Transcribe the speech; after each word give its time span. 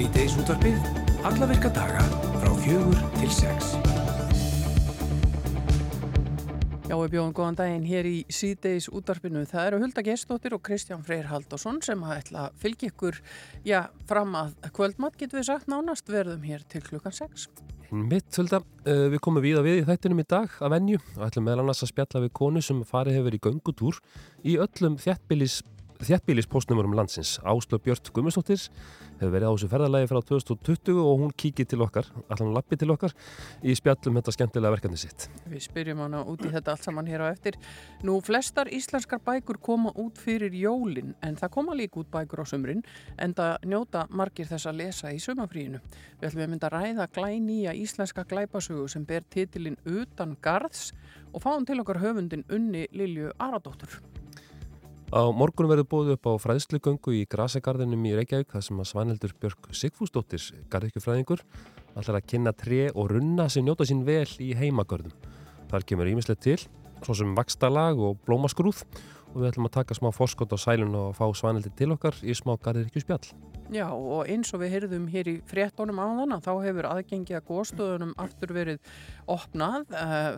Svíteis 0.00 0.32
útvarpið, 0.40 0.76
alla 1.28 1.44
virka 1.44 1.68
daga 1.76 2.00
frá 2.40 2.52
fjögur 2.62 3.00
til 3.18 3.26
sex. 3.36 3.74
Já, 6.88 6.94
við 6.94 7.10
bjóðum 7.12 7.34
góðan 7.36 7.58
daginn 7.58 7.84
hér 7.84 8.06
í 8.08 8.14
síðdeis 8.32 8.86
útvarpinu. 8.88 9.42
Það 9.50 9.66
eru 9.66 9.80
Hulda 9.82 10.04
Gestóttir 10.06 10.54
og 10.56 10.62
Kristján 10.64 11.04
Freyr 11.04 11.28
Haldásson 11.28 11.82
sem 11.84 12.00
að 12.00 12.14
ætla 12.14 12.44
að 12.46 12.56
fylgja 12.62 12.88
ykkur, 12.94 13.18
já, 13.68 13.82
fram 14.08 14.38
að 14.40 14.54
kvöldmatt 14.78 15.18
getur 15.20 15.42
við 15.42 15.50
sagt 15.50 15.68
nánast 15.68 16.08
verðum 16.08 16.48
hér 16.48 16.64
til 16.72 16.80
klukkan 16.86 17.18
6. 17.18 17.50
Mitt, 17.92 18.30
Hulda, 18.40 18.62
uh, 18.86 19.02
við 19.12 19.20
komum 19.20 19.44
við 19.44 19.60
að 19.60 19.68
við 19.68 19.82
í 19.82 19.84
þættinum 19.90 20.24
í 20.24 20.26
dag 20.32 20.56
að 20.64 20.78
venju 20.78 21.02
og 21.18 21.26
ætlum 21.28 21.44
meðal 21.50 21.66
annars 21.66 21.84
að 21.84 21.92
spjalla 21.92 22.24
við 22.24 22.32
konu 22.40 22.64
sem 22.64 22.80
farið 22.88 23.20
hefur 23.20 23.36
í 23.36 23.42
göngutúr 23.50 24.00
í 24.48 24.56
öllum 24.64 24.96
þjættbílis 25.02 25.60
þjættbílispostnumurum 26.06 26.94
landsins. 26.96 27.38
Áslu 27.44 27.78
Björn 27.82 28.10
Gummistóttir 28.14 28.60
hefur 29.20 29.32
verið 29.34 29.50
á 29.50 29.52
þessu 29.52 29.68
ferðarlægi 29.68 30.08
frá 30.08 30.18
2020 30.30 31.00
og 31.02 31.22
hún 31.22 31.32
kíkir 31.36 31.68
til 31.68 31.80
okkar, 31.84 32.08
allan 32.32 32.54
lappi 32.56 32.78
til 32.80 32.88
okkar 32.94 33.12
í 33.60 33.74
spjallum 33.76 34.16
þetta 34.16 34.34
skemmtilega 34.34 34.74
verkefni 34.74 35.00
sitt. 35.00 35.26
Við 35.50 35.64
spyrjum 35.66 36.02
hana 36.04 36.22
út 36.24 36.44
í 36.46 36.52
þetta 36.52 36.74
allt 36.74 36.86
saman 36.88 37.10
hér 37.10 37.24
á 37.24 37.32
eftir. 37.32 37.58
Nú, 38.06 38.16
flestar 38.24 38.70
íslenskar 38.72 39.20
bækur 39.26 39.60
koma 39.60 39.92
út 40.00 40.20
fyrir 40.20 40.54
jólin 40.56 41.14
en 41.26 41.36
það 41.40 41.54
koma 41.58 41.76
líka 41.76 42.00
út 42.00 42.12
bækur 42.12 42.44
á 42.44 42.46
sumrin 42.48 42.84
en 43.20 43.36
það 43.36 43.68
njóta 43.68 44.06
margir 44.08 44.48
þess 44.48 44.70
að 44.70 44.80
lesa 44.80 45.12
í 45.12 45.20
sumafríinu. 45.20 45.82
Við 46.20 46.30
ætlum 46.30 46.46
að 46.46 46.54
mynda 46.54 46.70
að 46.70 46.78
ræða 46.78 47.10
glænýja 47.16 47.76
íslenska 47.76 48.24
glæpasögu 48.30 48.88
sem 48.88 49.04
ber 49.04 49.26
titilinn 49.28 49.76
Utan 49.84 50.38
Garðs 50.40 50.94
og 51.34 51.44
fáum 51.44 51.68
til 51.68 51.80
okkar 51.82 52.00
höfundin 52.00 52.46
Unni 52.48 52.86
Lilju 52.92 53.34
Aradóttur. 53.38 54.00
Á 55.10 55.26
morgun 55.34 55.66
verður 55.66 55.88
bóðu 55.90 56.14
upp 56.14 56.26
á 56.30 56.32
fræðslugöngu 56.38 57.12
í 57.18 57.24
Grasegarðinum 57.26 58.04
í 58.06 58.12
Reykjavík 58.14 58.52
þar 58.52 58.62
sem 58.62 58.78
að 58.78 58.86
Svanhildur 58.92 59.32
Björk 59.42 59.64
Sigfúsdóttir, 59.74 60.44
garðikjufræðingur, 60.70 61.42
ætlar 61.98 62.18
að 62.20 62.28
kynna 62.30 62.52
tre 62.54 62.84
og 62.94 63.08
runna 63.10 63.48
sem 63.50 63.66
njóta 63.66 63.82
sín 63.90 64.04
vel 64.06 64.28
í 64.38 64.52
heimagörðum. 64.54 65.10
Þar 65.72 65.86
kemur 65.88 66.12
ímislegt 66.12 66.44
til, 66.46 66.54
svo 67.02 67.16
sem 67.18 67.34
vakstalag 67.34 67.98
og 67.98 68.22
blómaskrúð 68.22 68.84
og 69.30 69.38
við 69.38 69.48
ætlum 69.50 69.68
að 69.68 69.76
taka 69.78 69.96
smá 69.96 70.10
forskot 70.14 70.52
á 70.54 70.58
sælun 70.58 70.96
og 70.98 71.14
fá 71.18 71.24
Svanhildur 71.36 71.74
til 71.78 71.92
okkar 71.94 72.18
í 72.22 72.34
smá 72.36 72.56
garðikjuspjall. 72.62 73.30
Já 73.70 73.86
og 73.86 74.26
eins 74.26 74.50
og 74.50 74.64
við 74.64 74.72
heyrðum 74.74 75.06
hér 75.12 75.28
í 75.30 75.36
fréttónum 75.46 76.00
á 76.02 76.06
þann 76.18 76.34
að 76.34 76.46
þá 76.48 76.52
hefur 76.64 76.88
aðgengi 76.90 77.36
að 77.38 77.46
góðstöðunum 77.52 78.16
aftur 78.18 78.54
verið 78.56 78.80
opnað. 79.30 79.86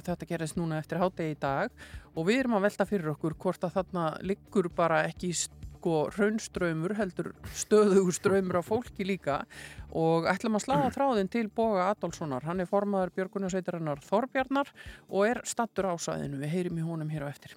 Þetta 0.05 0.29
gerist 0.29 0.59
núna 0.61 0.83
eftir 0.83 1.01
hátegi 1.01 1.33
í 1.33 1.41
dag 1.41 1.73
og 2.13 2.29
við 2.29 2.43
erum 2.43 2.59
að 2.59 2.67
velta 2.69 2.89
fyrir 2.91 3.15
okkur 3.15 3.39
hvort 3.41 3.65
að 3.65 3.79
þarna 3.79 4.07
liggur 4.21 4.69
bara 4.77 5.07
ekki 5.09 5.33
sko 5.39 5.95
raunströymur 6.13 6.93
heldur 6.99 7.33
stöðugur 7.59 8.15
ströymur 8.15 8.61
af 8.61 8.69
fólki 8.69 9.07
líka 9.09 9.41
og 9.89 10.29
ætlum 10.31 10.61
að 10.61 10.67
slaga 10.67 10.93
þráðin 10.95 11.33
til 11.33 11.49
Boga 11.49 11.89
Adolfssonar. 11.95 12.45
Hann 12.45 12.61
er 12.61 12.69
formaður 12.69 13.15
Björgunarsveitarinnar 13.17 14.05
Þorbjarnar 14.05 14.71
og 15.09 15.27
er 15.31 15.43
stattur 15.49 15.89
ásæðinu. 15.95 16.45
Við 16.45 16.55
heyrim 16.55 16.79
í 16.79 16.87
honum 16.87 17.11
hér 17.11 17.27
á 17.27 17.33
eftir. 17.33 17.57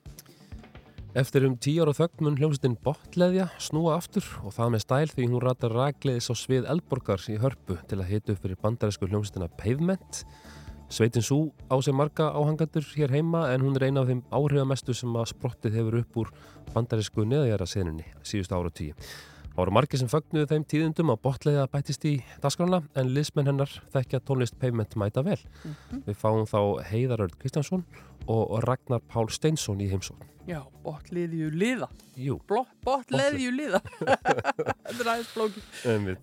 Eftir 1.16 1.46
um 1.48 1.54
tíu 1.56 1.80
ára 1.80 1.94
þögn 1.96 2.26
mun 2.26 2.34
hljómsveitin 2.36 2.74
Botleðja 2.84 3.46
snúa 3.64 3.94
aftur 3.96 4.26
og 4.44 4.52
það 4.52 4.74
með 4.74 4.82
stæl 4.84 5.12
því 5.14 5.28
hún 5.30 5.44
ratar 5.46 5.72
ragleiðis 5.72 6.26
á 6.28 6.36
svið 6.36 6.66
Eldborgar 6.74 7.22
í 7.32 7.38
hörpu 7.40 7.78
til 7.88 8.00
að 8.02 8.10
hita 8.10 8.34
upp 8.34 8.42
fyrir 8.44 8.60
bandaræsku 8.60 9.08
hljómsveitina 9.08 9.48
Pavement. 9.56 10.20
Sveitin 10.92 11.24
Sú 11.24 11.54
á 11.72 11.80
sig 11.80 11.96
marga 11.96 12.34
áhangandur 12.36 12.84
hér 12.98 13.16
heima 13.16 13.46
en 13.54 13.64
hún 13.64 13.80
er 13.80 13.88
eina 13.88 14.04
af 14.04 14.12
þeim 14.12 14.26
áhrifamestu 14.28 14.92
sem 14.92 15.16
að 15.16 15.32
sprottið 15.32 15.78
hefur 15.80 15.98
upp 16.02 16.20
úr 16.20 16.34
bandaræsku 16.74 17.24
neðjara 17.24 17.64
senunni 17.66 18.04
síðustu 18.20 18.60
ára 18.60 18.68
og 18.68 18.76
tíu. 18.76 18.92
Það 19.56 19.62
voru 19.62 19.72
margir 19.78 20.00
sem 20.02 20.12
fögnuðu 20.12 20.50
þeim 20.52 20.64
tíðundum 20.68 21.14
að 21.14 21.22
botleiða 21.24 21.70
bætist 21.72 22.04
í 22.04 22.18
dasgrána 22.44 22.82
en 22.92 23.14
liðsmenn 23.16 23.48
hennar 23.48 23.72
þekkja 23.94 24.20
tónlist 24.28 24.60
Pavement 24.60 24.98
mæta 25.00 25.24
vel. 25.24 25.40
Mm 25.40 25.72
-hmm. 25.72 26.04
Við 26.10 26.16
fáum 26.20 26.44
þá 26.44 26.84
Heiðarörd 26.92 27.40
Kristjánsson 27.40 27.86
og 28.32 28.58
Ragnar 28.66 29.04
Pál 29.10 29.30
Steinsson 29.34 29.84
í 29.84 29.90
heimsókn. 29.92 30.32
Já, 30.46 30.60
botleðju 30.86 31.48
liða. 31.58 31.88
Jú. 32.22 32.36
Botleðju 32.86 33.50
liða. 33.56 33.80
Þetta 34.06 35.00
er 35.00 35.10
aðeins 35.10 35.32
flókið. 35.34 35.70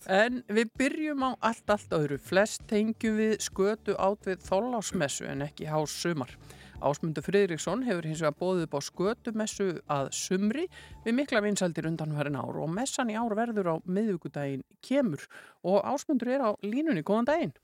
En 0.06 0.42
við 0.46 0.70
byrjum 0.78 1.24
á 1.26 1.30
allt, 1.50 1.64
allt 1.74 1.96
öðru. 1.96 2.20
Flest 2.22 2.62
tengjum 2.70 3.18
við 3.18 3.34
skötu 3.42 3.96
át 3.98 4.28
við 4.30 4.44
þólásmessu 4.46 5.26
en 5.26 5.42
ekki 5.48 5.66
hás 5.66 5.96
sumar. 6.04 6.36
Ásmundur 6.82 7.22
Fridriksson 7.26 7.82
hefur 7.86 8.06
hins 8.06 8.22
vegar 8.22 8.38
bóðið 8.38 8.64
upp 8.66 8.78
á 8.78 8.80
skötumessu 8.86 9.68
að 9.90 10.08
sumri 10.18 10.68
við 11.04 11.18
mikla 11.18 11.42
vinsaldir 11.42 11.86
undanverðin 11.90 12.38
ár 12.42 12.58
og 12.62 12.70
messan 12.74 13.10
í 13.10 13.18
ár 13.18 13.34
verður 13.38 13.74
á 13.74 13.76
miðugudaginn 13.86 14.64
kemur 14.82 15.26
og 15.66 15.82
Ásmundur 15.82 16.30
er 16.34 16.46
á 16.46 16.50
línunni. 16.62 17.02
Góðan 17.06 17.30
daginn. 17.30 17.54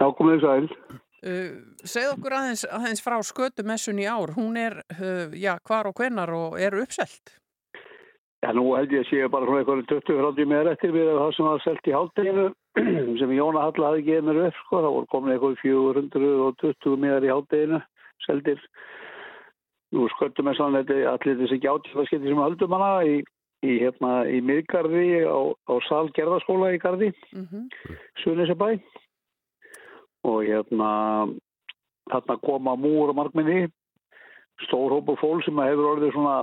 Já, 0.00 0.08
komið 0.16 0.40
þess 0.40 0.50
aðeins. 0.52 1.02
Uh, 1.24 1.54
segð 1.88 2.18
okkur 2.18 2.34
aðeins, 2.36 2.66
aðeins 2.68 3.00
frá 3.00 3.14
skötumessun 3.24 4.00
í 4.02 4.04
ár. 4.04 4.34
Hún 4.36 4.58
er, 4.60 4.82
uh, 4.92 5.32
já, 5.32 5.54
hvar 5.64 5.88
og 5.88 5.96
hvenar 5.96 6.28
og 6.36 6.58
er 6.60 6.76
uppselt? 6.76 7.32
Já, 8.44 8.50
nú 8.52 8.66
held 8.76 8.92
ég 8.92 9.06
að 9.06 9.08
séu 9.08 9.28
bara 9.32 9.46
svona 9.48 9.62
eitthvað 9.62 9.86
20-30 9.88 10.50
meður 10.50 10.68
eftir 10.74 10.90
við 10.92 11.06
það 11.16 11.30
sem 11.32 11.46
var 11.48 11.62
selt 11.64 11.86
í 11.88 11.94
hátteginu 11.96 12.44
sem 13.22 13.32
Jóna 13.32 13.62
Halla 13.64 13.92
hafi 13.94 14.04
gefið 14.04 14.26
mér 14.28 14.40
upp, 14.50 14.58
sko. 14.58 14.80
Það 14.82 14.96
voru 14.96 15.08
komin 15.14 15.32
eitthvað 15.32 15.62
420 15.62 16.98
meður 17.06 17.24
í 17.24 17.30
hátteginu 17.32 17.78
seldir. 18.26 18.66
Nú 19.94 20.10
skötumessan 20.18 20.76
allir 20.76 21.40
þessi 21.40 21.60
gjáttífaskipti 21.62 22.28
sem 22.28 22.42
höldum 22.42 22.76
hana 22.76 22.90
í, 23.08 23.16
í, 23.64 23.78
hérna, 23.80 24.12
í 24.28 24.42
miðgarði 24.44 25.24
á, 25.24 25.40
á 25.56 25.74
Sal 25.88 26.10
Gerðarskóla 26.18 26.74
í 26.74 26.82
Garði, 26.84 27.14
mm 27.32 27.48
-hmm. 27.48 27.96
Suðnisabæ 28.26 28.74
og 30.24 30.44
hérna 30.44 30.90
þarna 32.10 32.36
koma 32.44 32.76
múur 32.76 33.12
og 33.12 33.18
markminni 33.20 33.68
stór 34.66 34.92
hópa 34.94 35.16
fólk 35.20 35.44
sem 35.44 35.58
hefur 35.58 35.94
orðið 35.94 36.14
svona 36.14 36.36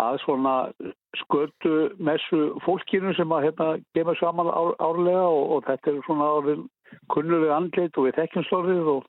að 0.00 0.18
svona 0.24 0.54
skötu 1.18 1.72
messu 1.98 2.42
fólkinu 2.64 3.12
sem 3.16 3.32
að 3.34 3.48
hérna 3.48 3.68
gefa 3.96 4.14
saman 4.20 4.50
ár, 4.50 4.74
árlega 4.78 5.24
og, 5.26 5.56
og 5.56 5.64
þetta 5.66 5.90
er 5.90 6.04
svona 6.06 6.28
orðin 6.38 6.68
kunnuleg 7.12 7.52
andlit 7.54 7.98
og 7.98 8.06
við 8.06 8.20
þekkjum 8.20 8.46
slórið 8.48 8.92
og, 8.94 9.08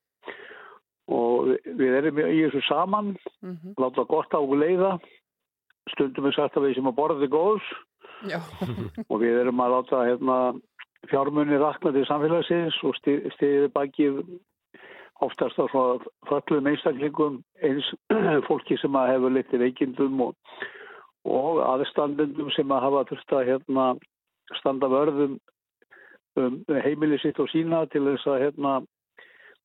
og 1.14 1.54
við 1.80 1.98
erum 2.00 2.22
í 2.26 2.42
þessu 2.42 2.64
saman. 2.68 3.16
Mm 3.42 3.56
-hmm. 3.58 3.78
láta 3.78 4.08
gott 4.10 4.34
á 4.34 4.42
leiða. 4.42 4.98
Stundum 5.94 6.26
við 6.26 6.36
sagt 6.36 6.58
að 6.58 6.68
við 6.68 6.76
sem 6.76 6.88
að 6.88 6.98
borða 6.98 7.22
þig 7.22 7.32
góðs. 7.38 7.72
Og 9.10 9.22
við 9.22 9.40
erum 9.42 9.62
að 9.62 9.74
láta 9.76 10.06
hérna 10.06 10.38
fjármunni 11.10 11.58
rakna 11.58 11.92
til 11.96 12.06
samfélagsins 12.06 12.78
og 12.86 12.98
stiðið 13.00 13.68
bakið 13.74 14.22
oftast 15.22 15.60
á 15.62 15.66
svona 15.70 16.12
föllum 16.30 16.70
einstaklingum 16.70 17.42
eins 17.66 17.88
fólki 18.48 18.78
sem 18.82 18.96
að 18.98 19.14
hefur 19.16 19.36
litið 19.36 19.66
veikindum 19.66 20.22
og, 20.28 20.36
og 21.26 21.62
aðstandendum 21.66 22.50
sem 22.56 22.74
að 22.74 22.86
hafa 22.88 23.06
þurft 23.12 23.36
að 23.38 23.48
hérna, 23.52 23.88
standa 24.60 24.90
vörðum 24.92 25.38
um 26.40 26.62
heimilið 26.86 27.26
sitt 27.26 27.40
og 27.44 27.50
sína 27.52 27.84
til 27.92 28.06
þess 28.08 28.30
að 28.32 28.44
hérna, 28.46 28.74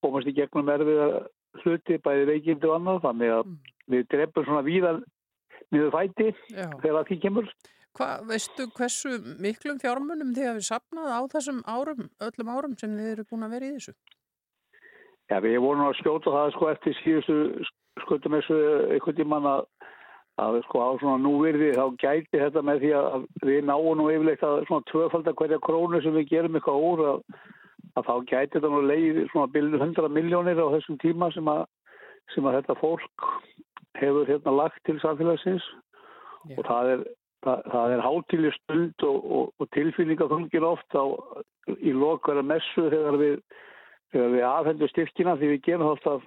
komast 0.03 0.29
í 0.29 0.35
gegnum 0.37 0.71
erfiða 0.73 1.27
hluti 1.63 2.01
bæði 2.05 2.27
veikindu 2.33 2.71
og 2.71 2.81
annað 2.81 3.05
þannig 3.07 3.33
að 3.37 3.45
mm. 3.47 3.57
við 3.93 4.09
drefum 4.13 4.47
svona 4.47 4.65
víðan 4.67 5.05
niður 5.73 5.95
fæti 5.95 6.29
Já. 6.53 6.67
þegar 6.83 7.09
því 7.09 7.19
kemur 7.23 7.49
Hva, 7.97 8.09
veistu 8.29 8.67
hversu 8.77 9.17
miklum 9.41 9.79
fjármunum 9.81 10.35
þið 10.37 10.51
hafið 10.51 10.67
sapnað 10.69 11.13
á 11.17 11.21
þessum 11.33 11.63
árum, 11.65 12.11
öllum 12.27 12.53
árum 12.53 12.77
sem 12.77 12.93
þið 12.93 13.13
eru 13.15 13.25
búin 13.31 13.47
að 13.47 13.55
vera 13.57 13.69
í 13.71 13.77
þessu? 13.79 13.95
Já, 15.31 15.39
við 15.43 15.57
vorum 15.65 15.87
að 15.89 15.97
skjóta 16.03 16.35
það 16.35 16.53
sko 16.55 16.69
eftir 16.71 16.99
síðustu 17.01 17.37
skutum 18.05 18.37
þessu 18.37 18.59
einhvern 18.95 19.17
tíman 19.17 19.49
að, 19.51 19.65
að 20.45 20.61
sko 20.69 20.83
á 20.85 20.91
svona 21.01 21.23
núvirði 21.25 21.73
þá 21.75 21.85
gæti 22.03 22.43
þetta 22.43 22.63
með 22.69 22.85
því 22.85 22.93
að 23.01 23.27
við 23.49 23.61
náum 23.71 23.91
nú 23.99 24.09
yfirleitt 24.13 24.45
að 24.47 24.61
svona 24.69 24.89
tvöfaldar 24.93 25.39
hverja 25.41 25.63
krónu 25.65 26.03
sem 26.05 26.15
við 26.19 26.31
gerum 26.35 26.59
eitthvað 26.61 26.87
úr 26.91 27.05
að, 27.11 27.21
að 27.97 28.09
þá 28.11 28.15
gæti 28.31 28.59
þetta 28.59 28.73
nú 28.75 28.83
leið 28.93 29.23
svona 29.33 29.53
bildu 29.57 29.81
100 29.81 30.15
miljónir 30.21 30.61
á 30.61 30.75
þessum 30.77 31.01
tíma 31.03 31.33
sem 31.35 31.49
að, 31.51 31.65
sem 32.35 32.47
að 32.47 32.61
þetta 32.61 32.81
fólk 32.85 33.31
hefur 33.97 34.29
hérna 34.29 34.59
lagt 34.61 34.83
til 34.85 35.01
samfélagsins 35.01 35.65
Já. 35.65 36.59
og 36.61 36.67
það 36.69 36.93
er 36.93 37.07
Það, 37.45 37.63
það 37.73 37.93
er 37.95 38.03
hátileg 38.03 38.55
stund 38.57 39.05
og, 39.07 39.27
og, 39.37 39.51
og 39.61 39.69
tilfinningaþungir 39.77 40.65
oft 40.67 40.97
á, 40.97 41.05
í 41.79 41.93
lokara 41.95 42.43
messu 42.43 42.87
þegar 42.89 43.19
við, 43.21 43.37
þegar 44.15 44.33
við 44.33 44.47
afhendur 44.49 44.93
styrkina 44.93 45.37
því 45.37 45.51
við 45.53 45.63
gerum 45.69 45.93
alltaf 45.93 46.25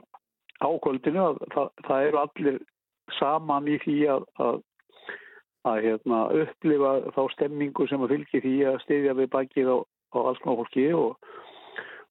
ákvöldinu 0.60 1.24
að 1.24 1.42
það, 1.56 1.70
það 1.88 2.08
eru 2.08 2.22
allir 2.22 2.60
saman 3.18 3.68
í 3.72 3.78
því 3.84 3.98
að, 4.14 4.26
að, 4.46 4.62
að 5.72 5.82
hérna, 5.88 6.22
upplifa 6.44 6.94
þá 7.16 7.22
stemmingu 7.36 7.88
sem 7.90 8.06
að 8.06 8.16
fylgja 8.16 8.44
því 8.46 8.56
að 8.72 8.80
stiðja 8.86 9.18
við 9.20 9.32
bakið 9.36 9.74
á, 9.74 9.78
á 10.16 10.18
alls 10.22 10.42
konar 10.44 10.62
fólki 10.62 10.88
og, 10.96 11.30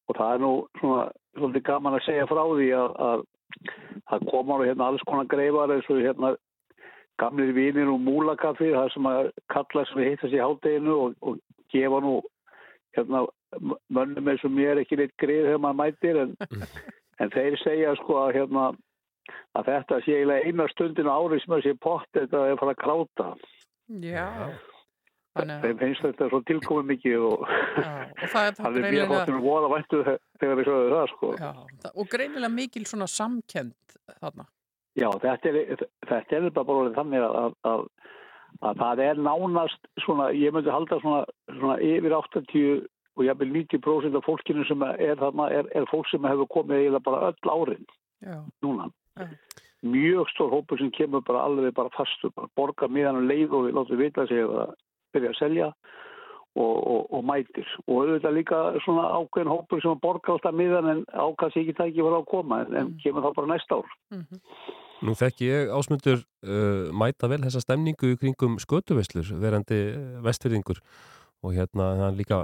og 0.08 0.18
það 0.18 0.34
er 0.34 0.44
nú 0.44 0.52
svona, 0.80 1.08
svona 1.38 1.64
gaman 1.70 1.98
að 1.98 2.06
segja 2.08 2.28
frá 2.30 2.42
því 2.50 2.68
að 2.82 3.24
það 4.08 4.28
koma 4.32 4.60
hérna, 4.64 4.90
alls 4.90 5.06
konar 5.08 5.30
greifar 5.30 5.72
eins 5.74 5.88
og 5.92 6.02
hérna 6.02 6.34
gamlir 7.18 7.52
vinir 7.56 7.90
og 7.90 8.00
múlakaffi 8.04 8.72
það 8.74 8.92
sem 8.94 9.08
að 9.10 9.30
kalla 9.54 9.84
sem 9.88 10.00
við 10.00 10.10
heitast 10.12 10.36
í 10.36 10.42
hátteginu 10.42 10.96
og, 11.04 11.16
og 11.22 11.40
gefa 11.72 12.00
nú 12.04 12.14
hérna, 12.96 13.24
mönnum 13.92 14.32
eins 14.32 14.44
og 14.46 14.54
mér 14.54 14.82
ekki 14.82 14.98
neitt 15.00 15.16
greið 15.20 15.50
þegar 15.50 15.62
maður 15.64 15.80
mætir 15.82 16.20
en, 16.24 16.34
en 17.22 17.34
þeir 17.34 17.58
segja 17.64 17.94
sko 18.02 18.22
að 18.24 18.34
hérna 18.38 18.66
að 19.58 19.68
þetta 19.68 20.00
sé 20.04 20.16
eiginlega 20.16 20.48
eina 20.48 20.66
stundin 20.72 21.10
á 21.10 21.14
ári 21.18 21.38
sem 21.42 21.54
að 21.56 21.64
sé 21.66 21.76
pott 21.82 22.08
þetta 22.16 22.44
er 22.46 22.56
að 22.56 22.60
fara 22.62 22.74
að 22.76 22.82
kráta 22.82 23.30
Já. 23.88 24.28
Þeim 25.38 25.78
finnst 25.78 26.02
þetta 26.02 26.26
svo 26.28 26.40
tilkomið 26.48 26.88
mikið 26.92 27.24
og 27.28 27.44
já, 27.46 27.90
og 28.10 28.32
það 28.32 28.46
er 28.48 28.54
mjög 28.58 28.78
greinilega, 28.78 29.08
hóttum 29.12 29.42
voða 29.44 29.70
væntu 29.72 30.00
þegar 30.04 30.58
við 30.58 30.68
sögum 30.68 30.94
það 30.94 31.10
sko 31.12 31.30
já, 31.38 31.50
og 31.94 32.10
greinilega 32.12 32.52
mikil 32.52 32.84
svona 32.90 33.08
samkend 33.12 33.98
þarna. 34.18 34.48
Já, 34.98 35.08
þetta 35.22 35.50
er, 35.52 35.82
þetta 36.08 36.36
er 36.38 36.50
bara 36.50 36.66
bara 36.68 36.92
þannig 36.96 37.24
að, 37.24 37.52
að, 37.70 37.82
að 38.66 38.80
það 38.82 39.02
er 39.06 39.20
nánast 39.22 39.90
svona, 40.04 40.30
ég 40.34 40.54
myndi 40.56 40.72
halda 40.74 40.98
svona, 41.02 41.24
svona 41.58 41.76
yfir 41.84 42.16
80 42.18 42.86
og 43.18 43.24
jafnvel 43.26 43.50
90% 43.54 44.16
af 44.18 44.26
fólkinu 44.26 44.64
sem 44.68 44.82
er 44.88 45.16
þarna 45.18 45.48
er, 45.54 45.68
er 45.74 45.86
fólk 45.90 46.06
sem 46.10 46.26
hefur 46.26 46.46
komið 46.54 46.80
eiginlega 46.84 47.06
bara 47.08 47.30
öll 47.32 47.54
árin 47.54 47.86
Já, 48.22 48.40
núna. 48.62 48.88
Já. 49.18 49.28
Mjög 49.86 50.26
stór 50.32 50.50
hópur 50.50 50.78
sem 50.80 50.90
kemur 50.90 51.22
bara 51.22 51.44
alveg 51.46 51.70
bara 51.74 51.90
fastu, 51.94 52.32
bara 52.34 52.50
borga 52.58 52.88
miðan 52.90 53.20
og 53.20 53.28
leið 53.30 53.52
og 53.54 53.66
við 53.68 53.76
látum 53.78 54.00
vita 54.00 54.24
sig 54.26 54.42
að 54.42 54.72
byrja 55.14 55.30
að 55.30 55.38
selja 55.38 55.68
og, 56.58 56.74
og, 56.90 57.04
og 57.14 57.22
mætir. 57.28 57.68
Og 57.86 58.00
auðvitað 58.02 58.34
líka 58.34 58.58
svona 58.82 59.04
ákveðin 59.14 59.52
hópur 59.52 59.82
sem 59.84 60.00
borgar 60.02 60.34
alltaf 60.34 60.56
miðan 60.58 60.90
en 60.90 61.04
ákast 61.14 61.60
ekki 61.60 61.76
tæki 61.78 62.00
fyrir 62.02 62.18
að 62.18 62.26
koma 62.32 62.64
en, 62.64 62.74
en 62.74 62.88
Mm. 62.88 62.98
kemur 63.04 63.22
þá 63.28 63.30
bara 63.38 63.52
næsta 63.52 63.78
ár. 63.78 63.94
mhm, 64.14 64.42
Nú 65.06 65.14
þekki 65.14 65.46
ég 65.46 65.70
ásmundur 65.70 66.24
uh, 66.24 66.88
mæta 66.96 67.28
vel 67.30 67.38
þessa 67.44 67.62
stemningu 67.62 68.16
kringum 68.18 68.56
skötuveslur, 68.62 69.30
verandi 69.38 69.78
uh, 69.92 70.18
vestfyrðingur 70.26 70.80
og 71.46 71.54
hérna 71.54 71.88
það 72.00 72.04
er 72.08 72.16
líka 72.18 72.38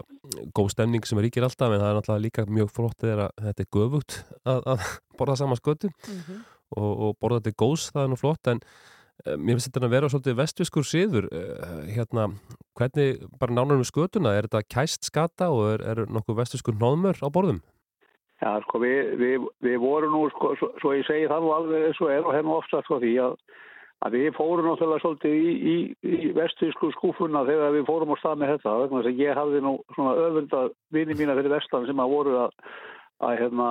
góð 0.55 0.71
stemning 0.77 1.07
sem 1.09 1.19
ríkir 1.19 1.47
alltaf 1.47 1.73
en 1.73 1.83
það 1.83 1.89
er 1.89 1.97
náttúrulega 1.99 2.25
líka 2.29 2.45
mjög 2.47 2.71
flott 2.71 3.01
þegar 3.03 3.33
þetta 3.43 3.65
er 3.65 3.71
göfugt 3.75 4.19
að, 4.47 4.61
að 4.71 4.85
borða 5.19 5.39
sama 5.41 5.59
skötu 5.59 5.91
mhm. 5.91 6.43
og, 6.79 6.91
og 6.93 7.17
borða 7.23 7.41
þetta 7.43 7.63
góðs, 7.65 7.89
það 7.91 8.05
er 8.05 8.13
nú 8.13 8.21
flott 8.23 8.53
en 8.53 8.63
uh, 8.63 9.35
mér 9.35 9.59
finnst 9.59 9.73
þetta 9.73 9.89
að 9.89 9.97
vera 9.97 10.13
svolítið 10.15 10.41
vestfiskur 10.45 10.87
siður 10.87 11.31
uh, 11.33 11.77
hérna, 11.91 12.31
hvernig 12.79 13.27
bara 13.43 13.59
nánar 13.59 13.83
um 13.83 13.89
skötuna, 13.89 14.37
er 14.39 14.47
þetta 14.47 14.67
kæst 14.79 15.11
skata 15.11 15.51
og 15.51 15.73
er, 15.75 15.89
er 15.91 16.05
nokkuð 16.07 16.45
vestfiskur 16.45 16.79
nóðmör 16.79 17.19
á 17.19 17.29
borðum? 17.35 17.65
Já, 18.45 18.59
sko, 18.67 18.79
við, 18.83 19.15
við, 19.17 19.45
við 19.65 19.77
vorum 19.81 20.13
nú, 20.13 20.25
sko, 20.35 20.51
svo, 20.61 20.69
svo 20.83 20.91
ég 20.93 21.07
segi 21.09 21.29
það 21.31 21.47
nú 21.47 21.53
alveg 21.55 21.87
eins 21.89 22.01
og 22.05 22.11
er 22.13 22.27
og 22.27 22.35
hefum 22.37 22.57
ofta 22.59 22.83
sko 22.85 22.99
því 23.01 23.13
að, 23.25 23.39
að 24.05 24.17
við 24.19 24.27
fórum 24.37 24.69
náttúrulega 24.69 25.01
svolítið 25.01 25.37
í, 25.39 25.55
í, 25.73 25.77
í 26.05 26.33
vestísku 26.37 26.91
skúfuna 26.93 27.47
þegar 27.49 27.73
við 27.79 27.87
fórum 27.89 28.13
á 28.13 28.17
stað 28.21 28.43
með 28.43 28.53
þetta 28.55 28.75
vegna 28.83 29.01
þess 29.01 29.13
að 29.15 29.23
ég 29.25 29.41
hafði 29.41 29.63
nú 29.65 29.73
svona 29.97 30.13
öfunda 30.27 30.63
vini 30.93 31.17
mína 31.17 31.39
fyrir 31.39 31.55
vestan 31.55 31.89
sem 31.89 32.05
að 32.05 32.13
voru 32.13 32.37
að, 32.43 32.55
að 33.25 33.41
hérna 33.41 33.71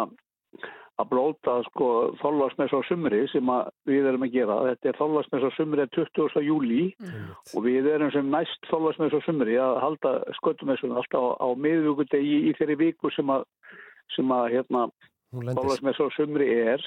að 1.02 1.10
blóta 1.10 1.60
sko 1.70 1.92
þóllarsmess 2.24 2.74
á 2.74 2.80
sumri 2.90 3.24
sem 3.30 3.48
að 3.50 3.70
við 3.90 4.10
erum 4.10 4.26
að 4.26 4.36
gera. 4.40 4.58
Þetta 4.72 4.90
er 4.90 5.00
þóllarsmess 5.00 5.48
á 5.50 5.52
sumri 5.54 5.88
20. 5.94 6.44
júli 6.50 6.84
og 7.54 7.66
við 7.66 7.94
erum 7.94 8.14
sem 8.14 8.30
næst 8.34 8.70
þóllarsmess 8.70 9.18
á 9.18 9.22
sumri 9.26 9.58
að 9.62 9.80
halda 9.86 10.20
sköttumessun 10.42 10.98
alltaf 10.98 11.34
á, 11.38 11.46
á 11.46 11.48
miðvíkudegi 11.58 12.46
í 12.50 12.54
þeirri 12.58 12.82
viku 12.88 13.14
sem 13.14 13.30
að 13.34 13.46
sem 14.16 14.32
að 14.36 14.50
hérna 14.58 14.88
lendir 15.34 15.56
Þorlarsmess 15.58 16.02
á 16.04 16.08
sumri 16.16 16.48
er 16.62 16.84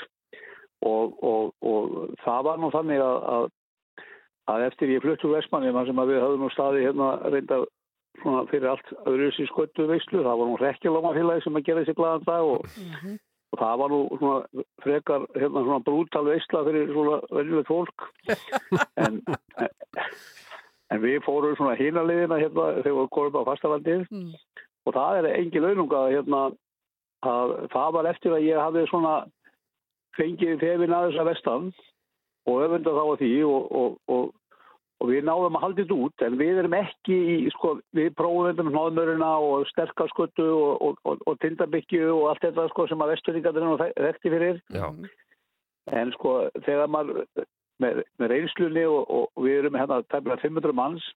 og, 0.86 1.16
og, 1.24 1.52
og 1.66 2.14
það 2.24 2.42
var 2.46 2.58
nú 2.62 2.70
þannig 2.74 3.00
að, 3.02 3.16
að, 3.36 3.46
að 4.54 4.66
eftir 4.68 4.92
ég 4.94 5.02
fluttu 5.02 5.32
Vestmannum 5.32 5.80
sem 5.88 5.98
að 6.02 6.12
við 6.12 6.20
höfum 6.22 6.44
nú 6.46 6.50
staði 6.54 6.84
hérna 6.86 7.08
reynda 7.32 7.62
svona 8.22 8.44
fyrir 8.48 8.70
allt 8.72 8.92
öðruðs 9.04 9.40
í 9.42 9.46
sköttu 9.50 9.86
veislu, 9.90 10.22
það 10.24 10.38
var 10.40 10.48
nú 10.48 10.58
rekkjalómafélagi 10.60 11.42
sem 11.44 11.56
að 11.58 11.66
gera 11.66 11.82
þessi 11.84 11.96
glaðan 11.98 12.24
dag 12.28 12.44
og, 12.52 12.68
Mhm. 12.76 13.16
og 13.52 13.58
það 13.60 13.74
var 13.82 13.90
nú 13.92 13.98
svona 14.18 14.64
frekar 14.82 15.26
hérna 15.36 15.64
svona 15.66 15.84
brútal 15.84 16.24
veisla 16.30 16.62
fyrir 16.68 16.92
svona 16.92 17.18
verðilegt 17.30 17.68
fólk 17.68 18.06
en, 19.04 19.20
en 20.90 21.02
við 21.02 21.20
fórum 21.26 21.56
svona 21.58 21.76
hinaliðina 21.78 22.38
hérna 22.40 22.66
þegar 22.82 22.96
við 23.00 23.10
komum 23.16 23.40
á 23.42 23.48
fastavaldið 23.50 24.06
Mm. 24.10 24.32
og 24.86 24.94
það 24.94 25.18
er 25.20 25.28
engin 25.40 25.62
laununga 25.66 26.00
hérna 26.14 26.40
að 27.24 27.54
það 27.72 27.92
var 27.96 28.08
eftir 28.10 28.34
að 28.36 28.46
ég 28.46 28.60
hafði 28.60 28.86
svona 28.90 29.14
fengið 30.16 30.58
þefin 30.60 30.96
að 30.96 31.10
þessa 31.10 31.28
vestan 31.28 31.70
og 32.46 32.60
öfunda 32.64 32.94
þá 32.96 33.02
að 33.04 33.22
því 33.22 33.30
og, 33.46 33.72
og, 33.80 33.96
og, 34.12 34.28
og 35.00 35.10
við 35.10 35.26
náðum 35.26 35.58
að 35.58 35.64
halda 35.64 35.82
þetta 35.82 35.98
út 36.06 36.24
en 36.26 36.38
við 36.40 36.60
erum 36.62 36.76
ekki 36.78 37.16
í, 37.16 37.36
sko, 37.56 37.74
við 37.96 38.12
prófum 38.18 38.48
þetta 38.48 38.66
með 38.66 38.78
náðmöruna 38.78 39.32
og 39.48 39.66
sterkaskötu 39.72 40.46
og, 40.46 40.72
og, 40.88 41.02
og, 41.04 41.26
og 41.26 41.38
tindabyggju 41.44 42.08
og 42.14 42.30
allt 42.30 42.46
þetta 42.46 42.68
sko 42.72 42.88
sem 42.90 43.04
að 43.04 43.14
vesturningar 43.14 43.60
nú 43.60 43.76
þekkti 43.80 44.32
fyrir 44.32 44.62
Já. 44.74 44.88
En 45.94 46.10
sko 46.16 46.38
þegar 46.66 46.90
maður 46.90 47.22
með, 47.82 48.02
með 48.18 48.32
reynslunni 48.32 48.86
og, 48.88 49.02
og, 49.04 49.28
og 49.36 49.46
við 49.46 49.60
erum 49.60 49.78
hérna 49.78 50.00
tæmlega 50.10 50.42
500 50.42 50.76
manns 50.76 51.06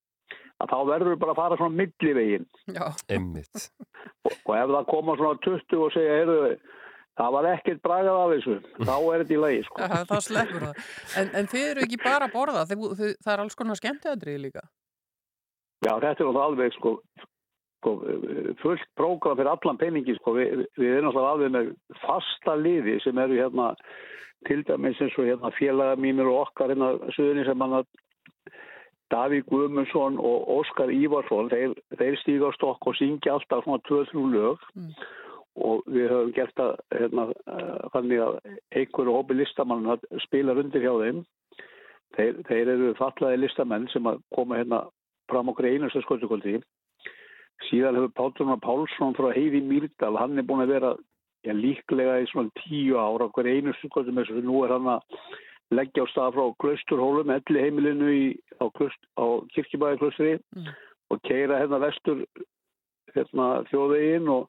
að 0.60 0.72
þá 0.72 0.78
verður 0.90 1.12
við 1.14 1.22
bara 1.22 1.34
að 1.34 1.40
fara 1.40 1.58
svona 1.60 1.78
millivegin 1.80 2.46
Já, 2.76 2.84
Emmitt. 3.16 3.64
og, 4.26 4.34
og 4.34 4.52
ef 4.56 4.74
það 4.74 4.90
koma 4.90 5.16
svona 5.20 5.40
20 5.46 5.80
og 5.86 5.94
segja, 5.94 6.18
heyrðu, 6.20 6.52
það 7.20 7.32
var 7.36 7.48
ekkert 7.54 7.82
bragað 7.86 8.20
af 8.20 8.34
þessu, 8.34 8.58
þá 8.82 8.92
er 8.98 9.24
þetta 9.24 9.36
í 9.36 9.40
lagi, 9.44 9.64
sko. 9.68 9.80
það, 9.80 10.04
það 10.10 10.22
sleppur 10.26 10.66
það. 10.66 10.84
En, 11.20 11.32
en 11.40 11.50
þið 11.54 11.66
eru 11.70 11.86
ekki 11.86 12.02
bara 12.04 12.28
að 12.28 12.36
borða, 12.36 12.66
þið, 12.70 12.86
þið, 13.00 13.16
það 13.24 13.34
er 13.34 13.42
alls 13.44 13.58
konar 13.58 13.80
skemmtiðadrið 13.80 14.38
líka. 14.44 14.64
Já, 15.80 15.92
þetta 16.04 16.26
er 16.26 16.40
alveg, 16.44 16.76
sko, 16.76 16.94
sko 17.80 17.94
fullt 18.60 18.86
prógram 19.00 19.40
fyrir 19.40 19.52
allan 19.54 19.80
peningi, 19.80 20.16
sko, 20.20 20.36
við, 20.36 20.64
við 20.76 20.96
erum 20.98 21.08
náttúrulega 21.08 21.34
alveg 21.36 21.54
með 21.56 21.70
fasta 22.04 22.56
liði 22.60 22.98
sem 23.04 23.20
eru 23.24 23.40
hérna, 23.40 23.72
til 24.48 24.62
dæmis 24.68 25.00
eins 25.04 25.16
og 25.20 25.28
hérna 25.28 25.52
félaga 25.56 25.96
mínir 26.00 26.28
og 26.28 26.46
okkar 26.46 26.72
hérna 26.72 26.94
suðunni 27.16 27.44
sem 27.48 27.64
hann 27.64 27.80
að 27.80 27.88
Davík 29.10 29.48
Guðmundsson 29.50 30.18
og 30.18 30.50
Óskar 30.58 30.92
Ívarsson, 30.94 31.50
þeir, 31.50 31.74
þeir 31.98 32.18
stíga 32.20 32.50
á 32.50 32.56
stokk 32.56 32.86
og 32.86 32.96
syngja 32.98 33.34
alltaf 33.34 33.64
svona 33.64 33.82
2-3 33.88 34.26
lög 34.34 34.68
Mm. 34.74 34.92
og 35.56 35.82
við 35.90 36.12
höfum 36.12 36.32
gert 36.34 36.54
það 36.56 36.76
hérna, 36.94 37.24
uh, 37.50 37.88
þannig 37.92 38.20
að 38.22 38.36
einhverju 38.70 39.16
hópi 39.16 39.34
listamann 39.34 39.88
spilar 40.24 40.60
undir 40.62 40.84
hjá 40.84 40.94
þeim. 41.02 41.24
Þeir, 42.16 42.38
þeir 42.48 42.68
eru 42.74 42.94
fallaði 42.98 43.40
listamenn 43.42 43.88
sem 43.90 44.06
koma 44.34 44.60
hérna 44.60 44.84
fram 45.30 45.50
okkur 45.52 45.66
einustu 45.66 46.02
skotukvöldi. 46.02 46.60
Síðan 47.68 47.98
hefur 47.98 48.14
Pálsson 48.16 48.62
Pálsson 48.62 49.14
frá 49.18 49.30
Heiði 49.34 49.60
Mýrdal, 49.62 50.16
hann 50.18 50.38
er 50.38 50.46
búin 50.48 50.64
að 50.64 50.74
vera 50.74 50.94
já, 51.44 51.52
líklega 51.54 52.20
í 52.22 52.26
svona 52.30 52.50
tíu 52.62 52.98
ára 52.98 53.28
okkur 53.28 53.48
einustu 53.50 53.90
og 53.90 54.08
nú 54.44 54.64
er 54.64 54.74
hann 54.76 54.88
að 54.96 55.02
leggja 55.70 56.02
á 56.02 56.10
stað 56.10 56.34
frá 56.34 56.44
Klausturhólum, 56.62 57.30
elli 57.30 57.60
heimilinu 57.64 58.08
í, 58.10 58.22
á, 58.58 58.66
á 58.66 59.24
Kirkjubæðiklaustri 59.54 60.38
Mm. 60.56 60.70
og 61.10 61.20
keira 61.26 61.58
hérna 61.60 61.78
vestur 61.82 62.24
hérna, 63.14 63.64
þjóðvegin 63.70 64.28
og, 64.30 64.48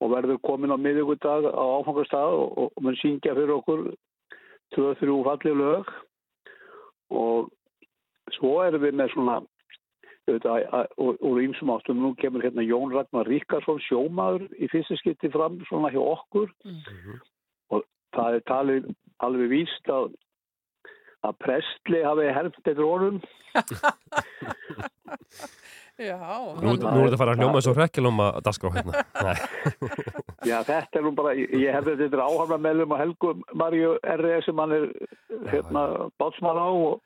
og 0.00 0.10
verður 0.10 0.40
komin 0.42 0.74
á 0.74 0.78
miðugudag 0.78 1.46
á 1.50 1.64
áfangastað 1.80 2.32
og, 2.34 2.58
og, 2.58 2.72
og 2.76 2.82
mun 2.82 2.96
syngja 3.02 3.34
fyrir 3.34 3.54
okkur 3.58 3.84
2-3 4.74 5.18
fallið 5.28 5.60
lög 5.60 5.92
og 7.10 7.50
svo 8.34 8.56
erum 8.66 8.82
við 8.82 8.96
með 8.98 9.12
svona 9.14 9.36
úr 10.26 11.38
ýmsum 11.44 11.70
áttum 11.70 12.00
nú 12.02 12.14
kemur 12.18 12.42
hérna 12.42 12.64
Jón 12.66 12.90
Ragnar 12.90 13.28
Ríkarsson 13.30 13.78
sjómaður 13.86 14.48
í 14.58 14.66
fyrsta 14.72 14.96
skipti 14.98 15.30
fram 15.30 15.60
svona 15.68 15.92
hjá 15.94 16.02
okkur 16.02 16.50
Mm. 16.66 17.20
og 17.70 17.84
það 18.14 18.34
er 18.34 18.42
talið 18.50 18.88
alveg 19.22 19.50
víst 19.50 19.86
að 19.88 20.10
að 21.26 21.38
prestli 21.44 22.00
hafi 22.04 22.24
herft 22.38 22.62
eftir 22.62 22.84
honum 22.84 23.16
Já, 25.96 26.20
Nú, 26.60 26.76
nú 26.76 26.76
er 26.76 27.08
þetta 27.08 27.14
að 27.14 27.20
fara 27.22 27.32
að 27.32 27.38
hljóma 27.40 27.56
eins 27.56 27.66
og 27.70 27.76
hrekkjalóma 27.78 28.24
dagskrá 28.44 28.68
hérna. 28.74 28.92
Nei. 29.24 29.36
Já, 30.50 30.58
þetta 30.68 30.98
er 30.98 31.04
nú 31.06 31.12
bara, 31.16 31.32
ég 31.38 31.48
ég 31.56 31.72
hefði 31.72 31.94
þetta 32.02 32.26
áhafna 32.26 32.58
meðlum 32.60 32.92
og 32.92 33.00
Helgu 33.00 33.30
Marju 33.56 33.94
R.E. 34.04 34.42
sem 34.44 34.60
hann 34.60 34.74
er 34.76 34.84
hérna 35.54 35.82
bátsmann 36.20 36.60
á 36.60 36.68
og, 36.68 37.00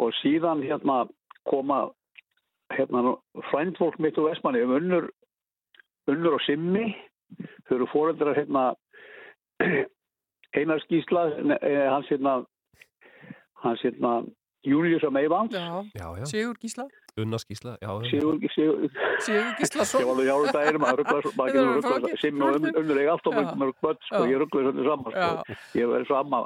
og 0.00 0.08
síðan 0.22 0.64
hérna 0.64 0.96
koma 1.44 1.92
hérna 2.72 3.18
frændfólk 3.50 4.00
mitt 4.00 4.16
úr 4.16 4.30
Vestmanni 4.30 4.64
um 4.64 4.72
unnur, 4.78 5.12
unnur 6.08 6.38
og 6.38 6.42
simmi 6.46 6.86
þau 7.68 7.76
eru 7.76 7.86
fóreldrar 7.92 8.40
hérna 8.40 8.72
Einar 10.56 10.80
Skísla 10.86 11.22
eh, 11.60 11.84
hans 11.92 12.08
hérna 12.08 12.46
hans 13.64 13.82
hérna 13.86 14.12
Július 14.62 15.02
og 15.02 15.12
Meivans 15.12 15.50
já, 15.54 15.82
Já, 15.98 16.06
já. 16.20 16.24
Sigur 16.30 16.54
Gísla, 16.62 16.84
Unna 17.18 17.38
skísla. 17.42 17.72
Já, 17.82 17.88
já. 17.98 18.10
Sigur, 18.10 18.38
Sigur, 18.54 18.88
Sigur 19.20 20.22
ég 20.22 20.28
var 20.30 20.36
alveg 20.36 20.52
daginn 20.54 20.78
maður 20.80 21.02
rugglar, 21.02 21.26
maður 21.36 21.82
flókið, 21.82 22.14
simmi 22.22 22.46
og 22.46 22.70
unnur 22.78 23.00
eiga 23.02 23.16
allt 23.16 23.26
og 23.26 23.34
mörg 23.58 23.74
börn 23.82 23.98
sko, 24.06 24.22
ég 24.30 24.38
rugglar 24.40 24.68
svolítið 24.70 24.88
saman 24.92 25.12
sko 25.18 25.58
ég 25.82 25.90
verði 25.92 26.16
amma 26.20 26.44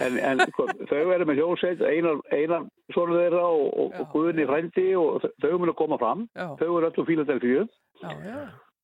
En, 0.00 0.14
en 0.24 0.38
sko, 0.48 0.64
þau 0.88 1.00
eru 1.12 1.24
með 1.28 1.36
hljómsveit, 1.36 1.82
einar, 1.84 2.16
einar 2.32 2.62
svona 2.94 3.18
þeirra 3.18 3.42
og, 3.44 3.66
og, 3.82 3.90
og 4.00 4.06
Guðni 4.14 4.46
frændi 4.48 4.86
og 4.96 5.18
þau- 5.20 5.34
þau 5.44 5.58
munu 5.60 5.74
koma 5.76 5.98
fram. 6.00 6.22
Já, 6.32 6.46
Þau 6.56 6.70
eru 6.78 6.88
öllu 6.88 7.04
Fíladelfíu 7.10 7.66
já, 8.00 8.08
já. 8.24 8.38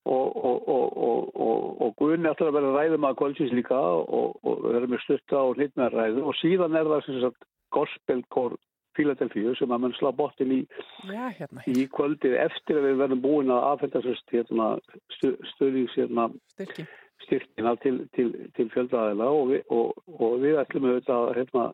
Og, 0.09 0.45
og, 0.45 0.69
og, 0.69 0.87
og, 1.09 1.37
og, 1.47 1.67
og 1.85 1.95
Guðni 2.01 2.31
ætlar 2.31 2.51
að 2.51 2.57
vera 2.59 2.73
ræðum 2.77 3.07
að 3.09 3.19
kvöldsins 3.21 3.55
líka 3.57 3.79
og, 3.79 4.39
og 4.43 4.65
vera 4.65 4.89
með 4.89 5.05
stutta 5.05 5.43
og 5.45 5.59
hlýtnar 5.59 5.95
ræðu 5.95 6.25
og 6.31 6.39
síðan 6.41 6.79
er 6.79 6.89
það 6.89 7.05
sem 7.07 7.21
sagt 7.25 7.49
gospelkór 7.77 8.57
Fíladelfíu 8.99 9.55
sem 9.55 9.71
að 9.71 9.83
mann 9.85 9.95
slá 9.95 10.11
bottin 10.17 10.55
í, 10.57 10.61
Já, 11.07 11.29
hérna, 11.37 11.63
í 11.71 11.85
kvöldið 11.95 12.35
eftir 12.49 12.81
að 12.81 12.89
við 12.89 13.03
verðum 13.03 13.21
búin 13.23 13.53
að 13.55 13.67
aðfenda 13.69 14.03
hérna, 14.33 14.71
stu, 15.15 15.35
stuðnings 15.53 15.95
hérna, 16.01 16.25
styrki. 16.57 16.87
styrkina 17.27 17.77
til, 17.85 18.01
til, 18.17 18.33
til 18.57 18.67
fjöldaðila 18.75 19.29
og, 19.31 19.55
og, 19.75 20.03
og 20.19 20.41
við 20.43 20.59
ætlum 20.65 20.89
auðvitað 20.91 21.35
hérna, 21.39 21.69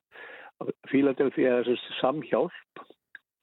að 0.61 0.75
Fíladelfíu 0.93 1.49
er 1.49 1.73
samhjálp 2.03 2.85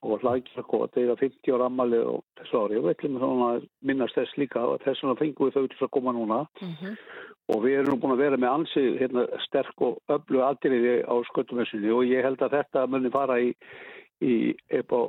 og 0.01 0.23
hlaðkjarkot 0.23 0.97
eða 0.97 1.17
50 1.19 1.55
ára 1.55 1.67
ammali 1.69 1.99
og 2.01 2.23
þessu 2.39 2.63
ári. 2.63 2.79
Og 2.79 2.87
við 2.87 2.95
ætlum 2.95 3.19
svona 3.21 3.49
að 3.55 3.67
minnast 3.85 4.17
þess 4.17 4.39
líka 4.41 4.63
og 4.65 4.81
þess 4.85 5.03
vegna 5.03 5.19
fengum 5.19 5.49
við 5.49 5.57
þau 5.57 5.67
til 5.67 5.85
að 5.85 5.93
koma 5.97 6.15
núna. 6.17 6.45
Mm 6.61 6.95
og 7.51 7.63
við 7.65 7.79
erum 7.81 7.99
búin 8.01 8.15
að 8.15 8.23
vera 8.25 8.39
með 8.39 8.53
ansi 8.55 8.83
hérna, 8.99 9.25
sterk 9.45 9.83
og 9.83 9.99
öllu 10.13 10.43
aðriði 10.45 10.97
á 11.03 11.15
sköttumessunni 11.31 11.91
og 11.93 12.05
ég 12.07 12.25
held 12.25 12.43
að 12.45 12.57
þetta 12.57 12.85
muni 12.91 13.11
fara 13.13 13.39
í, 13.41 13.51
í 14.23 14.35
á, 14.71 15.01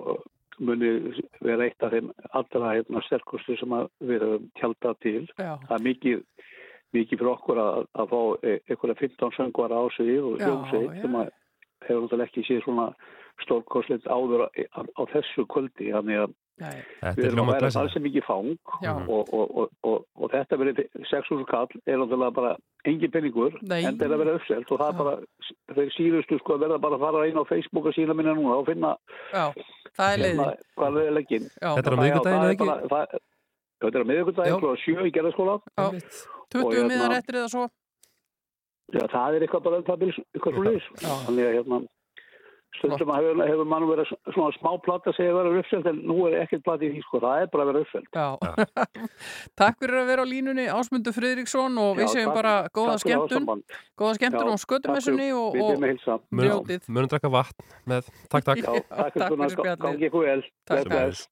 muni 0.62 0.90
vera 1.42 1.68
eitt 1.68 1.84
af 1.84 1.94
þeim 1.94 2.10
allra 2.32 2.74
hérna, 2.76 3.04
sterkustu 3.06 3.56
sem 3.60 3.76
við 4.02 4.26
höfum 4.26 4.50
tjálta 4.58 4.94
til. 5.04 5.28
Já, 5.38 5.54
Það 5.68 5.76
er 5.78 5.86
mikið, 5.86 6.24
mikið 6.98 7.22
fyrir 7.22 7.32
okkur 7.32 7.62
að, 7.62 7.86
að 7.94 8.12
fá 8.12 8.20
e- 8.50 8.60
einhverja 8.68 9.00
15 9.04 9.36
söngvara 9.38 9.78
á 9.78 9.84
sig 9.96 10.14
og 10.18 10.38
hljómsveit 10.40 11.00
sem 11.00 11.18
að 11.22 11.32
hefur 11.86 12.04
náttúrulega 12.06 12.30
ekki 12.30 12.46
séð 12.48 12.64
svona 12.66 12.92
stórkostlegt 13.46 14.06
áður 14.06 14.46
á, 14.46 14.48
á, 14.78 14.80
á 14.82 15.02
þessu 15.12 15.44
kvöldi. 15.50 15.90
Þannig 15.94 16.18
að 16.22 16.32
nei, 16.62 16.76
Þetta 17.00 17.14
við 17.16 17.24
er 17.24 17.32
erum 17.32 17.48
að 17.50 17.56
vera 17.58 17.70
alls 17.80 17.92
sem 17.96 18.02
mikið 18.06 18.24
fang 18.26 18.50
já. 18.84 18.92
og, 19.08 19.32
og, 19.34 19.54
og, 19.62 19.70
og, 19.88 20.04
og 20.20 20.30
þetta 20.34 20.58
verið 20.60 20.82
6.000 21.10 21.46
kall 21.50 21.68
er 21.86 21.96
náttúrulega 21.98 22.34
bara 22.36 22.52
engin 22.86 23.10
penningur 23.14 23.56
Nei. 23.62 23.80
en 23.82 23.96
þetta 23.96 24.04
er 24.08 24.14
að 24.14 24.22
vera 24.22 24.34
uppselt 24.38 24.70
og 24.74 24.78
það 24.82 24.92
er 24.92 24.98
bara 25.00 25.14
þeir 25.78 25.90
síðustu 25.96 26.38
sko 26.42 26.54
að 26.58 26.64
verða 26.66 26.78
bara 26.84 26.98
að 27.00 27.04
fara 27.06 27.24
inn 27.30 27.40
á 27.40 27.44
Facebook 27.48 27.88
og 27.90 27.96
sína 27.96 28.14
minna 28.14 28.34
núna 28.38 28.60
og 28.60 28.66
finna 28.68 28.92
Já, 29.32 29.44
það 29.96 30.12
er 30.12 30.22
hérna, 30.22 30.46
leiðin. 30.52 30.64
hvað 30.78 31.00
er 31.02 31.12
leggin 31.18 31.46
Já, 31.50 31.70
Þetta 31.72 31.88
er 31.88 31.92
á 31.92 31.96
Það- 31.96 32.02
miðvikudaginn, 32.02 32.42
það 32.42 32.46
eða 32.46 32.52
ekki? 32.52 32.90
það- 32.92 33.20
Þetta 33.82 33.98
er 33.98 34.02
á 34.04 34.10
miðvikudaginn 34.12 34.60
klokka 34.62 34.82
7 34.84 35.08
í 35.08 35.14
gerðarskóla 35.16 35.56
já. 35.62 35.82
Einmitt. 35.88 36.20
20 36.52 36.66
og 36.66 36.72
hérna- 36.76 36.90
miðar 36.92 37.16
eftir 37.18 37.34
eða 37.40 37.48
svo. 37.56 37.64
Já, 38.92 39.02
það 39.08 39.34
er 39.36 39.44
eitthvað 39.46 39.62
bara 39.64 39.76
um 39.80 39.84
það 39.88 40.02
eitthvað 40.12 40.54
svo 40.54 40.72
Já. 41.00 41.12
þannig 41.26 41.44
að 41.48 41.54
hérna 41.56 41.78
stundum 42.78 43.12
að 43.12 43.20
hefur, 43.20 43.42
hefur 43.50 43.68
mann 43.68 43.86
verið 43.88 44.12
svona 44.32 44.54
smá 44.56 44.70
platta 44.84 45.12
að 45.12 45.16
segja 45.18 45.32
að 45.32 45.38
vera 45.38 45.62
uppselt 45.62 45.88
en 45.90 46.00
nú 46.08 46.16
er 46.28 46.38
ekkert 46.40 46.64
platta 46.66 46.86
í 46.86 46.90
því 46.94 47.02
sko, 47.04 47.20
það 47.24 47.44
er 47.44 47.50
bara 47.52 47.66
að 47.66 47.70
vera 47.70 47.82
Já. 48.16 48.28
Takk 49.60 49.80
fyrir 49.82 50.00
að 50.00 50.10
vera 50.12 50.24
á 50.24 50.26
línunni 50.32 50.66
Ásmundur 50.72 51.16
Friðriksson 51.16 51.80
og 51.82 51.94
við 52.00 52.12
segjum 52.14 52.34
bara 52.36 52.54
góða 52.72 52.98
fyrir 53.02 53.04
skemmtun, 53.04 53.64
góða 54.00 54.18
skemmtun 54.18 54.52
Já, 54.52 54.56
á 54.56 54.64
skötumessunni 54.64 55.30
takk 55.30 55.40
og, 55.40 55.60
og 55.68 56.22
Njótið. 56.42 56.88
Munum 56.88 57.12
drakka 57.12 57.32
vatn 57.32 57.72
með, 57.90 58.12
takk, 58.28 58.48
takk. 58.50 58.64
Já, 58.64 58.84
takk 58.88 59.18
fyrir 59.18 59.36
fyrir 59.36 59.56
spjallið. 59.56 59.82
gangi 59.86 60.08
ykkur 60.10 60.30
vel. 60.30 60.46
Takk. 60.70 60.92
Bless, 60.92 61.26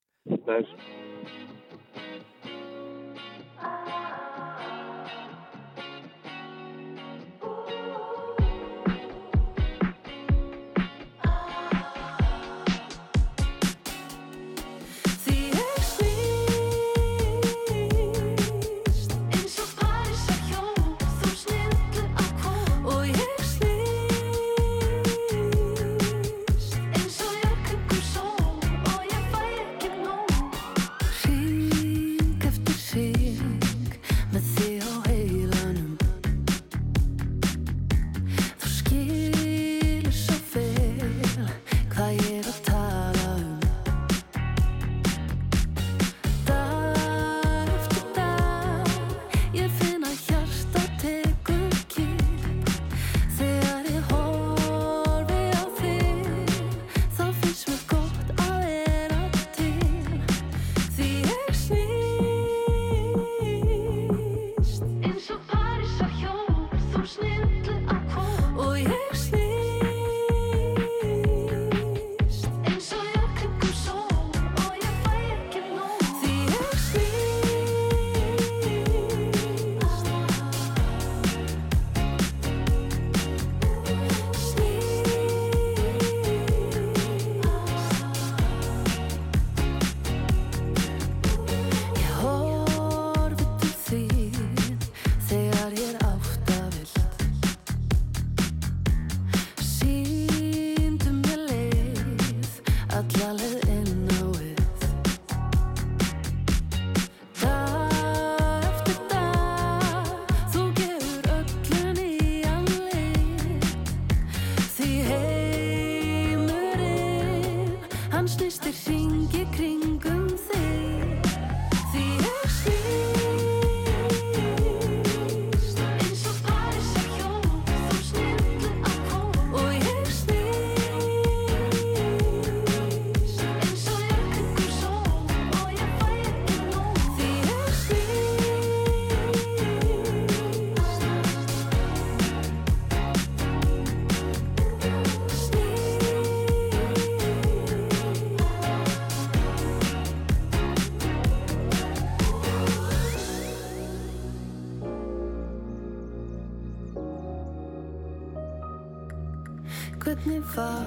Hvernig 160.21 160.43
var 160.53 160.85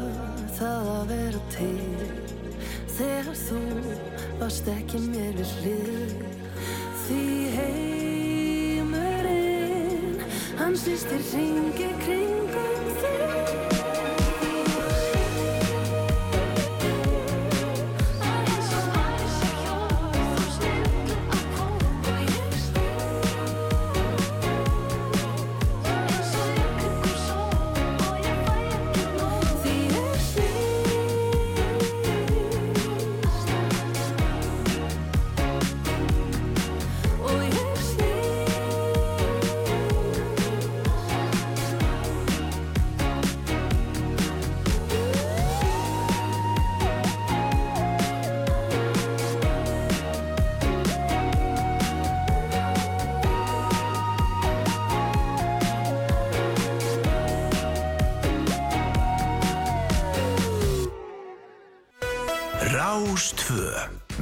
það 0.53 0.89
að 0.91 1.07
vera 1.09 1.39
til? 1.49 1.85
Þegar 2.93 3.37
þú 3.39 3.61
varst 4.37 4.67
ekki 4.69 4.99
mér 5.07 5.33
við 5.39 5.49
hlið. 5.63 6.13
Því 7.07 7.23
heimurinn 7.55 9.01
Hann 10.59 10.77
snýstir 10.77 11.21
ringi 11.31 11.89
kringum 12.03 12.32
Rástvö 63.13 63.69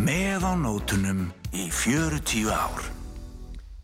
með 0.04 0.44
á 0.44 0.52
nótunum 0.60 1.22
í 1.56 1.70
40 1.72 2.50
ár. 2.52 2.82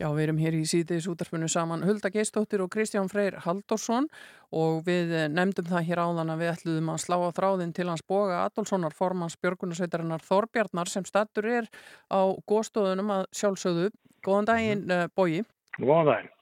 Já, 0.02 0.10
við 0.12 0.24
erum 0.26 0.42
hér 0.42 0.58
í 0.58 0.66
síðdeis 0.68 1.08
útarpunum 1.08 1.48
saman 1.48 1.86
Hulda 1.88 2.12
Geistóttir 2.12 2.60
og 2.66 2.74
Kristján 2.74 3.08
Freyr 3.08 3.38
Halldórsson 3.46 4.10
og 4.52 4.84
við 4.84 5.16
eh, 5.16 5.30
nefndum 5.32 5.70
það 5.72 5.88
hér 5.88 6.04
áðan 6.04 6.34
að 6.36 6.44
við 6.44 6.52
ætluðum 6.58 6.92
að 6.92 7.02
slá 7.06 7.18
á 7.24 7.30
þráðin 7.40 7.72
til 7.78 7.88
hans 7.88 8.04
boga 8.04 8.44
Adolfssonar 8.50 9.00
formans 9.00 9.40
Björgunarsveitarinnar 9.40 10.28
Þorbjarnar 10.28 10.92
sem 10.92 11.08
stattur 11.08 11.48
er 11.62 11.72
á 12.12 12.28
góðstóðunum 12.44 13.20
að 13.22 13.30
sjálfsögðu. 13.32 13.94
Góðan 14.28 14.52
daginn, 14.52 14.90
mm. 14.90 15.16
Bogi. 15.16 15.46
Góðan 15.80 16.12
daginn. 16.12 16.34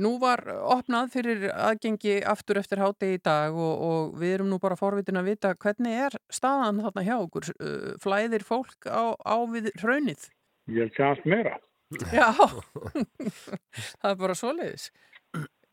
Nú 0.00 0.16
var 0.22 0.42
opnað 0.46 1.12
fyrir 1.14 1.46
aðgengi 1.50 2.18
aftur 2.28 2.60
eftir 2.60 2.82
hátegi 2.82 3.18
í 3.18 3.22
dag 3.24 3.54
og, 3.56 3.84
og 3.88 4.16
við 4.20 4.36
erum 4.36 4.50
nú 4.52 4.58
bara 4.62 4.78
forvitin 4.78 5.20
að 5.20 5.30
vita 5.32 5.54
hvernig 5.62 5.96
er 6.06 6.16
staðan 6.32 6.82
þarna 6.84 7.06
hjá 7.06 7.14
okkur? 7.18 7.48
Uh, 7.56 7.94
Flæðir 8.02 8.44
fólk 8.46 8.88
á, 8.88 9.16
á 9.16 9.36
við 9.52 9.70
raunið? 9.82 10.28
Ég 10.72 10.86
held 10.86 10.96
sér 10.96 11.08
hans 11.12 11.24
meira. 11.28 11.56
Já, 12.10 12.32
það 14.00 14.10
er 14.10 14.20
bara 14.20 14.36
svoleiðis. 14.38 14.90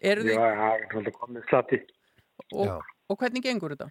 Eru 0.04 0.28
Já, 0.28 0.38
það 0.38 0.70
er 0.70 0.88
svolítið 0.92 1.20
komið 1.20 1.46
slatti. 1.50 1.80
og, 2.54 2.90
og 3.10 3.20
hvernig 3.22 3.46
gengur 3.46 3.74
þetta? 3.74 3.90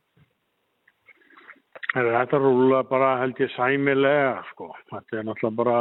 Þetta 1.93 2.39
rúla 2.41 2.83
bara 2.89 3.17
held 3.21 3.41
ég 3.43 3.51
sæmilega, 3.53 4.37
sko. 4.53 4.71
Þetta 4.89 5.19
er 5.19 5.27
náttúrulega 5.29 5.59
bara 5.59 5.81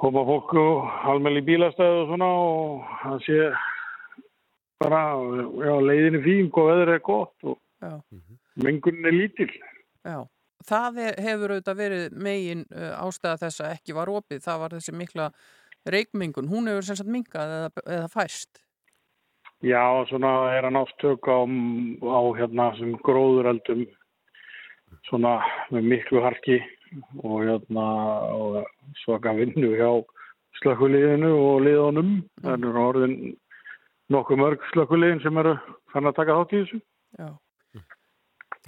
koma 0.00 0.22
fólku 0.26 0.62
almenni 1.10 1.42
bílastæðu 1.46 2.02
og 2.02 2.10
svona 2.12 2.28
og 2.42 2.92
það 3.02 3.18
sé 3.26 3.38
bara, 4.82 5.02
já, 5.62 5.74
leiðin 5.88 6.18
er 6.18 6.24
fín 6.24 6.48
og 6.52 6.70
veður 6.70 6.94
er 6.96 7.02
gott 7.06 7.48
og 7.52 7.58
Já, 7.82 7.96
mengunin 8.62 9.08
er 9.10 9.16
lítil. 9.16 9.50
já. 10.06 10.20
Það 10.62 10.98
hefur 11.18 11.50
auðvitað 11.56 11.78
verið 11.80 12.12
megin 12.14 12.60
uh, 12.70 12.92
ástæða 13.02 13.40
þess 13.40 13.62
að 13.64 13.72
ekki 13.74 13.94
var 13.96 14.10
opið. 14.12 14.42
Það 14.44 14.60
var 14.62 14.74
þessi 14.76 14.92
mikla 14.94 15.24
reikmingun. 15.90 16.46
Hún 16.46 16.68
hefur 16.70 16.86
sem 16.86 16.98
sagt 17.00 17.10
minkað 17.10 17.54
eða, 17.56 17.70
eða 17.96 18.10
fæst. 18.12 18.60
Já, 19.66 19.82
svona 20.06 20.30
er 20.54 20.68
hann 20.68 20.78
ástök 20.78 21.26
á, 21.26 21.42
á 22.06 22.20
hérna 22.38 22.68
sem 22.78 22.94
gróðureldum 23.02 23.82
svona 25.10 25.34
með 25.74 25.90
miklu 25.96 26.22
harki 26.22 26.60
og 27.22 27.36
hérna 27.46 27.86
og 28.36 28.58
svaka 29.04 29.34
vinnu 29.36 29.72
hjá 29.76 29.90
slökkuliðinu 30.60 31.30
og 31.36 31.62
liðunum. 31.66 32.10
Það 32.42 32.68
eru 32.68 32.82
orðin 32.86 33.16
nokkuð 34.12 34.42
mörg 34.42 34.66
slökkuliðin 34.72 35.22
sem 35.24 35.40
eru 35.42 35.56
fann 35.92 36.08
að 36.08 36.18
taka 36.18 36.36
þátt 36.40 36.54
í 36.54 36.62
þessu. 36.62 36.82
Já, 37.18 37.30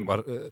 Var, 0.04 0.24
uh, 0.26 0.48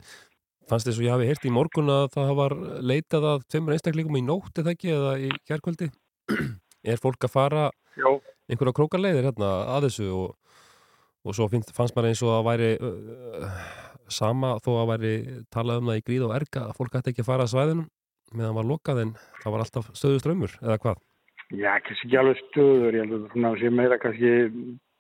fannst 0.71 0.87
þess 0.87 1.01
að 1.01 1.07
ég 1.07 1.15
hafi 1.17 1.29
heyrt 1.31 1.47
í 1.49 1.53
morgun 1.53 1.91
að 1.91 2.05
það 2.15 2.35
var 2.39 2.55
leitað 2.85 3.25
að 3.33 3.47
tveimur 3.51 3.75
einstaklingum 3.75 4.19
í 4.21 4.25
nótt 4.27 4.61
eða 4.63 4.75
ekki 4.77 4.93
eða 4.95 5.15
í 5.19 5.31
kjærkvöldi 5.51 5.89
er 6.93 7.03
fólk 7.03 7.27
að 7.27 7.35
fara 7.35 7.65
Já, 7.99 8.09
einhverja 8.47 8.77
krókarleiðir 8.79 9.27
hérna 9.29 9.51
að 9.75 9.89
þessu 9.89 10.07
og, 10.15 10.55
og 11.27 11.37
svo 11.37 11.49
finnst, 11.51 11.75
fannst 11.75 11.97
maður 11.97 12.13
eins 12.13 12.23
og 12.23 12.37
að 12.37 12.47
væri 12.53 12.71
uh, 12.79 13.59
sama 14.15 14.55
þó 14.65 14.71
að 14.81 14.91
væri 14.93 15.15
talað 15.53 15.83
um 15.83 15.91
það 15.91 16.01
í 16.01 16.05
gríð 16.07 16.29
og 16.29 16.37
erga 16.37 16.67
að 16.69 16.77
fólk 16.79 16.99
ætti 16.99 17.13
ekki 17.13 17.25
að 17.25 17.31
fara 17.31 17.47
að 17.47 17.53
svæðinum 17.55 17.89
meðan 18.37 18.59
var 18.59 18.69
lokað 18.69 19.03
en 19.03 19.17
það 19.43 19.55
var 19.55 19.65
alltaf 19.65 19.91
stöðu 19.99 20.23
strömmur 20.23 20.55
eða 20.63 20.79
hvað 20.83 21.01
já, 21.53 21.73
kannski 21.85 22.09
ekki 22.09 22.19
alveg 22.21 22.41
stöður, 22.47 22.97
ég 22.97 23.05
held 23.05 23.19
að 23.19 23.29
svona 23.35 23.53
sé 23.61 23.73
meira 23.73 24.01
kannski 24.01 24.33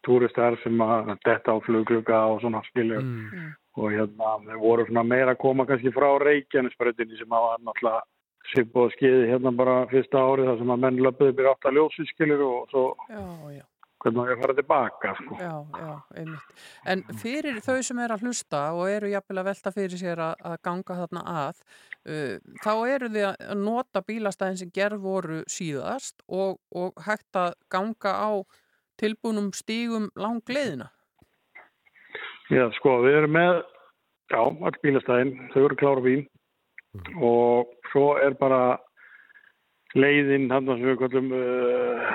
túristar 0.07 0.59
sem 0.63 0.81
að 0.83 1.13
detta 1.25 1.55
á 1.55 1.57
flugkluga 1.65 2.23
og 2.33 2.41
svona 2.43 2.63
skilja 2.69 3.01
mm. 3.01 3.53
og 3.79 3.95
hérna 3.95 4.33
þeir 4.47 4.63
voru 4.63 4.87
svona 4.89 5.07
meira 5.07 5.35
að 5.37 5.43
koma 5.45 5.67
kannski 5.69 5.95
frá 5.95 6.09
Reykjanesbröðinni 6.23 7.21
sem 7.21 7.37
að 7.37 7.47
var 7.47 7.63
náttúrulega 7.69 8.03
svipp 8.51 8.79
og 8.83 8.95
skiði 8.97 9.29
hérna 9.31 9.53
bara 9.55 9.77
fyrsta 9.93 10.21
árið 10.21 10.51
þar 10.51 10.59
sem 10.61 10.73
að 10.75 10.83
menn 10.85 11.03
löpuði 11.07 11.37
byrja 11.39 11.55
átt 11.55 11.69
að 11.71 11.79
ljósi 11.79 12.09
skilir 12.11 12.43
og 12.45 12.73
svo 12.73 12.87
já, 13.07 13.23
já. 13.55 13.65
Hvernig 14.03 14.23
á 14.23 14.31
ég 14.31 14.35
að 14.35 14.43
fara 14.43 14.57
tilbaka 14.59 15.13
sko. 15.19 15.37
Já, 15.39 15.53
já, 15.79 15.93
einmitt. 16.19 16.55
En 16.93 17.05
fyrir 17.23 17.61
þau 17.65 17.79
sem 17.87 18.01
er 18.03 18.15
að 18.15 18.27
hlusta 18.27 18.63
og 18.77 18.91
eru 18.91 19.11
jafnvel 19.13 19.43
að 19.43 19.49
velta 19.51 19.73
fyrir 19.75 20.01
sér 20.01 20.23
að, 20.27 20.35
að 20.51 20.57
ganga 20.69 20.99
þarna 21.03 21.23
að, 21.43 21.63
uh, 22.11 22.35
þá 22.65 22.73
eru 22.95 23.13
þið 23.15 23.29
að 23.31 23.55
nota 23.63 24.05
bílastæðin 24.09 24.61
sem 24.63 24.75
gerð 24.75 25.05
voru 25.07 25.43
síðast 25.51 26.27
og, 26.29 26.59
og 26.75 26.99
hægt 27.07 27.39
að 27.39 27.55
ganga 27.73 28.17
á 28.19 28.31
tilbúnum 29.01 29.53
stígum 29.57 30.11
langleðina. 30.19 30.91
Já, 32.53 32.67
sko, 32.77 32.99
við 33.07 33.23
erum 33.23 33.37
með 33.39 33.63
já, 34.33 34.41
all 34.43 34.79
bílastæðin, 34.83 35.37
þau 35.55 35.63
eru 35.65 35.79
klára 35.81 36.05
bíl 36.05 36.23
og 37.25 37.71
svo 37.89 38.17
er 38.21 38.35
bara 38.37 38.77
leiðin 39.95 40.51
hann 40.53 40.67
sem 40.71 40.87
við 40.87 40.99
kallum 41.03 41.33
uh, 41.37 42.13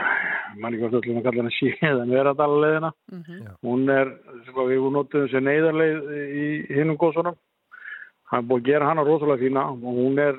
manni 0.61 0.79
hvað 0.81 0.97
öllum 1.01 1.19
að 1.19 1.27
kalla 1.27 1.43
hana 1.43 1.57
síðan 1.57 2.15
veradalaleiðina 2.15 2.93
Mm 3.11 3.21
-hmm. 3.23 3.53
hún 3.63 3.89
er, 3.89 4.07
sko, 4.49 4.67
við 4.67 4.89
notum 4.91 5.27
þessi 5.27 5.43
neyðarleið 5.43 6.09
í 6.43 6.47
hinnum 6.75 6.97
góðsonum 6.97 7.37
hann 8.31 8.43
er 8.43 8.47
búið 8.47 8.61
að 8.61 8.67
gera 8.67 8.89
hana 8.89 9.03
rosalega 9.07 9.43
fína 9.43 9.63
og 9.71 9.99
hún 10.01 10.19
er 10.19 10.35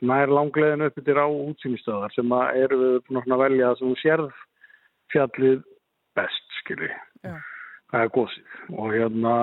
nær 0.00 0.30
langleiðin 0.30 0.86
uppi 0.86 1.02
til 1.02 1.18
á 1.18 1.26
útsýnistöðar 1.26 2.14
sem 2.14 2.32
að 2.32 2.56
eru 2.64 2.78
við 2.82 2.98
búin 3.08 3.34
að 3.34 3.42
velja 3.44 3.74
sem 3.78 3.88
hún 3.88 4.02
sérð 4.02 4.30
fjallið 5.12 5.62
best, 6.16 6.46
skilji. 6.60 6.92
Já. 7.24 7.34
það 7.90 8.04
er 8.04 8.14
gósið 8.16 8.44
og 8.78 8.94
hérna 8.94 9.34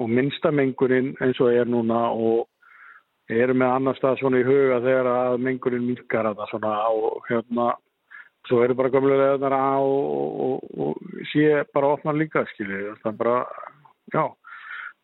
og 0.00 0.08
minnstamengunin 0.08 1.12
eins 1.20 1.40
og 1.40 1.52
er 1.52 1.68
núna 1.68 2.00
og 2.12 2.48
eru 3.30 3.54
með 3.54 3.74
annar 3.76 3.98
stað 3.98 4.18
svona 4.20 4.42
í 4.42 4.46
huga 4.46 4.80
þegar 4.82 5.10
að 5.12 5.38
mengunin 5.46 5.86
minkar 5.86 6.28
að 6.30 6.42
það 6.42 6.52
svona 6.52 6.74
og 6.90 7.26
hérna 7.30 7.68
svo 8.48 8.62
eru 8.64 8.74
bara 8.74 8.90
gömlega 8.90 9.32
leðnar 9.32 9.54
á 9.54 9.78
og, 9.78 10.40
og, 10.46 10.64
og 10.82 11.26
sé 11.30 11.62
bara 11.74 11.92
opna 11.94 12.14
líka 12.16 12.42
skilji, 12.50 12.96
það 13.02 13.12
er 13.12 13.18
bara 13.20 13.36
já, 14.12 14.24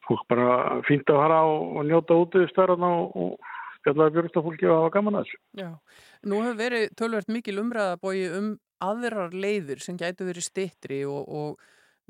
fólk 0.09 0.25
bara 0.29 0.49
fínt 0.89 1.11
að 1.13 1.23
fara 1.23 1.39
og, 1.47 1.77
og 1.79 1.87
njóta 1.87 2.19
út 2.19 2.39
í 2.41 2.49
stærðan 2.51 2.89
og, 2.91 3.39
spjallaði 3.79 4.17
björgstafólki 4.17 4.67
og 4.67 4.81
hafa 4.83 4.95
gaman 4.97 5.21
að 5.21 5.29
þessu. 5.29 5.41
Já, 5.61 5.69
nú 6.27 6.43
hefur 6.43 6.57
verið 6.59 6.87
tölvert 6.99 7.29
mikil 7.31 7.61
umræðabói 7.63 8.17
um 8.39 8.49
aðrar 8.83 9.35
leiðir 9.35 9.83
sem 9.83 9.99
gætu 9.99 10.27
verið 10.29 10.47
stittri 10.47 11.01
og 11.07 11.61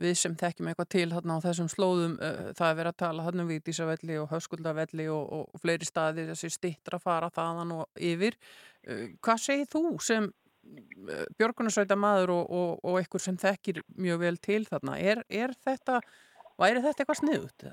við 0.01 0.17
sem 0.21 0.35
þekkjum 0.39 0.71
eitthvað 0.71 0.91
til 0.95 1.07
þarna 1.13 1.39
á 1.39 1.45
þessum 1.45 1.71
slóðum, 1.73 2.17
uh, 2.23 2.51
það 2.59 2.71
er 2.71 2.79
verið 2.81 2.93
að 2.93 3.01
tala 3.05 3.27
þarna 3.27 3.45
um 3.45 3.51
Vítísavelli 3.53 4.19
og 4.23 4.29
Höskuldavelli 4.33 5.09
og, 5.15 5.33
og, 5.39 5.63
fleiri 5.63 5.89
staði 5.89 6.29
þessi 6.31 6.53
stittra 6.55 7.01
fara 7.03 7.31
þaðan 7.35 7.75
og 7.81 8.05
yfir. 8.11 8.39
Uh, 8.87 9.05
hvað 9.25 9.43
segir 9.45 9.69
þú 9.73 9.85
sem 10.05 10.31
uh, 10.31 11.27
björgunarsveita 11.41 11.99
maður 11.99 12.37
og, 12.39 12.57
og, 12.61 12.73
og 12.85 13.03
einhver 13.03 13.25
sem 13.25 13.39
þekkir 13.41 13.83
mjög 13.99 14.25
vel 14.25 14.41
til 14.49 14.63
þarna? 14.71 14.97
Er, 15.03 15.25
er 15.29 15.55
þetta, 15.67 16.01
væri 16.61 16.85
þetta 16.87 17.05
eitthvað 17.05 17.23
sniðut 17.25 17.69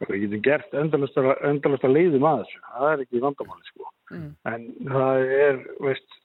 sko, 0.00 0.08
við 0.08 0.26
getum 0.26 0.44
gert 0.44 0.76
endalasta 0.80 1.88
leiðum 1.90 2.24
að 2.24 2.46
þessu, 2.46 2.60
það 2.72 2.92
er 2.94 3.02
ekki 3.04 3.24
vandamáli 3.26 3.66
sko 3.68 3.90
Mm. 4.10 4.30
en 4.50 4.62
það 4.90 5.32
er, 5.36 5.58
veist 5.86 6.16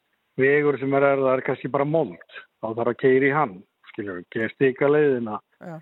vegur 0.41 0.78
sem 0.82 0.94
er 0.98 1.06
erðar 1.12 1.44
kannski 1.46 1.70
bara 1.72 1.86
mold 1.86 2.18
þá 2.34 2.72
þarf 2.72 2.91
að 2.91 3.02
keira 3.04 3.28
í 3.28 3.34
hann, 3.36 3.60
skiljum 3.95 4.21
við 4.36 4.53
stika 4.53 4.91
leiðina 4.91 5.39
Já, 5.63 5.79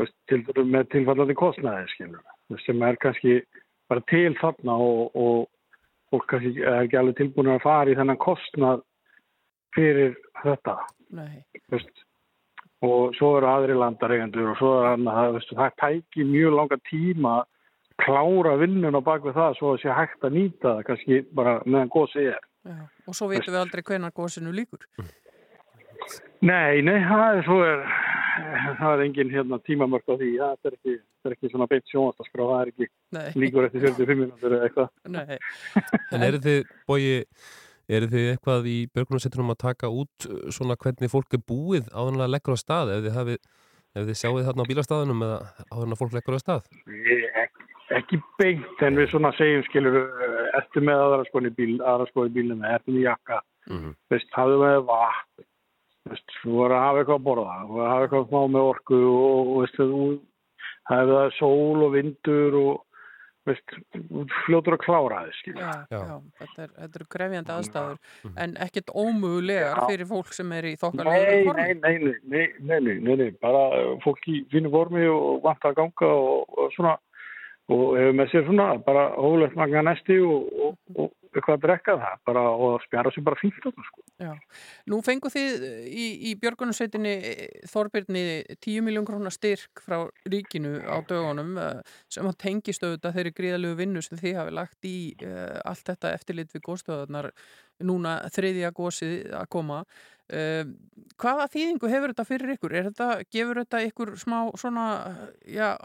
veist, 0.00 0.16
til, 0.30 0.40
með 0.64 0.88
tilfallandi 0.94 1.36
kostnæði 1.38 1.92
skiljum 1.92 2.16
við, 2.22 2.64
sem 2.64 2.82
er 2.88 2.98
kannski 3.02 3.36
bara 3.90 4.02
til 4.10 4.32
þarna 4.40 4.78
og, 4.82 5.14
og 5.14 5.46
fólk 6.12 6.28
kannski 6.32 6.62
er 6.62 6.82
ekki 6.84 7.00
alveg 7.00 7.20
tilbúin 7.20 7.54
að 7.54 7.64
fara 7.66 7.92
í 7.92 7.98
þennan 7.98 8.22
kostnað 8.22 8.84
fyrir 9.76 10.14
þetta 10.42 10.78
nei, 11.16 11.42
veist, 11.72 12.06
og 12.86 13.12
svo 13.18 13.36
eru 13.38 13.50
aðri 13.50 13.76
landareigendur 13.76 14.54
og 14.54 14.58
svo 14.60 14.72
er 14.80 14.88
hann 14.92 15.10
að 15.10 15.36
veist, 15.38 15.52
það 15.58 15.76
tæki 15.82 16.26
mjög 16.28 16.58
langa 16.60 16.80
tíma 16.90 17.36
klára 18.02 18.56
vinnun 18.60 18.98
á 18.98 19.00
bak 19.00 19.24
við 19.24 19.36
það 19.36 19.58
svo 19.58 19.74
að 19.74 19.82
sé 19.82 19.94
hægt 19.96 20.26
að 20.26 20.36
nýta 20.36 20.72
það 20.74 20.82
kannski 20.90 21.20
bara 21.36 21.54
meðan 21.64 21.92
gósið 21.92 22.32
er. 22.34 22.42
já. 22.68 22.80
Og 23.06 23.16
svo 23.16 23.28
vitum 23.30 23.54
við 23.54 23.62
aldrei 23.62 23.82
hvenar 23.86 24.12
gósinu 24.16 24.52
líkur. 24.52 24.84
Nei, 26.46 26.82
nei, 26.84 26.98
það 27.08 27.38
er 27.38 27.44
svo 27.46 27.58
er 27.64 27.84
það 28.78 28.90
er 28.92 29.02
engin 29.06 29.30
hérna, 29.32 29.58
tímamörk 29.64 30.08
á 30.12 30.14
því 30.20 30.30
það 30.38 30.68
er 30.70 30.74
ekki, 30.76 30.94
það 31.22 31.30
er 31.30 31.36
ekki 31.36 31.50
svona 31.52 31.68
beint 31.70 31.86
sjónastaskrá 31.92 32.48
það 32.50 32.58
er 32.62 32.72
ekki 32.72 32.88
Nei, 33.16 33.28
líkur 33.42 33.68
eftir 33.68 33.86
45 33.86 34.20
minútur 34.20 34.56
eða 34.56 34.68
eitthvað. 34.68 34.90
nei. 35.14 35.38
En 36.12 36.26
eru 36.26 36.40
þið, 36.44 36.58
bói, 36.90 37.00
eru 37.98 38.10
þið 38.12 38.28
eitthvað 38.34 38.68
í 38.72 38.76
björgunarsveitunum 38.92 39.54
að 39.54 39.62
taka 39.64 39.92
út 40.02 40.28
uh, 40.28 40.42
svona 40.54 40.76
hvernig 40.82 41.12
fólk 41.12 41.38
er 41.38 41.44
búið 41.48 41.88
áðurlega 41.92 42.34
leggur 42.34 42.58
á 42.58 42.62
stað 42.62 42.92
ef 42.96 43.02
þið, 43.06 43.16
hafi, 43.16 43.38
ef 43.96 44.08
þið 44.10 44.20
sjáið 44.22 44.46
þarna 44.50 44.66
á 44.66 44.70
bílastæðunum 44.70 45.26
eða 45.26 45.40
áðurlega 45.72 46.00
fólk 46.02 46.16
leggur 46.18 46.36
á 46.36 46.44
stað? 46.44 46.70
Ég, 47.08 47.50
ekki 47.96 48.20
beint 48.36 48.86
en 48.86 49.00
við 49.00 49.12
svona 49.14 49.32
segjum 49.38 49.64
skilur 49.70 50.00
ertu 50.60 50.82
með 50.84 51.04
aðra 51.08 51.28
skoðin 51.30 51.52
í 51.52 51.56
bíl, 51.56 51.74
aðra 51.80 52.08
skoðin 52.10 52.32
í 52.34 52.38
bílum 52.40 52.64
ertu 52.68 52.96
með 52.96 53.08
jakka, 53.10 53.42
Mm 53.66 53.78
-hmm. 53.82 53.94
veist, 54.14 54.28
hafðu 54.30 54.60
með 54.62 54.76
vatn 54.86 55.42
veist, 56.10 56.34
voru 56.44 56.76
að 56.76 56.84
hafa 56.86 57.02
eitthvað 57.02 57.20
að 57.20 57.28
borða 57.28 57.60
voru 57.68 57.84
að 57.84 57.92
hafa 57.92 58.06
eitthvað 58.06 58.24
að 58.24 58.32
smá 58.32 58.42
með 58.54 58.72
orku 58.72 58.98
og, 59.12 59.52
og 59.52 59.62
veist, 59.62 59.78
það 60.86 61.00
hefði 61.00 61.16
það 61.20 61.30
sól 61.38 61.86
og 61.86 61.94
vindur 61.96 62.58
og 62.62 62.74
veist, 63.46 63.76
fljótur 64.44 64.76
að 64.76 64.82
klára 64.84 65.22
þið 65.26 65.60
já, 65.60 65.72
já. 65.92 65.98
já, 65.98 66.16
þetta 66.40 66.66
eru 66.66 67.06
er 67.06 67.08
grefjandi 67.16 67.52
mm. 67.52 67.56
aðstæður 67.56 67.96
ja. 67.96 68.32
en 68.44 68.54
ekkert 68.66 68.92
ómögulegar 68.94 69.80
ja. 69.80 69.88
fyrir 69.90 70.10
fólk 70.10 70.32
sem 70.36 70.54
er 70.56 70.70
í 70.70 70.76
þokkalega 70.80 71.26
nei, 71.54 71.74
nei, 71.82 72.14
nei, 72.26 72.46
nei, 72.60 72.94
nei, 72.98 73.16
nei 73.22 73.28
bara 73.42 73.66
fólk 74.04 74.30
í 74.32 74.40
fínu 74.52 74.72
formi 74.74 75.06
og 75.10 75.44
vant 75.46 75.68
að 75.68 75.78
ganga 75.80 76.12
og, 76.12 76.56
og 76.56 76.72
svona 76.76 76.96
og 77.72 77.96
hefur 77.98 78.18
með 78.20 78.32
sér 78.32 78.44
svona 78.46 78.66
bara 78.86 79.08
hólegt 79.18 79.56
magna 79.58 79.82
næsti 79.88 80.18
og, 80.22 80.50
og, 80.66 80.76
og, 80.94 81.14
eitthvað 81.36 81.56
að 81.56 81.64
drekka 81.64 81.94
það 82.00 82.22
bara 82.28 82.42
og 82.66 82.76
spjara 82.84 83.12
sér 83.14 83.24
bara 83.26 83.38
fínt 83.40 83.58
sko. 83.60 84.04
Nú 84.90 85.00
fengu 85.04 85.30
þið 85.32 85.66
í, 85.86 86.06
í 86.30 86.34
Björgunarsveitinni 86.40 87.14
Þorbirni 87.70 88.24
10 88.64 88.86
miljón 88.86 89.06
krónar 89.08 89.34
styrk 89.34 89.82
frá 89.84 90.06
ríkinu 90.28 90.78
á 90.84 90.96
dögunum 91.08 91.56
eh, 91.60 91.80
sem 92.12 92.28
tengist 92.40 92.84
auðvitað 92.84 93.18
þeirri 93.18 93.34
gríðalegu 93.36 93.78
vinnu 93.80 94.02
sem 94.04 94.20
þið 94.20 94.40
hafi 94.40 94.56
lagt 94.56 94.88
í 94.88 94.96
uh, 95.26 95.58
allt 95.68 95.84
þetta 95.90 96.12
eftirlit 96.16 96.54
við 96.54 96.64
góðstöðunar 96.66 97.30
núna 97.84 98.18
þriðja 98.32 98.72
gósið 98.76 99.34
að 99.36 99.50
koma. 99.52 99.82
Uh, 100.26 100.64
hvaða 101.20 101.50
þýðingu 101.52 101.90
hefur 101.92 102.14
þetta 102.14 102.28
fyrir 102.28 102.54
ykkur? 102.56 102.78
Þetta, 102.88 103.10
gefur 103.32 103.62
þetta 103.62 103.82
ykkur 103.90 104.14
smá 104.20 104.38
svona, 104.58 104.86
já, 105.46 105.76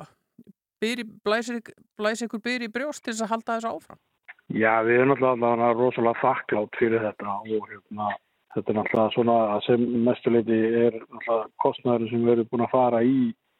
blæsir, 0.81 1.61
blæsir 1.99 2.29
ykkur 2.29 2.41
byr 2.47 2.65
í 2.65 2.71
brjóst 2.73 3.03
til 3.05 3.13
þess 3.13 3.27
að 3.27 3.35
halda 3.35 3.59
þessu 3.59 3.75
áfram? 3.75 4.01
Já, 4.51 4.81
við 4.83 4.97
erum 4.99 5.13
náttúrulega 5.13 5.71
rosalega 5.77 6.19
þakklátt 6.19 6.77
fyrir 6.79 7.03
þetta 7.05 7.35
og 7.39 7.69
hérna, 7.69 8.07
þetta 8.55 8.71
er 8.71 8.77
náttúrulega 8.77 9.13
svona 9.15 9.35
að 9.53 9.61
sem 9.67 9.85
mestuleiti 10.07 10.57
er 10.81 10.97
náttúrulega 10.97 11.45
kostnæður 11.63 12.09
sem 12.09 12.25
við 12.25 12.33
erum 12.33 12.49
búin 12.51 12.65
að 12.65 12.73
fara 12.73 12.99
í 13.05 13.13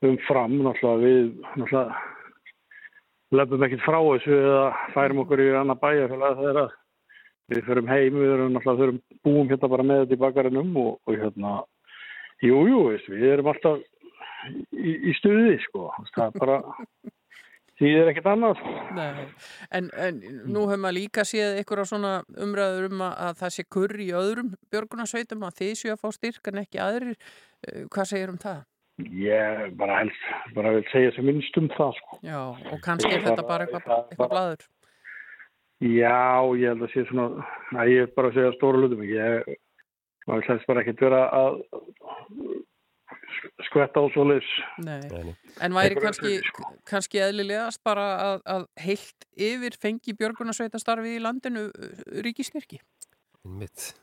umfram, 0.10 0.58
náttúrulega 0.66 1.04
við 1.06 1.30
náttúrulega 1.62 2.02
lefum 3.40 3.64
ekkert 3.68 3.86
frá 3.86 4.00
þessu 4.02 4.36
eða 4.42 4.66
færum 4.96 5.24
okkur 5.24 5.44
í 5.46 5.48
annar 5.62 5.80
bæjarfélag 5.80 6.42
þegar 6.42 6.76
við 7.52 7.64
förum 7.70 7.92
heim, 7.92 8.20
við 8.20 8.34
erum 8.36 8.54
náttúrulega 8.58 8.82
þurfum 8.82 9.02
búum 9.30 9.54
hérna 9.54 9.72
bara 9.76 9.88
með 9.88 10.04
þetta 10.04 10.18
í 10.18 10.22
bakarinnum 10.26 10.78
og, 10.82 10.92
og 11.08 11.24
hérna, 11.24 11.56
jú, 12.44 12.62
jú, 12.68 12.84
við 13.08 13.28
erum 13.38 13.52
alltaf 13.54 13.80
í, 14.76 14.98
í 15.08 15.16
stuði, 15.22 15.56
sko, 15.70 15.88
það 16.12 16.28
er 16.28 16.40
bara, 16.44 16.62
því 17.82 17.92
er 17.98 18.10
ekkert 18.12 18.28
annað. 18.32 18.60
Nei, 18.96 19.28
en, 19.74 19.88
en 19.98 20.20
nú 20.46 20.66
hefur 20.70 20.82
maður 20.84 20.98
líka 21.00 21.26
séð 21.28 21.60
ykkur 21.64 21.82
á 21.82 21.86
svona 21.90 22.12
umræður 22.38 22.92
um 22.92 23.06
að, 23.08 23.16
að 23.28 23.40
það 23.42 23.56
sé 23.58 23.66
kurr 23.76 23.96
í 24.06 24.10
öðrum 24.22 24.52
björgunarsveitum 24.74 25.48
að 25.48 25.56
þið 25.62 25.72
séu 25.80 25.96
að 25.96 26.04
fá 26.04 26.12
styrk 26.18 26.52
en 26.52 26.62
ekki 26.62 26.82
aðrir. 26.84 27.16
Eh, 27.66 27.88
Hvað 27.92 28.12
segir 28.14 28.34
um 28.34 28.38
það? 28.42 28.62
Ég 29.18 29.74
bara 29.80 29.98
helst, 30.04 30.28
bara 30.54 30.76
vil 30.76 30.84
segja 30.92 31.16
sem 31.16 31.26
minnst 31.26 31.58
um 31.58 31.72
það 31.74 31.96
sko. 31.98 32.20
Já, 32.28 32.40
og 32.54 32.82
kannski 32.86 33.10
er 33.16 33.26
þetta 33.26 33.46
bara 33.48 33.66
eitthvað, 33.66 34.06
eitthvað 34.12 34.34
blaður. 34.36 34.68
Já, 35.82 36.22
ég 36.62 36.68
held 36.70 36.86
að 36.86 36.92
sé 36.94 37.06
svona, 37.10 37.46
að 37.74 37.90
ég 37.96 38.04
er 38.06 38.12
bara 38.14 38.30
að 38.30 38.38
segja 38.38 38.52
stóra 38.60 38.84
hlutum. 38.84 39.02
Ég, 39.10 39.56
maður 40.30 40.52
helst 40.52 40.68
bara 40.70 40.84
ekkert 40.84 41.02
vera 41.08 41.24
að 41.34 41.64
skvetta 43.68 44.04
á 44.04 44.06
svo 44.14 44.26
nei. 44.28 45.36
En 45.62 45.76
væri 45.76 45.98
kannski, 46.02 46.38
sko. 46.46 46.68
kannski 46.88 47.22
eðlilegast 47.24 47.82
bara 47.84 48.08
að, 48.28 48.44
að 48.56 48.68
heilt 48.84 49.28
yfir 49.38 49.78
fengi 49.82 50.16
björgunarsveitastarfi 50.20 51.18
í 51.18 51.24
landinu 51.24 51.68
uh, 51.70 52.06
ríkisnyrki? 52.26 52.82
Mitt. 53.48 53.94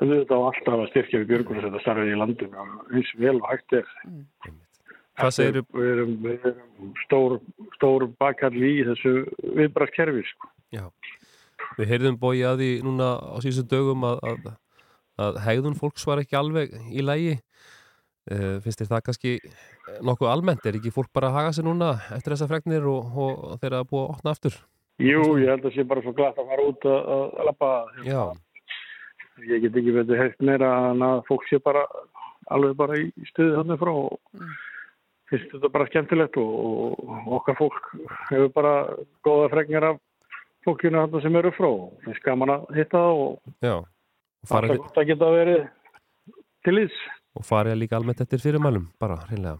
Það 0.00 0.14
er 0.14 0.22
þetta 0.24 0.38
á 0.38 0.42
alltaf 0.48 0.80
að 0.80 0.88
styrkja 0.90 1.20
við 1.22 1.28
björgunar 1.30 1.66
þetta 1.68 1.82
starfið 1.84 2.10
í 2.10 2.18
landinu 2.18 2.64
eins 2.90 3.12
vel 3.20 3.36
og 3.38 3.48
hægt 3.50 3.76
er. 3.78 3.90
Hvað 5.20 5.34
segirðu- 5.36 5.66
Við 5.76 5.90
erum, 5.92 6.14
við 6.24 6.46
erum 6.50 6.94
stór, 7.04 7.36
stór 7.76 8.06
bakkall 8.18 8.56
í 8.56 8.72
þessu 8.88 9.12
viðbrastkerfi 9.58 10.24
sko. 10.30 10.50
Já. 10.74 10.86
Við 11.76 11.92
heyrðum 11.92 12.18
bói 12.18 12.40
að 12.46 12.62
því 12.62 12.70
núna 12.86 13.12
á 13.20 13.36
síðustu 13.44 13.66
dögum 13.70 14.06
að, 14.08 14.18
að, 14.30 14.50
að 15.20 15.40
hegðun 15.46 15.78
fólks 15.78 16.06
var 16.08 16.22
ekki 16.22 16.38
alveg 16.40 16.74
í 16.90 17.04
lægi. 17.04 17.36
Uh, 18.30 18.60
finnst 18.62 18.78
þér 18.82 18.90
það 18.92 19.00
kannski 19.08 19.30
nokkuð 20.06 20.28
almennt? 20.30 20.66
Er 20.70 20.76
ekki 20.78 20.92
fólk 20.94 21.08
bara 21.16 21.32
að 21.32 21.38
haga 21.40 21.54
sig 21.56 21.64
núna 21.66 21.88
eftir 22.14 22.36
þessa 22.36 22.46
fregnir 22.50 22.84
og, 22.86 23.16
og 23.18 23.56
þeirra 23.62 23.80
að 23.82 23.88
búa 23.90 24.04
að 24.04 24.12
opna 24.14 24.34
aftur? 24.36 24.58
Jú, 25.00 25.22
ég 25.40 25.48
held 25.50 25.64
að 25.66 25.74
sé 25.74 25.84
bara 25.88 26.04
svo 26.04 26.12
glatt 26.14 26.38
að 26.38 26.50
fara 26.52 26.66
út 26.70 26.86
að, 26.86 27.10
að, 27.16 27.44
lappa. 27.48 27.70
Já, 28.06 28.22
Ég 29.48 29.62
get 29.64 29.76
ekki 29.80 29.94
betur 29.96 30.18
heilt 30.20 30.42
meira 30.44 30.68
en 30.90 31.00
að 31.06 31.22
fólk 31.30 31.46
sé 31.48 31.56
bara 31.64 31.86
alveg 32.52 32.74
bara 32.76 32.98
í 33.00 33.06
stuði 33.30 33.54
þannig 33.56 33.80
frá 33.80 33.90
og 33.94 34.18
Mm. 34.36 34.50
finnst 35.30 35.52
þetta 35.54 35.68
bara 35.72 35.86
skemmtilegt 35.86 36.36
og, 36.42 36.50
og 37.06 37.26
okkar 37.38 37.56
fólk 37.58 37.84
hefur 38.28 38.48
bara 38.54 38.72
góða 39.24 39.48
fregnir 39.52 39.84
af 39.86 39.98
fólkinu 40.66 40.98
þarna 40.98 41.22
sem 41.22 41.36
eru 41.40 41.52
frá. 41.54 41.70
Finnst 42.04 42.24
gaman 42.26 42.52
að 42.56 42.66
hitta 42.76 42.98
það 42.98 43.20
og 43.24 43.62
já. 43.64 43.74
Og 43.78 44.50
farið, 44.50 44.74
alltaf 44.74 44.84
gott 44.88 45.00
að 45.02 45.08
geta 45.12 45.30
verið 45.36 45.62
til 46.66 46.76
þess. 46.80 46.98
Og 47.36 47.46
farið 47.46 47.78
líka 47.80 47.98
almennt 47.98 48.22
eftir 48.24 48.42
fyrirmælum, 48.42 48.88
bara, 49.00 49.20
hreinlega. 49.28 49.58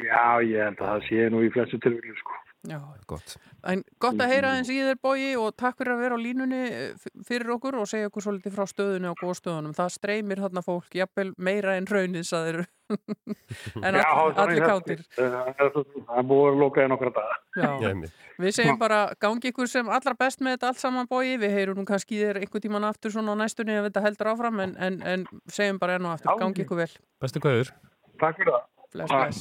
Já, 0.00 0.40
ég 0.46 0.62
held 0.64 0.80
að 0.80 0.86
það 0.86 1.06
sé 1.08 1.26
nú 1.32 1.42
í 1.44 1.50
flestu 1.52 1.80
tilvílu 1.82 2.16
sko. 2.20 2.36
Já, 2.68 2.76
Gott. 3.08 3.38
en 3.64 3.80
gott 4.04 4.18
að 4.20 4.34
heyra 4.34 4.50
eins 4.58 4.68
í 4.68 4.74
þér 4.84 4.98
bói 5.00 5.30
og 5.40 5.54
takk 5.56 5.78
fyrir 5.80 5.94
að 5.94 6.02
vera 6.04 6.16
á 6.16 6.20
línunni 6.20 6.58
eh, 6.68 7.06
fyrir 7.24 7.48
okkur 7.54 7.78
og 7.80 7.86
segja 7.88 8.10
okkur 8.10 8.24
svolítið 8.26 8.52
frá 8.52 8.66
stöðunni 8.68 9.08
og 9.08 9.16
góðstöðunum. 9.22 9.72
Það 9.78 9.94
streymir 9.94 10.42
þarna 10.44 10.62
fólk, 10.66 10.90
jafnvel 10.92 11.30
meira 11.40 11.78
en 11.80 11.88
raunin, 11.88 12.26
saðir 12.28 12.66
en 13.86 13.96
Já, 13.96 14.04
all, 14.12 14.32
er 14.34 14.42
allir 14.44 14.66
kátir. 14.66 15.00
Það 15.16 15.48
er- 15.48 15.80
er 16.18 16.26
búið 16.28 16.50
að 16.50 16.58
loka 16.60 16.84
í 16.84 16.90
nokkra. 16.92 17.24
Já, 17.56 17.62
Já. 17.64 17.88
einmitt. 17.94 18.12
Við 18.40 18.52
segjum 18.58 18.78
bara 18.82 18.98
gangi 19.20 19.52
ykkur 19.54 19.68
sem 19.70 19.88
allra 19.88 20.14
best 20.20 20.40
með 20.44 20.58
þetta 20.58 20.68
allt 20.74 20.82
saman 20.82 21.08
bói. 21.08 21.38
Við 21.40 21.54
heyrum 21.56 21.80
nú 21.80 21.86
kannski 21.88 22.18
þér 22.20 22.42
einhvern 22.42 22.64
tíman 22.66 22.84
aftur 22.90 23.14
svona 23.14 23.32
á 23.32 23.40
næstunni 23.40 23.78
ef 23.78 23.88
þetta 23.88 24.04
heldur 24.04 24.32
áfram 24.34 24.60
en, 24.66 24.76
en, 24.76 25.00
en 25.02 25.24
segjum 25.48 25.80
bara 25.80 25.96
enn 25.96 26.04
og 26.10 26.18
aftur, 26.18 26.34
Já. 26.34 26.42
gangi 26.44 26.66
ykkur 26.66 26.82
vel. 26.82 26.90
Bestu 27.24 27.40
kvæður. 27.40 27.72
Takk 28.20 28.36
fyrir 28.42 28.52
það. 28.52 29.40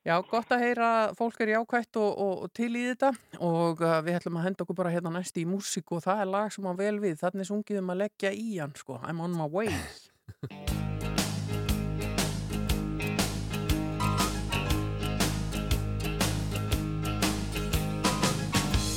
Já, 0.00 0.14
gott 0.24 0.48
að 0.48 0.62
heyra 0.64 0.86
að 0.96 1.10
fólk 1.18 1.42
er 1.44 1.50
jákvætt 1.52 1.98
og, 2.00 2.12
og, 2.24 2.44
og 2.46 2.52
til 2.56 2.70
í 2.72 2.86
þetta 2.86 3.10
og 3.44 3.82
uh, 3.84 3.98
við 4.00 4.14
ætlum 4.16 4.38
að 4.40 4.46
henda 4.46 4.64
okkur 4.64 4.78
bara 4.78 4.92
hérna 4.94 5.10
næst 5.12 5.36
í 5.36 5.44
músík 5.44 5.92
og 5.92 6.00
það 6.06 6.22
er 6.22 6.30
lag 6.32 6.54
sem 6.54 6.64
á 6.64 6.72
vel 6.72 6.96
við. 7.02 7.18
Þannig 7.20 7.48
sungið 7.50 7.82
um 7.82 7.92
að 7.92 8.00
leggja 8.06 8.30
í 8.32 8.56
hann, 8.56 8.72
sko. 8.80 8.96
I'm 9.04 9.20
on 9.20 9.36
my 9.36 9.44
way. 9.44 9.68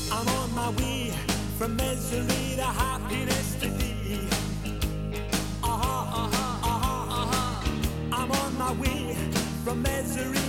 I'm 0.07 0.29
on 0.39 0.55
my 0.55 0.69
way 0.79 1.11
from 1.59 1.75
misery 1.75 2.55
to 2.55 2.69
happiness 2.79 3.59
to 3.59 3.67
thee. 3.67 4.23
Uh-huh, 5.67 5.83
uh-huh, 6.23 6.71
uh-huh, 6.71 7.19
uh-huh. 7.19 8.15
I'm 8.15 8.31
on 8.31 8.57
my 8.57 8.71
way 8.79 9.19
from 9.65 9.83
misery 9.83 10.42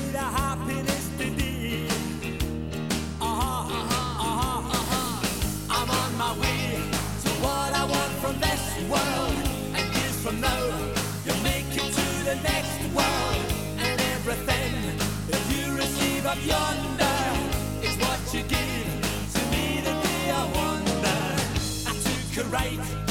right, 22.55 23.04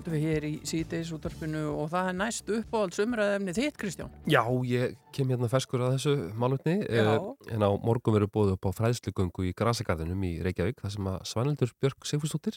Höldum 0.00 0.14
við 0.16 0.22
hér 0.24 0.44
í 0.48 0.50
síðdeis 0.64 1.10
útvarpinu 1.12 1.60
og 1.76 1.90
það 1.92 2.06
er 2.08 2.14
næst 2.16 2.46
uppáhalds 2.56 3.00
umræðefni 3.02 3.52
þitt 3.52 3.74
Kristján. 3.76 4.14
Já, 4.32 4.40
ég 4.64 4.94
kem 5.12 5.28
hérna 5.28 5.50
ferskur 5.52 5.82
að 5.84 5.98
þessu 5.98 6.14
málutni 6.40 6.78
Já. 6.88 7.10
en 7.52 7.60
á 7.60 7.68
morgun 7.84 8.16
verður 8.16 8.30
bóðið 8.32 8.54
upp 8.54 8.68
á 8.72 8.78
fræðslugöngu 8.78 9.44
í 9.44 9.52
Grasagarðinum 9.58 10.24
í 10.24 10.30
Reykjavík 10.46 10.80
þar 10.80 10.94
sem 10.94 11.10
að 11.12 11.18
Svanildur 11.28 11.74
Björk 11.84 12.08
Sigfúsdóttir 12.08 12.56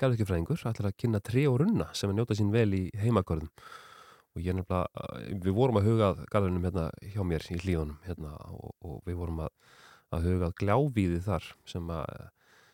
garðvikifræðingur 0.00 0.64
ætlar 0.72 0.88
að 0.88 0.96
kynna 1.04 1.20
tré 1.20 1.44
og 1.52 1.60
runna 1.60 1.90
sem 1.92 2.08
að 2.08 2.16
njóta 2.22 2.40
sín 2.40 2.56
vel 2.56 2.72
í 2.72 2.82
heimagörðum 2.96 3.52
og 3.52 4.40
ég 4.40 4.56
nefnilega, 4.56 4.88
eh, 5.04 5.30
við 5.36 5.60
vorum 5.60 5.82
að 5.82 5.92
huga 5.92 6.10
að 6.14 6.26
garðinum 6.32 6.64
hérna 6.64 6.88
hjá 7.12 7.22
mér 7.28 7.44
í 7.44 7.60
hlíðunum 7.60 8.00
hérna 8.08 8.32
og, 8.56 8.72
og 8.80 9.04
við 9.04 9.20
vorum 9.20 9.44
að, 9.44 9.52
að 10.16 10.32
huga 10.32 10.48
að 10.48 10.60
gljávíði 10.64 11.24
þar 11.28 11.54
sem 11.68 11.92
að 11.92 12.30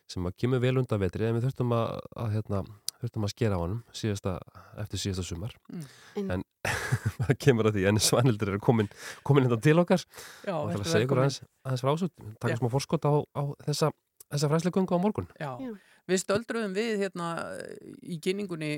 sem 0.07 0.27
að 0.29 0.37
kemur 0.39 0.63
vel 0.63 0.77
undan 0.79 1.03
vetri 1.03 1.27
en 1.27 1.35
við 1.35 1.49
þurftum 1.49 1.73
að, 1.75 1.89
að 2.15 2.35
hérna, 2.37 2.61
þurftum 3.03 3.27
að 3.29 3.33
skera 3.35 3.59
á 3.59 3.63
honum 3.63 3.83
síðasta, 3.97 4.37
eftir 4.83 5.03
síðasta 5.03 5.25
sumar 5.29 5.57
En- 6.17 6.31
en 6.39 6.45
það 7.27 7.35
kemur 7.45 7.69
að 7.71 7.79
því 7.79 7.85
en 7.91 8.01
Svanhildur 8.03 8.55
er 8.57 8.63
komin, 8.63 8.89
komin 9.27 9.47
hérna 9.47 9.61
til 9.63 9.77
okkar 9.83 10.03
Já, 10.03 10.55
og 10.57 10.71
það 10.71 10.73
vertu 10.73 10.83
að 10.87 10.93
segja 10.95 11.07
ykkur 11.09 11.23
aðeins, 11.23 11.41
aðeins 11.67 11.85
frá 11.85 11.93
ásut 11.93 12.25
taka 12.43 12.59
smá 12.61 12.71
forskot 12.73 13.07
á, 13.07 13.13
á 13.23 13.43
þessa, 13.69 13.91
þessa 14.33 14.51
fræslegöngu 14.55 14.99
á 14.99 15.01
morgun 15.03 15.29
Já. 15.39 15.53
Já. 15.63 15.75
Við 16.07 16.23
stöldruðum 16.23 16.75
við 16.77 17.01
hérna 17.03 17.29
í 18.07 18.21
kynningunni 18.23 18.77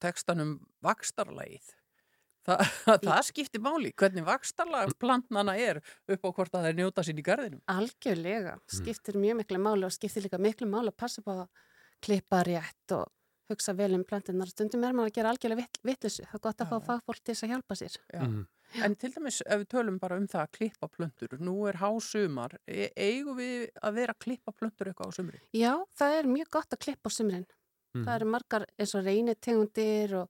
tekstanum 0.00 0.54
vakstarlagið. 0.84 1.74
Þa, 2.48 2.54
það 3.04 3.18
skiptir 3.28 3.60
máli, 3.60 3.90
hvernig 3.92 4.24
vakstarlag 4.24 4.94
plantnana 5.00 5.58
er 5.60 5.82
upp 6.08 6.24
á 6.24 6.30
hvort 6.32 6.54
að 6.54 6.62
það 6.64 6.68
er 6.70 6.78
njóta 6.78 7.04
sín 7.04 7.20
í 7.20 7.24
garðinum. 7.26 7.60
Algjörlega, 7.68 8.54
skiptir 8.72 9.18
mjög 9.20 9.42
miklu 9.42 9.60
máli 9.60 9.84
og 9.84 9.92
skiptir 9.92 10.24
líka 10.24 10.40
miklu 10.40 10.70
máli 10.72 10.88
að 10.88 10.96
passa 11.04 11.20
på 11.26 11.34
að 11.42 11.44
klippa 12.00 12.40
rétt 12.48 12.96
og 12.96 13.04
hugsa 13.50 13.74
vel 13.76 13.92
um 13.98 14.04
plantinnar. 14.04 14.48
Stundum 14.50 14.84
er 14.86 14.96
maður 14.96 15.10
að 15.12 15.18
gera 15.18 15.34
algjörlega 15.34 15.60
vitt, 15.64 15.80
vittlisu. 15.90 16.24
Það 16.30 16.38
er 16.38 16.44
gott 16.46 16.64
að 16.64 16.66
Já. 16.66 16.70
fá 16.72 16.88
fagfólk 16.90 17.22
til 17.22 17.34
þess 17.34 17.46
að 17.46 17.52
hjálpa 17.54 17.78
sér. 17.80 17.96
Já. 18.14 18.22
Mhm. 18.24 18.46
En 18.84 18.94
til 18.94 19.10
dæmis 19.10 19.40
ef 19.42 19.58
við 19.64 19.68
tölum 19.72 19.96
bara 19.98 20.16
um 20.16 20.26
það 20.30 20.44
að 20.44 20.52
klippa 20.58 20.88
plöntur, 20.88 21.32
nú 21.42 21.54
er 21.66 21.74
hásumar, 21.80 22.52
e 22.68 22.90
eigum 22.96 23.36
við 23.36 23.70
að 23.82 23.94
vera 23.94 24.14
að 24.14 24.20
klippa 24.22 24.52
plöntur 24.54 24.86
eitthvað 24.92 25.10
á 25.10 25.16
sumri? 25.16 25.40
Já, 25.52 25.72
það 25.98 26.18
er 26.20 26.28
mjög 26.30 26.50
gott 26.50 26.70
að 26.70 26.82
klippa 26.84 27.10
á 27.10 27.16
sumrin. 27.16 27.46
Mhm. 27.96 28.04
Það 28.04 28.14
eru 28.14 28.30
margar 28.30 28.66
eins 28.78 28.94
og 28.94 29.04
reynitegundir 29.04 30.14
og 30.20 30.28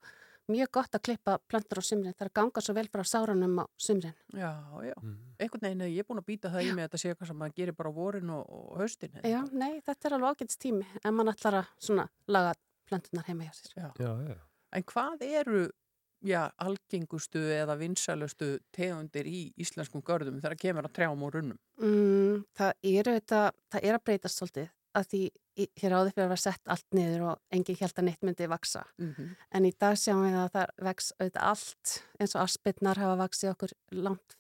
mjög 0.51 0.71
gott 0.73 0.97
að 0.97 1.03
klippa 1.05 1.37
plantur 1.49 1.79
á 1.79 1.85
sumrin. 1.85 2.15
Það 2.17 2.25
er 2.25 2.31
að 2.31 2.39
ganga 2.41 2.61
svo 2.65 2.75
vel 2.75 2.89
frá 2.89 3.05
sáranum 3.05 3.61
á 3.61 3.65
sumrin. 3.77 4.15
Já, 4.33 4.53
já. 4.89 4.95
Mhm. 5.03 5.19
Einhvern 5.39 5.61
veginn 5.61 5.83
er 5.83 5.93
ég 5.93 6.07
búin 6.09 6.23
að 6.23 6.27
býta 6.33 6.51
það 6.51 6.65
í 6.65 6.75
mig 6.75 6.85
að 6.85 6.89
þetta 6.89 7.01
sé 7.03 7.13
eitthvað 7.13 7.27
sem 7.29 7.37
maður 7.37 7.55
gerir 7.61 7.77
bara 7.77 7.91
á 7.93 7.95
vorin 7.95 8.31
og, 8.31 8.45
og 8.49 8.79
haustin. 8.81 9.21
Já, 9.23 9.45
nei, 9.53 9.81
þetta 9.85 10.07
er 10.09 10.17
alveg 10.17 10.37
ágætst 10.41 10.59
tími 10.65 10.87
en 11.05 11.15
mann 11.15 11.29
ætlar 11.29 11.61
að 11.61 11.67
svona 11.79 12.09
laga 12.27 12.55
plantunar 12.90 13.29
heima 13.31 13.46
hjá 13.48 13.55
sér. 13.57 13.76
Já. 13.76 13.90
Já, 14.03 14.11
já, 14.29 14.40
En 14.76 14.85
hvað 14.87 15.22
eru 15.26 15.62
já, 16.20 16.42
algengustu 16.61 17.40
eða 17.55 17.76
vinsælustu 17.81 18.59
tegundir 18.76 19.29
í 19.29 19.50
íslenskum 19.61 20.03
görðum 20.05 20.40
þegar 20.42 20.59
kemur 20.61 20.88
að 20.88 20.96
trjám 20.98 21.24
og 21.24 21.35
runnum? 21.35 21.61
Mm, 21.81 22.42
það, 22.59 22.74
eru 22.92 23.14
þetta, 23.16 23.44
það 23.72 23.87
er 23.88 23.96
að 23.96 24.05
breytast 24.09 24.40
svolítið 24.40 24.68
að 24.98 25.07
því 25.12 25.22
hér 25.81 25.94
áður 25.94 26.12
fyrir 26.14 26.24
að 26.24 26.33
vera 26.33 26.40
sett 26.42 26.72
allt 26.72 26.96
niður 26.96 27.24
og 27.31 27.40
engin 27.55 27.79
held 27.79 27.98
að 28.00 28.07
neitt 28.09 28.26
myndi 28.26 28.50
vaksa. 28.50 28.85
Mm 29.00 29.31
En 29.50 29.66
í 29.68 29.72
dag 29.79 29.96
sjáum 29.98 30.24
við 30.24 30.37
að 30.40 30.53
það 30.57 30.74
vex 30.88 31.12
auðvitað 31.18 31.48
allt 31.53 31.94
eins 32.20 32.37
og 32.37 32.42
aspirnar 32.44 33.00
hafa 33.00 33.16
vaksið 33.20 33.53
okkur 33.55 33.74
langt, 34.07 34.37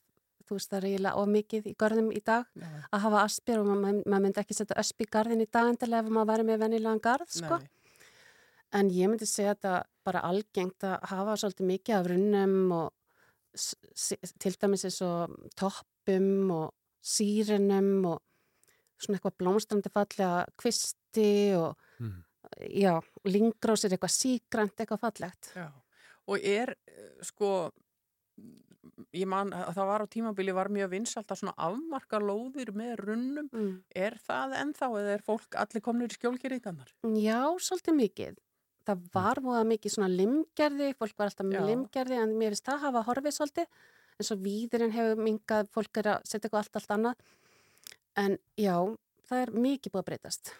þú 0.46 0.56
veist 0.56 0.70
það 0.70 0.78
er 0.78 0.88
eiginlega 0.90 1.22
of 1.22 1.28
mikið 1.28 1.66
í 1.70 1.74
görðum 1.78 2.12
í 2.12 2.22
dag 2.24 2.46
Já, 2.54 2.68
að 2.90 3.04
hafa 3.06 3.24
aspir 3.24 3.60
og 3.60 3.68
maður 3.70 4.00
maður 4.06 4.24
myndi 4.26 4.42
ekki 4.42 4.56
setja 4.58 4.78
ösp 4.82 5.04
í 5.04 5.10
garðin 5.10 5.44
í 5.44 5.48
dag 5.50 5.70
endilega 5.70 6.04
ef 6.04 6.10
maður 6.10 6.32
væri 6.32 6.48
með 6.48 6.64
venjulegan 6.64 7.04
garð, 7.04 7.30
sko. 7.30 7.60
nei. 7.60 7.68
En 8.72 8.90
ég 8.94 9.08
myndi 9.10 9.26
segja 9.26 9.54
þetta 9.54 9.84
bara 10.06 10.20
algengt 10.28 10.84
að 10.86 11.00
hafa 11.10 11.36
svolítið 11.42 11.66
mikið 11.72 11.96
af 11.96 12.06
runnum 12.06 12.72
og 12.72 12.92
til 14.38 14.54
dæmis 14.62 14.84
eins 14.86 15.00
og 15.02 15.32
toppum 15.58 16.50
og 16.54 16.68
sírunum 17.02 18.04
og 18.12 18.20
svona 19.00 19.18
eitthvað 19.18 19.38
blómstrandi 19.40 19.90
fallega 19.92 20.46
kvisti 20.60 21.56
og 21.58 21.76
Mhm. 22.00 22.24
já, 22.70 23.00
lingrósir 23.24 23.90
eitthvað 23.92 24.14
sígrænt 24.16 24.76
eitthvað 24.78 25.00
fallegt. 25.00 25.52
Já. 25.56 25.72
Og 26.28 26.38
er, 26.44 26.76
eh, 26.86 27.22
sko, 27.22 27.70
ég 29.12 29.26
man 29.26 29.50
að 29.50 29.74
það 29.74 29.86
var 29.86 30.00
á 30.02 30.06
tímabili 30.06 30.54
var 30.54 30.68
mjög 30.68 30.90
vinsalt 30.90 31.26
að 31.26 31.40
svona 31.40 31.54
afmarka 31.58 32.18
lóðir 32.20 32.70
með 32.72 32.96
runnum. 32.98 33.48
Mm. 33.52 33.82
Er 33.94 34.12
það 34.12 34.54
ennþá 34.62 34.88
eða 35.00 35.14
er 35.14 35.22
fólk 35.26 35.50
allir 35.56 35.80
komnir 35.82 36.08
í 36.08 36.16
skjólgeringarnar? 36.18 36.88
Já, 37.02 37.42
svolítið 37.58 37.94
mikið. 37.98 38.38
Það 38.90 39.16
var 39.16 39.40
múið 39.44 39.64
mikið 39.70 39.94
svona 39.94 40.10
limgerði, 40.12 40.90
fólk 40.98 41.16
var 41.20 41.30
alltaf 41.30 41.46
með 41.46 41.58
Já. 41.60 41.64
limgerði 41.70 42.20
en 42.20 42.36
mér 42.40 42.54
finnst 42.56 42.68
það 42.68 42.84
hafa 42.86 43.02
horfið 43.08 43.36
svolítið 43.36 43.80
eins 44.20 44.30
og 44.34 44.42
víðurinn 44.44 44.94
hefur 44.94 45.20
mingað, 45.24 45.70
fólk 45.72 46.00
er 46.02 46.12
að 46.14 46.24
setja 46.28 46.48
eitthvað 46.48 46.62
allt, 46.64 46.78
allt 46.80 46.94
annað. 46.96 47.26
En 48.20 48.36
já, 48.60 48.76
það 49.30 49.44
er 49.46 49.52
mikið 49.66 49.94
búið 49.94 50.02
að 50.02 50.08
breytast. 50.10 50.52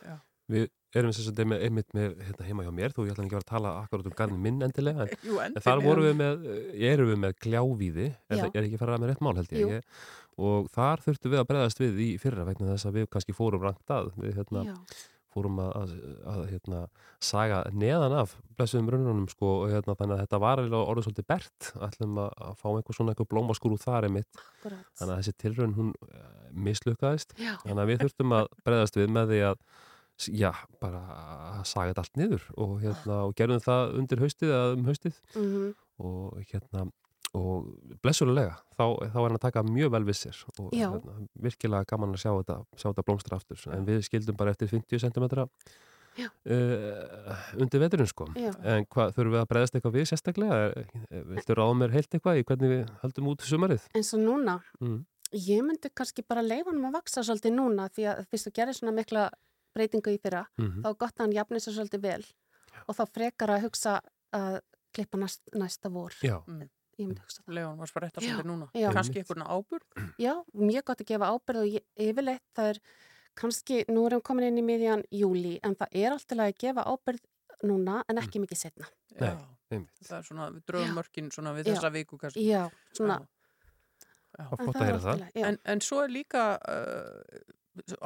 Við 0.50 0.68
erum 0.98 1.12
þess 1.14 1.30
að 1.30 1.42
með, 1.46 1.60
einmitt 1.66 1.92
með 1.94 2.14
hérna, 2.26 2.46
heima 2.48 2.64
hjá 2.66 2.70
mér, 2.74 2.94
þó 2.94 3.04
ég 3.04 3.12
ætla 3.12 3.26
ekki 3.26 3.36
að 3.36 3.36
vera 3.36 3.44
að 3.44 3.50
tala 3.52 3.74
akkurat 3.84 4.08
um 4.10 4.16
garðin 4.18 4.40
minn 4.46 4.64
endilega, 4.66 5.04
en, 5.04 5.12
Jú, 5.28 5.36
en 5.44 5.58
þar 5.62 5.82
vorum 5.84 6.06
við 6.08 6.16
með, 6.18 6.48
eh, 6.50 6.88
erum 6.90 7.12
við 7.12 7.20
með 7.26 7.36
gljávíði, 7.44 8.08
er, 8.08 8.40
Já. 8.40 8.40
það- 8.40 8.56
er 8.58 8.66
ekki 8.66 8.80
farað 8.80 9.04
með 9.04 9.12
rétt 9.12 9.22
mál 9.26 9.36
held 9.38 9.54
ég, 9.54 9.76
ég 9.76 10.02
og 10.40 10.70
þar 10.72 11.04
þurftum 11.04 11.34
við 11.34 11.42
að 11.42 11.48
bregðast 11.50 11.82
við 11.82 12.02
í 12.02 12.08
fyrra 12.22 12.46
vegna 12.48 12.72
þess 12.72 12.88
að 12.88 12.98
við 12.98 13.08
kannski 13.12 13.36
fórum 13.36 13.66
rangt 13.66 13.92
að, 13.94 14.10
við 14.18 14.38
hérna, 14.40 14.64
Já, 14.70 14.76
fórum 15.34 15.58
að, 15.62 15.70
að, 15.80 15.92
að 16.32 16.40
hérna, 16.50 16.80
saga 17.22 17.60
neðan 17.76 18.16
af 18.22 18.34
blessuðum 18.58 18.90
runnunum 18.94 19.28
sko, 19.32 19.52
og 19.64 19.74
hérna, 19.74 19.96
þannig 19.98 20.16
að 20.16 20.22
þetta 20.24 20.40
var 20.44 20.62
alveg 20.62 20.78
orðið 20.80 21.06
svolítið 21.08 21.28
bert, 21.32 21.70
ætlum 21.88 22.22
að, 22.24 22.32
að 22.46 22.56
fá 22.62 22.66
einhver 22.72 22.98
svona 22.98 23.14
einhver 23.14 23.30
blómaskúr 23.34 23.76
úr 23.76 23.82
þar 23.82 24.08
einmitt, 24.08 24.30
akkurat. 24.40 24.88
þannig 25.00 25.14
að 25.14 25.22
þessi 25.22 25.36
tilraun 25.44 25.76
hún 25.78 25.92
uh, 26.08 26.32
mislukkaðist. 26.68 27.36
Já, 27.40 27.54
Þannig 27.64 27.84
að 27.84 27.92
við 27.92 28.02
þurftum 28.04 28.36
að 28.40 28.50
breyðast 28.66 28.98
við 29.00 29.14
með 29.16 29.34
því 29.34 29.44
að 29.50 29.62
já, 30.36 30.50
bara 30.82 31.04
að 31.56 31.62
saga 31.70 31.92
þetta 31.92 32.02
allt 32.04 32.18
niður 32.20 32.48
og, 32.60 32.74
hérna, 32.82 33.20
og 33.24 33.36
gerðum 33.38 33.62
það 33.64 33.94
undir 34.00 34.24
haustið 34.24 34.56
eða 34.56 34.74
um 34.74 34.90
haustið. 34.90 35.22
Mm 35.36 35.70
og 36.00 36.38
hérna 36.48 36.86
og 37.36 37.68
blessulega, 38.02 38.56
þá, 38.74 38.84
þá 39.12 39.18
er 39.20 39.26
hann 39.28 39.36
að 39.36 39.44
taka 39.44 39.62
mjög 39.66 39.92
vel 39.94 40.02
við 40.08 40.18
sér 40.18 40.40
og 40.56 40.72
Já. 40.74 40.88
hérna, 40.88 41.12
virkilega 41.44 41.86
gaman 41.92 42.16
að 42.16 42.24
sjá 42.24 42.30
þetta, 42.32 42.56
sjá 42.74 42.88
þetta 42.88 43.04
blómstra 43.06 43.38
aftur 43.38 43.68
en 43.70 43.86
við 43.86 44.02
skildum 44.08 44.38
bara 44.40 44.54
eftir 44.54 44.70
50 44.72 45.04
cm 45.04 45.28
Já. 46.18 46.26
uh, 46.26 47.44
undir 47.62 47.84
veturinn 47.84 48.10
sko 48.10 48.26
já. 48.34 48.50
en 48.66 48.82
hvað, 48.90 49.12
þurfum 49.14 49.36
við 49.36 49.40
að 49.44 49.46
breyðast 49.52 49.76
eitthvað 49.78 49.94
við 49.94 50.08
sérstaklega 50.10 51.20
viltu 51.30 51.54
ráða 51.54 51.76
mér 51.78 51.94
heilt 51.94 52.16
eitthvað 52.16 52.40
í 52.40 52.46
hvernig 52.48 52.72
við 52.74 52.90
höldum 53.04 53.30
út 53.30 53.46
sumarið 53.46 53.86
eins 53.94 54.10
og 54.18 54.24
núna, 54.24 54.56
mm. 54.82 54.98
ég 55.38 55.62
myndi 55.68 55.92
kannski 55.94 56.26
bara 56.26 56.42
leifa 56.42 56.72
hann 56.72 56.82
að 56.90 56.98
vaksa 56.98 57.22
svolítið 57.22 57.54
núna 57.60 57.86
því 57.94 58.08
að 58.10 58.24
fyrst 58.26 58.50
þú 58.50 58.54
gerir 58.58 58.78
svona 58.80 58.96
mikla 58.96 59.28
breytingu 59.70 60.16
í 60.16 60.18
fyrra, 60.18 60.48
Mm 60.58 60.82
þá 60.82 60.90
er 60.90 60.98
gott 60.98 61.14
að 61.14 61.24
hann 61.28 61.36
jafnir 61.38 61.62
sér 61.62 61.78
svolítið 61.78 62.02
vel 62.08 62.24
og 62.88 62.98
þá 62.98 63.04
frekar 63.14 63.54
að 63.54 63.68
hugsa 63.68 64.00
að 64.34 64.60
klippa 64.94 65.20
næst, 65.20 65.42
næsta 65.54 65.90
vor. 65.92 66.14
Já, 66.24 66.40
Ég 67.00 67.08
myndi 67.08 67.22
hugsa 67.24 67.42
það. 67.42 67.54
Leon 67.56 67.78
var 67.80 67.90
spretta 67.90 68.20
Já, 68.20 68.28
svolítið 68.30 68.50
núna. 68.50 68.70
já. 68.76 68.88
Kanski 68.96 69.22
einhvern 69.22 69.46
ábyrg? 69.46 69.86
Já, 70.26 70.32
mjög 70.52 70.84
gott 70.90 71.04
að 71.04 71.10
gefa 71.12 71.30
ábyrð 71.34 71.62
og 71.62 71.70
ég, 71.78 71.86
yfirleitt 71.96 72.44
það 72.58 72.72
er 72.74 72.80
kannski, 73.40 73.78
nú 73.88 74.04
erum 74.08 74.20
við 74.20 74.26
komin 74.28 74.48
inn 74.50 74.60
í 74.60 74.66
miðjan 74.66 75.04
júli 75.14 75.54
en 75.64 75.76
það 75.80 75.96
er 76.02 76.16
alltaf 76.16 76.44
að 76.44 76.56
gefa 76.60 76.84
ábyrð 76.84 77.24
núna 77.70 78.02
en 78.08 78.20
ekki 78.20 78.42
mikið 78.42 78.62
setna. 78.66 78.88
Nei. 79.16 79.30
Já. 79.30 79.34
einmitt. 79.70 80.00
Það 80.06 80.16
er 80.18 80.26
svona, 80.26 80.48
við 80.54 80.64
drögum 80.70 80.96
mörkin 80.98 81.30
svona 81.34 81.52
við 81.56 81.68
Já. 81.68 81.74
þessa 81.74 81.92
viku 81.94 82.18
kannski. 82.20 82.46
Já, 82.48 82.64
svona. 82.96 83.20
Já. 83.20 83.36
En 84.40 84.70
að. 84.70 85.24
En, 85.34 85.58
en 85.68 85.82
svo 85.84 86.04
er 86.04 86.12
líka 86.14 86.44
uh, 86.56 87.40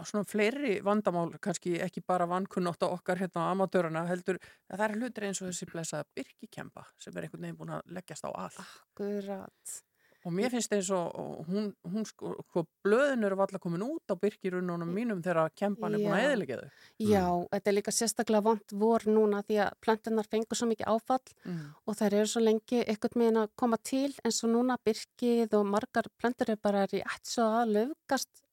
svona 0.04 0.24
fleiri 0.28 0.80
vandamál, 0.84 1.32
kannski 1.40 1.78
ekki 1.84 2.02
bara 2.06 2.26
vankunnótt 2.30 2.84
á 2.84 2.88
okkar 2.92 3.18
hérna 3.22 3.48
á 3.48 3.52
amatöruna, 3.54 4.04
heldur 4.10 4.38
að 4.68 4.76
það 4.78 4.84
er 4.88 4.98
hlutir 4.98 5.28
eins 5.30 5.40
og 5.42 5.48
þessi 5.50 5.70
blessaða 5.72 6.04
byrkikempa 6.18 6.84
sem 6.98 7.16
er 7.16 7.26
einhvern 7.26 7.48
veginn 7.48 7.58
búin 7.62 7.74
að 7.78 7.96
leggjast 7.96 8.28
á 8.28 8.30
að. 8.34 8.60
Akkurat. 8.66 9.80
Og 10.24 10.32
mér 10.32 10.48
finnst 10.48 10.72
eins 10.72 10.88
og 10.96 11.44
hún, 11.50 11.66
hún 11.84 12.06
sko, 12.08 12.30
sko 12.48 12.62
blöðin 12.84 13.26
eru 13.28 13.36
alltaf 13.44 13.60
komin 13.60 13.82
út 13.84 14.08
á 14.08 14.16
byrkirununum 14.16 14.88
mínum 14.88 15.18
þegar 15.20 15.50
kempan 15.52 15.98
er 15.98 16.00
búin 16.00 16.14
að 16.16 16.28
eðilegja 16.30 16.56
þau. 16.62 16.70
Já, 17.10 17.24
þetta 17.52 17.70
er 17.70 17.76
líka 17.76 17.92
sérstaklega 17.92 18.46
vond 18.46 18.74
vor 18.80 19.04
núna 19.04 19.42
því 19.44 19.58
að 19.66 19.76
plantunar 19.84 20.30
fengur 20.32 20.56
svo 20.56 20.70
mikið 20.70 20.88
áfall 20.94 21.34
Mm. 21.44 21.66
og 21.84 21.98
þær 21.98 22.16
eru 22.22 22.30
svo 22.32 22.40
lengi 22.40 22.80
einhvern 22.86 23.20
veginn 23.20 23.42
að 23.42 23.52
koma 23.60 23.76
til 23.84 24.14
eins 24.24 24.40
og 24.44 24.54
núna 24.54 24.78
byrkið 24.80 25.58
og 25.60 25.66
margar 25.66 26.08
plantur 26.16 26.54
er 26.54 26.56
bara 26.56 26.86
rétt 26.88 27.28
svo 27.28 27.44
að 27.60 27.76
löfgast 27.76 28.43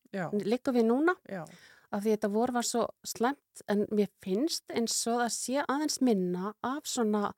líka 0.45 0.73
við 0.75 0.87
núna 0.89 1.15
já, 1.29 1.43
af 1.91 2.03
því 2.03 2.15
þetta 2.15 2.31
vor 2.33 2.53
var 2.55 2.67
svo 2.67 2.85
slemt 3.07 3.65
en 3.71 3.85
mér 3.91 4.11
finnst 4.23 4.65
eins 4.73 4.95
og 5.07 5.21
það 5.23 5.35
sé 5.37 5.65
aðeins 5.65 5.99
minna 6.01 6.53
af 6.65 6.89
svona 6.89 7.31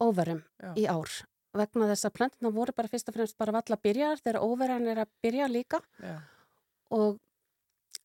óverum 0.00 0.42
í 0.76 0.86
ár 0.90 1.10
vegna 1.56 1.88
þess 1.90 2.06
að 2.06 2.16
plantuna 2.18 2.52
voru 2.54 2.74
bara 2.76 2.90
fyrst 2.90 3.10
og 3.10 3.16
fremst 3.16 3.38
bara 3.40 3.56
valla 3.56 3.80
byrjar 3.82 4.22
þegar 4.22 4.44
óveran 4.44 4.86
er 4.90 5.02
að 5.02 5.10
byrja 5.24 5.50
líka 5.50 5.82
og 6.94 7.18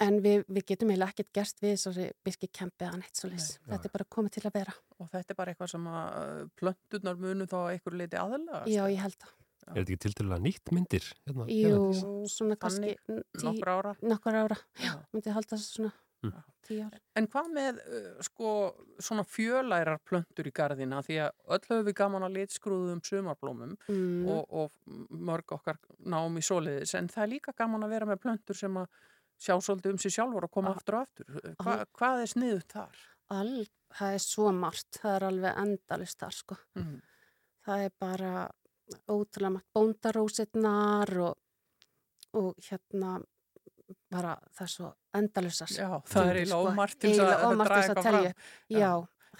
en 0.03 0.19
við, 0.23 0.43
við 0.51 0.67
getum 0.71 0.91
eiginlega 0.91 1.13
ekkert 1.13 1.31
gerst 1.37 1.61
við 1.63 1.75
þessari 1.75 2.07
byrki 2.25 2.49
kempi 2.59 2.87
að 2.87 2.97
neitt 2.99 3.19
svo 3.19 3.29
leys. 3.31 3.49
Nei. 3.61 3.69
Þetta 3.73 3.89
er 3.89 3.93
bara 3.95 4.07
komið 4.17 4.35
til 4.35 4.43
að 4.49 4.55
vera. 4.57 4.75
Og 4.99 5.09
þetta 5.13 5.33
er 5.33 5.39
bara 5.39 5.53
eitthvað 5.53 5.71
sem 5.71 5.87
að 5.91 6.41
plöntunar 6.59 7.21
munu 7.21 7.47
þá 7.51 7.57
einhver 7.61 7.97
leiti 8.01 8.19
aðalega. 8.19 8.61
Já, 8.71 8.81
ég 8.91 9.03
held 9.05 9.17
það. 9.23 9.35
Er 9.67 9.81
þetta 9.81 9.91
ekki 9.91 9.99
til 10.05 10.13
til 10.13 10.25
að 10.29 10.41
nýtt 10.45 10.71
myndir? 10.75 11.05
Hérna, 11.25 11.45
Jú? 11.49 11.69
Jú, 11.93 12.09
svona 12.29 12.55
kannski 12.61 12.95
Nokkur 13.43 13.71
ára. 13.73 13.95
nokkur 14.01 14.33
ára. 14.43 14.57
Já. 14.79 14.93
Myndi 15.13 15.31
halda 15.33 15.55
þessu 15.57 15.77
svona 15.79 15.93
Mm. 16.25 16.31
tíu 16.65 16.81
ára. 16.81 16.99
En 17.15 17.27
hvað 17.27 17.49
með 17.53 17.79
uh, 17.85 18.21
sko 18.23 18.51
svona 18.99 19.23
fjölærar 19.29 19.99
plöntur 20.05 20.47
í 20.49 20.51
garðina 20.51 21.01
því 21.05 21.17
að 21.21 21.31
öll 21.53 21.59
höfum 21.69 21.85
við 21.85 21.93
gaman 21.99 22.23
að 22.23 22.33
litskrúðum 22.39 23.01
sumarblómum 23.05 23.75
Mm. 23.89 24.27
og, 24.27 24.45
og 24.49 24.71
mörg 25.11 25.45
okkar 25.57 25.77
náum 26.05 26.37
í 26.37 26.41
soliðis 26.41 26.95
en 26.97 27.07
það 27.07 27.23
er 27.23 27.33
líka 27.35 27.53
gaman 27.55 27.83
að 27.83 27.89
vera 27.89 28.05
með 28.05 28.21
plöntur 28.23 28.55
sem 28.57 28.73
að 28.73 28.87
sjá 29.37 29.53
svolítið 29.61 29.91
um 29.91 29.97
sig 29.97 30.11
sjálfur 30.15 30.43
og 30.47 30.51
koma 30.51 30.69
Ah. 30.69 30.75
aftur 30.79 30.95
og 30.95 31.01
aftur. 31.07 31.55
Hva, 31.59 31.85
hvað 31.93 32.21
er 32.23 32.27
sniðut 32.33 32.67
þar? 32.73 32.95
All, 33.29 33.65
það 33.93 34.13
er 34.13 34.19
svo 34.19 34.51
margt. 34.53 34.91
Það 35.01 35.15
er 35.15 35.27
alveg 35.29 35.57
endalist 35.57 36.17
þar, 36.19 36.31
sko. 36.33 36.57
Mm. 36.75 37.01
Það 37.67 37.85
er 37.85 37.91
bara 37.99 38.51
ótrúlega 39.09 39.53
margt 39.55 39.69
bóndarósirnar 39.75 41.11
og, 41.25 41.37
og 42.37 42.53
hérna 42.67 43.17
bara 44.11 44.35
það 44.55 44.65
er 44.65 44.71
svo 44.73 44.91
endalusar. 45.15 45.71
Já, 45.71 45.89
það 46.09 46.29
er 46.31 46.39
eiginlega 46.41 46.71
ómart 46.71 46.99
til 46.99 47.15
þess 47.15 47.91
að- 47.95 48.03
telja. 48.03 48.33
Já. 48.69 48.91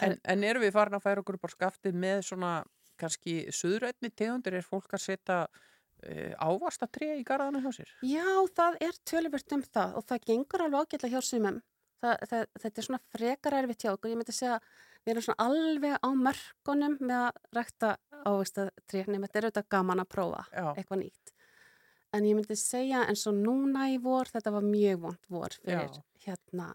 En, 0.06 0.18
en 0.24 0.44
erum 0.44 0.62
við 0.66 0.74
farin 0.76 0.98
að 0.98 1.06
færa 1.06 1.22
okkur 1.24 1.38
á 1.40 1.48
skaftið 1.56 1.96
með 1.96 2.26
svona 2.28 2.52
kannski 3.00 3.36
suðrætni 3.52 4.12
tegundir 4.12 4.58
er 4.60 4.66
fólk 4.66 4.92
að 4.96 5.04
setja 5.06 5.38
uh, 5.48 6.34
ávastatré 6.40 7.16
í 7.20 7.24
garðana 7.28 7.62
hjá 7.64 7.72
sér? 7.80 7.94
Já, 8.04 8.28
það 8.56 8.78
er 8.88 9.00
töluvert 9.08 9.56
um 9.56 9.64
það 9.64 9.96
og 10.00 10.08
það 10.10 10.28
gengur 10.32 10.66
alveg 10.66 10.86
ágætlega 10.86 11.16
hjá 11.16 11.30
sumum. 11.30 11.62
Það, 12.04 12.26
það, 12.30 12.44
þetta 12.62 12.82
er 12.82 12.88
svona 12.90 13.02
frekar 13.16 13.58
erfitt 13.62 13.86
hjá 13.86 13.92
okkur. 13.94 14.12
Ég 14.12 14.20
myndi 14.20 14.36
segja 14.36 14.58
að 14.60 14.68
við 15.06 15.14
erum 15.14 15.26
svona 15.28 15.48
alveg 15.48 15.98
á 16.02 16.10
mörkunum 16.28 16.98
með 17.02 17.22
að 17.22 17.42
rækta 17.60 17.92
ávista 18.26 18.68
tréknum. 18.90 19.26
Þetta 19.26 19.40
er 19.40 19.48
auðvitað 19.50 19.70
gaman 19.78 20.04
að 20.04 20.12
prófa 20.16 20.46
Já. 20.50 20.66
eitthvað 20.74 21.04
nýtt. 21.04 21.36
En 22.16 22.26
ég 22.26 22.38
myndi 22.38 22.56
segja 22.58 23.04
eins 23.10 23.26
og 23.28 23.38
núna 23.38 23.90
í 23.92 24.00
vor, 24.02 24.30
þetta 24.32 24.54
var 24.56 24.66
mjög 24.66 25.02
vond 25.04 25.30
vor 25.30 25.56
fyrir 25.62 25.92
Já. 25.92 26.04
hérna 26.26 26.74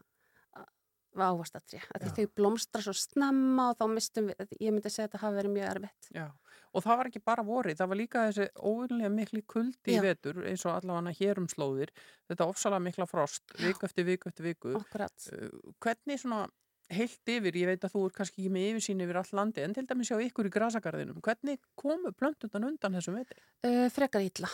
ávastatri. 1.19 1.81
Þau 2.15 2.27
blómstra 2.37 2.83
svo 2.85 2.95
snemma 2.97 3.71
og 3.73 3.81
þá 3.81 3.85
mistum 3.91 4.31
við, 4.31 4.55
ég 4.61 4.75
myndi 4.75 4.93
segja 4.93 5.09
að 5.09 5.11
þetta 5.11 5.23
hafi 5.25 5.39
verið 5.41 5.55
mjög 5.57 5.69
erfitt. 5.71 6.09
Já, 6.15 6.27
og 6.71 6.85
það 6.85 7.01
var 7.01 7.11
ekki 7.11 7.23
bara 7.31 7.45
vorið, 7.47 7.79
það 7.81 7.91
var 7.93 8.01
líka 8.01 8.25
þessi 8.29 8.47
óvinlega 8.71 9.13
mikli 9.15 9.43
kuldi 9.55 9.97
í 9.97 9.99
vetur 10.05 10.41
eins 10.47 10.65
og 10.67 10.77
allavega 10.77 11.17
hér 11.19 11.43
um 11.43 11.49
slóðir, 11.51 11.93
þetta 12.31 12.49
ofsalega 12.53 12.87
mikla 12.87 13.09
frost, 13.11 13.45
viku 13.59 13.89
eftir 13.89 14.07
viku 14.09 14.31
eftir 14.31 14.51
viku. 14.53 14.75
Akkurat. 14.79 15.29
Uh, 15.35 15.75
Hvernig 15.83 16.23
svona 16.23 16.45
heilt 16.91 17.31
yfir, 17.35 17.57
ég 17.63 17.71
veit 17.71 17.85
að 17.87 17.95
þú 17.95 18.03
er 18.09 18.17
kannski 18.17 18.43
ekki 18.43 18.53
með 18.55 18.67
yfirsýn 18.73 19.05
yfir 19.05 19.21
all 19.21 19.31
landi, 19.39 19.63
en 19.65 19.77
til 19.77 19.87
dæmis 19.89 20.11
hjá 20.11 20.19
ykkur 20.27 20.49
í 20.51 20.53
grasagarðinum, 20.57 21.21
hvernig 21.25 21.61
komu 21.79 22.13
plöntundan 22.17 22.67
undan 22.71 22.99
þessum 22.99 23.17
vetri? 23.21 23.41
Uh, 23.67 23.87
frekar 23.95 24.25
illa. 24.27 24.51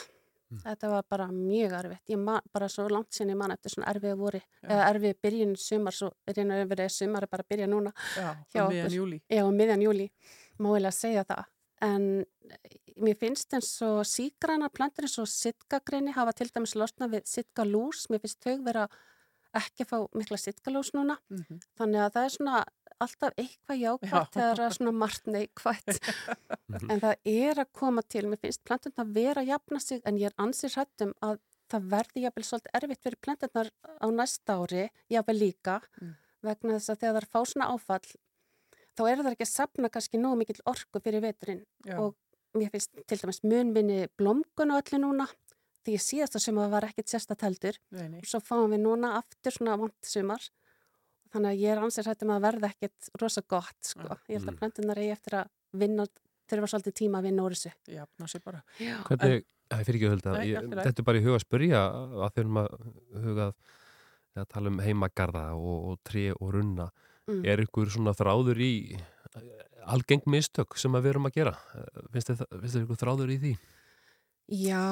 Þetta 0.62 0.89
var 0.93 1.03
bara 1.11 1.24
mjög 1.34 1.72
erfitt. 1.74 2.03
Ég 2.12 2.20
man, 2.22 2.45
bara 2.55 2.68
svo 2.70 2.84
langt 2.93 3.11
sinni 3.16 3.34
mann 3.34 3.51
eftir 3.51 3.72
svona 3.74 3.89
erfiði 3.91 4.14
voru, 4.20 4.41
eða 4.62 4.84
erfiði 4.93 5.16
byrjun 5.26 5.57
sumar, 5.59 5.97
svo 5.97 6.12
er 6.22 6.37
hérna 6.39 6.61
yfir 6.62 6.84
eða 6.84 6.93
sumar 6.95 7.26
bara 7.32 7.43
að 7.43 7.51
byrja 7.51 7.66
núna. 7.72 7.91
Já, 8.14 8.28
Hjá 8.55 8.61
miðjan 8.68 8.87
okkur. 8.87 8.95
júli. 9.01 9.18
Já, 9.26 9.43
um 9.43 9.59
miðjan 9.59 9.82
júli, 9.82 10.07
má 10.62 10.68
eiginlega 10.70 10.95
segja 11.01 11.24
það. 11.26 11.43
En 11.87 12.07
eh, 12.22 12.76
mér 13.03 13.18
finnst 13.20 13.59
eins 13.59 13.72
og 13.84 13.99
sígrænar 14.09 14.70
plantur 14.72 15.09
eins 15.09 15.18
og 15.20 15.26
sitkagreini 15.28 16.14
hafa 16.14 16.32
til 16.39 16.49
dæmis 16.55 16.76
losna 16.78 17.11
við 17.11 17.26
sitkalús. 17.26 18.07
Mér 18.14 18.22
finnst 18.22 18.47
þau 18.47 18.55
vera 18.70 18.87
ekki 19.61 19.84
að 19.84 19.90
fá 19.92 19.98
mikla 20.20 20.38
sitkalús 20.40 20.92
núna. 20.96 21.18
Mm 21.32 21.61
Þannig 21.78 22.02
að 22.04 22.12
það 22.16 22.24
er 22.28 22.34
svona 22.36 22.64
alltaf 23.04 23.34
eitthvað 23.36 23.80
jákvæmt 23.82 24.12
Já. 24.12 24.30
þegar 24.32 24.57
það 24.61 24.66
er 24.66 24.76
svona 24.78 24.92
margt 24.96 25.26
neikvægt. 25.28 25.98
en 26.90 27.00
það 27.02 27.14
er 27.32 27.61
að 27.61 27.72
koma 27.76 28.02
til, 28.09 28.24
mér 28.30 28.40
finnst 28.40 28.62
plantun 28.64 28.94
að 29.02 29.11
vera 29.18 29.42
að 29.44 29.50
jafna 29.52 29.80
sig 29.84 30.00
en 30.09 30.20
ég 30.20 30.30
er 30.30 30.36
ansið 30.40 30.76
hrættum 30.78 31.12
að 31.20 31.40
það 31.72 31.88
verði 31.92 32.22
jafnvel 32.24 32.44
svolítið 32.46 32.78
erfitt 32.78 33.02
fyrir 33.02 33.18
plantunar 33.26 33.70
á 34.00 34.07
næsta 34.14 34.57
ári, 34.62 34.86
jafnvel 35.12 35.36
líka, 35.40 35.80
Mm. 36.00 36.14
vegna 36.46 36.76
þess 36.78 36.92
að 36.94 37.00
þegar 37.02 37.16
það 37.16 37.22
er 37.22 37.28
fá 37.32 37.40
svona 37.50 37.68
áfall, 37.74 38.09
þá 38.96 39.02
er 39.11 39.16
það 39.24 39.32
ekki 39.34 39.46
að 39.46 39.52
sapna 39.52 39.88
kannski 39.90 40.20
nógu 40.22 40.38
mikill 40.40 40.62
orku 40.70 41.00
fyrir 41.02 41.20
veturinn 41.24 41.64
Já, 41.84 41.98
og 41.98 42.14
mér 42.57 42.70
finnst 42.70 42.94
til 43.07 43.18
dæmis 43.18 43.42
munminni 43.44 44.07
blómgun 44.16 44.72
og 44.72 44.80
öllu 44.84 45.00
núna, 45.02 45.26
því 45.87 45.97
ég 45.97 46.05
síðasta 46.05 46.43
sem 46.43 46.59
það 46.59 46.74
var 46.76 46.87
ekkit 46.91 47.12
sérsta 47.12 47.37
teldur 47.39 47.78
nei, 47.95 48.07
nei. 48.11 48.20
og 48.20 48.28
svo 48.30 48.43
fáum 48.45 48.74
við 48.74 48.82
núna 48.84 49.14
aftur 49.20 49.55
svona 49.55 49.78
vant 49.80 50.11
sumar 50.11 50.45
þannig 51.32 51.51
að 51.53 51.62
ég 51.62 51.72
er 51.74 51.82
ansið 51.82 52.11
hættum 52.11 52.32
að 52.37 52.45
verða 52.47 52.70
ekkit 52.72 53.11
rosa 53.22 53.43
gott 53.47 53.80
sko. 53.91 54.07
Já. 54.07 54.16
ég 54.28 54.39
held 54.39 54.49
að 54.49 54.53
Mm. 54.55 54.61
plantunar 54.61 55.01
eigi 55.03 55.12
eftir 55.16 55.39
að 55.41 55.51
vinna 55.72 56.07
þurfa 56.47 56.70
svolítið 56.72 56.95
tíma 57.01 57.18
að 57.18 57.26
vinna 57.30 57.43
úr 57.47 57.57
þessu 57.57 57.72
Jafna 57.91 58.28
sig 58.30 58.43
bara. 58.45 58.62
Já, 58.78 58.95
Hvernig, 59.09 59.45
það 59.70 59.84
fyrir 59.89 59.99
ekki 59.99 60.07
að 60.07 60.14
hölda, 60.14 60.84
þetta 60.84 61.03
er 61.03 61.09
bara 61.09 61.18
í 61.18 61.24
huga 61.26 61.37
að 61.41 61.45
spyrja 61.47 61.80
að 62.26 62.41
eru 62.43 62.61
að 62.62 63.26
huga 63.26 63.49
að 63.51 63.55
að 64.37 64.49
tala 64.53 64.72
um 64.72 64.80
heimagarða 64.84 65.45
og, 65.57 65.76
og 65.91 66.01
tré 66.07 66.28
og 66.37 66.51
runna. 66.57 66.91
mm. 67.26 67.45
Er 67.49 67.62
ykkur 67.64 67.91
svona 67.91 68.14
þráður 68.16 68.61
í 68.62 68.72
eh, 68.97 69.64
algeng 69.93 70.26
mistök 70.30 70.76
sem 70.78 70.95
að 70.95 71.07
við 71.07 71.14
erum 71.14 71.28
að 71.30 71.39
gera? 71.39 71.55
Finnst 72.12 72.30
þið, 72.30 72.45
finnst 72.53 72.76
þið 72.76 72.84
ykkur 72.84 73.01
þráður 73.03 73.32
í 73.34 73.39
því? 73.43 73.55
Já, 74.47 74.84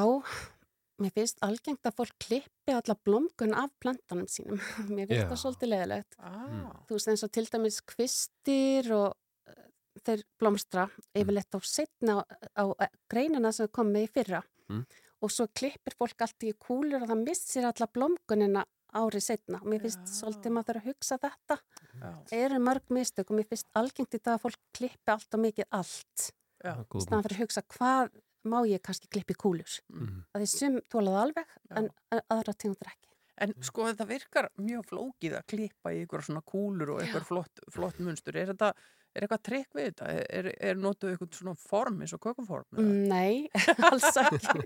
mér 1.02 1.12
finnst 1.14 1.40
algengt 1.44 1.86
að 1.88 1.96
fólk 1.98 2.14
klippi 2.22 2.74
alla 2.74 2.96
blómgun 3.06 3.54
af 3.58 3.72
plantanum 3.82 4.28
sínum. 4.30 4.60
Mér 4.94 5.08
finnst 5.08 5.24
Já. 5.24 5.28
það 5.32 5.40
svolítið 5.42 5.72
leðilegt 5.72 6.18
Ah, 6.18 6.70
þú 6.88 6.98
veist 6.98 7.10
eins 7.12 7.24
og 7.26 7.32
til 7.34 7.46
dæmis 7.50 7.80
kvistir 7.94 8.90
og 8.94 9.08
uh, 9.14 9.64
þeir 10.06 10.22
blómstra 10.40 10.86
yfirleitt 11.16 11.56
á 11.56 11.60
setna 11.66 12.20
á, 12.20 12.24
á 12.58 12.64
uh, 12.70 12.92
greinina 13.10 13.52
sem 13.54 13.70
kom 13.74 13.90
með 13.94 14.08
í 14.08 14.12
fyrra. 14.18 14.44
Mm. 14.64 14.86
og 15.20 15.28
svo 15.32 15.44
klippir 15.56 15.92
fólk 15.96 16.22
allt 16.24 16.44
í 16.48 16.54
kúlur 16.56 17.02
og 17.04 17.10
það 17.10 17.20
missir 17.20 17.66
alla 17.68 17.86
blómgunina 17.92 18.62
árið 18.96 19.24
setna 19.26 19.58
og 19.60 19.68
mér 19.68 19.82
finnst 19.82 20.04
Já. 20.06 20.12
svolítið 20.20 20.54
maður 20.56 20.78
að 20.80 20.86
hugsa 20.88 21.18
þetta. 21.20 21.56
Já, 22.00 22.10
eru 22.38 22.60
mörg 22.64 22.92
mistök 22.96 23.32
og 23.32 23.38
mér 23.38 23.48
finnst 23.50 23.68
algengt 23.76 24.16
í 24.16 24.20
dag 24.20 24.36
að 24.36 24.44
fólk 24.46 24.60
klippi 24.76 25.12
allt 25.14 25.36
og 25.36 25.42
mikið 25.44 25.68
allt. 25.80 26.26
Staðan 26.64 27.24
fyrir 27.26 27.36
að 27.36 27.42
hugsa 27.42 27.64
hvað 27.74 28.14
má 28.44 28.62
ég 28.68 28.82
kannski 28.82 29.08
klippi 29.08 29.34
kúlur 29.34 29.80
Mhm. 29.90 30.24
að 30.34 30.40
því 30.44 30.48
sum 30.48 30.80
tólaði 30.92 31.20
alveg 31.24 31.46
Já. 31.46 31.76
en 31.78 31.90
en 32.12 32.20
aðra 32.30 32.54
tegundur 32.54 32.88
ekki 32.92 33.10
En 33.36 33.52
sko 33.66 33.82
þetta 33.88 34.06
virkar 34.06 34.48
mjög 34.62 34.84
flókið 34.86 35.32
að 35.34 35.46
klippa 35.50 35.90
í 35.90 36.04
ykkur 36.06 36.22
svona 36.22 36.42
kúlur 36.46 36.90
og 36.94 37.00
ykkur 37.02 37.24
flott, 37.26 37.58
flott 37.68 37.98
munstur. 37.98 38.36
Er 38.36 38.46
þetta, 38.52 38.68
Er 39.14 39.24
eitthvað 39.28 39.42
trikk 39.46 39.76
við 39.78 39.84
þetta? 39.92 40.06
Er, 40.34 40.46
er, 40.58 40.78
notuð 40.82 41.12
eitthvað 41.12 41.36
svona 41.38 41.52
form 41.60 42.00
eins 42.02 42.14
og 42.16 42.20
kökuform? 42.24 42.64
eða? 42.74 42.82
Mm, 42.82 43.04
Nei, 43.06 43.48
alls 43.88 44.08
ekki. 44.18 44.64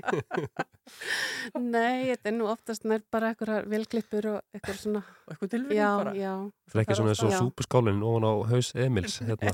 Nei, 1.60 2.08
þetta 2.14 2.30
er 2.30 2.34
nú 2.38 2.46
oftast 2.48 2.86
nær 2.88 3.02
bara 3.12 3.32
eitthvað 3.34 3.66
velklippur 3.68 4.28
og 4.32 4.56
eitthvað 4.56 4.78
svona, 4.80 5.02
Og 5.28 5.34
eitthvað 5.34 5.52
tilfinning 5.52 5.78
já, 5.82 5.90
bara? 6.00 6.14
já, 6.16 6.32
Það 6.72 6.78
er 6.80 6.84
ekki 6.86 6.96
svona 6.98 7.14
Já. 7.18 7.38
súpuskálinn 7.42 8.00
ofan 8.08 8.26
á 8.28 8.32
haus 8.52 8.70
Emils 8.86 9.18
hérna. 9.28 9.52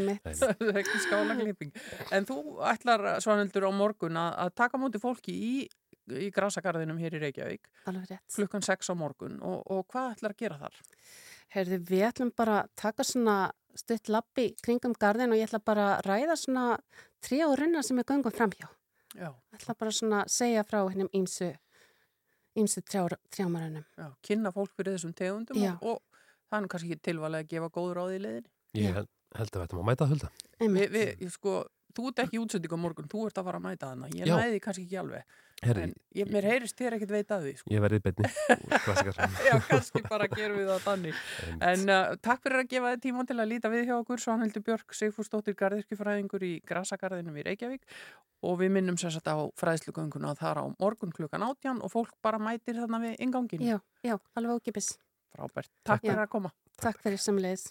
Nei. 0.00 0.16
Það 0.40 0.64
er 0.70 0.80
ekki 0.82 1.02
skálaklipping. 1.04 1.74
En 2.16 2.28
þú 2.28 2.38
ætlar, 2.72 3.04
Svanhildur, 3.24 3.68
á 3.68 3.72
morgun 3.76 4.16
að, 4.20 4.32
að 4.46 4.54
taka 4.62 4.80
á 4.80 4.82
móti 4.82 5.00
fólki 5.02 5.36
í, 5.36 5.52
í 6.24 6.30
grasagarðinum 6.32 6.98
hér 7.02 7.18
í 7.18 7.22
Reykjavík 7.26 7.68
Alveg 7.90 8.12
rétt. 8.14 8.26
klukkan 8.36 8.64
6 8.64 8.92
á 8.92 8.94
morgun 8.96 9.36
og, 9.44 9.60
og 9.76 9.84
hvað 9.92 10.16
ætlar 10.16 10.32
að 10.36 10.40
gera 10.44 10.60
þar? 10.64 10.80
Herði, 11.54 11.78
við 11.88 12.02
ætlum 12.08 12.32
bara 12.36 12.62
að 12.64 12.70
taka 12.76 13.04
svona 13.06 13.36
stutt 13.76 14.08
lappi 14.08 14.48
kringum 14.64 14.94
garðin 14.98 15.32
og 15.34 15.38
ég 15.38 15.46
ætla 15.48 15.60
bara 15.64 15.86
að 15.98 16.06
ræða 16.08 16.36
svona 16.40 16.64
trí 17.24 17.42
og 17.46 17.54
runna 17.60 17.82
sem 17.84 17.96
við 18.00 18.08
göngum 18.10 18.34
framhjá. 18.34 18.68
Já, 19.16 19.30
Ég 19.52 19.60
ætla 19.60 19.74
bara 19.78 19.92
svona 19.94 20.22
að 20.24 20.32
segja 20.34 20.64
frá 20.68 20.80
hennum 20.90 21.08
ímsu, 21.16 21.52
ímsu 22.56 22.82
trjámarunum. 22.84 23.84
já, 23.96 24.08
kynna 24.22 24.52
fólk 24.52 24.72
fyrir 24.76 24.96
þessum 24.96 25.14
tegundum 25.16 25.56
Já. 25.60 25.74
og, 25.80 26.00
og 26.00 26.50
það 26.50 26.58
er 26.58 26.64
nú 26.66 26.68
kannski 26.72 26.90
ekki 26.92 27.04
tilvalið 27.10 27.44
að 27.44 27.48
gefa 27.54 27.70
góð 27.76 27.92
ráð 27.96 28.12
í 28.16 28.20
leiðinni. 28.24 28.50
Ég 28.76 28.94
held, 28.96 29.08
held 29.36 29.56
að 29.56 29.62
þetta 29.64 29.78
má 29.80 29.84
mæta 29.90 30.08
hulda. 30.10 30.30
Vi, 30.58 30.64
Einmitt. 30.66 30.90
við, 30.92 31.12
ég 31.24 31.32
sko, 31.32 31.54
þú 31.96 32.08
ert 32.10 32.22
ekki 32.26 32.36
í 32.36 32.42
útsendingu 32.44 32.76
á 32.76 32.84
morgun, 32.84 33.08
þú 33.12 33.26
ert 33.28 33.40
að 33.40 33.48
fara 33.48 33.60
að 33.62 33.66
mæta 33.70 33.90
hana. 33.92 34.10
Ég 34.16 34.28
næði 34.32 34.60
kannski 34.64 34.84
ekki 34.88 35.00
alveg. 35.00 35.24
Herri, 35.64 35.86
En 35.86 35.92
ég, 36.12 36.28
mér 36.28 36.44
heyrist 36.44 36.76
þér 36.76 36.98
ekkert 36.98 37.12
veit 37.14 37.30
að 37.32 37.46
því, 37.46 37.52
sko. 37.56 37.70
ég 37.72 37.80
verði. 37.80 38.00
Klassikar. 38.84 39.30
Já, 39.48 39.54
kannski 39.70 40.02
bara 40.04 40.26
gerum 40.28 40.58
við 40.60 40.68
það 40.68 40.82
þannig. 40.84 41.22
En 41.64 41.84
uh, 41.94 42.12
takk 42.20 42.42
fyrir 42.44 42.60
að 42.60 42.68
gefa 42.74 42.92
þið 42.92 43.02
tíma 43.06 43.24
til 43.30 43.36
að 43.40 43.48
líta 43.54 43.70
við 43.72 43.86
hjá 43.88 43.94
okkur, 43.96 44.20
Svanhildur 44.20 44.64
Björk, 44.66 44.96
Sigfúrsdóttir 44.98 45.56
Garðirkjufræðingur 45.56 46.44
í 46.44 46.52
Grasagarðinum 46.68 47.40
í 47.40 47.46
Reykjavík 47.48 47.88
og 48.44 48.60
við 48.60 48.74
minnum 48.76 49.00
sér 49.00 49.16
satt 49.16 49.32
á 49.32 49.36
fræðslugönguna 49.56 50.36
þar 50.36 50.60
á 50.60 50.64
morgun 50.76 51.16
klukkan 51.16 51.46
átján 51.48 51.80
og 51.80 51.94
fólk 51.94 52.12
bara 52.22 52.38
mætir 52.42 52.76
þarna 52.76 53.00
við 53.08 53.16
ingangin. 53.24 53.64
Já, 53.64 53.80
já, 54.04 54.18
alveg 54.36 54.60
ókipis. 54.60 54.92
Frábært. 55.32 55.72
Takk 55.88 56.04
Já. 56.04 56.12
fyrir 56.12 56.24
að 56.28 56.32
koma. 56.36 56.54
Takk 56.84 57.00
fyrir 57.00 57.20
samleiðis. 57.24 57.70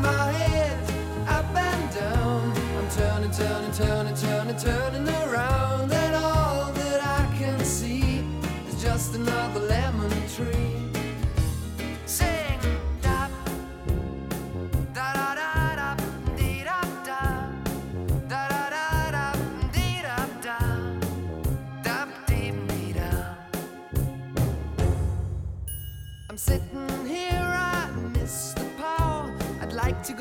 My 0.00 0.32
head 0.32 0.78
up 1.28 1.44
and 1.54 1.94
down. 1.94 2.52
I'm 2.78 2.88
turning, 2.90 3.30
turning, 3.30 3.72
turning, 3.72 4.14
turning, 4.14 4.56
turning 4.56 5.19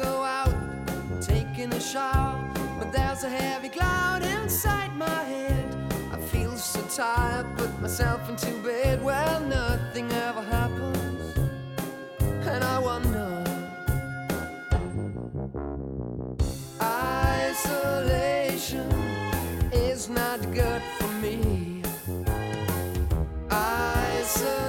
go 0.01 0.23
out, 0.23 0.53
taking 1.21 1.73
a 1.73 1.79
shower, 1.79 2.37
but 2.79 2.91
there's 2.91 3.23
a 3.23 3.29
heavy 3.29 3.69
cloud 3.69 4.21
inside 4.23 4.95
my 4.95 5.23
head. 5.23 5.75
I 6.11 6.17
feel 6.31 6.55
so 6.57 6.81
tired, 6.95 7.45
put 7.57 7.71
myself 7.81 8.29
into 8.29 8.51
bed. 8.63 9.03
Well, 9.03 9.39
nothing 9.41 10.11
ever 10.11 10.41
happens, 10.41 11.37
and 12.47 12.63
I 12.63 12.79
wonder. 12.79 13.43
Isolation 17.49 18.89
is 19.73 20.09
not 20.09 20.39
good 20.53 20.81
for 20.97 21.07
me. 21.23 21.83
Isolation. 23.51 24.68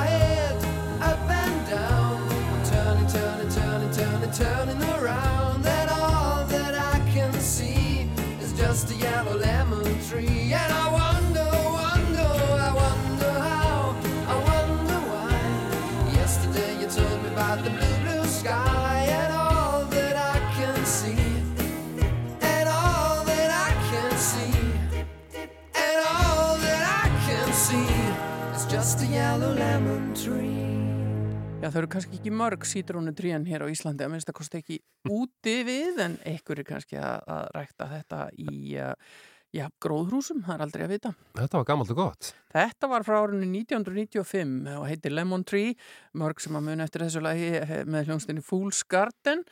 turning, 4.33 4.81
around. 4.83 5.61
that 5.63 5.91
all 5.91 6.45
that 6.45 6.73
I 6.73 6.99
can 7.11 7.33
see 7.33 8.09
is 8.39 8.53
just 8.53 8.89
a 8.91 8.95
yellow 8.95 9.37
lemon 9.37 9.83
tree. 10.07 10.53
And 10.53 10.71
I 10.73 10.85
wonder, 10.99 11.49
wonder, 11.81 12.31
I 12.67 12.71
wonder 12.73 13.31
how, 13.31 13.95
I 14.27 14.35
wonder 14.51 14.99
why. 15.11 16.13
Yesterday 16.13 16.79
you 16.79 16.87
told 16.87 17.23
me 17.23 17.29
about 17.29 17.63
the 17.63 17.71
blue, 17.71 17.97
blue 18.05 18.25
sky. 18.25 19.05
And 19.09 19.33
all 19.33 19.83
that 19.85 20.15
I 20.15 20.39
can 20.55 20.85
see, 20.85 21.17
and 22.41 22.69
all 22.69 23.25
that 23.25 23.51
I 23.67 23.71
can 23.91 24.11
see, 24.17 24.55
and 25.75 25.99
all 26.15 26.55
that 26.57 26.83
I 27.03 27.09
can 27.27 27.51
see 27.51 28.55
is 28.55 28.65
just 28.65 29.03
a 29.03 29.07
yellow 29.07 29.53
lemon 29.53 30.15
tree. 30.15 30.50
Já, 31.61 31.67
þau 31.69 31.81
eru 31.83 31.89
kannski 31.93 32.17
ekki 32.17 32.31
mörg 32.33 32.63
sítrónu 32.65 33.11
trían 33.13 33.43
hér 33.45 33.61
á 33.61 33.67
Íslandi, 33.69 34.01
að 34.01 34.15
minnst 34.15 34.29
að 34.31 34.37
kosti 34.39 34.61
ekki 34.63 34.77
úti 35.13 35.59
við, 35.67 35.99
en 36.01 36.15
einhver 36.25 36.61
er 36.63 36.65
kannski 36.65 36.97
að, 36.97 37.19
að 37.29 37.43
rækta 37.53 37.87
þetta 37.91 38.21
í 38.41 38.55
uh, 38.81 38.95
já, 39.53 39.67
gróðrúsum, 39.83 40.39
það 40.47 40.55
er 40.55 40.63
aldrei 40.65 40.83
að 40.87 40.93
vita. 40.95 41.11
Þetta 41.37 41.59
var 41.59 41.67
gammalt 41.69 41.93
og 41.93 41.99
gott. 41.99 42.31
Þetta 42.55 42.89
var 42.95 43.05
frá 43.05 43.17
árinu 43.19 43.45
1995 43.51 44.71
og 44.73 44.87
heitir 44.89 45.13
Lemon 45.13 45.45
Tree, 45.45 45.75
mörg 46.17 46.41
sem 46.41 46.57
að 46.57 46.65
muni 46.71 46.85
eftir 46.87 47.05
þessu 47.05 47.21
lagi 47.27 47.51
eh, 47.59 47.75
með 47.85 48.09
hljónstinni 48.09 48.45
Fool's 48.47 48.81
Garden 48.89 49.45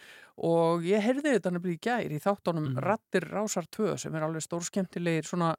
og 0.49 0.88
ég 0.89 1.03
heyrði 1.05 1.36
þetta 1.36 1.53
nefnilega 1.53 1.78
í 1.78 1.84
gær 2.10 2.16
í 2.18 2.24
þáttunum 2.26 2.72
Mhm. 2.72 2.82
Rattir 2.89 3.30
Rásar 3.30 3.70
2 3.70 3.93
sem 4.01 4.16
er 4.18 4.26
alveg 4.26 4.47
stór 4.47 4.66
skemmtilegir 4.66 5.30
svona, 5.30 5.53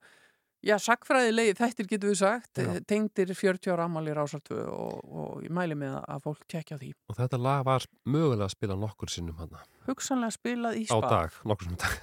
já, 0.66 0.76
sagfræðilegi 0.82 1.54
þættir 1.58 1.88
getur 1.90 2.12
við 2.12 2.18
sagt, 2.20 2.60
Já. 2.60 2.70
tengdir 2.88 3.32
40 3.36 3.72
ára 3.74 3.86
ammali 3.88 4.12
Rásar 4.16 4.42
2 4.44 4.58
og, 4.68 4.94
og 5.10 5.42
ég 5.46 5.52
mæli 5.56 5.76
með 5.78 5.98
að 6.02 6.24
fólk 6.26 6.46
tekja 6.50 6.78
því. 6.80 6.92
Og 7.10 7.18
þetta 7.18 7.40
lag 7.40 7.64
var 7.68 7.86
mögulega 8.04 8.48
að 8.48 8.54
spila 8.56 8.76
nokkur 8.80 9.12
sinnum 9.12 9.38
hann 9.40 9.54
Hugsanlega 9.88 10.36
spilað 10.36 10.80
í 10.82 10.86
á 10.88 10.96
spa. 10.96 11.10
dag, 11.10 11.38
nokkur 11.48 11.68
sinnum 11.68 11.82
dag. 11.84 11.94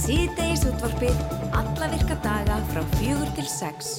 Síðdeis 0.00 0.64
útvarpið 0.66 1.18
alla 1.54 1.90
virka 1.92 2.16
daga 2.24 2.56
frá 2.72 2.80
fjögur 2.96 3.30
til 3.36 3.46
sex. 3.50 3.92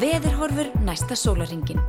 Veðurhorfur 0.00 0.72
næsta 0.84 1.16
sólaringin. 1.16 1.80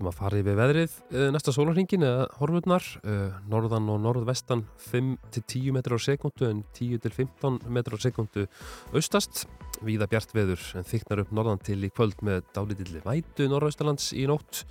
Ætlum 0.00 0.10
að 0.10 0.16
fara 0.16 0.38
yfir 0.40 0.56
veðrið 0.56 0.92
uh, 1.12 1.26
næsta 1.34 1.52
sólarhingin 1.52 2.04
eða 2.06 2.28
horfurnar 2.38 2.84
uh, 3.04 3.34
norðan 3.52 3.88
og 3.92 3.98
norðvestan 4.00 4.62
5-10 4.88 5.74
metrar 5.76 6.00
á 6.00 6.06
sekundu 6.08 6.46
en 6.48 6.62
10-15 6.72 7.68
metrar 7.68 8.00
á 8.00 8.04
sekundu 8.04 8.46
austast. 8.94 9.44
Víða 9.84 10.08
bjart 10.10 10.32
veður 10.32 10.62
en 10.76 10.86
þyknar 10.88 11.22
upp 11.22 11.34
norðan 11.36 11.60
til 11.64 11.78
í 11.84 11.90
kvöld 11.92 12.20
með 12.24 12.46
dálítilli 12.56 13.02
vætu 13.04 13.48
norðaustalands 13.52 14.10
í 14.16 14.24
nótt. 14.28 14.62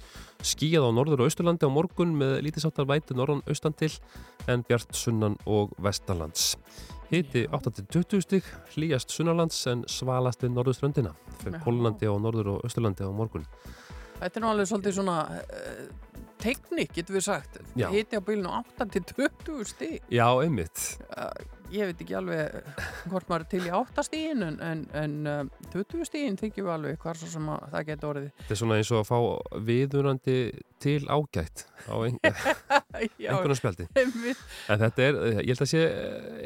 Skíjað 0.41 0.89
á 0.89 0.91
norður 0.97 1.23
og 1.23 1.29
austurlandi 1.29 1.69
á 1.69 1.71
morgun 1.73 2.15
með 2.17 2.39
lítisáttar 2.47 2.89
vætu 2.89 3.17
norðan 3.17 3.43
austan 3.49 3.77
til 3.77 3.91
en 4.49 4.65
bjart 4.65 4.97
sunnan 4.97 5.37
og 5.45 5.75
vestanlands. 5.77 6.55
Hiti 7.09 7.47
8-20 7.49 8.21
stig, 8.21 8.49
hlýjast 8.75 9.13
sunnalands 9.13 9.61
en 9.69 9.85
svalast 9.89 10.45
við 10.45 10.53
norðuströndina 10.57 11.15
fyrir. 11.41 11.61
Pólandi 11.65 12.09
á 12.09 12.13
norður 12.21 12.55
og 12.55 12.67
austurlandi 12.67 13.05
á 13.05 13.13
morgun 13.13 13.45
Þetta 14.19 14.39
er 14.39 14.43
nú 14.43 14.51
alveg 14.51 14.69
svolítið 14.69 14.97
svona 14.99 15.17
uh, 15.39 16.09
tekník, 16.43 16.91
getur 16.95 17.19
við 17.19 17.25
sagt. 17.29 17.61
Já. 17.79 17.87
Hiti 17.93 18.19
á 18.19 18.21
bílinu 18.23 18.51
8 18.61 18.89
til 18.95 19.05
20 19.15 19.71
stig. 19.73 20.03
Já, 20.11 20.27
einmitt 20.43 20.97
Uh, 21.09 21.31
ég 21.73 21.89
veit 21.89 22.01
ekki 22.03 22.15
alveg 22.17 22.55
hvort 23.11 23.29
maður 23.29 23.45
til 23.51 23.61
í 23.67 23.71
8 23.75 24.05
stígin 24.07 24.45
en, 24.45 24.57
en, 24.63 24.81
en 24.97 25.13
uh, 25.29 25.69
20 25.73 26.07
stígin 26.07 26.39
þykjum 26.39 26.67
við 26.67 26.73
alveg 26.75 27.05
svo 27.19 27.29
sem 27.29 27.51
að 27.53 27.67
það 27.73 27.85
getur 27.89 28.09
orðið. 28.13 28.31
Þetta 28.41 28.55
er 28.55 28.61
svona 28.61 28.79
eins 28.79 28.91
og 28.93 29.01
að 29.03 29.09
fá 29.09 29.59
viðunandi 29.69 30.37
til 30.79 30.99
ágætt 31.11 31.65
á 31.91 31.95
ein, 32.07 32.19
einhvern 33.03 33.59
spjaldi. 33.59 33.87
En 33.99 34.81
þetta 34.83 35.05
er, 35.05 35.19
eh, 35.27 35.39
ég 35.43 35.51
held 35.53 35.63
að 35.65 35.71
sé 35.73 35.83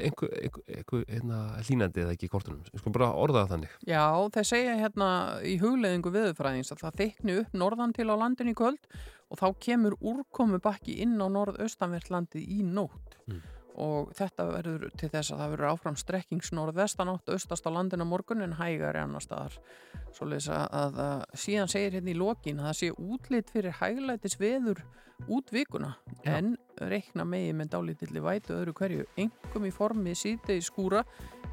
einhver, 0.07 0.33
einhver, 0.41 0.67
einhver 0.77 1.05
hérna, 1.07 1.41
hlínandi 1.67 2.03
eða 2.03 2.15
ekki 2.17 2.29
í 2.29 2.33
kortunum. 2.33 2.63
Við 2.71 2.81
skulum 2.83 2.97
bara 2.97 3.11
orða 3.13 3.43
það 3.43 3.55
þannig. 3.55 3.75
Já, 3.89 4.05
þeir 4.37 4.49
segja 4.49 4.77
hérna 4.81 5.09
í 5.45 5.57
hugleðingu 5.61 6.13
viðurfræðings 6.17 6.73
að 6.73 6.85
það 6.87 7.01
þykni 7.03 7.37
upp 7.43 7.59
norðan 7.63 7.95
til 7.95 8.09
á 8.09 8.15
landinu 8.17 8.55
í 8.55 8.57
kvöld 8.57 8.89
og 9.33 9.39
þá 9.39 9.47
kemur 9.65 9.95
úrkomu 10.01 10.59
bakki 10.61 10.99
inn 11.05 11.15
á 11.21 11.25
norðaustanvertlandið 11.31 12.49
í 12.57 12.61
nótt 12.65 13.13
Mm. 13.23 13.39
Og 13.81 14.11
þetta 14.17 14.47
verður 14.49 14.89
til 14.99 15.09
þess 15.09 15.33
að 15.33 15.43
það 15.43 15.53
verður 15.53 15.69
áfram 15.71 15.99
strekkings 15.99 16.51
norðvestanátt 16.53 17.31
austast 17.33 17.65
á 17.65 17.71
landinu 17.73 18.07
morgun 18.07 18.45
en 18.45 18.57
hægari 18.59 19.01
annar 19.01 19.23
staðar. 19.23 19.55
Svoleiðis 20.13 20.49
að, 20.53 20.65
að, 20.79 20.99
að 21.05 21.39
síðan 21.45 21.71
segir 21.73 21.97
hérna 21.97 22.13
í 22.13 22.17
lokin 22.19 22.61
að 22.61 22.69
það 22.69 22.79
sé 22.81 22.91
útlit 23.13 23.53
fyrir 23.53 23.79
hæglætis 23.79 24.37
veður 24.41 24.83
út 25.27 25.51
vikuna 25.53 25.93
Já. 26.23 26.37
en 26.37 26.55
reikna 26.89 27.25
megi 27.27 27.53
með 27.55 27.73
dálítilli 27.75 28.23
vætu 28.23 28.55
öðru 28.57 28.73
hverju, 28.77 29.05
engum 29.19 29.67
í 29.67 29.71
formi 29.73 30.15
síðdegi 30.17 30.65
skúra 30.65 31.03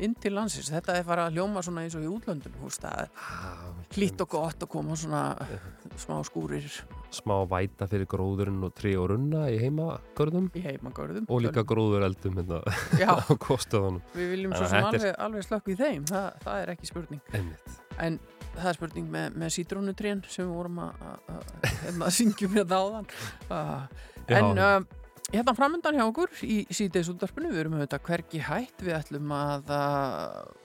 inn 0.01 0.17
til 0.19 0.35
landsins. 0.35 0.73
Þetta 0.73 0.97
er 0.97 1.07
fara 1.07 1.29
að 1.29 1.39
hljóma 1.39 1.63
svona 1.65 1.85
eins 1.85 1.97
og 1.99 2.07
í 2.07 2.11
útlöndum 2.11 2.57
húst, 2.63 2.85
er 2.89 3.13
hlýtt 3.95 4.25
og 4.25 4.33
gott 4.33 4.65
að 4.65 4.73
koma 4.73 4.97
svona 4.99 5.25
smá 6.01 6.19
skúrir 6.27 6.67
Smá 7.11 7.35
væta 7.51 7.89
fyrir 7.91 8.07
gróðurinn 8.11 8.61
og 8.67 8.75
trí 8.79 8.93
og 8.99 9.09
runna 9.11 9.47
í 9.51 9.57
heimagörðum. 9.59 10.47
Í 10.55 10.63
heimagörðum 10.63 11.27
og 11.27 11.43
líka 11.43 11.65
gróðureldum 11.67 12.39
hérna 12.39 12.61
á 13.11 13.35
kostuðunum. 13.43 14.03
við 14.15 14.31
viljum 14.37 14.55
svo 14.55 14.69
sem 14.71 14.87
alveg, 14.87 15.17
alveg 15.27 15.47
slökk 15.49 15.73
í 15.73 15.77
þeim. 15.81 16.07
Það, 16.11 16.29
það 16.45 16.63
er 16.63 16.73
ekki 16.77 16.91
spurning. 16.91 17.25
Einmitt. 17.35 17.75
en 17.99 18.21
það 18.55 18.71
er 18.71 18.79
spurning 18.79 19.11
með, 19.11 19.37
með 19.43 19.53
sítrónutrén 19.57 20.23
sem 20.31 20.47
við 20.47 20.55
vorum 20.61 20.81
að, 20.87 21.03
að, 21.11 21.35
að, 21.35 21.69
hérna 21.83 22.15
syngjum 22.21 22.57
hérna 22.57 22.81
áðan. 22.85 23.13
Uh, 23.51 23.77
Já. 24.31 24.39
en 24.39 24.63
uh, 24.63 24.79
hérna 25.31 25.57
framöndan 25.59 25.99
hjá 25.99 26.07
okkur 26.07 26.47
í 26.47 26.63
síðdeis 26.71 27.11
útdarpinu 27.13 27.51
við 27.51 27.65
erum 27.65 27.79
auðvitað 27.79 28.07
hvergi 28.07 28.45
hætt. 28.47 28.87
Við 28.87 28.97
ætlum 29.01 29.35
að 29.35 29.75
uh, 29.75 30.60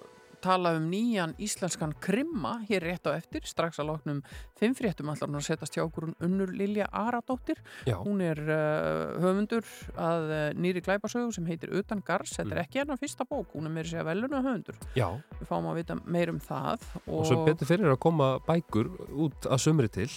tala 0.46 0.76
um 0.78 0.86
nýjan 0.92 1.34
íslenskan 1.42 1.96
krimma 2.04 2.60
hér 2.70 2.86
rétt 2.86 3.10
á 3.10 3.18
eftir, 3.18 3.46
strax 3.48 3.80
að 3.82 3.90
loknum 3.92 4.22
fimm 4.60 4.76
fréttum 4.78 5.10
allar 5.12 5.32
hún 5.32 5.40
að 5.40 5.48
setjast 5.50 5.78
hjá 5.78 5.84
okkur 5.86 6.12
Unnur 6.26 6.54
Lilja 6.54 6.88
Aradóttir. 6.94 7.62
Já, 7.90 7.98
hún 8.04 8.22
er 8.24 8.40
uh, 8.46 9.18
höfundur 9.24 9.66
að 9.98 10.30
uh, 10.30 10.46
nýri 10.62 10.84
glæpasögu 10.86 11.34
sem 11.36 11.50
heitir 11.50 11.74
Utan 11.76 12.04
Gars, 12.06 12.38
þetta 12.38 12.56
er 12.56 12.64
ekki 12.66 12.84
hennar 12.84 13.02
fyrsta 13.02 13.28
bók. 13.28 13.56
Hún 13.56 13.70
er 13.70 13.76
meira 13.76 13.92
segja 13.92 14.06
veluna 14.08 14.44
höfundur. 14.46 14.80
Já. 14.98 15.10
við 15.40 15.50
fáum 15.50 15.70
að 15.72 15.82
vita 15.82 16.00
meir 16.06 16.34
um 16.34 16.42
það 16.44 16.86
Og 17.06 17.26
svo 17.28 17.44
betur 17.48 17.70
fyrir 17.70 17.94
að 17.94 18.02
koma 18.06 18.36
bækur 18.46 18.92
út 19.26 19.50
að 19.50 19.64
sumri 19.66 19.92
til. 19.92 20.10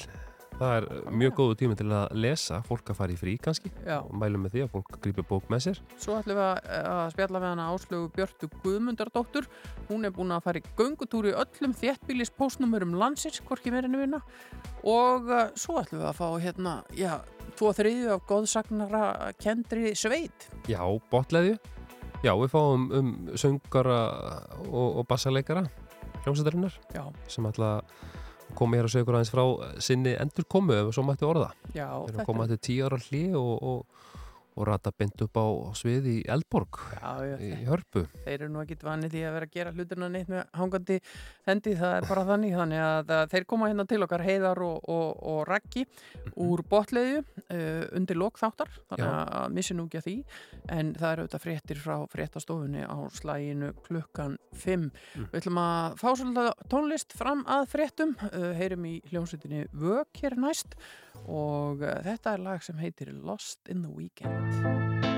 Það 0.58 0.72
er 0.74 0.86
mjög 1.14 1.34
góðu 1.38 1.56
tími 1.60 1.76
til 1.78 1.86
að 1.94 2.16
lesa, 2.18 2.56
fólk 2.66 2.88
að 2.90 2.96
fara 2.98 3.14
í 3.14 3.18
frí 3.18 3.36
kannski 3.38 3.70
Já. 3.86 4.00
og 4.00 4.10
mælum 4.18 4.42
með 4.42 4.56
því 4.56 4.62
að 4.64 4.72
fólk 4.72 4.96
grípi 5.04 5.24
bók 5.28 5.46
með 5.52 5.60
sér. 5.68 5.80
Svo 6.02 6.16
ætlum 6.18 6.34
við 6.34 6.46
að, 6.48 6.58
að 6.80 7.02
spjalla 7.12 7.42
við 7.44 7.52
hana 7.52 7.66
Áslögu 7.74 8.08
Björtu 8.16 8.48
Guðmundardóttur. 8.64 9.46
Hún 9.86 10.08
er 10.08 10.14
búin 10.16 10.34
að 10.34 10.42
fara 10.48 10.58
í 10.58 10.74
göngutúri 10.80 11.36
öllum 11.38 11.76
þéttbílis 11.78 12.34
postnúmurum 12.34 12.98
landsins, 12.98 13.38
hvorki 13.46 13.70
meirinu 13.70 14.02
vinna. 14.02 14.22
Og 14.82 15.30
uh, 15.30 15.46
svo 15.54 15.78
ætlum 15.78 16.02
við 16.02 16.10
að 16.10 16.18
fá 16.18 16.28
hérna, 16.42 16.76
já, 16.98 17.12
tvo 17.54 17.70
þriðju 17.78 18.12
af 18.16 18.28
góðsagnara 18.32 19.04
kendri 19.38 19.94
sveit. 19.94 20.50
Já, 20.66 20.82
botleðju. 21.12 21.58
Já, 22.26 22.34
við 22.34 22.50
fáum 22.50 22.90
um 22.98 23.12
söngara 23.38 24.00
og, 24.66 24.88
og 24.98 25.04
bassaleikara 25.06 25.68
hljómsættarinnar 26.24 26.74
sem 27.30 27.46
ætla 27.46 27.76
að 27.78 28.07
koma 28.58 28.78
hér 28.78 28.88
og 28.88 28.92
segja 28.92 29.06
ykkur 29.06 29.18
aðeins 29.18 29.32
frá 29.34 29.44
sinni 29.88 30.14
endurkomu 30.18 30.76
ef 30.80 30.92
svo 30.96 31.04
mætti 31.06 31.26
orða. 31.28 31.50
já, 31.72 31.86
Þeir 31.88 32.14
eru 32.14 32.22
að 32.24 32.28
koma 32.30 32.46
eftir 32.48 32.62
tíu 32.68 32.88
ára 32.88 33.00
hlið 33.06 33.36
og, 33.38 33.52
og, 33.72 34.08
og 34.58 34.66
rata 34.68 34.92
beint 34.98 35.22
upp 35.22 35.38
á, 35.38 35.46
svið 35.78 36.08
í 36.10 36.16
Eldborg 36.28 36.80
já, 36.98 37.12
já, 37.24 37.36
í 37.38 37.50
Hörpu. 37.68 38.04
þeir 38.24 38.34
eru 38.36 38.50
nú 38.52 38.62
ekkit 38.64 38.84
vanið 38.86 39.14
því 39.14 39.22
að 39.28 39.36
vera 39.36 39.48
að 39.48 39.54
gera 39.54 39.74
hluturna 39.76 40.08
neitt 40.12 40.32
með 40.32 40.42
hangandi 40.58 40.98
hendi, 41.46 41.74
það 41.78 41.94
er 41.96 42.08
bara 42.08 42.24
þannig. 42.28 42.56
Þannig 42.58 42.82
að, 42.84 43.12
þeir 43.32 43.46
koma 43.52 43.70
hérna 43.70 43.86
til 43.88 44.00
okkar 44.04 44.24
heiðar 44.26 44.62
og, 44.66 44.88
og, 44.90 45.22
og 45.32 45.40
raggi 45.48 45.84
úr 46.38 46.62
botleiðu 46.68 47.22
uh, 47.22 47.84
undir 47.98 48.18
lokþáttar, 48.18 48.72
þannig 48.90 49.06
Já. 49.06 49.22
að 49.40 49.56
missi 49.58 49.76
nú 49.76 49.86
ekki 49.88 50.00
að 50.00 50.08
því 50.08 50.16
en 50.78 50.92
það 50.98 51.12
eru 51.12 51.24
auðvitað 51.24 51.44
fréttir 51.44 51.82
frá 51.82 51.96
fréttastofunni 52.12 52.84
á 52.84 52.98
slæginu 53.14 53.72
klukkan 53.86 54.38
5. 54.58 54.88
Við 55.18 55.38
ætlum 55.40 55.62
að 55.62 55.98
fá 56.00 56.08
svolítið 56.10 56.50
tónlist 56.72 57.16
fram 57.18 57.44
að 57.48 57.68
fréttum, 57.74 58.16
uh, 58.30 58.50
heyrum 58.58 58.88
í 58.88 58.96
hljómsveitinni 59.10 59.66
Vök 59.78 60.22
hér 60.22 60.38
næst 60.40 60.78
og 61.26 61.82
uh, 61.82 61.98
þetta 62.06 62.36
er 62.36 62.44
lag 62.46 62.64
sem 62.64 62.78
heitir 62.78 63.12
Lost 63.12 63.68
in 63.68 63.82
the 63.82 63.92
Weekend. 63.92 65.17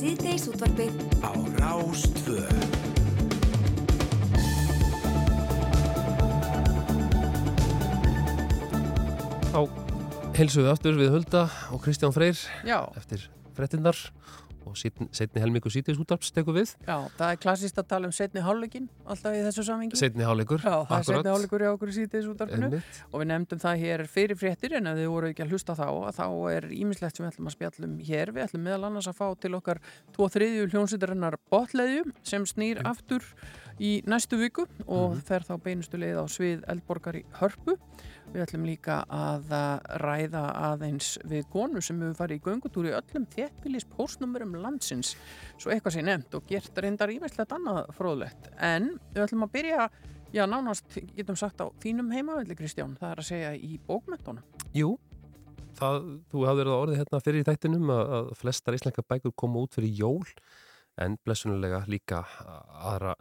Síðdeis 0.00 0.46
útvarpið 0.48 0.94
á 1.20 1.28
Rástvö. 1.60 2.40
Þá 9.50 9.60
heilsuðu 10.38 10.70
aftur 10.72 10.96
við 10.96 11.12
Hulda 11.12 11.42
og 11.68 11.82
Kristján 11.84 12.14
Freyr 12.16 12.40
Já, 12.64 12.78
eftir 12.96 13.26
frettinnar 13.58 13.98
og 14.70 14.78
setni, 14.78 15.42
helmingu 15.42 15.72
sítis 15.72 15.98
útarps 16.00 16.32
tekur 16.34 16.56
við. 16.56 16.74
já, 16.86 16.96
það 17.18 17.34
er 17.34 17.40
klassist 17.42 17.80
að 17.80 17.88
tala 17.92 18.10
um 18.10 18.14
setni 18.14 18.44
hálfleikin 18.44 18.88
alltaf 19.04 19.36
í 19.36 19.42
þessu 19.46 19.66
samvingi. 19.66 19.98
Setni 19.98 20.26
hálfleikur. 20.26 20.62
Já, 20.64 20.76
það 20.88 20.96
er 20.98 21.08
setni 21.10 21.34
hálfleikur 21.34 21.66
í 21.66 21.70
okkur 21.74 21.90
í 21.90 22.08
Einmitt. 22.50 23.00
og 23.10 23.22
við 23.22 23.28
nefndum 23.30 23.60
það 23.60 23.82
hér 23.84 24.04
fyrir 24.10 24.38
fréttir 24.38 24.76
en 24.78 24.90
ef 24.90 24.98
þið 24.98 25.10
voru 25.12 25.30
ekki 25.30 25.44
að 25.44 25.54
hlusta 25.54 25.76
þá 25.78 25.86
að 25.88 26.12
þá 26.18 26.26
er 26.52 26.68
ímislegt 26.74 27.16
sem 27.16 27.24
við 27.24 27.32
ætlum 27.32 27.50
að 27.50 27.56
spjallum 27.56 27.96
hér 28.06 28.32
við 28.34 28.46
ætlum 28.46 28.64
meðal 28.66 28.86
annars 28.88 29.10
að 29.10 29.18
fá 29.20 29.26
til 29.40 29.52
okkar 29.58 29.80
tvo 30.14 30.28
þriðju 30.34 30.68
hljónsýtarinnar 30.74 31.38
botleðju 31.52 32.06
sem 32.26 32.46
snýr 32.48 32.82
aftur 32.88 33.26
í 33.80 34.00
næstu 34.08 34.38
viku 34.40 34.66
og 34.86 35.18
fer 35.26 35.44
þá 35.46 35.54
beinustu 35.64 36.00
leið 36.00 36.20
á 36.20 36.24
svið 36.30 36.64
Eldborgar 36.70 37.20
í 37.20 37.24
Hörpu 37.40 37.76
við 38.30 38.44
ætlum 38.44 38.66
líka 38.68 39.00
að 39.10 39.50
uh, 39.56 39.64
ræða 40.02 40.44
aðeins 40.70 41.14
við 41.30 41.48
konu 41.52 41.82
sem 41.82 41.98
hefur 42.02 42.18
farið 42.20 42.40
í 42.40 42.44
göngutúri 42.46 42.94
öllum 42.94 43.26
þéttbílis 43.34 43.88
postnumurum 43.96 44.54
landsins. 44.62 45.16
Svo 45.58 45.74
eitthvað 45.74 45.96
sé 45.96 46.06
nefnt 46.06 46.38
og 46.38 46.46
gert 46.48 46.78
reyndar 46.78 47.12
ímislegt 47.14 47.54
annað 47.56 47.90
fróðlegt. 47.98 48.50
En 48.56 48.94
við 49.12 49.26
ætlum 49.26 49.46
að 49.48 49.54
byrja 49.58 49.90
Já, 50.30 50.44
nánast 50.46 50.86
getum 51.16 51.34
sagt 51.34 51.58
á 51.58 51.66
þínum 51.82 52.12
heimavelli, 52.14 52.54
Kristján, 52.54 52.92
það 53.00 53.12
er 53.12 53.20
að 53.20 53.26
segja 53.26 53.48
í 53.66 53.80
bókmentunum. 53.82 54.44
Jú, 54.70 54.92
það, 55.80 56.06
þú 56.30 56.44
hafði 56.46 56.60
verið 56.60 56.74
að 56.74 56.82
orðið 56.84 57.00
hérna 57.00 57.20
fyrir 57.24 57.42
í 57.42 57.46
þættinum 57.48 57.90
að, 57.94 58.12
að 58.18 58.30
flestar 58.38 58.76
íslenska 58.78 59.04
bækur 59.10 59.34
koma 59.42 59.64
út 59.64 59.74
fyrir 59.74 59.96
jól 60.04 60.22
en 61.02 61.16
blessunulega 61.26 61.82
líka 61.90 62.22
aðra 62.46 63.16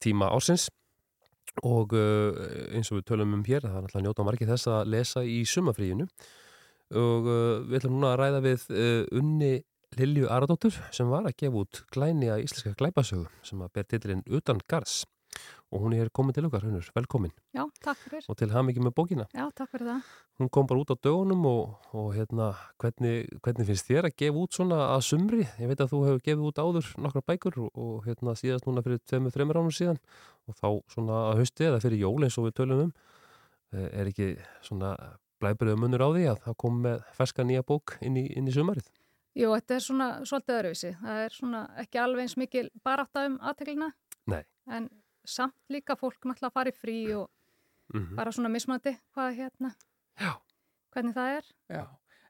tíma 0.00 0.30
ársins 0.32 0.70
og 1.64 1.94
uh, 1.96 2.74
eins 2.76 2.90
og 2.92 2.98
við 3.00 3.06
tölum 3.12 3.32
um 3.38 3.44
hér 3.46 3.64
það 3.64 3.78
er 3.78 3.86
náttúrulega 3.86 4.06
njóta 4.08 4.26
margir 4.26 4.50
þess 4.50 4.68
að 4.72 4.90
lesa 4.92 5.22
í 5.24 5.38
sumafríinu 5.48 6.06
og 6.96 7.26
uh, 7.30 7.64
við 7.66 7.80
ætlum 7.80 7.96
núna 7.96 8.12
að 8.14 8.20
ræða 8.22 8.44
við 8.44 8.68
uh, 8.74 9.18
Unni 9.18 9.52
Lilju 9.96 10.28
Aradóttur 10.28 10.76
sem 10.92 11.08
var 11.08 11.24
að 11.28 11.36
gefa 11.40 11.62
út 11.62 11.84
glæni 11.94 12.28
að 12.28 12.44
íslenska 12.44 12.74
glæpasögu 12.76 13.28
sem 13.46 13.62
að 13.64 13.72
ber 13.78 13.86
titlinn 13.88 14.24
Utan 14.28 14.60
Garðs 14.68 15.04
og 15.74 15.82
hún 15.82 15.96
er 15.96 16.08
komin 16.14 16.32
til 16.32 16.46
okkar, 16.46 16.62
Unnur, 16.68 16.86
velkomin 16.94 17.32
Já, 17.52 17.64
takk 17.82 17.98
fyrir. 17.98 18.22
og 18.30 18.36
til 18.38 18.48
hamingi 18.54 18.80
með 18.80 18.94
bókina 18.96 19.24
Já, 19.34 19.48
takk 19.56 19.72
fyrir 19.72 19.88
það. 19.90 20.12
hún 20.38 20.50
kom 20.54 20.68
bara 20.70 20.80
út 20.84 20.92
á 20.94 20.96
dögunum 21.02 21.42
og, 21.50 21.74
og 21.92 22.12
hérna, 22.14 22.52
hvernig, 22.80 23.26
hvernig 23.42 23.66
finnst 23.68 23.88
þér 23.90 24.08
að 24.08 24.14
gefa 24.22 24.44
út 24.44 24.56
svona 24.56 24.78
að 24.94 25.02
sumri? 25.08 25.42
Ég 25.58 25.68
veit 25.72 25.82
að 25.82 25.90
þú 25.92 26.00
hefur 26.06 26.22
gefið 26.28 26.46
út 26.46 26.62
áður 26.62 26.92
nokkra 27.02 27.24
bækur 27.26 27.58
og, 27.66 27.70
og 27.74 28.06
hérna 28.06 28.36
síðast 28.38 28.68
núna 28.70 28.84
fyrir 28.86 29.02
tveimur, 29.04 29.34
þreimur 29.34 29.60
ánum 29.60 29.74
síðan 29.74 29.98
og 30.46 30.56
þá 30.58 30.68
svona 30.94 31.20
að 31.30 31.40
hausti 31.42 31.68
eða 31.68 31.80
fyrir 31.84 32.02
jól 32.04 32.26
eins 32.26 32.38
og 32.38 32.48
við 32.48 32.56
tölum 32.60 32.82
um 32.86 32.92
eh, 33.72 33.88
er 34.00 34.10
ekki 34.10 34.28
svona 34.66 34.94
blæbröðu 35.42 35.80
munur 35.80 36.04
á 36.06 36.08
því 36.14 36.26
að 36.32 36.42
það 36.46 36.56
kom 36.62 36.78
með 36.86 37.02
ferska 37.16 37.44
nýja 37.44 37.64
bók 37.66 37.96
inn 38.00 38.16
í, 38.16 38.26
inn 38.38 38.48
í 38.48 38.54
sumarið? 38.54 38.86
Jú, 39.36 39.50
þetta 39.52 39.74
er 39.76 39.82
svona 39.84 40.06
svolítið 40.24 40.54
öðruvísi. 40.56 40.90
Það 41.02 41.18
er 41.26 41.34
svona 41.36 41.58
ekki 41.82 41.98
alveg 42.00 42.24
eins 42.24 42.36
mikil 42.40 42.70
barátta 42.86 43.26
um 43.28 43.34
aðteglina 43.44 43.90
Nei. 44.32 44.42
en 44.72 44.88
samt 45.28 45.58
líka 45.68 45.96
fólk 46.00 46.22
náttúrulega 46.24 46.48
að 46.48 46.56
fara 46.56 46.72
í 46.72 46.78
frí 46.78 46.98
og 47.18 47.28
Mm 47.94 48.16
bara 48.18 48.32
svona 48.34 48.48
mismandi 48.50 48.96
hvað 49.14 49.36
hérna, 49.36 49.68
Já. 50.18 50.32
hvernig 50.90 51.14
það 51.14 51.36
er. 51.36 51.50
Já. 51.70 51.84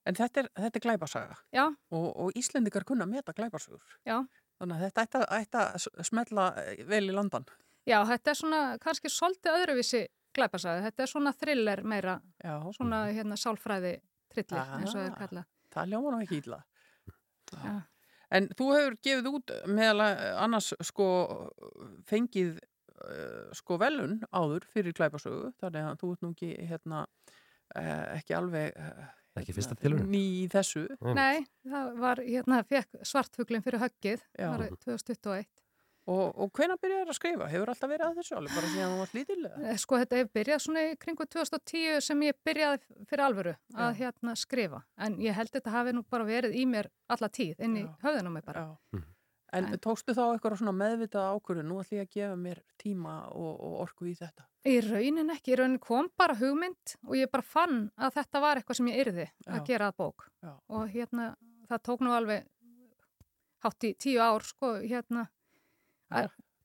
En 0.04 0.14
þetta 0.18 0.42
er, 0.42 0.48
þetta 0.52 0.76
er 0.76 0.82
glæpasaga 0.84 1.36
Já, 1.56 1.64
og, 1.90 2.08
og 2.16 2.36
Íslendingar 2.36 2.84
kunna 2.84 3.06
meta 3.06 3.32
glæpasugur. 3.32 3.80
já. 4.04 4.18
Þannig 4.60 4.76
að 4.76 4.84
þetta 4.84 5.22
ætti 5.38 5.58
að, 5.62 5.86
að 5.96 6.04
smella 6.04 6.44
vel 6.88 7.08
í 7.08 7.14
landan. 7.16 7.46
Já, 7.86 7.98
þetta 8.08 8.32
er 8.32 8.38
svona 8.40 8.60
kannski 8.82 9.10
svolítið 9.12 9.58
öðruvísi 9.60 10.00
glæpasaga. 10.36 10.82
Þetta 10.88 11.04
er 11.04 11.10
svona 11.12 11.32
thriller 11.38 11.82
meira, 11.86 12.16
Já, 12.44 12.56
svona 12.76 13.04
hérna 13.14 13.36
sálfræði 13.40 13.94
trillir 14.34 14.58
eins 14.80 14.90
og 14.94 14.98
það 15.00 15.04
er 15.10 15.18
kallað. 15.20 15.46
það 15.76 15.92
ljóma 15.92 16.12
nú 16.14 16.22
ekki 16.24 16.40
ítla. 16.42 16.58
Já. 17.54 17.76
En 18.36 18.48
þú 18.58 18.66
hefur 18.74 18.96
gefið 19.06 19.28
út 19.30 19.52
meðal 19.70 20.02
annars 20.42 20.72
sko 20.82 21.06
fengið 22.10 22.56
uh, 22.58 23.52
sko 23.54 23.78
velun 23.78 24.16
áður 24.34 24.66
fyrir 24.72 24.96
glæpasögu 24.98 25.52
þannig 25.60 25.86
að 25.92 26.00
þú 26.00 26.10
ert 26.16 26.24
nú 26.26 26.30
ekki 26.34 26.48
hérna 26.72 27.04
uh, 27.06 28.16
ekki 28.18 28.34
alveg 28.38 28.74
uh, 28.82 29.06
Ekki 29.36 29.52
fyrsta 29.52 29.76
tilraun. 29.76 30.06
ný 30.08 30.22
í 30.40 30.44
þessu. 30.48 30.86
Nei, 31.12 31.44
það 31.68 31.88
var 32.00 32.22
hérna, 32.24 32.62
fekk 32.64 33.02
svartfuglin 33.04 33.60
fyrir 33.60 33.82
höggið, 33.82 34.22
það 34.32 34.54
var 34.54 34.62
2021. 34.80 35.50
Og, 36.06 36.36
og 36.38 36.50
hvenær 36.54 36.78
byrjaði 36.78 37.10
að 37.10 37.16
skrifa? 37.18 37.46
Hefur 37.50 37.70
alltaf 37.72 37.90
verið 37.90 38.06
að 38.06 38.18
þessu 38.20 38.36
alveg 38.38 38.52
bara 38.54 38.68
síðan 38.70 38.92
þú 38.92 38.98
varst 39.00 39.14
lítilega? 39.16 39.56
Eh, 39.72 39.78
Sko 39.82 39.98
þetta 39.98 40.18
hefur 40.20 40.30
byrjað 40.38 40.60
svona 40.62 40.84
í 40.86 40.92
kringu 41.02 41.26
2010 41.34 42.00
sem 42.06 42.22
ég 42.22 42.36
byrjaði 42.46 42.78
fyrir 43.10 43.24
alvöru 43.26 43.54
að 43.74 43.88
Já. 43.90 43.98
hérna 44.04 44.34
skrifa 44.38 44.82
en 45.02 45.16
ég 45.24 45.34
held 45.34 45.50
þetta 45.56 45.74
hafi 45.74 45.94
nú 45.96 46.04
bara 46.08 46.28
verið 46.28 46.54
í 46.54 46.62
mér 46.70 46.86
alla 47.10 47.28
tíð 47.28 47.58
inn 47.66 47.74
í 47.80 47.84
höfðunum 48.06 48.38
mig 48.38 48.44
bara. 48.46 48.62
Já. 48.94 49.02
En 49.56 49.64
En- 49.72 49.78
tókstu 49.82 50.14
þá 50.14 50.22
eitthvað 50.36 50.56
svona 50.60 50.72
meðvitað 50.78 51.26
ákvörðu, 51.40 51.62
nú 51.66 51.76
ætlum 51.82 51.98
ég 51.98 52.06
að 52.06 52.14
gefa 52.14 52.36
mér 52.36 52.58
tíma 52.82 53.12
og, 53.30 53.52
og 53.66 53.76
orku 53.86 54.06
í 54.10 54.14
þetta? 54.18 54.46
Í 54.66 54.80
raunin 54.86 55.30
ekki, 55.34 55.52
í 55.54 55.58
raunin 55.58 55.78
kom 55.82 56.08
bara 56.18 56.34
hugmynd 56.38 56.96
og 57.06 57.14
ég 57.18 57.30
bara 57.30 57.42
fann 57.46 57.90
að 57.98 58.14
þetta 58.20 58.40
var 58.42 58.58
eitthvað 58.62 58.76
sem 58.80 58.90
ég 58.90 59.02
yrði 59.06 59.26
að 59.46 59.58
Já. 59.58 59.64
gera 59.70 59.90
að 59.90 59.96
bók 60.02 60.26
Já. 60.42 60.52
og 60.68 60.86
hérna 60.90 61.28
það 61.70 61.82
tók 61.90 62.02
nú 62.06 62.14
alveg 62.14 62.46
hátt 63.64 63.86
í 63.88 63.94
tíu 63.98 64.20
ár 64.22 64.44
sko 64.46 64.76
hérna 64.82 65.26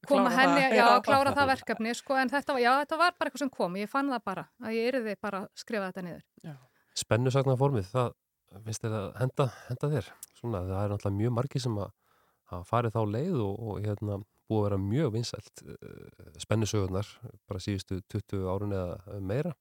koma 0.08 0.32
Klára 0.32 0.38
henni, 0.40 0.62
það, 0.64 0.74
já, 0.74 0.82
já. 0.82 0.88
að 0.90 1.04
klára 1.06 1.34
það 1.38 1.52
verkefni 1.52 1.94
sko 1.98 2.18
en 2.18 2.32
þetta 2.32 2.56
var, 2.56 2.62
já, 2.64 2.72
þetta 2.82 3.00
var 3.02 3.16
bara 3.20 3.30
eitthvað 3.30 3.44
sem 3.44 3.54
kom, 3.54 3.78
ég 3.78 3.92
fann 3.92 4.10
það 4.10 4.24
bara 4.32 4.48
að 4.64 4.78
ég 4.78 4.90
yrði 4.92 5.16
bara 5.22 5.44
að 5.44 5.62
skrifa 5.62 5.92
þetta 5.92 6.06
niður. 6.08 6.58
Spennu 7.02 7.34
sagna 7.34 7.58
formið, 7.60 7.88
það 7.92 8.12
finnst 8.66 8.86
þér 8.86 8.98
að 8.98 9.10
henda, 9.22 9.48
henda 9.70 9.92
þér. 9.94 10.12
Svona, 10.40 10.64
það 10.68 10.82
er 10.82 10.94
náttúrulega 10.96 11.20
mjög 11.22 11.36
margir 11.38 11.64
sem 11.64 11.78
að 11.78 11.94
hafa 12.52 12.68
farið 12.68 12.98
þá 12.98 13.02
leið 13.16 13.38
og, 13.46 13.54
og 13.62 13.86
hérna, 13.86 14.18
búið 14.52 14.60
að 14.60 14.68
vera 14.68 14.82
mjög 14.84 15.14
vinsælt 15.16 15.64
uh, 15.64 16.34
spennusögurnar 16.44 17.14
bara 17.48 17.64
síðustu 17.64 18.02
20 18.12 18.50
árun 18.52 18.76
eða 18.76 19.22
meira 19.24 19.54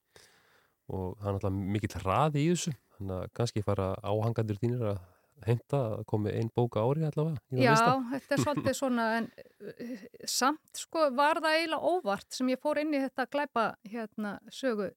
og 0.91 1.15
það 1.21 1.29
er 1.29 1.37
náttúrulega 1.37 1.71
mikill 1.75 2.01
hraði 2.01 2.43
í 2.43 2.49
þessu 2.51 2.73
þannig 2.97 3.15
að 3.17 3.33
kannski 3.39 3.63
fara 3.65 3.93
áhangandur 4.03 4.59
þínir 4.59 4.89
að 4.91 5.01
heimta 5.47 5.77
að 5.97 6.03
komi 6.11 6.33
ein 6.37 6.49
bóka 6.55 6.83
ári 6.85 7.05
allavega 7.07 7.37
Já, 7.51 7.75
þetta 8.13 8.35
er 8.37 8.43
svolítið 8.45 8.75
svona 8.81 9.05
en 9.19 9.29
uh, 9.35 9.93
samt 10.25 10.81
sko 10.85 11.07
var 11.17 11.41
það 11.43 11.57
eiginlega 11.59 11.93
óvart 11.95 12.27
sem 12.35 12.49
ég 12.53 12.59
fór 12.61 12.81
inn 12.83 12.93
í 12.93 13.01
þetta 13.05 13.27
glæpa 13.31 13.69
hérna 13.89 14.35
sögu 14.51 14.91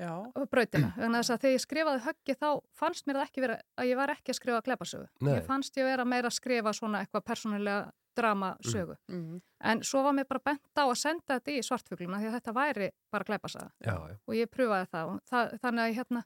Já. 0.00 0.14
brautina, 0.48 0.94
þannig 0.96 1.18
að 1.18 1.20
þess 1.20 1.32
að 1.34 1.40
þegar 1.42 1.52
ég 1.58 1.62
skrifaði 1.66 2.02
höggi 2.06 2.34
þá 2.40 2.46
fannst 2.80 3.06
mér 3.06 3.18
það 3.20 3.26
ekki 3.26 3.42
vera 3.44 3.56
að 3.76 3.88
ég 3.90 3.98
var 4.00 4.12
ekki 4.14 4.32
að 4.32 4.38
skrifa 4.38 4.60
glæpasögu, 4.64 5.08
Nei. 5.26 5.34
ég 5.34 5.44
fannst 5.44 5.76
ég 5.76 5.84
vera 5.90 6.06
meira 6.08 6.30
að 6.30 6.36
skrifa 6.38 6.72
svona 6.72 7.02
eitthvað 7.04 7.26
persónulega 7.28 7.90
dramasögu, 8.16 8.96
Mm. 9.12 9.40
en 9.60 9.82
svo 9.86 10.00
var 10.02 10.12
mér 10.16 10.26
bara 10.28 10.40
bent 10.44 10.62
á 10.80 10.82
að 10.88 10.96
senda 10.98 11.36
þetta 11.36 11.52
í 11.52 11.60
svartfugluna 11.62 12.18
því 12.18 12.30
að 12.30 12.34
þetta 12.38 12.54
væri 12.56 12.88
bara 13.12 13.24
glæpasaga 13.28 13.70
Já, 13.84 13.94
já. 14.08 14.16
og 14.26 14.34
ég 14.34 14.48
pröfaði 14.50 14.88
það 14.90 15.12
það, 15.30 15.52
þannig 15.62 15.84
að 15.84 15.94
hérna 16.00 16.22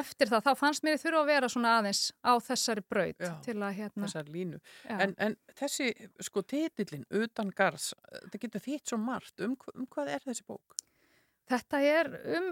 eftir 0.00 0.30
það 0.30 0.46
þá 0.46 0.50
fannst 0.58 0.84
mér 0.86 1.00
þurfa 1.00 1.22
að 1.22 1.30
vera 1.30 1.50
svona 1.50 1.72
aðeins 1.78 2.02
á 2.22 2.32
þessari 2.44 2.84
braut 2.86 3.24
Já, 3.24 3.32
til 3.44 3.56
að 3.58 3.74
hérna 3.78 4.06
Þessar 4.06 4.30
línu. 4.34 4.60
En, 4.86 5.14
en 5.18 5.36
þessi, 5.58 5.90
sko, 6.22 6.44
titillin, 6.46 7.06
utan 7.10 7.50
garðs, 7.56 7.90
það 8.30 8.38
getur 8.44 8.64
þýtt 8.66 8.92
svo 8.92 9.00
margt. 9.02 9.34
Um, 9.42 9.56
um 9.74 9.88
hvað 9.90 10.14
er 10.14 10.24
þessi 10.28 10.46
bók? 10.48 10.76
Þetta 11.50 11.82
er 11.82 12.12
um 12.38 12.50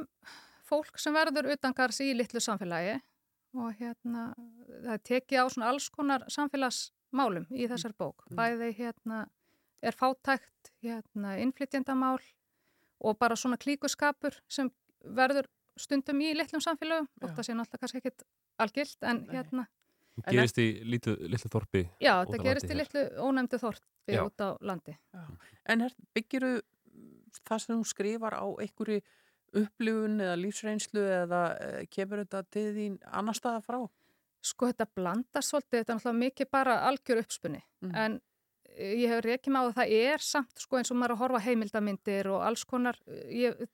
fólk 0.68 0.98
sem 1.00 1.14
verður 1.16 1.52
utangars 1.54 2.00
í 2.04 2.10
litlu 2.16 2.42
samfélagi 2.44 2.98
og 3.58 3.76
hérna 3.78 4.32
það 4.84 5.04
tekið 5.08 5.40
á 5.40 5.46
svona 5.48 5.70
alls 5.72 5.88
konar 5.92 6.26
samfélagsmálum 6.32 7.46
í 7.54 7.68
þessar 7.70 7.94
bók. 7.98 8.26
Bæði 8.34 8.72
hérna 8.76 9.24
er 9.80 9.94
fátækt, 9.96 10.72
hérna 10.82 11.36
innflytjendamál 11.40 12.18
og 12.98 13.18
bara 13.18 13.38
svona 13.38 13.58
klíkuskapur 13.60 14.36
sem 14.50 14.70
verður 15.04 15.46
stundum 15.78 16.20
í 16.20 16.34
litlum 16.36 16.60
samfélögum. 16.64 17.08
Þótt 17.20 17.38
að 17.38 17.46
sé 17.48 17.54
náttúrulega 17.58 17.82
kannski 17.84 18.00
ekkit 18.02 18.24
algilt 18.58 19.02
en 19.02 19.24
Nei. 19.26 19.34
hérna, 19.36 19.66
Gerist 20.26 20.58
í 20.58 20.64
litlu, 20.82 21.12
litlu 21.30 21.48
þorpi 21.52 21.84
já, 22.02 22.24
þetta 22.26 22.42
gerist 22.42 22.70
í 22.72 22.74
litlu 22.74 23.04
ónefndu 23.22 23.58
þorpi 23.62 24.16
Já. 24.16 24.24
út 24.26 24.40
á 24.42 24.48
landi. 24.66 24.96
En 25.70 25.80
her, 25.84 25.92
byggiru 26.16 26.56
það 27.46 27.58
sem 27.62 27.76
þú 27.78 27.84
skrifar 27.86 28.34
á 28.34 28.42
einhverju 28.58 28.98
upplifun 29.54 30.18
eða 30.20 30.34
lífsreynslu 30.42 31.04
eða 31.22 31.42
uh, 31.54 31.84
kemur 31.94 32.24
þetta 32.24 32.42
til 32.50 32.66
þín 32.76 32.98
annar 33.14 33.38
staða 33.38 33.62
frá? 33.64 33.78
Sko 34.44 34.68
þetta 34.72 34.88
blandast 34.94 35.50
svolítið, 35.52 35.78
þetta 35.84 35.92
er 35.94 35.98
náttúrulega 36.00 36.24
mikið 36.24 36.50
bara 36.50 36.80
algjör 36.90 37.22
uppspunni 37.22 37.62
Mhm. 37.80 37.94
en 37.94 38.20
eh, 38.74 38.94
ég 39.04 39.08
hef 39.14 39.22
reykjum 39.24 39.56
á 39.56 39.62
að 39.70 39.74
það 39.78 39.94
er 40.02 40.18
samt 40.18 40.58
sko 40.58 40.76
eins 40.78 40.90
og 40.90 40.96
maður 40.98 41.14
að 41.14 41.22
horfa 41.22 41.40
heimildamindir 41.46 42.26
og 42.34 42.42
alls 42.42 42.64
konar, 42.64 42.98
eh, 43.06 43.22
ég 43.46 43.68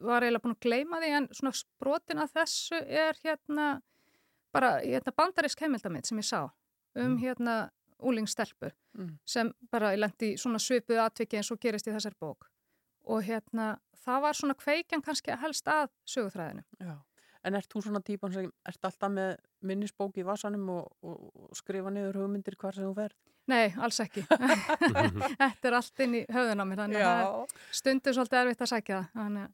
var 0.00 0.22
eiginlega 0.26 0.42
búin 0.44 0.56
að 0.56 0.64
gleyma 0.66 1.00
því 1.02 1.10
en 1.18 1.28
svona 1.36 1.52
sprotin 1.58 2.22
að 2.22 2.32
þessu 2.38 2.80
er 2.86 3.18
hérna 3.24 3.68
bara 4.54 4.78
hérna 4.82 5.12
bandarisk 5.16 5.60
heimildamind 5.62 6.08
sem 6.08 6.18
ég 6.18 6.26
sá 6.26 6.40
um 6.98 7.18
hérna 7.22 7.58
úlingstelpu 8.00 8.72
Mm. 8.90 9.18
sem 9.24 9.52
bara 9.70 9.92
lendi 9.94 10.32
svona 10.36 10.58
svipuðu 10.58 10.98
atviki 10.98 11.36
eins 11.38 11.50
og 11.54 11.60
gerist 11.62 11.86
í 11.86 11.92
þessar 11.94 12.16
bók 12.18 12.48
og 13.06 13.22
hérna 13.22 13.76
það 14.04 14.20
var 14.24 14.34
svona 14.34 14.54
kveikjan 14.58 15.02
kannski 15.06 15.36
helst 15.38 15.68
að 15.70 15.92
söguþræðinu. 16.10 16.64
Já. 16.80 16.96
En 17.44 17.54
ert 17.54 17.68
þú 17.70 17.82
svona 17.84 18.00
típan 18.02 18.32
sem 18.34 18.50
ert 18.66 18.84
alltaf 18.84 19.12
með 19.14 19.36
minnisbók 19.62 20.18
í 20.18 20.24
vasanum 20.26 20.66
og, 20.74 20.90
og, 21.06 21.30
og 21.34 21.54
skrifa 21.56 21.92
niður 21.94 22.18
hugmyndir 22.24 22.56
hvar 22.58 22.74
sem 22.74 22.84
þú 22.84 22.96
ferð? 22.98 23.14
Nei, 23.46 23.70
alls 23.78 24.00
ekki. 24.02 24.26
Þetta 25.40 25.70
er 25.70 25.76
allt 25.78 26.02
inn 26.04 26.18
í 26.18 26.24
höfðun 26.26 26.62
á 26.62 26.64
mér, 26.66 26.82
þannig 26.82 27.06
að 27.06 27.54
stundum 27.80 28.16
svolítið 28.18 28.40
erfitt 28.42 28.64
að 28.66 28.72
sækja 28.74 28.98
það. 29.14 29.48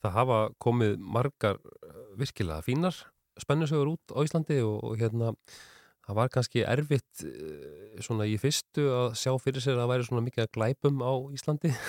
Það 0.00 0.16
hafa 0.16 0.38
komið 0.62 0.96
margar 1.00 1.58
eh, 1.60 1.98
virkilega 2.20 2.64
fínar 2.66 2.96
spennusögur 3.40 3.94
út 3.94 4.14
á 4.16 4.20
Íslandi 4.24 4.60
og, 4.64 4.80
og 4.84 4.96
hérna 5.00 5.34
það 6.10 6.18
var 6.18 6.32
kannski 6.34 6.64
erfitt 6.66 7.22
eh, 7.26 8.00
svona 8.02 8.26
í 8.28 8.36
fyrstu 8.40 8.86
að 8.94 9.14
sjá 9.20 9.32
fyrir 9.42 9.62
sér 9.62 9.76
að 9.76 9.84
það 9.84 9.92
væri 9.92 10.08
svona 10.08 10.24
mikið 10.26 10.44
að 10.46 10.52
glæpum 10.56 11.04
á 11.04 11.12
Íslandi. 11.36 11.72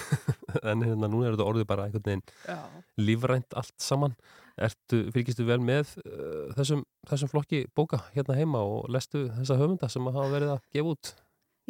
En 0.68 0.84
hérna 0.84 1.08
nú 1.08 1.22
er 1.24 1.32
þetta 1.32 1.48
orðið 1.48 1.68
bara 1.70 1.86
einhvern 1.88 2.04
veginn 2.04 2.24
Já. 2.44 2.58
lífrænt 3.00 3.56
allt 3.56 3.76
saman. 3.80 4.18
Ertu, 4.60 5.06
fylgistu 5.16 5.46
vel 5.48 5.62
með 5.64 5.94
uh, 6.04 6.52
þessum, 6.58 6.84
þessum 7.08 7.32
flokki 7.32 7.62
bóka 7.72 8.02
hérna 8.12 8.36
heima 8.36 8.60
og 8.68 8.90
lestu 8.92 9.24
þessa 9.38 9.56
höfunda 9.62 9.88
sem 9.90 10.10
að 10.12 10.20
hafa 10.20 10.34
verið 10.36 10.52
að 10.58 10.66
gefa 10.76 10.92
út 10.92 11.14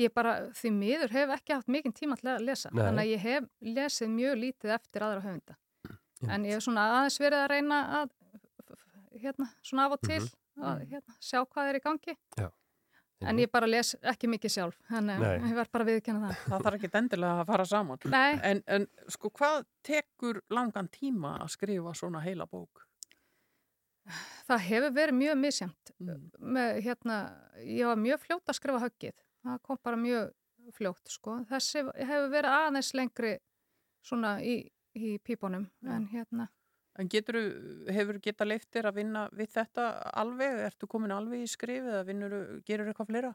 ég 0.02 0.14
bara 0.16 0.36
því 0.58 0.72
miður 0.76 1.14
hef 1.16 1.34
ekki 1.38 1.56
haft 1.56 1.72
mikinn 1.72 1.96
tíma 1.96 2.18
til 2.20 2.32
að 2.34 2.46
lesa. 2.48 2.72
Nei. 2.74 2.84
Þannig 2.84 3.04
að 3.04 3.12
ég 3.12 3.26
hef 3.26 3.50
lesið 3.78 4.16
mjög 4.16 4.40
lítið 4.46 4.74
eftir 4.78 5.06
aðra 5.08 5.26
höfunda. 5.26 5.58
En 6.30 6.46
ég 6.46 6.58
hef 6.58 6.66
svona 6.66 6.88
aðeins 6.98 7.20
verið 7.22 7.44
að 7.44 7.52
reyna 7.56 7.78
að 8.00 8.16
hérna, 9.22 9.48
svona 9.66 9.86
af 9.88 9.96
og 9.98 10.04
til 10.06 10.20
að 10.62 10.84
hérna, 10.92 11.16
sjá 11.22 11.40
hvað 11.44 11.72
er 11.72 11.80
í 11.80 11.86
gangi. 11.86 12.18
Já. 12.38 12.50
En 13.22 13.38
ég 13.38 13.52
bara 13.54 13.68
les 13.70 13.92
ekki 14.10 14.30
mikið 14.34 14.54
sjálf, 14.56 14.78
þannig 14.90 15.22
að 15.22 15.44
ég 15.46 15.58
verð 15.60 15.74
bara 15.76 15.86
að 15.86 15.90
viðkjanna 15.92 16.22
það. 16.24 16.46
Það 16.46 16.64
þarf 16.66 16.78
ekki 16.78 16.90
endilega 16.98 17.42
að 17.44 17.50
fara 17.52 17.66
saman. 17.70 18.06
En, 18.50 18.62
en 18.66 18.88
sko, 19.14 19.30
hvað 19.38 19.58
tekur 19.86 20.40
langan 20.50 20.90
tíma 20.90 21.36
að 21.44 21.52
skrifa 21.54 21.94
svona 21.98 22.24
heila 22.26 22.48
bók? 22.50 22.82
Það 24.48 24.64
hefur 24.66 24.96
verið 24.96 25.18
mjög 25.20 25.38
misjæmt. 25.38 25.92
Með, 26.02 26.80
hérna, 26.88 27.20
ég 27.62 27.92
var 27.92 28.02
mjög 28.02 28.24
fljótt 28.26 28.50
að 28.50 28.58
skrifa 28.58 28.82
höggið. 28.88 29.14
Það 29.42 29.62
kom 29.66 29.80
bara 29.84 30.00
mjög 30.00 30.32
fljótt, 30.78 31.10
sko. 31.10 31.40
Þessi 31.50 31.86
hefur 31.98 32.32
verið 32.32 32.58
aðeins 32.58 32.92
lengri 32.98 33.36
svona 34.06 34.36
í, 34.46 34.60
í 34.98 35.16
pípunum, 35.24 35.70
en 35.88 36.10
hérna... 36.14 36.50
En 37.00 37.08
getur, 37.08 37.38
hefur 37.88 38.18
geta 38.20 38.44
leiftir 38.44 38.84
að 38.84 38.98
vinna 39.00 39.22
við 39.32 39.54
þetta 39.54 39.86
alveg? 40.20 40.58
Ertu 40.68 40.90
komin 40.92 41.14
alveg 41.16 41.46
í 41.46 41.48
skrif 41.48 41.86
eða 41.88 42.02
vinnur, 42.04 42.34
gerur 42.68 42.90
eitthvað 42.92 43.14
fleira? 43.14 43.30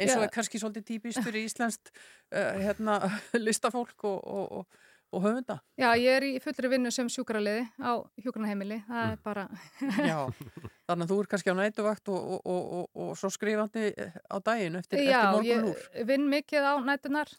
Eins 0.00 0.14
og 0.16 0.24
er 0.24 0.32
kannski 0.32 0.60
svolítið 0.60 0.86
típist 0.88 1.20
fyrir 1.20 1.44
íslenskt 1.44 1.92
uh, 1.92 2.56
hérna, 2.56 2.96
listafólk 3.46 4.06
og, 4.08 4.16
og, 4.24 4.62
og, 4.62 4.80
og 5.12 5.22
höfunda. 5.26 5.58
Já, 5.78 5.90
ég 6.00 6.16
er 6.16 6.26
í 6.26 6.32
fullri 6.42 6.70
vinnu 6.72 6.90
sem 6.94 7.08
sjúkraliði 7.12 7.66
á 7.78 7.92
hjúkranaheimili. 8.24 8.80
Það 8.88 9.12
er 9.12 9.22
bara... 9.24 9.46
Já, 10.10 10.18
þannig 10.88 11.04
að 11.04 11.12
þú 11.12 11.18
er 11.20 11.30
kannski 11.34 11.54
á 11.54 11.56
nætuvakt 11.60 12.12
og, 12.12 12.28
og, 12.36 12.42
og, 12.54 12.66
og, 12.80 13.00
og 13.04 13.14
svo 13.20 13.30
skrifandi 13.32 13.90
á 13.92 14.36
daginn 14.44 14.80
eftir, 14.80 15.04
Já, 15.04 15.18
eftir 15.20 15.36
morgun 15.36 15.72
úr. 15.72 15.88
ég 16.00 16.08
vinn 16.08 16.28
mikið 16.32 16.68
á 16.68 16.74
nætunar 16.86 17.32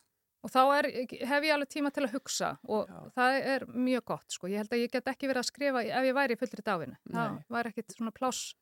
og 0.44 0.52
þá 0.52 0.62
er, 0.76 0.90
hef 1.24 1.48
ég 1.48 1.56
alveg 1.56 1.72
tíma 1.72 1.92
til 1.96 2.04
að 2.06 2.18
hugsa 2.18 2.54
og 2.68 2.90
það 3.16 3.38
er 3.56 3.66
mjög 3.72 4.06
gott, 4.12 4.30
sko. 4.36 4.52
Ég 4.52 4.64
held 4.64 4.76
að 4.76 4.84
ég 4.84 4.94
get 4.94 5.12
ekki 5.14 5.32
verið 5.32 5.46
að 5.46 5.50
skrifa 5.50 5.84
ef 5.88 6.08
ég 6.10 6.18
væri 6.18 6.36
í 6.36 6.40
fullri 6.42 6.66
dagvinnu. 6.68 7.00
Það 7.14 7.38
væri 7.56 7.74
ekkit 7.74 7.96
svona 7.96 8.16
pláss 8.16 8.54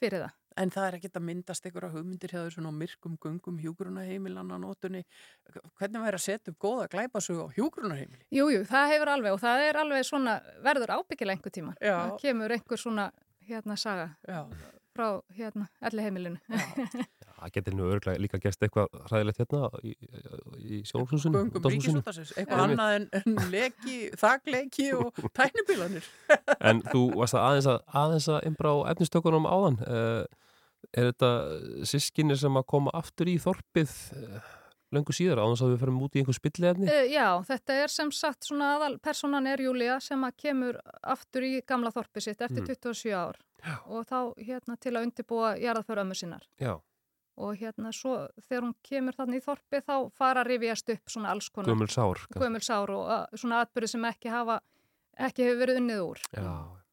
fyrir 0.00 0.26
það. 0.26 0.36
En 0.56 0.72
það 0.72 0.86
er 0.88 0.96
ekkert 0.98 1.18
að 1.20 1.26
myndast 1.26 1.66
einhverja 1.68 1.92
hugmyndir 1.92 2.32
hjá 2.32 2.38
þessum 2.46 2.68
myrkum 2.72 3.16
göngum 3.20 3.58
hjúgrunarheimilann 3.60 4.54
á 4.54 4.56
nótunni. 4.60 5.02
Hvernig 5.76 6.04
væri 6.06 6.16
að 6.16 6.24
setja 6.24 6.52
upp 6.52 6.58
góða 6.64 6.86
glæpasögu 6.94 7.44
á 7.44 7.48
hjúgrunarheimili? 7.58 8.24
Jú, 8.32 8.48
jú, 8.54 8.62
það 8.68 8.94
hefur 8.94 9.12
alveg 9.12 9.36
og 9.36 9.42
það 9.42 9.64
er 9.66 9.80
alveg 9.82 10.08
svona, 10.08 10.38
verður 10.64 10.94
ábyggilega 10.96 11.36
einhver 11.36 11.52
tíma. 11.52 11.76
Já. 11.76 11.96
Það 11.98 12.16
kemur 12.22 12.56
einhver 12.56 12.80
svona, 12.80 13.10
hérna, 13.50 13.76
saga 13.76 14.08
Já. 14.24 14.40
frá, 14.96 15.08
hérna, 15.36 15.68
elli 15.90 16.06
heimilinu. 16.08 16.40
Það 17.36 17.50
getur 17.52 17.74
nú 17.76 17.86
örglega 17.92 18.20
líka 18.22 18.38
gerst 18.40 18.62
eitthvað 18.64 18.94
ræðilegt 19.10 19.42
hérna 19.42 19.68
í, 19.84 19.90
í 20.56 20.78
sjálfhúsinu 20.88 21.36
Göngum 21.36 21.66
ríkisútasins, 21.68 22.30
eitthvað 22.32 22.62
annað 22.64 22.94
en, 22.94 23.04
en 23.18 23.36
leki, 23.52 23.98
þakleki 24.16 24.86
og 24.96 25.20
tæknibílanir. 25.36 26.08
En 26.56 26.80
þú 26.88 27.02
varst 27.12 27.36
að 27.36 27.44
aðeins 27.50 27.68
að, 27.74 27.78
aðeins 28.00 28.30
að 28.32 28.48
imbra 28.48 28.72
er 30.96 31.10
þetta 31.12 31.30
sískinir 31.88 32.38
sem 32.40 32.56
að 32.60 32.66
koma 32.70 32.90
aftur 32.96 33.28
í 33.28 33.36
þorpið 33.42 33.92
uh, 34.16 34.52
löngu 34.94 35.12
síðar 35.16 35.40
á 35.42 35.46
þess 35.50 35.64
að 35.66 35.72
við 35.74 35.80
ferum 35.82 36.02
út 36.06 36.14
í 36.16 36.20
einhver 36.22 36.36
spilliðefni 36.38 36.86
Uh, 36.88 37.06
já, 37.10 37.26
þetta 37.48 37.78
er 37.82 37.92
sem 37.92 38.12
sagt 38.14 38.46
svona 38.46 38.74
aðal, 38.76 38.92
personan 39.02 39.46
er 39.50 39.62
Júlia 39.64 39.96
sem 40.00 40.22
að 40.28 40.36
kemur 40.44 40.78
aftur 41.02 41.42
í 41.48 41.54
gamla 41.66 41.90
þorpi 41.94 42.22
sitt 42.22 42.40
eftir 42.40 42.62
Mm. 42.62 42.70
27 42.74 43.14
ár 43.16 43.40
já. 43.64 43.74
og 43.86 44.06
þá 44.06 44.18
hérna 44.46 44.76
til 44.78 44.94
að 44.94 45.08
undirbúa 45.08 45.56
jarðaför 45.58 46.02
ömmu 46.04 46.14
sinnar 46.14 46.46
Já, 46.62 46.76
og 47.36 47.58
hérna 47.60 47.90
svo 47.92 48.28
þegar 48.46 48.62
hún 48.68 48.74
kemur 48.86 49.16
þannig 49.18 49.42
í 49.42 49.44
þorpi 49.44 49.82
þá 49.84 49.94
fara 50.16 50.40
að 50.44 50.52
rifjast 50.54 50.88
upp 50.94 51.10
svona 51.12 51.34
alls 51.34 51.50
konar 51.50 51.74
Gömul 51.74 51.90
sár, 51.90 52.22
kannski. 52.22 52.40
gömul 52.46 52.62
sár 52.64 52.90
og 52.94 53.04
uh, 53.10 53.26
svona 53.36 53.60
atbyrði 53.66 53.90
sem 53.96 54.04
ekki 54.08 54.30
hafa 54.32 54.60
ekki 55.18 55.44
hefur 55.48 55.60
verið 55.66 55.82
unnið 55.82 56.00
úr 56.06 56.22
já, 56.30 56.46
einmitt, 56.46 56.85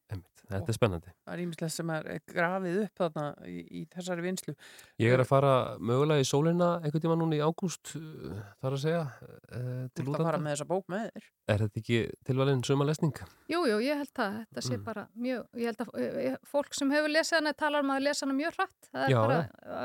þetta 0.50 0.72
er 0.72 0.76
spennandi 0.78 1.12
Það 1.24 1.34
er 1.36 1.42
ímislega 1.44 1.74
sem 1.74 1.92
er 1.96 2.08
grafið 2.30 2.80
upp 2.84 3.00
þarna 3.02 3.26
í, 3.48 3.56
í 3.80 3.84
þessari 3.94 4.26
vinslu. 4.26 4.54
Ég 5.02 5.14
er 5.16 5.22
að 5.24 5.30
fara 5.30 5.54
mögulega 5.80 6.24
í 6.24 6.28
sólina 6.28 6.70
einhvern 6.82 7.04
tíma 7.06 7.16
núna 7.20 7.38
í 7.38 7.42
ágúst 7.44 7.94
uh, 7.98 8.42
þar 8.60 8.76
að 8.78 8.82
segja 8.84 9.02
uh, 9.04 9.86
til 9.94 10.04
Þú 10.04 10.10
ert 10.10 10.20
að 10.20 10.28
fara 10.28 10.28
útlanda. 10.28 10.44
með 10.44 10.54
þessa 10.56 10.68
bók 10.74 10.92
með 10.92 11.06
þér. 11.08 11.30
Er 11.44 11.60
þetta 11.60 11.80
ekki 11.82 11.96
tilvalinn 12.24 12.62
sumalesning? 12.64 13.18
Jú, 13.52 13.58
jú, 13.68 13.74
ég 13.84 13.98
held 14.00 14.20
að 14.24 14.36
þetta 14.38 14.62
sé 14.64 14.76
Mm. 14.78 14.84
bara 14.86 15.02
mjög, 15.12 15.42
ég 15.60 15.66
held 15.68 15.82
að 15.84 15.90
uh, 16.32 16.36
fólk 16.48 16.72
sem 16.72 16.88
hefur 16.94 17.12
lesið 17.12 17.36
hana 17.36 17.52
talar 17.52 17.84
um 17.84 17.90
að 17.92 18.00
lesa 18.06 18.24
hana 18.24 18.36
mjög 18.38 18.54
hratt 18.56 18.88
það 18.88 19.02
er 19.04 19.12
Já, 19.12 19.18
bara, 19.20 19.36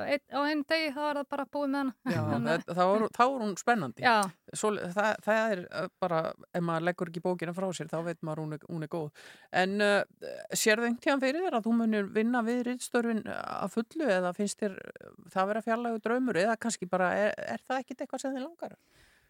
ein, 0.06 0.24
á 0.32 0.40
einn 0.48 0.62
degi 0.72 0.94
þá 0.96 1.02
er 1.10 1.20
það 1.20 1.28
bara 1.36 1.46
búið 1.52 1.74
með 1.74 1.82
hana 1.82 2.14
Já, 2.16 2.22
það, 2.48 2.64
þá, 2.80 2.84
er, 2.96 3.04
þá 3.18 3.24
er 3.26 3.44
hún 3.44 3.52
spennandi. 3.60 4.06
Já. 4.08 4.16
Svo, 4.54 4.72
það, 4.96 5.10
það 5.28 5.42
er 5.58 5.64
uh, 5.68 5.90
bara, 6.00 6.22
ef 6.56 6.64
maður 6.70 6.88
leggur 6.88 7.12
ekki 7.12 7.26
bókina 7.28 7.56
frá 7.60 7.68
sér, 7.76 7.92
þá 7.92 7.98
veit 8.08 8.24
maður 8.24 8.44
hún 8.46 8.56
er, 8.56 8.64
hún 8.72 8.88
er 8.88 8.92
góð. 8.96 9.12
En 9.52 9.76
uh, 9.84 10.00
sérðu 10.56 10.88
einhvern 10.88 11.04
tíðan 11.04 11.26
fyrir 11.26 11.44
þér 11.50 11.60
að 11.60 11.68
þú 11.68 11.76
munir 11.82 12.08
vinna 12.16 12.42
við 12.48 12.64
rittstörfin 12.70 13.22
að 13.36 13.76
fullu 13.76 14.08
eða 14.16 14.32
finnst 14.40 14.64
þér 14.64 14.80
það 15.36 15.52
vera 15.52 15.66
fjarlægu 15.68 16.02
draumur 16.08 16.40
eða 16.40 16.56
kannski 16.56 16.88
bara, 16.90 17.12
er, 17.28 17.36
er 17.58 17.68
það 17.68 17.84
ekkit 17.84 18.06
eitthvað 18.08 18.24
sem 18.24 18.34
þið 18.40 18.48
langar? 18.48 18.80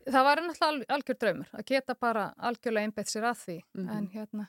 Það 0.09 0.23
var 0.29 0.41
náttúrulega 0.45 0.69
al- 0.69 0.87
algjör 0.97 1.17
draumur 1.23 1.51
að 1.59 1.65
geta 1.73 1.95
bara 1.95 2.23
algjörlega 2.37 2.87
einbeitt 2.89 3.11
sér 3.11 3.27
að 3.29 3.37
því 3.45 3.57
Mhm. 3.77 3.89
en 3.97 4.07
hérna 4.13 4.47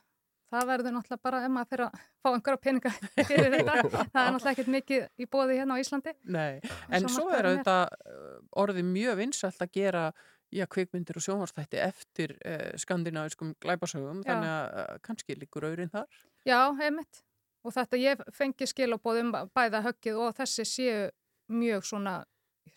það 0.50 0.64
verður 0.66 0.94
náttúrulega 0.96 1.22
bara 1.22 1.40
ef 1.44 1.50
maður 1.54 1.68
fyrir 1.70 1.84
að 1.86 2.00
fá 2.24 2.28
einhverja 2.34 2.60
peninga 2.64 2.90
fyrir 3.30 3.52
þetta 3.54 3.74
það 3.84 4.26
er 4.26 4.32
náttúrulega 4.34 4.50
ekkert 4.56 4.72
mikið 4.74 5.06
í 5.18 5.26
bóði 5.30 5.58
hérna 5.60 5.76
á 5.78 5.82
Íslandi 5.82 6.14
Nei, 6.24 6.60
en 6.90 7.08
Svo 7.08 7.28
er 7.30 7.44
auðvitað 7.50 7.86
uh, 7.86 8.36
orðið 8.64 8.84
mjög 8.90 9.16
vinsælt 9.20 9.62
að 9.62 9.72
gera 9.78 10.04
já, 10.50 10.64
kvikmyndir 10.66 11.20
og 11.20 11.22
sjónvarstætti 11.22 11.78
eftir 11.78 12.32
uh, 12.42 12.72
skandinaviskum 12.76 13.52
glæpasögum, 13.62 14.24
Já. 14.24 14.32
þannig 14.32 14.50
að 14.50 14.78
uh, 14.80 14.98
kannski 15.06 15.36
líkur 15.38 15.68
auðrin 15.68 15.92
þar. 15.92 16.08
Já, 16.48 16.58
einmitt 16.82 17.20
og 17.62 17.74
þetta 17.76 18.00
ég 18.00 18.24
fengi 18.34 18.66
skilabóðum 18.66 19.30
bæða 19.54 19.84
höggið 19.86 20.18
og 20.24 20.34
þessi 20.40 20.64
séu 20.66 21.10
mjög 21.52 21.84
svona 21.86 22.24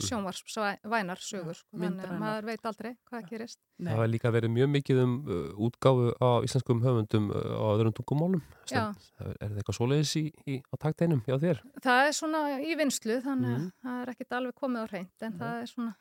sjónvarsvænar 0.09 1.19
sögur 1.23 1.55
sko, 1.57 1.77
þannig 1.77 2.05
að 2.09 2.19
maður 2.19 2.45
veit 2.49 2.65
aldrei 2.69 2.91
hvað 3.09 3.27
gerist 3.29 3.59
Það 3.83 3.89
hefur 3.97 4.11
líka 4.13 4.31
verið 4.31 4.51
mjög 4.53 4.69
mikið 4.73 4.99
um 5.03 5.13
uh, 5.27 5.65
útgáfu 5.67 6.11
á 6.21 6.29
íslenskum 6.45 6.81
höfundum 6.85 7.29
uh, 7.33 7.41
á 7.59 7.65
öðrum 7.73 7.95
tungumálum. 7.97 8.43
Já. 8.69 8.83
Er, 9.19 9.33
er 9.33 9.49
þetta 9.49 9.59
eitthvað 9.63 9.77
svoleiðis 9.79 10.13
í, 10.21 10.23
í, 10.47 10.59
á 10.63 10.75
takteinum 10.79 11.23
hjá 11.25 11.35
þér? 11.41 11.59
Það 11.83 12.07
er 12.07 12.15
svona 12.19 12.43
í 12.63 12.77
vinslu 12.79 13.17
þannig 13.25 13.49
að 13.49 13.59
Mhm. 13.63 13.71
það 13.83 14.01
er 14.03 14.13
ekkert 14.13 14.37
alveg 14.39 14.55
komið 14.61 14.83
á 14.83 14.87
hreint 14.93 15.27
en 15.27 15.37
það 15.41 15.61
er 15.61 15.67
svona 15.73 15.95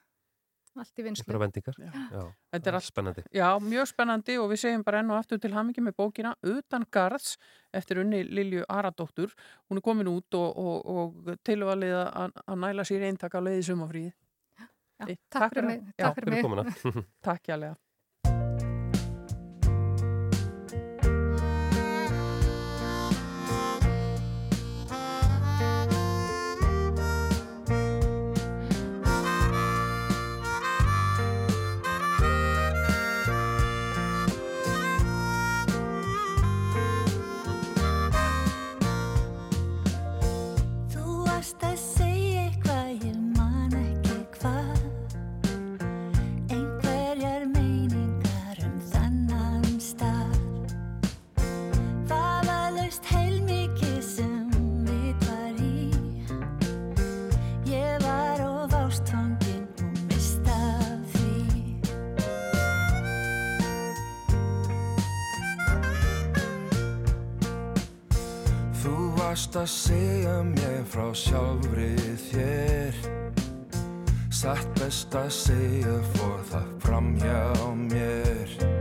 allt 0.81 0.99
í 0.99 1.05
vinslu. 1.07 1.27
Þetta 2.53 2.70
er 2.70 2.79
allt 2.79 2.87
spennandi. 2.87 3.25
Já, 3.35 3.49
mjög 3.62 3.91
spennandi 3.91 4.39
og 4.41 4.49
við 4.53 4.62
segjum 4.64 4.85
bara 4.87 5.03
enn 5.03 5.12
og 5.12 5.18
aftur 5.20 5.41
til 5.43 5.53
hamingi 5.53 5.85
með 5.85 5.97
bókina 6.01 6.35
Utan 6.49 6.87
Garðs 6.93 7.37
eftir 7.75 8.01
unni 8.03 8.23
Lilju 8.25 8.64
Aradóttur. 8.73 9.35
Hún 9.68 9.81
er 9.81 9.85
komin 9.85 10.11
út 10.12 10.39
og, 10.39 10.59
og, 10.59 10.91
og 10.97 11.39
tilvalið 11.45 11.97
að, 12.03 12.37
að 12.47 12.61
næla 12.64 12.87
sér 12.89 13.07
eintak 13.11 13.37
á 13.37 13.41
leiði 13.45 13.68
sumafríði. 13.70 14.12
Já, 15.03 15.16
takk 15.35 15.57
fyrir 15.57 15.68
mig, 15.68 15.87
takk 15.99 16.18
fyrir 16.20 16.37
mig. 16.37 16.45
komuna. 16.47 16.66
Takk 17.29 17.49
jálega. 17.51 17.77
Að 69.63 69.69
segja 69.71 70.37
mér 70.43 70.81
frá 70.91 71.05
sjálfri 71.15 71.93
þér. 72.19 72.99
Satt 74.35 74.67
best 74.81 75.15
að 75.15 75.31
segja 75.37 75.99
fór 76.17 76.43
það 76.51 76.75
fram 76.83 77.15
hjá 77.23 77.71
mér 77.87 78.72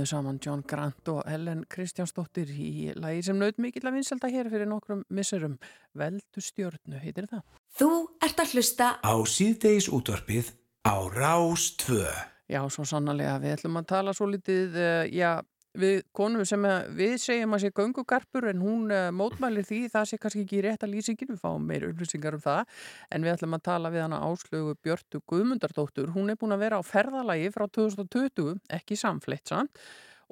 Komuðu 0.00 0.16
saman 0.16 0.38
John 0.40 0.62
Grant 0.64 1.08
og 1.12 1.18
Ellen 1.28 1.58
Kristjánsdóttir 1.68 2.48
í 2.48 2.88
lagi 2.96 3.20
sem 3.26 3.36
naut 3.36 3.58
mikill 3.60 3.84
að 3.84 3.98
vinselda 3.98 4.30
hér 4.32 4.48
fyrir 4.48 4.64
nokkrum 4.70 5.02
missurum. 5.12 5.58
Veldu 5.92 6.40
stjörnu, 6.40 6.96
heitir 7.02 7.26
það? 7.28 7.42
Þú 7.76 7.88
ert 8.24 8.40
að 8.40 8.54
hlusta 8.54 8.86
Á 9.04 9.14
síðdeis 9.28 9.90
útvarpið 9.92 10.54
á 10.88 10.96
Rás 11.12 11.66
2. 11.84 12.00
Já, 12.48 12.62
svo 12.72 12.86
sannlega. 12.88 13.34
Við 13.44 13.58
ætlum 13.58 13.76
að 13.76 13.90
tala 13.92 14.16
svo 14.16 14.30
litið, 14.32 14.80
uh, 14.80 15.04
já, 15.12 15.34
við 15.78 16.02
konum 16.16 16.42
sem 16.48 16.64
við 16.98 17.14
segjum 17.22 17.54
að 17.54 17.62
sé 17.64 17.70
göngugarpur 17.76 18.48
en 18.50 18.62
hún 18.64 18.90
uh, 18.90 19.08
mótmælir 19.14 19.66
því, 19.66 19.80
það 19.92 20.08
sé 20.10 20.18
kannski 20.20 20.44
ekki 20.44 20.62
rétt 20.66 20.84
að 20.86 20.94
lýsingin, 20.96 21.30
við 21.30 21.42
fáum 21.42 21.66
meir 21.66 21.86
upplýsingar 21.90 22.36
um 22.38 22.42
það, 22.42 22.76
en 23.14 23.26
við 23.26 23.34
ætlum 23.36 23.56
að 23.58 23.64
tala 23.68 23.92
við 23.94 24.04
hana 24.06 24.20
áslögu 24.26 24.76
Björtu 24.82 25.22
Guðmundardóttur. 25.30 26.10
Hún 26.16 26.32
er 26.32 26.38
búin 26.40 26.56
að 26.56 26.64
vera 26.64 26.80
á 26.80 26.82
ferðalagi 26.86 27.52
frá 27.54 27.66
2020, 27.70 28.58
ekki 28.80 28.98
samfleitt 28.98 29.52
samt, 29.52 29.82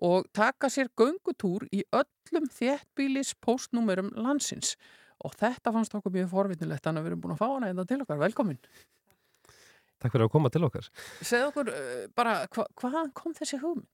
og 0.03 0.26
taka 0.34 0.70
sér 0.70 0.91
göngutúr 0.99 1.66
í 1.74 1.84
öllum 1.95 2.51
þéttbílis 2.55 3.34
postnúmerum 3.43 4.11
landsins. 4.18 4.76
Og 5.26 5.34
þetta 5.39 5.74
fannst 5.74 5.95
okkur 5.99 6.14
mjög 6.14 6.30
forvittnilegt, 6.34 6.84
þannig 6.84 7.03
að 7.03 7.07
við 7.07 7.12
erum 7.12 7.22
búin 7.24 7.34
að 7.34 7.41
fá 7.43 7.49
hana 7.51 7.70
einnig 7.70 7.89
til 7.91 8.03
okkar. 8.05 8.20
Velkomin. 8.22 8.61
Takk 9.99 10.14
fyrir 10.14 10.28
að 10.28 10.34
koma 10.34 10.51
til 10.55 10.62
okkar. 10.66 10.91
Segð 11.26 11.49
okkur 11.49 11.72
uh, 11.72 12.05
bara, 12.14 12.41
hva, 12.55 12.68
hvaðan 12.78 13.11
kom 13.18 13.34
þessi 13.34 13.59
hugmynd? 13.59 13.91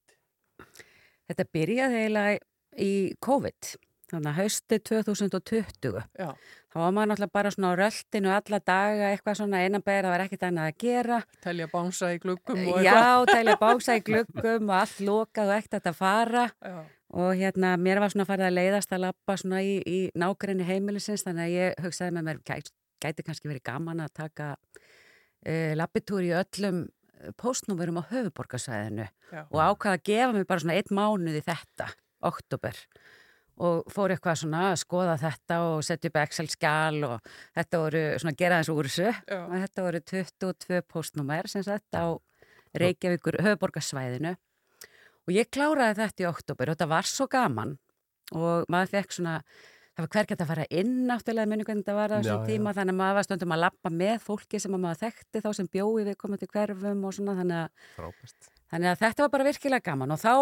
Þetta 1.29 1.45
byrjaði 1.57 1.99
eiginlega 2.03 2.39
í 2.85 2.91
COVID, 3.25 3.71
þannig 4.11 4.29
að 4.31 4.39
hausti 4.41 4.79
2020. 4.91 6.01
Já. 6.19 6.29
Þá 6.75 6.79
var 6.81 6.91
maður 6.91 7.09
náttúrulega 7.13 7.35
bara 7.37 7.51
svona 7.55 7.69
á 7.71 7.79
röltinu 7.79 8.31
alla 8.35 8.59
daga, 8.59 9.11
eitthvað 9.13 9.37
svona 9.39 9.61
einanbæðir, 9.63 10.05
það 10.05 10.13
var 10.13 10.23
ekkert 10.25 10.43
annað 10.49 10.71
að 10.71 10.77
gera. 10.83 11.19
Telja 11.45 11.67
bánsa 11.71 12.09
í 12.11 12.19
gluggum 12.19 12.59
og 12.73 12.81
Já, 12.83 12.91
eitthvað. 12.91 13.31
telja 13.31 13.55
bánsa 13.61 13.95
í 13.95 14.03
gluggum 14.09 14.69
og 14.69 14.75
allt 14.81 14.99
lokað 15.07 15.51
og 15.53 15.55
ekkert 15.61 15.89
að 15.93 15.97
fara. 16.01 16.45
Já. 16.59 16.75
Og 17.15 17.31
hérna, 17.39 17.75
mér 17.79 18.01
var 18.03 18.11
svona 18.11 18.25
farið 18.27 18.49
að 18.49 18.57
leiðast 18.57 18.91
að 18.91 19.05
lappa 19.05 19.37
svona 19.39 19.61
í, 19.63 19.77
í 19.87 19.99
nákrenni 20.19 20.67
heimilisins, 20.67 21.23
þannig 21.23 21.45
að 21.45 21.53
ég 21.55 21.79
hugsaði 21.85 22.15
með 22.17 22.27
mér, 22.27 22.41
gæti, 22.49 23.23
kannski 23.23 23.47
verið 23.47 23.63
gaman 23.69 24.03
að 24.03 24.11
taka 24.19 24.49
uh, 24.59 25.71
lappitúr 25.79 26.25
í 26.27 26.33
öllum 26.35 26.81
postnúverum 27.39 27.99
á 28.01 28.03
höfuborgarsvæðinu 28.11 29.05
Já. 29.05 29.41
og 29.49 29.59
ákvaða 29.59 29.97
að 29.97 30.07
gefa 30.09 30.31
mér 30.33 30.47
bara 30.49 30.63
svona 30.63 30.79
einn 30.79 30.97
mánuð 30.97 31.39
í 31.39 31.45
þetta, 31.45 31.89
oktober 32.25 32.81
og 33.55 33.85
fór 33.91 34.11
eitthvað 34.11 34.41
svona 34.41 34.63
að 34.71 34.79
skoða 34.81 35.15
þetta 35.19 35.59
og 35.69 35.83
setja 35.87 36.11
upp 36.11 36.17
Excel-skjal 36.19 36.97
og 37.07 37.29
þetta 37.55 37.79
voru 37.79 38.01
svona 38.19 38.33
að 38.33 38.41
gera 38.41 38.57
þessu 38.59 38.75
úr 38.75 38.89
þessu. 38.89 39.11
Og 39.37 39.53
þetta 39.61 39.85
voru 39.85 40.01
22 40.11 40.81
postnúmer 40.91 41.51
sem 41.51 41.63
sagt 41.63 41.95
á 41.95 42.05
Reykjavíkur 42.75 43.39
höfuborgarsvæðinu 43.45 44.35
og 45.25 45.33
ég 45.33 45.47
kláraði 45.49 46.01
þetta 46.01 46.25
í 46.25 46.29
oktober 46.29 46.69
og 46.69 46.75
þetta 46.75 46.91
var 46.91 47.07
svo 47.09 47.29
gaman. 47.31 47.77
Og 48.35 48.67
maður 48.71 48.97
fekk 48.97 49.15
svona 49.15 49.37
það 49.95 50.03
var 50.03 50.11
hver 50.15 50.27
gett 50.29 50.43
að 50.43 50.49
fara 50.51 50.65
inn 50.81 50.95
náttúrulega 51.07 51.49
minni 51.51 51.65
hvernig 51.67 51.85
þetta 51.85 51.95
var 51.95 52.11
á 52.11 52.15
Já, 52.15 52.19
þessum 52.19 52.41
já. 52.41 52.49
tíma 52.51 52.73
þannig 52.75 52.95
að 52.95 52.99
maður 52.99 53.17
var 53.19 53.27
stundum 53.27 53.55
að 53.55 53.61
lappa 53.63 53.91
með 54.01 54.17
fólki 54.25 54.59
sem 54.61 54.75
að 54.75 54.83
maður 54.83 55.01
þekkti 55.05 55.43
þá 55.45 55.49
sem 55.59 55.69
bjói 55.71 56.03
við 56.09 56.17
komandi 56.19 56.49
hverfum 56.51 57.07
og 57.07 57.15
svona 57.15 57.37
þannig 57.39 57.61
að 57.61 57.87
Frábært. 57.95 58.49
Þannig 58.73 58.91
að 58.91 59.01
þetta 59.03 59.23
var 59.23 59.33
bara 59.35 59.47
virkilega 59.47 59.85
gaman 59.85 60.15
og 60.15 60.19
þá 60.19 60.33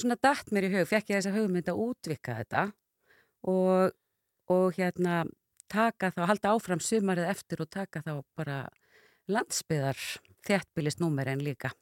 svona 0.00 0.18
datt 0.22 0.54
mér 0.54 0.68
í 0.68 0.72
hug, 0.76 0.88
fekk 0.90 1.10
ég 1.10 1.20
þessa 1.20 1.34
hugmynd 1.34 1.70
að 1.72 1.82
útvika 1.86 2.36
þetta 2.38 2.64
og, 3.50 3.94
og 4.52 4.78
hérna 4.78 5.22
taka 5.70 6.10
þá, 6.14 6.24
halda 6.30 6.54
áfram 6.54 6.82
sumarið 6.84 7.30
eftir 7.30 7.62
og 7.64 7.70
taka 7.72 8.02
þá 8.04 8.12
bara 8.38 8.58
landsbyðar 9.30 9.98
þéttbýlist 10.46 11.00
númerin 11.02 11.42
líka. 11.44 11.72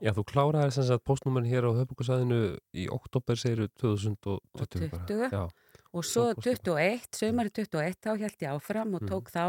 Já, 0.00 0.10
þú 0.16 0.24
kláraði 0.26 0.72
sem 0.72 0.86
sagt 0.88 1.04
postnúmerin 1.06 1.50
hér 1.50 1.66
á 1.68 1.76
höfbúkarsæðinu 1.76 2.38
í 2.80 2.86
oktober 2.92 3.38
segiru 3.38 3.68
2020 3.76 4.88
bara. 4.90 5.04
20. 5.10 5.50
Og 5.96 6.04
svo 6.04 6.26
Svo 6.34 6.42
fórstu 6.42 6.74
21, 6.76 7.08
sumarið 7.16 7.52
21, 7.64 7.96
þá 8.04 8.10
held 8.20 8.42
ég 8.44 8.50
áfram 8.52 8.94
og 8.98 9.02
Mhm. 9.02 9.08
tók 9.10 9.30
þá 9.32 9.46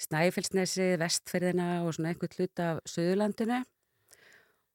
Snæfellsnesi, 0.00 0.96
Vestfyrðina 0.98 1.68
og 1.84 1.92
svona 1.94 2.10
einhvern 2.14 2.34
hlut 2.38 2.58
af 2.64 2.78
Suðurlandinu. 2.88 3.58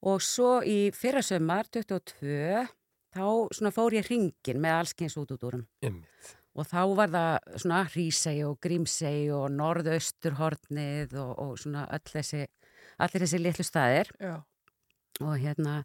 Og 0.06 0.22
svo 0.22 0.62
í 0.62 0.91
fyrra 0.93 1.24
sumar, 1.26 1.66
22, 1.74 2.68
þá 3.16 3.26
svona 3.58 3.72
fór 3.74 3.96
ég 3.98 4.06
hringin 4.06 4.62
með 4.62 4.76
allskyns 4.80 5.18
út 5.18 5.32
út 5.34 5.43
úrum. 5.48 5.66
einmitt. 5.82 6.36
Og 6.56 6.66
þá 6.70 6.96
var 6.96 7.10
það 7.10 7.39
svona 7.60 7.82
Hrísei 7.89 8.43
og 8.48 8.60
Grímsei 8.62 9.30
og 9.34 9.50
Norðausturhornið 9.52 11.16
og, 11.20 11.32
og 11.39 11.58
svona 11.60 11.88
öll 11.91 12.12
þessi, 12.14 12.46
allir 13.00 13.26
þessi 13.26 13.39
litlu 13.41 13.66
staðir. 13.66 14.12
Já. 14.22 14.36
Og 15.24 15.36
hérna, 15.39 15.78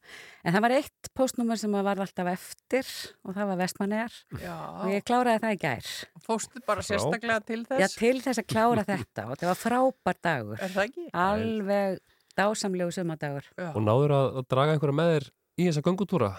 en 0.43 0.55
það 0.57 0.64
var 0.64 0.72
eitt 0.74 1.09
postnúmer 1.14 1.59
sem 1.61 1.70
var 1.70 2.01
alltaf 2.03 2.31
eftir 2.33 2.89
og 3.22 3.37
það 3.37 3.51
var 3.53 3.61
Vestmannegar 3.61 4.16
Já. 4.43 4.55
og 4.57 4.91
ég 4.91 5.05
kláraði 5.07 5.43
það 5.45 5.55
í 5.55 5.61
gær. 5.62 5.91
Fórstu 6.24 6.62
bara 6.66 6.83
sérstaklega 6.83 7.45
til 7.47 7.61
þess? 7.68 7.85
Já, 7.85 8.01
til 8.01 8.16
þess 8.24 8.43
að 8.43 8.49
klára 8.51 8.87
þetta 8.89 9.26
og 9.28 9.37
þetta 9.37 9.51
var 9.53 9.61
frábær 9.61 10.18
dagur. 10.26 10.59
Er 10.59 10.74
það 10.74 10.89
ekki? 10.89 11.07
Alveg 11.26 12.01
dásamlegu 12.41 12.97
sumadagur. 12.97 13.51
Já. 13.55 13.70
Og 13.70 13.85
náður 13.87 14.16
að, 14.18 14.41
draga 14.51 14.74
einhverja 14.74 14.99
með 14.99 15.12
þér 15.14 15.28
í 15.31 15.68
þessa 15.68 15.85
göngutúra 15.87 16.33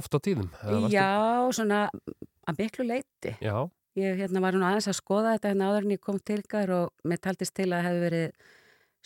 oft 0.00 0.16
á 0.16 0.18
tíðum? 0.24 0.48
Já, 0.94 1.10
svona 1.52 1.82
að 2.48 2.62
miklu 2.62 2.88
leiti. 2.88 3.36
Já, 3.44 3.68
Ég 3.98 4.14
hérna, 4.20 4.38
var 4.44 4.54
nú 4.54 4.62
aðeins 4.62 4.86
að 4.90 4.98
skoða 5.00 5.34
þetta 5.34 5.50
hérna 5.50 5.68
áður 5.72 5.86
en 5.86 5.92
ég 5.96 6.00
kom 6.04 6.18
til 6.22 6.38
ykkar 6.38 6.70
og 6.70 7.08
mér 7.08 7.20
taldist 7.24 7.54
til 7.56 7.66
að 7.66 7.80
það 7.80 7.86
hefði 7.88 8.02
verið 8.04 8.50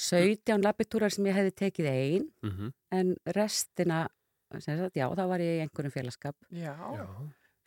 17 0.03 0.65
labbitúrar 0.65 1.15
sem 1.15 1.29
ég 1.31 1.39
hefði 1.39 1.55
tekið 1.63 1.91
einn 1.93 2.27
mhm, 2.47 2.73
en 2.95 3.15
restina, 3.37 4.03
sem 4.59 4.81
sagt, 4.81 4.99
já, 4.99 5.07
þá 5.15 5.25
var 5.31 5.45
ég 5.45 5.61
í 5.61 5.63
einhverjum 5.65 5.95
félagskap. 5.95 6.37
Já. 6.51 6.75
já. 6.75 7.07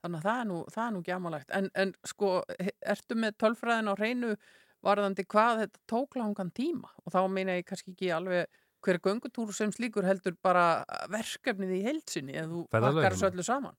Þannig 0.06 0.20
að 0.20 0.28
það 0.28 0.42
er 0.42 0.50
nú, 0.52 0.60
það 0.70 0.84
er 0.86 0.94
nú 0.94 1.02
gjamalegt. 1.06 1.56
En, 1.58 1.72
en 1.82 1.96
sko, 2.06 2.36
ertu 2.86 3.18
með 3.18 3.40
tölfræðin 3.42 3.90
á 3.90 3.94
hreinu 3.96 4.36
varðandi 4.86 5.26
hvað 5.26 5.64
þetta 5.64 5.82
tók 5.90 6.20
langan 6.20 6.52
tíma? 6.54 6.92
Og 7.02 7.16
þá 7.16 7.24
meina 7.32 7.58
ég 7.58 7.66
kannski 7.66 7.96
ekki 7.96 8.12
alveg 8.14 8.46
hver 8.86 9.00
göngutúr 9.02 9.54
sem 9.56 9.72
slíkur 9.74 10.06
heldur 10.06 10.36
bara 10.46 10.86
verkefnið 11.10 11.74
í 11.80 11.82
heilsinni 11.88 12.38
ef 12.38 12.50
þú 12.52 12.64
pakkar 12.74 13.16
þessu 13.16 13.30
öllu 13.32 13.46
saman. 13.46 13.78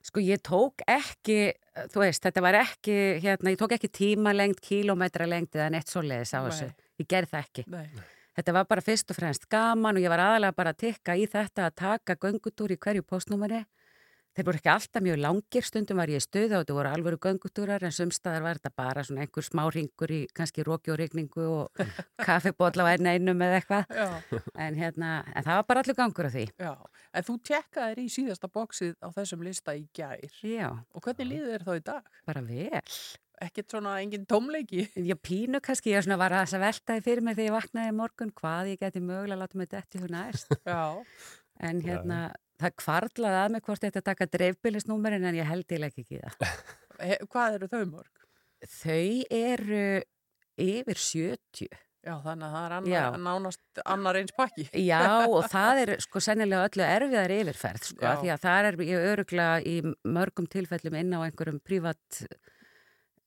Sko 0.00 0.22
ég 0.24 0.40
tók 0.40 0.80
ekki, 0.88 1.50
þú 1.92 2.00
veist, 2.06 2.22
þetta 2.24 2.44
var 2.44 2.56
ekki, 2.62 2.94
hérna, 3.20 3.52
ég 3.52 3.60
tók 3.60 3.74
ekki 3.76 3.90
tíma 3.92 4.32
lengt, 4.32 4.62
kílómetra 4.64 5.26
lengt 5.28 5.58
eða 5.58 5.68
neitt 5.74 5.92
svoleiðis 5.92 6.32
á 6.32 6.40
Nei. 6.46 6.70
Ég 7.00 7.08
gerði 7.10 7.32
það 7.34 7.44
ekki. 7.46 7.66
Nei. 7.72 8.06
Þetta 8.38 8.52
var 8.54 8.68
bara 8.70 8.84
fyrst 8.86 9.10
og 9.10 9.16
fremst 9.18 9.48
gaman 9.50 9.96
og 9.98 10.04
ég 10.04 10.12
var 10.12 10.20
aðalega 10.22 10.54
bara 10.56 10.72
að 10.74 10.82
tikka 10.86 11.16
í 11.18 11.26
þetta 11.28 11.66
að 11.70 11.76
taka 11.80 12.16
göngutúr 12.22 12.72
í 12.76 12.78
hverju 12.80 13.02
postnúmeri. 13.08 13.64
Þeir 14.30 14.46
voru 14.46 14.60
ekki 14.60 14.70
alltaf 14.70 15.02
mjög 15.02 15.16
langir, 15.18 15.64
stundum 15.66 15.98
var 15.98 16.06
ég 16.12 16.20
í 16.20 16.22
stuða 16.22 16.60
og 16.60 16.62
þetta 16.62 16.74
voru 16.76 16.90
alvöru 16.94 17.18
göngutúrar 17.24 17.82
en 17.82 17.90
sumstaðar 17.96 18.44
var 18.44 18.60
þetta 18.60 18.70
bara 18.78 19.02
svona 19.04 19.24
einhver 19.24 19.42
smá 19.42 19.64
ringur 19.74 20.12
í 20.14 20.20
kannski 20.38 20.62
róki 20.64 20.92
og 20.94 21.00
rigningu 21.00 21.46
og 21.50 21.82
kaffibólla 22.28 22.86
á 22.86 22.94
enn 22.94 23.08
einum 23.10 23.42
eða 23.42 23.58
eitthvað. 23.58 23.90
Já, 23.90 24.38
En, 24.54 24.78
hérna, 24.78 25.10
en 25.34 25.42
það 25.48 25.58
var 25.58 25.66
bara 25.72 25.82
allur 25.82 25.98
gangur 25.98 26.28
á 26.30 26.32
því. 26.36 26.44
já. 26.62 26.70
En 27.18 27.26
þú 27.26 27.36
tekkaðir 27.50 28.04
í 28.04 28.06
síðasta 28.14 28.52
bóksið 28.54 28.94
á 29.02 29.08
þessum 29.18 29.42
lista 29.42 29.74
í 29.74 29.82
gær. 29.98 30.22
Já, 30.46 30.70
Og 30.94 31.02
hvernig 31.02 31.26
líður 31.32 31.50
þér 31.56 31.66
þá 31.66 31.72
í 31.74 31.84
dag? 31.90 32.14
bara 32.30 32.44
vel. 32.46 32.86
Ekkert 33.40 33.72
svona 33.72 33.94
engin 34.02 34.26
tómleiki? 34.28 34.84
Já, 35.00 35.14
pínu 35.16 35.62
kannski, 35.64 35.94
ég 35.94 36.04
svona 36.04 36.18
var 36.20 36.34
að 36.36 36.58
veltaði 36.60 37.04
fyrir 37.06 37.24
mig 37.24 37.38
þegar 37.38 37.48
ég 37.48 37.54
vaknaði 37.56 37.92
í 37.92 37.96
morgun 37.96 38.32
hvað 38.36 38.72
ég 38.74 38.82
geti 38.82 39.00
mögulega 39.00 39.38
að 39.38 39.42
láta 39.44 39.60
mig 39.60 39.70
detti 39.72 40.00
hún 40.02 40.12
næst. 40.12 40.52
Já. 40.68 40.82
En 41.60 41.80
hérna, 41.84 42.18
það 42.60 42.76
kvarlaði 42.82 43.40
að 43.40 43.54
mig 43.54 43.64
hvort 43.64 43.86
þetta 43.86 44.04
taka 44.10 44.28
dreifbílisnúmerin 44.36 45.24
en 45.30 45.40
ég 45.40 45.48
held 45.48 45.72
ég 45.72 45.86
ekki 45.88 46.06
í 46.18 46.20
það. 46.20 46.64
Hvað 47.32 47.56
eru 47.56 47.70
þau 47.72 47.84
mörg? 47.88 48.26
Þau 48.68 49.24
eru 49.40 49.84
yfir 50.60 51.00
70. 51.00 51.80
Já, 52.00 52.14
þannig 52.24 52.46
að 52.46 52.54
það 52.54 52.64
er 52.64 52.88
Já. 52.88 53.00
annar, 53.00 53.18
nánast 53.24 53.80
annar 53.84 54.18
eins 54.20 54.36
pakki. 54.36 54.68
Já, 54.90 55.00
og 55.24 55.48
það 55.52 55.82
er 55.82 55.92
sko 56.04 56.22
sennilega 56.24 56.68
öllu 56.68 56.84
erfiðar 56.86 57.34
yfirferð, 57.40 57.88
sko, 57.90 58.04
Já. 58.04 58.12
af 58.12 58.22
því 58.22 58.32
að 58.36 58.44
það 58.44 58.68
er 58.68 58.78
ég 58.88 59.10
öruglega 59.10 59.58
í 59.64 59.74
mörgum 60.16 60.48
tilfellum 60.52 60.96
inn 61.00 61.12
á 61.16 61.20
einhverjum 61.24 61.60
prívat 61.64 62.24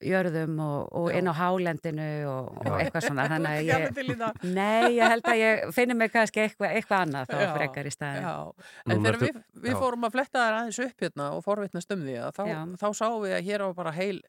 jörðum 0.08 0.60
og, 0.64 0.78
og 1.00 1.08
inn 1.16 1.30
á 1.30 1.34
hálendinu 1.38 2.10
og, 2.32 2.52
og 2.64 2.78
eitthvað 2.80 3.08
svona, 3.08 3.28
þannig 3.34 3.54
að 3.54 3.70
ég... 3.70 4.44
Nei, 4.54 4.98
ég 4.98 5.16
held 5.16 5.30
að 5.32 5.42
ég 5.42 5.64
finni 5.76 5.98
mig 6.00 6.14
kannski 6.14 6.46
eitthvað, 6.46 6.78
eitthvað 6.80 7.08
annað 7.08 7.34
þá 7.34 7.56
frekar 7.58 7.90
í 7.90 7.96
staðin. 7.96 8.30
En 8.88 9.00
þegar 9.00 9.20
við, 9.24 9.42
við 9.68 9.80
fórum 9.80 10.08
að 10.10 10.18
fletta 10.18 10.44
þær 10.44 10.60
aðeins 10.60 10.82
upp 10.88 11.08
hérna 11.08 11.32
og 11.38 11.44
forvitnast 11.46 11.96
um 11.96 12.06
því 12.06 12.20
að 12.28 12.38
þá, 12.40 12.46
þá 12.84 12.88
sáum 13.02 13.20
við 13.26 13.38
að 13.40 13.50
hér 13.50 13.66
á 13.66 13.68
bara 13.78 13.96
heil 13.96 14.22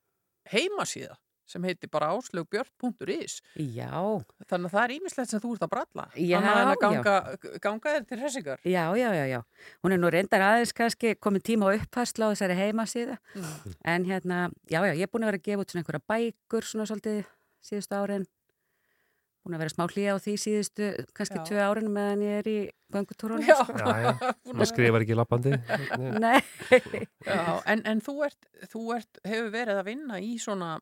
heimasíða 0.52 1.16
sem 1.44 1.64
heiti 1.68 1.88
bara 1.92 2.08
áslögbjörn.is 2.16 3.38
Já, 3.60 3.90
þannig 4.48 4.68
að 4.70 4.74
það 4.74 4.82
er 4.84 4.94
ímislegt 4.96 5.30
sem 5.32 5.42
þú 5.42 5.54
ert 5.56 5.66
að 5.66 5.72
bralla 5.74 6.06
Já, 6.16 6.38
þannig 6.40 6.54
að 6.54 6.70
já. 6.70 6.78
ganga, 6.84 7.16
ganga 7.66 7.94
þér 7.96 8.06
til 8.08 8.20
hressingar 8.22 8.62
já, 8.64 8.84
já, 8.96 9.08
já, 9.18 9.24
já. 9.28 9.40
Hún 9.84 9.96
er 9.96 10.00
nú 10.00 10.12
reyndar 10.12 10.44
aðeins 10.46 10.72
kannski 10.76 11.14
komið 11.20 11.44
tíma 11.50 11.68
á 11.68 11.76
upphærslu 11.76 12.28
á 12.28 12.32
þessari 12.32 12.56
heimasíðu. 12.58 13.18
Mm. 13.36 13.74
En 13.92 14.06
hérna, 14.08 14.38
já, 14.70 14.80
já, 14.88 14.94
ég 14.94 15.04
er 15.04 15.12
búin 15.12 15.26
að 15.26 15.32
vera 15.34 15.40
að 15.42 15.48
gefa 15.50 15.64
út 15.64 15.74
svona 15.74 15.84
einhverja 15.84 16.08
bækur 16.14 16.68
svona 16.68 16.86
svolítið 16.88 17.20
síðustu 17.64 17.98
árin. 18.00 18.24
Búin 19.44 19.58
að 19.58 19.60
vera 19.66 19.74
smá 19.74 19.84
hlýja 19.92 20.14
á 20.16 20.18
því 20.24 20.34
síðustu, 20.40 20.86
kannski 21.12 21.36
Já. 21.36 21.44
tvö 21.50 21.60
árin 21.60 21.90
meðan 21.92 22.22
ég 22.24 22.38
er 22.40 22.46
í 22.48 22.56
göngutúrunum. 22.94 23.44
Já. 23.44 23.58
Sko. 23.60 23.76
Já, 23.76 23.92
já, 24.00 24.12
maður 24.56 24.70
skrifar 24.70 25.04
ekki 25.04 25.18
lappandi. 25.18 25.52
Nei, 26.24 26.40
Já, 27.28 27.42
en, 27.68 27.82
en 27.84 28.00
þú, 28.04 28.14
ert, 28.24 28.48
þú 28.72 28.86
ert, 28.96 29.20
hefur 29.28 29.52
verið 29.52 29.82
að 29.82 29.88
vinna 29.90 30.20
í 30.24 30.38
svona 30.40 30.78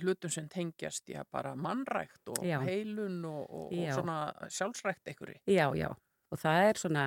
hlutum 0.00 0.30
sem 0.32 0.48
tengjast 0.48 1.08
já, 1.08 1.22
bara 1.30 1.54
mannrækt 1.56 2.28
og 2.32 2.38
Já. 2.46 2.60
heilun 2.64 3.24
og, 3.24 3.42
og, 3.50 3.72
og 3.72 3.94
svona 3.94 4.32
sjálfsrækt 4.48 5.08
einhverju. 5.12 5.40
já, 5.46 5.66
já. 5.76 5.90
Og 6.32 6.38
það 6.40 6.68
er 6.68 6.78
svona 6.80 7.02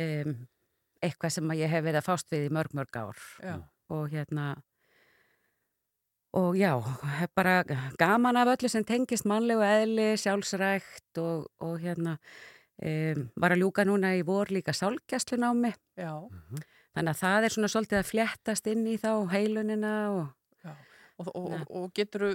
um, 0.00 0.36
eitthvað 1.04 1.30
sem 1.34 1.50
að 1.52 1.60
ég 1.60 1.68
hef 1.74 1.84
verið 1.84 2.00
að 2.00 2.06
fást 2.08 2.30
við 2.32 2.46
í 2.46 2.52
mörg, 2.56 2.72
mörg 2.74 2.96
ár. 2.96 3.18
Já, 3.44 3.56
Og 3.92 4.08
hérna, 4.10 4.56
og 6.34 6.56
já, 6.58 6.72
hef 7.20 7.30
bara 7.36 7.62
gaman 7.98 8.36
af 8.36 8.48
öllu 8.56 8.68
sem 8.68 8.84
tengist 8.84 9.24
mannlegu 9.28 9.62
eðli, 9.62 10.16
sjálfsrækt 10.18 11.20
og, 11.22 11.46
og 11.62 11.76
hérna, 11.84 12.16
um, 12.82 13.28
var 13.36 13.54
að 13.54 13.62
ljúka 13.62 13.84
núna 13.86 14.14
í 14.18 14.24
vor 14.26 14.50
líka 14.50 14.72
sálgjastlunámi. 14.74 15.74
já, 15.96 16.14
Þannig 16.96 17.12
að 17.12 17.20
það 17.20 17.44
er 17.44 17.52
svona 17.52 17.68
svolítið 17.68 17.98
að 18.00 18.10
fléttast 18.10 18.66
inn 18.72 18.86
í 18.88 18.96
þá 18.96 19.10
heilunina 19.28 19.94
og. 20.16 20.26
Og, 21.16 21.30
og, 21.32 21.52
og, 21.70 21.92
getur 21.96 22.26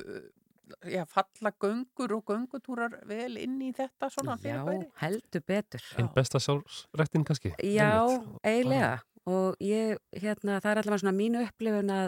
já, 0.90 1.06
falla 1.06 1.52
göngur 1.60 2.16
og 2.16 2.24
göngutúrar 2.26 2.96
vel 3.08 3.38
inn 3.38 3.60
í 3.62 3.72
þetta 3.76 4.10
svona 4.10 4.38
já, 4.38 4.42
fyrirbæri? 4.44 4.88
heldur 5.02 5.44
betur. 5.48 5.88
Einn 5.98 6.10
besta 6.16 6.42
sjálfsrættin 6.42 7.26
kannski. 7.28 7.54
Já, 7.60 7.92
Einmitt. 8.08 8.40
eiginlega. 8.44 8.94
Og 9.30 9.60
ég, 9.62 10.00
hérna, 10.18 10.58
það 10.64 10.72
er 10.72 10.82
allavega 10.82 11.04
svona 11.04 11.18
mínu 11.18 11.44
upplifun 11.46 11.92
að, 11.94 12.08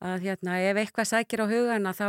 að 0.00 0.28
hérna, 0.28 0.60
ef 0.70 0.80
eitthvað 0.80 1.10
sækir 1.10 1.44
á 1.44 1.46
hugana 1.50 1.92
þá 1.96 2.06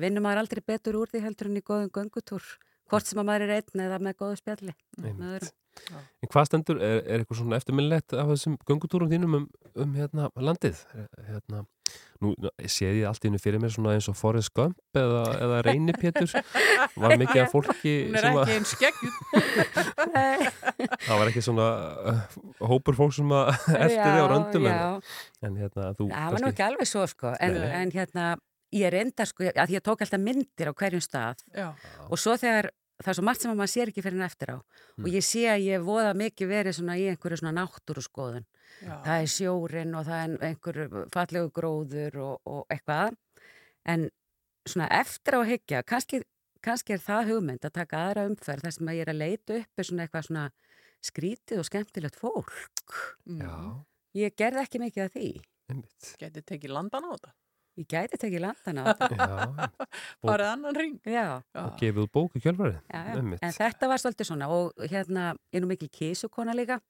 vinnur 0.00 0.24
maður 0.24 0.42
aldrei 0.44 0.62
betur 0.66 1.00
úr 1.00 1.08
því 1.12 1.24
heldur 1.24 1.48
en 1.48 1.62
í 1.62 1.64
góðum 1.64 1.94
göngutúr. 1.94 2.44
Hvort 2.90 3.06
sem 3.06 3.22
að 3.22 3.28
maður 3.30 3.46
er 3.46 3.56
einn 3.60 3.86
eða 3.86 4.00
með 4.02 4.18
góðu 4.20 4.40
spjalli. 4.42 4.76
Einmitt. 5.00 5.52
Öðrum. 5.78 6.06
En 6.20 6.30
hvað 6.32 6.48
stendur, 6.50 6.80
er, 6.82 7.00
er 7.06 7.22
eitthvað 7.22 7.40
svona 7.40 7.58
eftirminnlegt 7.60 8.14
af 8.16 8.32
þessum 8.34 8.56
göngutúrum 8.68 9.10
þínum 9.12 9.38
um 9.40 9.48
um 9.78 9.92
hérna 9.94 10.28
landið 10.34 10.78
hérna, 11.28 11.62
nú 12.22 12.32
séð 12.66 13.00
ég 13.00 13.06
allt 13.08 13.22
í 13.24 13.28
hennu 13.28 13.40
fyrir 13.42 13.62
mér 13.62 13.72
svona 13.74 13.94
eins 13.96 14.08
og 14.10 14.16
Forrest 14.18 14.52
Gump 14.56 14.98
eða, 14.98 15.22
eða 15.46 15.60
Reyni 15.66 15.94
Pétur 15.96 16.30
var 16.98 17.14
mikið 17.20 17.42
af 17.44 17.52
fólki 17.54 17.94
Hún 18.08 18.18
er 18.18 18.28
ekki 18.30 18.56
eins 18.56 18.74
skeggjur. 18.74 19.14
það 21.06 21.22
var 21.22 21.30
ekki 21.30 21.44
svona 21.44 21.68
uh, 22.12 22.20
hópur 22.72 22.98
fólk 22.98 23.14
sem 23.16 23.34
að 23.34 23.52
eftir 23.78 24.04
þig 24.04 24.20
á 24.20 24.24
Já, 24.24 24.28
röndum 24.34 24.68
en, 24.70 24.76
já. 24.76 25.16
en 25.46 25.58
hérna 25.62 25.88
þú 25.98 26.10
Það 26.12 26.36
var 26.36 26.44
nú 26.44 26.52
ekki 26.52 26.66
alveg 26.66 26.90
svo 26.92 27.06
sko, 27.10 27.34
en, 27.38 27.58
en 27.80 27.94
hérna, 27.94 28.26
ég 28.74 28.94
reyndar 28.94 29.30
sko, 29.30 29.46
að 29.50 29.76
ég 29.76 29.86
tók 29.86 30.04
alltaf 30.04 30.22
myndir 30.22 30.70
á 30.70 30.74
hverjum 30.74 31.04
stað 31.04 31.46
Já. 31.54 31.70
og 32.08 32.20
svo 32.20 32.36
þegar, 32.40 32.72
það 33.00 33.10
er 33.12 33.18
svo 33.18 33.24
margt 33.26 33.44
sem 33.44 33.52
að 33.52 33.60
maður 33.60 33.72
sér 33.72 33.90
ekki 33.92 34.04
fyrir 34.04 34.18
en 34.18 34.26
eftir 34.26 34.52
á 34.52 34.58
og 34.60 35.08
ég 35.08 35.24
sé 35.24 35.44
að 35.50 35.66
ég 35.66 35.84
voða 35.84 36.14
mikið 36.20 36.50
verið 36.50 36.76
svona 36.76 36.96
í 37.00 37.06
einhverju 37.10 37.40
svona 37.40 37.54
náttúru 37.56 38.04
skoðun. 38.04 38.46
Já. 38.80 38.94
Það 39.04 39.14
er 39.16 39.30
sjórin 39.34 39.96
og 39.98 40.06
það 40.08 40.22
er 40.24 40.48
einhverju 40.50 41.04
fallegu 41.14 41.52
gróður 41.56 42.18
og, 42.24 42.34
og 42.48 42.72
eitthvað, 42.72 43.16
en 43.88 44.08
svona 44.68 44.88
eftir 45.00 45.36
á 45.36 45.40
að 45.40 45.50
hyggja, 45.54 45.82
kannski, 45.88 46.22
kannski 46.64 46.96
er 46.96 47.04
það 47.04 47.32
hugmynd 47.34 47.66
að 47.66 47.76
taka 47.80 48.04
aðra 48.06 48.26
umferð 48.30 48.66
þar 48.66 48.76
sem 48.76 48.92
að 48.92 48.98
ég 48.98 49.06
er 49.06 49.12
að 49.14 49.22
leita 49.24 49.58
upp 49.60 49.82
er 49.82 49.88
svona 49.90 50.06
eitthvað 50.06 50.28
svona 50.28 50.46
skrítið 51.10 51.62
og 51.62 51.68
skemmtilegt 51.68 52.20
fólk. 52.20 52.56
Já. 53.24 53.54
Ég 54.18 54.34
gerði 54.36 54.64
ekki 54.64 54.82
mikið 54.82 55.06
af 55.06 55.14
því. 55.16 55.30
Gæti 56.20 56.42
tekið 56.42 56.74
landan 56.74 57.06
á 57.06 57.10
þetta. 57.14 57.32
Ég 57.78 57.86
gæti 57.88 58.18
tekið 58.18 58.42
landan 58.42 58.80
á 58.82 58.84
þetta. 58.98 59.16
Já, 59.16 59.68
Farið 60.26 60.48
annan 60.50 60.74
ring. 60.76 60.96
Já. 61.06 61.40
og 61.54 61.76
gefið 61.80 62.08
bóku 62.12 62.40
kjölfarið 62.42 62.80
Já, 62.90 63.00
já. 63.14 63.20
En 63.46 63.54
þetta 63.56 63.88
var 63.92 64.02
svolítið 64.02 64.26
svona 64.32 64.48
og 64.50 64.72
hérna, 64.90 65.28
ég 65.54 65.60
er 65.60 65.64
nú 65.64 65.70
mikil 65.70 65.88
kísukona 65.88 66.54
líka 66.58 66.80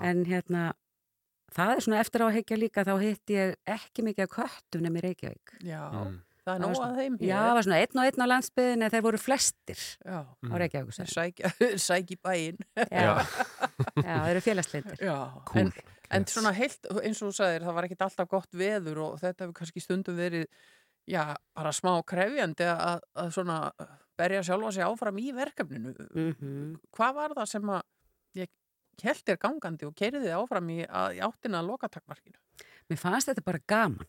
en 0.00 0.22
hérna 0.28 0.68
það 1.52 1.74
er 1.74 1.80
svona 1.84 2.00
eftir 2.04 2.22
á 2.22 2.26
að 2.30 2.36
hekja 2.38 2.56
líka 2.60 2.84
þá 2.86 2.94
hitt 3.02 3.32
ég 3.34 3.56
ekki 3.66 4.04
mikið 4.06 4.28
af 4.28 4.34
köttum 4.36 4.84
nefnir 4.86 5.08
Reykjavík 5.10 5.56
Já, 5.66 5.82
Mm. 5.90 6.20
Það 6.48 6.54
er 6.56 6.62
var 6.64 6.72
nóg 6.72 6.84
að 6.88 6.96
þeim 7.02 7.18
hér. 7.20 7.28
Já, 7.28 7.36
það 7.44 7.54
var 7.58 7.66
svona 7.66 7.78
einn 7.82 8.00
og 8.00 8.08
einn 8.08 8.24
á 8.24 8.26
landsbyðin 8.32 8.86
en 8.86 8.92
þeir 8.94 9.04
voru 9.06 9.20
flestir 9.22 9.82
Já. 10.08 10.18
á 10.24 10.54
Reykjavík 10.62 10.96
Þeir 10.98 11.12
Sækja, 11.14 11.52
sækja 11.88 12.16
í 12.16 12.18
bæinn. 12.28 12.58
Já. 12.88 13.12
Já, 13.98 14.14
þeir 14.24 14.32
eru 14.32 14.42
félagslindir 14.48 15.04
Já, 15.04 15.16
Kúl. 15.50 15.60
en, 15.62 15.72
en 16.18 16.26
svona 16.32 16.52
heilt, 16.56 16.88
eins 17.02 17.22
og 17.22 17.30
þú 17.30 17.36
sagðir, 17.42 17.66
það 17.68 17.78
var 17.78 17.88
ekkit 17.88 18.04
alltaf 18.08 18.30
gott 18.32 18.58
veður 18.64 19.02
og 19.06 19.16
þetta 19.22 19.44
hefur 19.46 19.56
kannski 19.60 19.82
stundum 19.84 20.18
verið, 20.18 20.46
já, 21.08 21.22
bara 21.56 21.72
smá 21.76 21.92
krefjandi 22.08 22.68
að, 22.72 23.04
að 23.24 23.32
svona 23.36 23.58
berja 24.18 24.42
sjálfa 24.48 24.72
sig 24.74 24.82
áfram 24.88 25.18
í 25.22 25.28
verkefninu. 25.36 25.92
Mhm. 26.10 26.62
Hvað 26.96 27.14
var 27.20 27.36
það 27.38 27.52
sem 27.52 27.74
að 27.76 27.84
ég 28.42 28.50
held 29.04 29.20
þér 29.28 29.38
gangandi 29.44 29.86
og 29.86 29.94
keiriði 29.98 30.32
áfram 30.34 30.72
í, 30.74 30.80
að, 30.86 31.18
í 31.18 31.20
áttina 31.22 31.60
lokatakmarkinu? 31.62 32.40
Mér 32.90 32.98
fannst 32.98 33.28
þetta 33.30 33.44
bara 33.46 33.60
gaman 33.70 34.08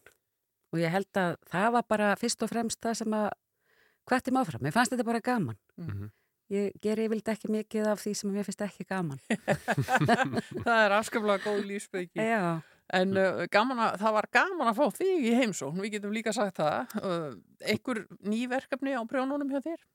og 0.69 0.81
ég 0.81 0.93
held 0.93 1.19
að 1.19 1.35
það 1.49 1.69
var 1.75 1.85
bara 1.89 2.15
fyrst 2.19 2.45
og 2.45 2.51
fremst 2.51 2.81
það 2.83 2.97
sem 3.01 3.15
að 3.19 3.29
hvettum 4.09 4.39
áfram. 4.41 4.63
Mér 4.65 4.75
fannst 4.75 4.93
þetta 4.93 5.07
bara 5.07 5.21
gaman. 5.23 5.59
Mhm. 5.77 6.09
Ég 6.49 6.73
ger 6.81 6.97
yfirleitt 6.97 7.29
ekki 7.29 7.51
mikið 7.53 7.87
af 7.91 7.99
því 8.01 8.11
sem 8.17 8.31
mér 8.33 8.47
finnst 8.47 8.63
ekki 8.65 8.85
gaman. 8.89 9.19
það 10.65 10.79
er 10.79 10.95
afskaplega 10.97 11.43
góð 11.43 11.59
lífsbyggi. 11.69 12.25
Já. 12.25 12.61
En 12.97 13.13
uh, 13.21 13.43
gaman 13.53 13.83
að, 13.85 13.99
það 14.01 14.15
var 14.15 14.27
gaman 14.33 14.71
að 14.71 14.79
fá 14.79 14.97
þig 14.97 15.27
í 15.29 15.35
heimsókn, 15.37 15.83
við 15.83 15.99
getum 15.99 16.15
líka 16.15 16.33
sagt 16.33 16.57
það. 16.57 16.95
Uh, 16.97 17.37
einhver 17.61 18.01
ný 18.25 18.39
verkefni 18.49 18.95
á 18.97 19.01
prjónunum 19.05 19.51
hjá 19.53 19.61
þér? 19.67 19.85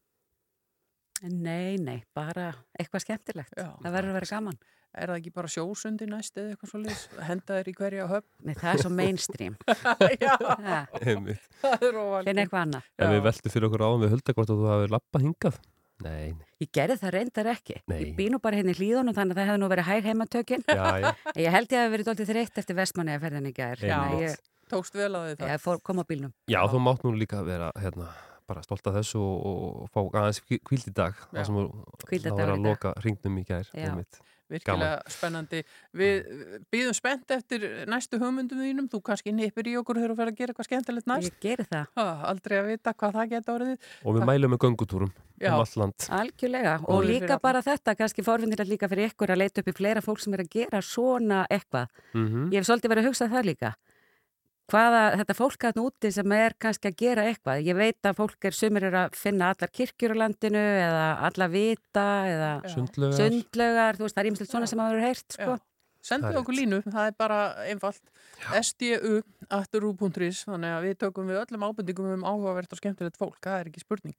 Nei, 1.25 1.75
nei, 1.83 2.05
bara 2.15 2.53
eitthvað 2.79 3.03
skemmtilegt. 3.03 3.59
Já. 3.59 3.73
það 3.83 3.97
verður 3.97 4.13
að 4.13 4.19
vera 4.21 4.31
gaman. 4.31 4.63
Er 4.95 5.11
það 5.11 5.17
ekki 5.21 5.33
bara 5.35 5.49
sjósundi 5.51 6.07
næst 6.07 6.37
eða 6.39 6.53
eitthvað 6.55 6.71
svo 6.71 6.81
liðs? 6.85 7.05
Henda 7.27 7.57
þér 7.59 7.71
í 7.71 7.75
hverja 7.81 8.05
höfn? 8.13 8.29
Nei, 8.47 8.55
það 8.61 8.71
er 8.77 8.83
svo 8.85 8.91
mainstream. 8.95 9.57
Já, 10.23 10.35
það 10.39 11.87
er 11.89 11.99
óvalið. 11.99 12.29
Finn 12.29 12.43
eitthvað 12.45 12.61
annað. 12.65 12.91
En 13.03 13.15
við 13.15 13.23
veltum 13.29 13.55
fyrir 13.55 13.69
okkur 13.69 13.85
áðan 13.89 14.05
við 14.05 14.13
hulda 14.15 14.35
hvort 14.39 14.53
að 14.55 14.61
þú 14.63 14.69
hafi 14.71 14.93
lappað 14.95 15.25
hingað 15.29 15.59
Nei. 16.05 16.35
Ég 16.61 16.69
gerði 16.75 16.97
það 17.01 17.13
reyndar 17.15 17.49
ekki. 17.53 17.77
Nei. 17.89 17.99
Ég 18.03 18.15
bý 18.19 18.25
nú 18.33 18.41
bara 18.43 18.59
hérna 18.59 18.73
í 18.75 18.79
hlýðunum 18.81 19.15
þannig 19.15 19.37
að 19.37 19.39
það 19.39 19.47
hefði 19.49 19.61
nú 19.63 19.69
verið 19.71 19.87
hær 19.89 20.03
heimatökin. 20.09 20.65
Já, 20.67 20.83
já. 21.05 21.07
Ég 21.39 21.55
held 21.55 21.71
ég 21.77 21.79
að 21.85 21.93
verið 21.95 22.09
dóltið 22.11 22.31
þreytt 22.33 22.59
eftir 22.65 22.77
vestmanni 22.81 23.15
að 23.15 23.23
ferðin 23.25 23.47
í 23.47 23.53
gær. 23.55 23.79
Já. 23.79 23.95
Þannig 23.95 24.17
að 24.19 24.25
Ég, 24.27 24.43
Tókst 24.75 24.99
vel 24.99 25.09
á 25.15 25.21
því 25.23 25.35
það. 25.39 25.53
ég 25.55 25.63
fór, 25.63 25.81
kom 25.87 26.03
á 26.03 26.05
bílnum. 26.11 26.35
Já, 26.51 26.59
þú 26.73 26.81
mátt 26.83 27.07
nú 27.07 27.15
líka 27.15 27.41
vera 27.47 27.71
hérna, 27.79 28.11
bara 28.51 28.63
stolt 28.67 28.91
af 28.91 28.99
þessu 28.99 29.23
og, 29.23 29.49
og 29.85 29.91
fá 29.95 30.01
aðeins 30.25 30.43
kvíld 30.43 30.89
í 30.91 30.95
dag 30.99 31.15
það 31.31 31.53
Hvíldardagur 32.11 32.25
það 32.27 32.35
var 32.35 32.43
í 32.43 32.51
að 32.51 32.57
dag. 32.57 32.67
loka 32.69 32.95
hringnum 33.05 33.39
í 33.41 33.45
gær 33.49 33.71
Virkilega 34.53 35.01
spennandi. 35.09 35.63
Við 35.97 36.27
býðum 36.73 36.97
spennt 36.97 37.31
eftir 37.33 37.65
næstu 37.91 38.19
hugmyndum 38.21 38.61
þínum. 38.61 38.89
Þú 38.93 39.01
kannski 39.07 39.33
nýppir 39.33 39.71
í 39.73 39.77
okkur 39.81 40.01
þegar 40.01 40.13
þú 40.13 40.17
fer 40.19 40.31
að 40.33 40.41
gera 40.41 40.53
eitthvað 40.55 40.69
skemmtilegt 40.69 41.09
næst. 41.09 41.31
Ég 41.31 41.39
geri 41.41 41.67
það. 41.71 41.87
Ha, 41.97 42.07
aldrei 42.31 42.57
að 42.59 42.69
vita 42.75 42.95
hvað 42.95 43.17
það 43.19 43.31
geta 43.33 43.55
orðið. 43.55 43.89
og 44.05 44.19
við 44.19 44.27
mælum 44.29 44.55
með 44.55 44.63
göngutúrum 44.67 45.15
Já. 45.41 45.55
um 45.55 45.61
allt 45.63 45.77
land 45.81 46.09
Algjörlega. 46.21 46.75
Og 46.85 47.01
fyrir 47.01 47.11
líka 47.15 47.41
bara 47.41 47.65
þetta, 47.65 47.97
kannski 47.97 48.27
forfinnilegt 48.27 48.71
líka 48.71 48.91
fyrir 48.93 49.11
ykkur 49.11 49.33
að 49.33 49.43
leita 49.43 49.65
upp 49.65 49.73
í 49.73 49.77
fleira 49.81 50.05
fólk 50.05 50.21
sem 50.21 50.37
er 50.37 50.45
að 50.45 50.53
gera 50.53 50.83
svona 50.85 51.47
eitthvað. 51.49 51.89
Mhm. 52.13 52.53
Ég 52.53 52.61
hef 52.61 52.69
svolítið 52.69 52.93
verið 52.93 53.05
að 53.05 53.09
hugsa 53.11 53.31
það 53.33 53.51
líka. 53.51 53.75
Hvaða, 54.73 55.01
þetta 55.21 55.35
fólk 55.37 55.67
að 55.69 55.79
úti 55.83 56.11
sem 56.15 56.33
er 56.33 56.55
kannski 56.57 56.89
að 56.89 56.97
gera 57.03 57.27
eitthvað. 57.29 57.61
Ég 57.69 57.77
veit 57.77 58.09
að 58.09 58.17
fólk 58.23 58.49
er, 58.49 58.57
sumir 58.57 58.87
er 58.89 58.97
að 59.03 59.19
finna 59.21 59.51
allar 59.53 59.73
kirkjur 59.77 60.15
á 60.17 60.21
landinu 60.23 60.63
eða 60.63 61.05
alla 61.29 61.49
vita 61.53 62.07
eða 62.31 62.51
Sundlaugar. 62.73 63.19
sundlaugar, 63.19 63.99
þú 63.99 64.07
veist, 64.07 64.17
það 64.17 64.25
er 64.25 64.31
ímslega 64.31 64.51
svona 64.55 64.71
sem 64.71 64.81
hafa 64.81 64.95
verið 64.95 65.09
heyrt, 65.11 65.27
sko. 65.37 65.51
Það 65.53 65.63
Sendið 66.05 66.37
okkur 66.43 66.57
línu, 66.59 66.79
það 66.85 67.07
er 67.09 67.15
bara 67.17 67.39
einfalt. 67.65 68.05
sdu.ru.is 68.61 70.43
þannig 70.45 70.75
að 70.75 70.85
við 70.85 70.95
tökum 71.01 71.31
við 71.31 71.41
öllum 71.41 71.65
ábendingum 71.65 72.11
um 72.13 72.27
áhugavert 72.29 72.75
og 72.75 72.81
skemmtilegt 72.81 73.17
fólk, 73.21 73.39
það 73.41 73.59
er 73.61 73.67
ekki 73.71 73.85
spurning. 73.85 74.17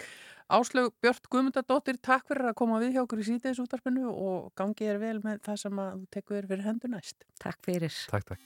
Áslaug 0.56 0.90
Björn 1.04 1.30
Guðmundadóttir, 1.30 1.98
takk 2.02 2.26
fyrir 2.30 2.50
að 2.50 2.58
koma 2.62 2.82
við 2.82 2.98
hjá 2.98 3.04
okkur 3.06 3.22
í 3.22 3.30
sítiðis 3.30 3.62
útarpinu 3.62 4.10
og 4.10 4.52
gangi 4.58 4.86
er 4.90 4.98
vel 5.02 5.20
með 5.22 5.36
það 5.46 5.58
sem 5.66 5.76
að 5.86 5.92
þú 6.02 6.06
tekur 6.18 6.50
fyrir 6.50 6.66
hendur 6.66 6.92
næst. 6.98 7.18
Takk 7.42 7.60
fyrir. 7.70 7.94
Takk, 8.10 8.26
takk. 8.34 8.42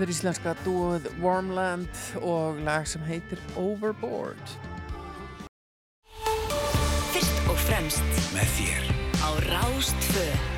verður 0.00 0.14
íslenska 0.14 0.52
dúð 0.64 1.06
Warmland 1.20 1.98
og 2.24 2.60
lag 2.64 2.86
sem 2.88 3.02
heitir 3.04 3.40
Overboard. 3.60 4.54
Fyrst 7.12 7.42
og 7.50 7.58
fremst 7.66 8.22
með 8.32 8.56
þér. 8.56 8.88
á 9.20 9.28
Rástföð 9.44 10.49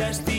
says 0.00 0.29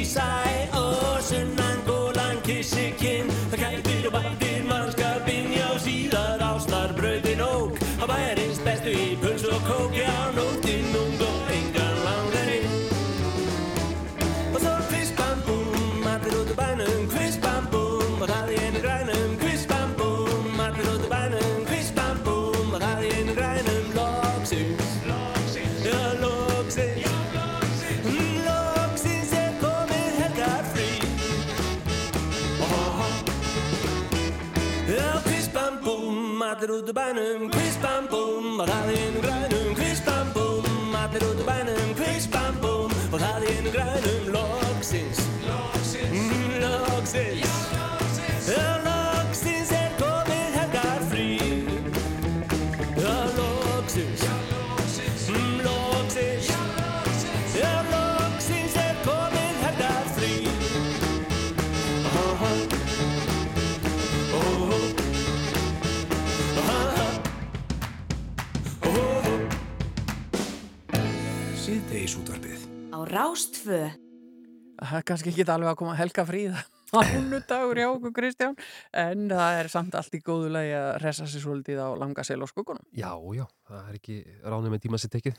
kannski 75.11 75.33
ekki 75.33 75.47
allveg 75.47 75.73
að 75.73 75.81
koma 75.81 75.95
að 75.95 76.01
helga 76.05 76.27
fríða 76.27 76.63
mánudagur 76.91 77.79
hjá 77.79 77.87
okkur 77.87 78.13
Kristján 78.15 78.55
en 78.97 79.27
það 79.31 79.57
er 79.61 79.69
samt 79.71 79.95
allt 79.95 80.15
í 80.17 80.21
góðu 80.23 80.49
lagi 80.51 80.73
að 80.75 80.89
resa 81.03 81.27
sér 81.29 81.43
svolítið 81.45 81.79
á 81.79 81.87
langa 81.99 82.25
sel 82.27 82.41
og 82.43 82.51
skugunum 82.51 82.83
Já, 82.95 83.11
já, 83.35 83.45
það 83.69 83.85
er 83.91 83.99
ekki 83.99 84.17
ránum 84.43 84.75
en 84.75 84.83
tíma 84.83 84.99
sitt 85.01 85.15
ekki, 85.19 85.33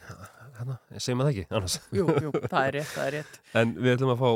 hérna, 0.59 0.79
segjum 0.97 1.25
að 1.25 1.29
það 1.29 1.33
ekki 1.35 1.59
annars. 1.59 1.77
Jú, 1.99 2.07
jú, 2.25 2.33
það 2.47 2.63
er 2.63 2.77
rétt, 2.79 2.95
það 2.95 3.05
er 3.05 3.17
rétt. 3.19 3.39
En 3.61 3.75
við 3.77 3.95
ætlum 3.97 4.15
að 4.15 4.23
fá 4.23 4.31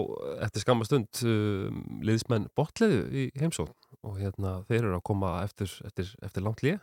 eftir 0.49 0.67
skamma 0.67 0.89
stund 0.89 1.23
um, 1.31 1.81
liðismenn 2.05 2.51
botleðu 2.59 3.01
í 3.09 3.27
heimsóð 3.41 3.73
og 4.07 4.21
hérna 4.21 4.59
þeir 4.69 4.83
eru 4.83 4.99
að 4.99 5.07
koma 5.09 5.33
eftir, 5.47 5.73
eftir, 5.89 6.13
eftir 6.27 6.45
langt 6.45 6.65
lið, 6.67 6.81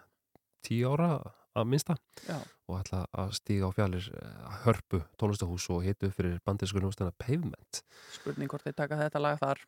tíu 0.66 0.90
ára 0.96 1.14
að 1.54 1.70
minsta 1.70 1.98
Já 2.26 2.40
og 2.70 2.80
ætla 2.80 3.04
að 3.12 3.34
stíga 3.40 3.70
á 3.70 3.76
fjallir 3.76 4.08
eh, 4.16 4.60
hörpu 4.64 5.02
tólustahús 5.20 5.68
og 5.74 5.84
hitu 5.86 6.12
fyrir 6.14 6.40
bandið 6.48 6.72
skulumstana 6.72 7.16
Pavement. 7.20 7.84
Spurning 8.16 8.52
hvort 8.52 8.66
þið 8.68 8.78
taka 8.80 9.00
þetta 9.04 9.24
lag 9.24 9.42
þar. 9.42 9.66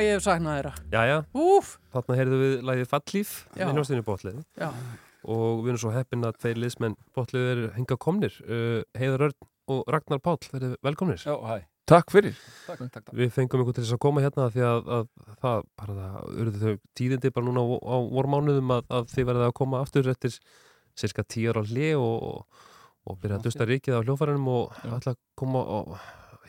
Hvað 0.00 0.08
ég 0.08 0.16
hef 0.16 0.24
saknað 0.24 0.56
þeirra. 0.56 0.72
Jæja, 0.94 1.16
Úf, 1.36 1.70
þarna 1.92 2.16
heyrðum 2.18 2.42
við 2.42 2.52
lagið 2.68 2.86
Fallíf 2.88 3.32
Botleði 4.06 4.44
já, 4.56 4.68
og 5.28 5.58
við 5.60 5.72
erum 5.72 5.80
svo 5.82 5.92
heppin 5.92 6.24
að 6.24 6.38
tveir 6.40 6.60
liðsmenn 6.62 6.96
Botleði 7.16 7.50
eru 7.54 7.72
hinga 7.74 7.98
komnir. 8.00 8.38
Uh, 8.46 8.80
Heiðar 8.96 9.26
Örn 9.28 9.36
og 9.70 9.92
Ragnar 9.92 10.22
Páll 10.24 10.40
verið 10.54 10.78
velkomnir. 10.86 11.20
Já, 11.20 11.36
hæ. 11.36 11.66
Takk 11.90 12.12
fyrir. 12.14 12.38
Takk, 12.68 12.80
takk, 12.86 12.92
takk. 12.94 13.12
Við 13.18 13.32
fengum 13.34 13.64
ykkur 13.64 13.76
til 13.76 13.84
þess 13.84 13.96
að 13.96 14.02
koma 14.06 14.22
hérna 14.24 14.46
því 14.54 14.64
að, 14.68 14.90
að 14.96 15.06
það 15.42 15.64
bara 15.82 15.96
það 15.98 16.40
urðu 16.44 16.60
þau 16.62 16.82
tíðindi 17.00 17.32
bara 17.34 17.48
núna 17.48 17.64
á, 17.66 17.68
á 17.82 17.96
vormánuðum 18.14 18.74
að, 18.76 18.84
að 18.94 19.08
þið 19.10 19.28
verðið 19.32 19.46
að 19.48 19.56
koma 19.60 19.80
aftur 19.82 20.10
eftir 20.12 20.36
cirka 21.00 21.26
tíu 21.26 21.50
ára 21.50 21.64
hlið 21.66 21.98
og, 21.98 22.62
og 23.10 23.18
byrja 23.20 23.40
að 23.40 23.48
dusta 23.48 23.66
rikið 23.66 23.98
á 23.98 24.04
hljófærinum 24.06 24.48
og 24.54 24.80
ætla 24.86 25.16
að 25.16 25.20
koma 25.40 25.64
og 25.80 25.92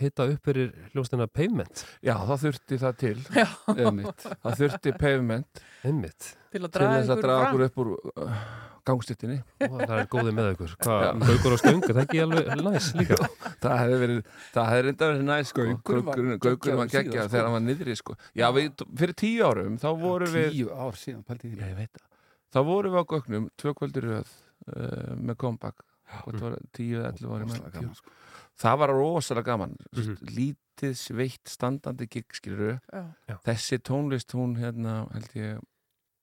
hitta 0.01 0.27
upp 0.31 0.49
fyrir 0.49 0.73
hljóstina 0.93 1.27
pavement. 1.31 1.85
Já, 2.03 2.15
það 2.17 2.43
þurfti 2.47 2.81
það 2.81 2.97
til. 3.03 3.15
já. 3.41 3.47
Einmitt. 3.77 4.27
Það 4.41 4.59
þurfti 4.63 4.97
pavement 4.99 5.63
Einmitt. 5.87 6.33
Til 6.51 6.65
að 6.65 6.73
draga 6.75 7.15
okkur 7.47 7.65
upp 7.69 7.81
úr 7.81 7.93
uh, 7.95 8.43
gangstittinni. 8.87 9.37
Og 9.67 9.77
það 9.79 9.95
er 9.97 10.07
góðið 10.11 10.35
með 10.37 10.49
ykkur. 10.55 10.73
Hvað, 10.81 11.03
Já. 11.05 11.11
gaukur 11.29 11.55
og 11.55 11.61
stöng, 11.61 11.81
er 11.85 11.95
það 11.97 12.01
ekki 12.03 12.21
alveg 12.25 12.63
næs 12.65 12.87
líka? 12.97 13.17
Það 13.63 13.75
hefði 13.81 13.99
verið, 14.01 14.21
verið 14.57 15.21
næst 15.27 15.51
sko. 15.53 15.65
Gaukurinn 15.85 16.31
var 16.79 16.91
geggja 16.91 17.03
síðan, 17.03 17.13
þegar 17.13 17.27
sko. 17.29 17.43
hann 17.45 17.55
var 17.55 17.63
niðri 17.65 17.97
sko. 17.99 18.15
Já, 18.37 18.47
við, 18.55 18.85
fyrir 19.01 19.17
tíu 19.21 19.45
árum 19.45 19.77
þá 19.81 19.89
vorum 20.01 20.33
við, 20.33 20.47
Tíu 20.55 20.71
ár 20.73 20.97
síðan, 20.97 21.21
pælti 21.27 21.51
því. 21.51 21.59
já, 21.61 21.69
ég 21.69 21.77
veit 21.77 21.99
það, 21.99 22.07
þá 22.55 22.59
vorum 22.71 22.95
við 22.95 23.05
á 23.05 23.05
gögnum 23.13 23.47
tvö 23.61 23.75
kvöldur 23.77 24.09
röð 24.09 24.33
uh, 24.33 25.13
með 25.19 25.39
comeback. 25.45 25.85
Hvort 26.21 26.41
var 26.43 26.57
tíu 26.75 26.97
eða 26.99 27.13
ellu 27.13 27.35
ári 27.35 27.45
Rosalega 27.45 27.75
gaman, 27.77 27.95
sko. 28.01 28.17
Það 28.61 28.77
var 28.83 28.91
rosalega 28.93 29.45
gaman. 29.51 29.75
Mhm. 29.95 30.17
Lítið, 30.37 30.93
sveitt, 30.97 31.43
standandi 31.49 32.07
gig, 32.09 32.25
skilur 32.37 32.79
Já. 32.93 33.03
Já. 33.29 33.37
Þessi 33.47 33.79
tónlist, 33.81 34.33
hún 34.37 34.55
hérna, 34.61 35.07
held 35.13 35.31
ég, 35.35 35.59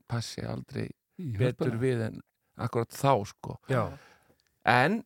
passi 0.09 0.43
aldrei 0.47 0.89
Í 1.19 1.33
betur 1.37 1.73
hörpuna. 1.73 1.81
við 1.83 2.07
en 2.07 2.21
akkurat 2.59 2.91
þá, 2.95 3.27
sko. 3.27 3.59
Já, 3.69 3.89
En, 4.69 5.03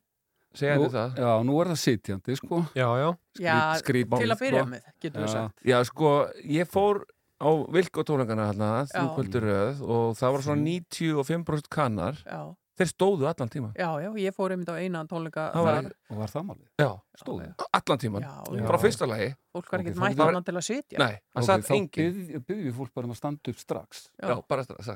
segja 0.54 0.76
Nú, 0.76 0.88
það, 0.90 1.16
já, 1.22 1.32
nú 1.46 1.60
er 1.62 1.66
það 1.72 1.80
sitjandi, 1.80 2.36
sko. 2.36 2.62
já, 2.74 2.88
já. 2.98 3.10
Já, 3.38 3.56
skrít- 3.80 4.10
til 4.18 4.28
að 4.28 4.38
byrja 4.40 4.62
sko. 4.64 4.70
með, 4.70 4.82
getur 5.00 5.22
við 5.22 5.28
sagt. 5.32 5.62
Já, 5.64 5.78
sko, 5.84 6.10
ég 6.44 6.68
fór 6.68 7.04
á 7.40 7.48
Vilko 7.72 8.04
tónleikana 8.04 8.48
hérna, 8.52 8.70
þrjú 8.90 9.06
Já. 9.08 9.14
kvöldur 9.16 9.42
röð 9.46 9.80
og 9.82 10.16
það 10.16 10.32
var 10.32 10.40
svona 10.42 10.62
95% 10.62 11.68
kannar. 11.70 12.14
Já, 12.26 12.54
Þeir 12.78 12.88
stóðu 12.88 13.26
allan 13.28 13.50
tíma. 13.52 13.72
já, 13.76 13.88
já, 14.00 14.08
ég 14.16 14.32
fór 14.34 14.50
einmitt 14.54 14.68
á 14.72 14.76
eina 14.80 15.04
tónleika 15.04 15.50
var- 15.52 15.82
þar. 15.82 15.92
Og 16.10 16.16
var 16.22 16.28
það 16.32 16.46
málið? 16.48 16.68
Já, 16.80 16.90
Stóðu? 17.20 17.48
allan 17.72 17.98
tíman. 17.98 18.22
Já, 18.22 18.32
já. 18.56 18.66
Frá 18.66 18.78
fyrsta 18.80 19.06
lagi. 19.06 19.34
Fólk 19.52 19.68
var 19.68 19.82
ekkert 19.82 19.96
þá- 19.98 20.02
mætt 20.02 20.16
það 20.16 20.28
annað 20.32 20.44
til 20.48 20.54
að 20.56 20.64
sitja. 20.64 20.98
Nei, 21.02 21.12
það 21.12 21.42
Ok, 21.42 21.44
satt 21.44 21.64
þá 21.68 21.72
engin. 21.76 21.90
byggjum 21.92 22.62
við 22.64 22.74
fólk 22.78 22.92
bara 22.96 23.04
um 23.04 23.12
að 23.12 23.16
standa 23.18 23.50
upp 23.52 23.58
strax. 23.60 23.98
Já. 24.22 24.28
Já, 24.32 24.36
bara 24.48 24.62
strax. 24.64 24.86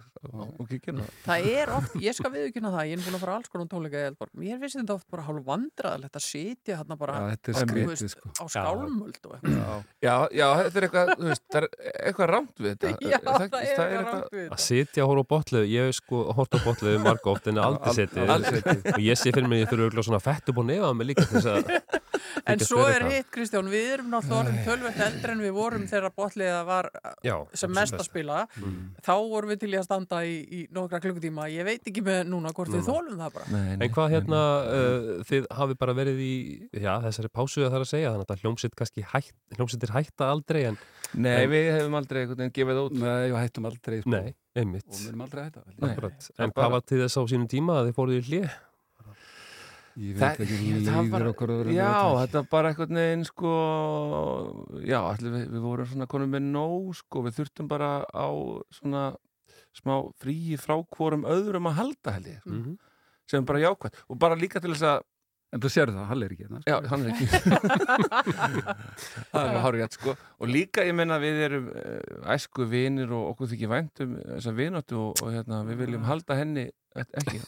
gera 0.87 0.97
það. 0.97 1.11
Það 1.27 1.49
er 1.53 1.73
oft, 1.77 1.93
ég 2.07 2.15
skal 2.17 2.31
viðkynna 2.33 2.71
það, 2.73 2.85
ég 2.89 2.93
er 2.97 3.03
búin 3.05 3.17
að 3.17 3.21
fara 3.21 3.33
á 3.33 3.37
alls 3.37 3.49
konar 3.53 3.67
tónleika 3.69 4.01
í 4.01 4.07
Eldborg. 4.09 4.31
Mér 4.41 4.57
finnst 4.63 4.77
þetta 4.81 4.95
oft 4.97 5.09
bara 5.13 5.23
hálf 5.27 5.45
vandræðilegt 5.45 6.17
að 6.17 6.25
sitja 6.25 6.79
hérna 6.81 6.97
bara 6.99 7.13
Já, 7.13 7.29
er 7.53 7.67
skrítið, 7.67 7.87
veist, 7.93 8.11
sko. 8.17 8.27
á 8.33 8.45
skálmöld. 8.49 9.21
Já. 9.45 9.85
Já, 10.01 10.17
já, 10.33 10.49
þetta 10.65 10.77
er 10.77 10.87
eitthvað, 10.89 11.09
það 11.53 11.61
er 11.61 11.69
eitthvað 12.07 12.29
rámt 12.33 12.57
við 12.57 12.69
þetta. 12.73 12.87
Já, 13.13 13.19
það 13.21 13.37
er 13.37 13.45
eitthvað 13.45 13.93
rámt 14.07 14.33
við 14.33 14.47
Að 14.47 14.57
þetta. 14.57 14.61
sitja 14.65 15.05
og 15.05 15.09
horfa 15.13 15.21
á 15.21 15.31
botleðu, 15.37 15.67
ég 15.69 15.85
hef 15.91 15.95
sko 16.01 16.33
hort 16.33 16.53
á 16.57 16.59
botleðu 16.65 16.99
marga 17.05 17.29
oft 17.37 17.47
en 17.53 17.59
aldrei 17.67 17.93
setið. 17.93 18.25
og 18.97 19.01
ég 19.05 19.21
sé 19.21 19.33
fyrir 19.37 19.49
mig, 19.53 19.69
En 22.51 22.61
svo 22.63 22.85
er 22.87 23.05
hitt, 23.11 23.29
Kristján, 23.35 23.69
við 23.73 23.87
erum 23.97 24.11
náttúrulega 24.13 24.65
tölvöld 24.67 25.01
eldri 25.07 25.33
en 25.35 25.43
við 25.45 25.55
vorum 25.57 25.87
þegar 25.91 26.13
botliða 26.17 26.61
var 26.69 26.89
Já, 27.27 27.37
sem 27.53 27.67
sem 27.67 27.75
mest 27.77 27.97
að 27.99 28.05
spila. 28.07 28.43
Þá 29.07 29.13
vorum 29.33 29.51
við 29.53 29.61
til 29.65 29.73
í 29.75 29.79
að 29.81 29.87
standa 29.89 30.21
í, 30.27 30.37
í 30.47 30.61
nokkra 30.77 31.01
klukkutíma. 31.03 31.49
Ég 31.53 31.67
veit 31.67 31.87
ekki 31.91 32.05
með 32.07 32.23
núna 32.31 32.53
hvort 32.57 32.71
við 32.75 32.85
þólum 32.87 33.19
það 33.21 33.33
bara. 33.39 33.49
Nei, 33.53 33.63
nei. 33.77 33.87
En 33.87 33.95
hvað 33.97 34.13
hérna, 34.17 34.43
uh, 34.67 35.09
þið 35.31 35.49
hafi 35.61 35.79
bara 35.81 35.97
verið 35.99 36.21
í, 36.23 36.35
já, 36.73 36.93
þessari 37.07 37.33
pásu 37.35 37.65
að 37.65 37.71
það 37.73 37.79
er 37.81 37.87
að 37.87 37.91
segja, 37.95 38.13
þannig 38.15 38.35
að 38.37 38.45
hljómsitt 38.45 38.77
kannski 38.79 39.07
hætt, 39.15 39.35
hljómsittir 39.57 39.95
hætta 39.97 40.31
aldrei 40.35 40.63
en, 40.73 40.79
Nei, 41.15 41.45
En- 41.45 41.51
við 41.53 41.69
hefum 41.71 41.95
aldrei 41.97 42.19
einhvern 42.25 42.41
veginn 42.43 42.55
gefið 42.57 42.79
út. 42.83 42.95
Nei, 42.99 43.29
við 43.31 43.37
hættum 43.39 43.67
aldrei, 43.69 44.01
sko. 44.03 44.11
nei, 44.11 44.33
einmitt, 44.59 44.89
Og 44.91 44.97
við 44.99 45.09
erum 45.13 45.21
aldrei 45.23 45.41
að 45.41 45.47
hætta. 45.47 45.61
held 45.63 45.77
ég. 45.77 45.81
Nei. 45.85 45.91
akkurat. 45.95 46.27
það 46.27 46.43
En 46.47 46.53
hvað 46.57 46.73
var 46.75 46.83
til 46.91 46.99
þess 47.05 47.17
á 47.17 47.23
sínum 47.31 47.47
tíma 47.53 47.77
að 47.81 47.87
þið 47.91 47.95
fóruð 48.01 48.19
í 48.19 48.25
hlið? 48.27 48.57
Ég 49.97 50.17
veit 50.19 50.41
ekki, 50.45 50.57
það 50.85 51.07
líður 51.07 51.31
okkur 51.31 51.51
að 51.55 51.61
vera 51.63 51.73
Já, 51.73 51.93
með 52.05 52.19
þetta 52.21 52.41
var 52.43 52.49
bara 52.53 52.71
einhvern 52.73 52.99
veginn 53.01 53.23
sko, 53.25 53.53
já, 54.85 54.99
allir 55.01 55.33
við, 55.33 55.47
við 55.55 55.63
vorum 55.65 55.89
svona 55.89 56.09
konum 56.13 56.35
með 56.37 56.43
nóg, 56.51 56.91
sko, 56.99 57.23
við 57.25 57.39
þurftum 57.39 57.71
bara 57.71 57.89
á 58.05 58.29
svona 58.77 59.05
smá 59.77 59.95
fríi 60.21 60.59
frá 60.61 60.77
hvorum 60.97 61.25
öðrum 61.29 61.71
að 61.71 61.79
halda 61.81 62.17
held 62.19 62.29
ég, 62.29 62.41
Mm 62.45 62.63
-hmm. 62.63 62.77
sem 63.27 63.41
er 63.41 63.47
bara 63.47 63.65
jákvæmt 63.65 64.05
og 64.09 64.19
bara 64.19 64.37
líka 64.37 64.61
til 64.61 64.73
þess 64.75 64.83
að, 64.85 65.01
En 65.55 65.63
þú 65.63 65.69
sér 65.71 65.93
það, 65.95 66.07
Hall 66.11 66.25
er 66.27 66.33
ekki 66.35 66.47
hérna. 66.47 66.59
sko. 66.61 66.71
já, 66.73 66.77
hann 66.91 67.05
er 67.05 67.11
ekki 67.13 67.27
það 69.31 69.45
er 69.51 69.61
hárið 69.63 69.83
rétt, 69.85 69.97
sko 69.99 70.15
og 70.17 70.51
líka 70.51 70.85
ég 70.87 70.97
menna 70.99 71.19
við 71.23 71.39
erum 71.47 71.69
uh, 71.71 72.33
æsku 72.35 72.67
vinir 72.71 73.13
og 73.15 73.31
okkur 73.33 73.53
þykir 73.53 73.71
væntum 73.73 74.17
þessa 74.25 74.55
vináttu 74.57 74.99
og, 75.01 75.23
og 75.23 75.31
hérna, 75.37 75.61
við 75.69 75.85
viljum 75.85 76.09
halda 76.09 76.39
henni 76.41 76.67
e- 76.67 77.07
ekki, 77.23 77.41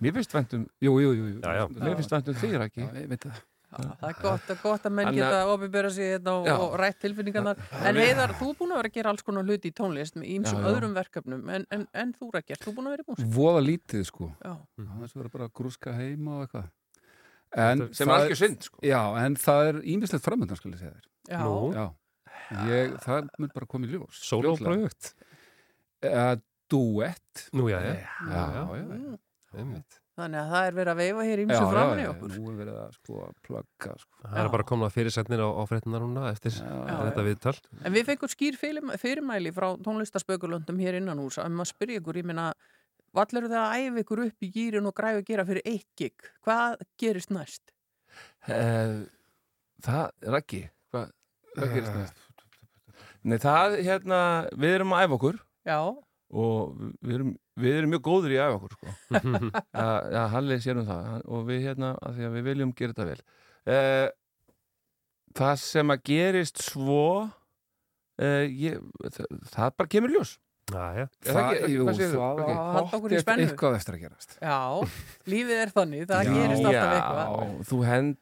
mér 0.00 0.16
finnst 0.16 0.34
væntum 0.38 0.64
Jú, 0.82 0.96
jú, 1.02 1.12
jú. 1.12 1.28
jú. 1.34 1.38
Já, 1.44 1.52
já. 1.60 1.64
mér 1.76 2.00
finnst 2.00 2.16
væntum 2.16 2.40
þig 2.40 2.56
ekki 2.68 2.86
Já, 2.86 2.90
ég 3.02 3.12
veit 3.12 3.28
það. 3.28 3.44
Það 3.76 4.08
er 4.08 4.16
gott, 4.22 4.50
gott 4.62 4.86
að 4.88 4.92
menn 4.96 5.08
Þannig 5.10 5.22
að- 5.26 5.32
geta 5.34 5.52
opinbera 5.54 5.90
sig 5.92 6.08
hérna 6.14 6.32
og, 6.40 6.48
og 6.66 6.76
rætt 6.80 6.98
tilfinningarnar. 7.04 7.60
En 7.90 7.98
Heiðar, 8.00 8.32
þú 8.40 8.48
er 8.50 8.56
búin 8.60 8.72
að 8.72 8.80
vera 8.80 8.90
að 8.90 8.96
gera 8.96 9.12
alls 9.12 9.22
konar 9.26 9.44
hluti 9.44 9.70
í 9.70 9.74
tónlist 9.76 10.16
með 10.16 10.30
ímsum 10.36 10.58
Já, 10.58 10.64
já. 10.64 10.70
öðrum 10.72 10.94
verkefnum. 10.96 11.44
En, 11.56 11.66
en, 11.70 11.84
en 11.92 12.14
þú, 12.16 12.30
Rækjart, 12.36 12.64
þú 12.64 12.72
er 12.72 12.76
búin 12.78 12.88
að 12.90 12.96
vera 12.96 13.04
í 13.04 13.10
músík. 13.10 13.28
Voða 13.36 13.60
lítið, 13.66 14.04
sko. 14.08 14.30
Já. 14.42 14.54
Það 14.80 15.24
er 15.26 15.30
bara 15.36 15.48
að 15.50 15.54
grúska 15.60 15.94
heima 15.96 16.38
og 16.38 16.46
eitthvað. 16.46 16.70
En 17.56 17.84
sem 17.94 18.08
er 18.10 18.14
algjör 18.20 18.40
synd, 18.40 18.64
sko 18.66 18.82
Já, 18.84 19.00
en 19.22 19.36
það 19.40 19.68
er 19.70 19.78
ímislegt 19.94 20.24
framöndan, 20.24 20.58
skal 20.58 20.72
ég 20.74 20.80
segja 20.80 20.96
þér. 20.96 21.06
Já. 21.30 21.44
Já. 21.76 21.86
Ég, 22.70 22.96
það 23.02 23.28
mun 23.38 23.50
bara 23.54 23.66
koma 23.70 23.86
í 23.86 23.94
ljós. 23.94 24.18
Sólóprojekt? 24.26 25.14
Uh, 26.04 26.36
duett. 26.70 27.46
Nú, 27.56 27.68
já, 27.70 27.80
já. 27.82 27.94
Já, 28.30 29.82
já, 30.16 30.22
já. 30.22 30.22
Þannig 30.22 30.40
að 30.40 30.50
það 30.52 30.66
er 30.70 30.76
verið 30.76 30.92
að 30.92 31.00
veifa 31.02 31.24
hér 31.26 31.38
Já, 31.38 31.44
ímsum 31.46 31.68
framan 31.72 31.98
í 31.98 32.04
já, 32.06 32.10
okkur. 32.14 32.30
Nú 32.36 32.50
er 32.52 32.56
verið 32.62 32.76
að 32.82 32.94
sko 32.96 33.18
að 33.26 33.34
plugga, 33.46 33.92
sko. 34.00 34.20
Það 34.24 34.40
er 34.42 34.48
bara 34.54 34.66
komin 34.70 34.86
að 34.88 34.94
fyrirsetnir 34.96 35.42
á, 35.44 35.48
á 35.52 35.62
fréttinar 35.68 36.04
núna 36.06 36.30
eftir 36.32 36.56
Já, 36.56 36.96
þetta 37.10 37.24
viðtal. 37.26 37.54
En 37.84 37.92
við 37.96 38.06
fengum 38.10 38.32
skýr 38.32 38.56
fyrirm- 38.60 38.94
fyrirmæli 39.02 39.52
frá 39.52 39.68
tónlistaspökulöndum 39.84 40.80
hér 40.80 40.98
innan 41.02 41.20
hús 41.20 41.36
að 41.42 41.52
maður 41.52 41.72
spyrja 41.74 42.00
ykkur, 42.00 42.16
ég 42.22 42.28
meina, 42.32 42.46
vallir 43.16 43.46
þið 43.48 43.58
að 43.60 43.76
æfa 43.82 44.02
ykkur 44.04 44.24
upp 44.26 44.46
í 44.48 44.50
gýrin 44.56 44.88
og 44.88 44.96
græfa 44.96 45.20
að 45.20 45.28
gera 45.28 45.44
fyrir 45.48 45.68
eitt 45.68 45.88
gig? 46.00 46.30
Hvað 46.46 46.80
gerist 47.00 47.30
næst? 47.36 47.72
Eh, 48.48 49.04
Það 49.84 50.10
er 50.24 50.34
ekki 50.40 50.62
Hvað, 50.94 51.10
hvað 51.56 51.72
gerist 51.74 51.96
næst? 52.00 52.22
Nei, 53.26 53.36
það, 53.42 53.74
hérna, 53.84 54.18
við 54.56 54.76
erum 54.78 54.94
að 54.96 55.04
æfa 55.04 55.16
okkur 55.18 55.38
Já, 55.66 55.78
og 56.34 56.76
við 57.06 57.14
erum, 57.20 57.32
við 57.62 57.78
erum 57.78 57.92
mjög 57.94 58.04
góður 58.08 58.34
í 58.34 58.38
að 58.42 58.52
æfa 58.52 58.56
okkur 58.58 58.76
sko. 58.76 58.94
ja, 59.80 59.88
ja, 60.16 60.22
Halli 60.34 60.58
sér 60.64 60.80
um 60.82 60.86
það. 60.88 61.10
Og 61.30 61.44
við 61.48 61.66
hérna, 61.68 61.92
að 62.02 62.16
því 62.18 62.28
að 62.28 62.38
við 62.38 62.46
viljum 62.50 62.72
gera 62.76 62.96
þetta 62.96 63.10
vel. 63.12 63.20
Eh, 63.66 64.06
Það 65.36 65.56
sem 65.60 65.90
að 65.92 65.98
gerist 66.08 66.60
svo 66.64 67.00
eh, 68.16 68.46
ég, 68.48 68.78
það, 69.12 69.26
það 69.52 69.74
bara 69.76 69.90
kemur 69.92 70.14
ljós 70.14 70.30
Já, 70.66 70.86
já. 70.98 71.04
Er 71.22 71.36
það 71.36 71.48
ekki- 71.54 71.68
jú, 71.70 71.82
það 71.86 72.96
var 72.98 73.20
spennu. 73.22 73.44
eitthvað 73.46 73.74
eftir 73.78 73.94
að 73.94 74.00
gerast. 74.02 74.32
já, 74.42 74.56
lífið 75.30 75.60
er 75.62 75.70
þannig, 75.70 76.06
það 76.10 76.24
Já. 76.26 76.32
gerist 76.34 76.64
alltaf 76.66 76.74
Já, 76.74 76.86
eitthvað. 76.96 77.66
þú 77.70 77.78
hend 77.86 78.16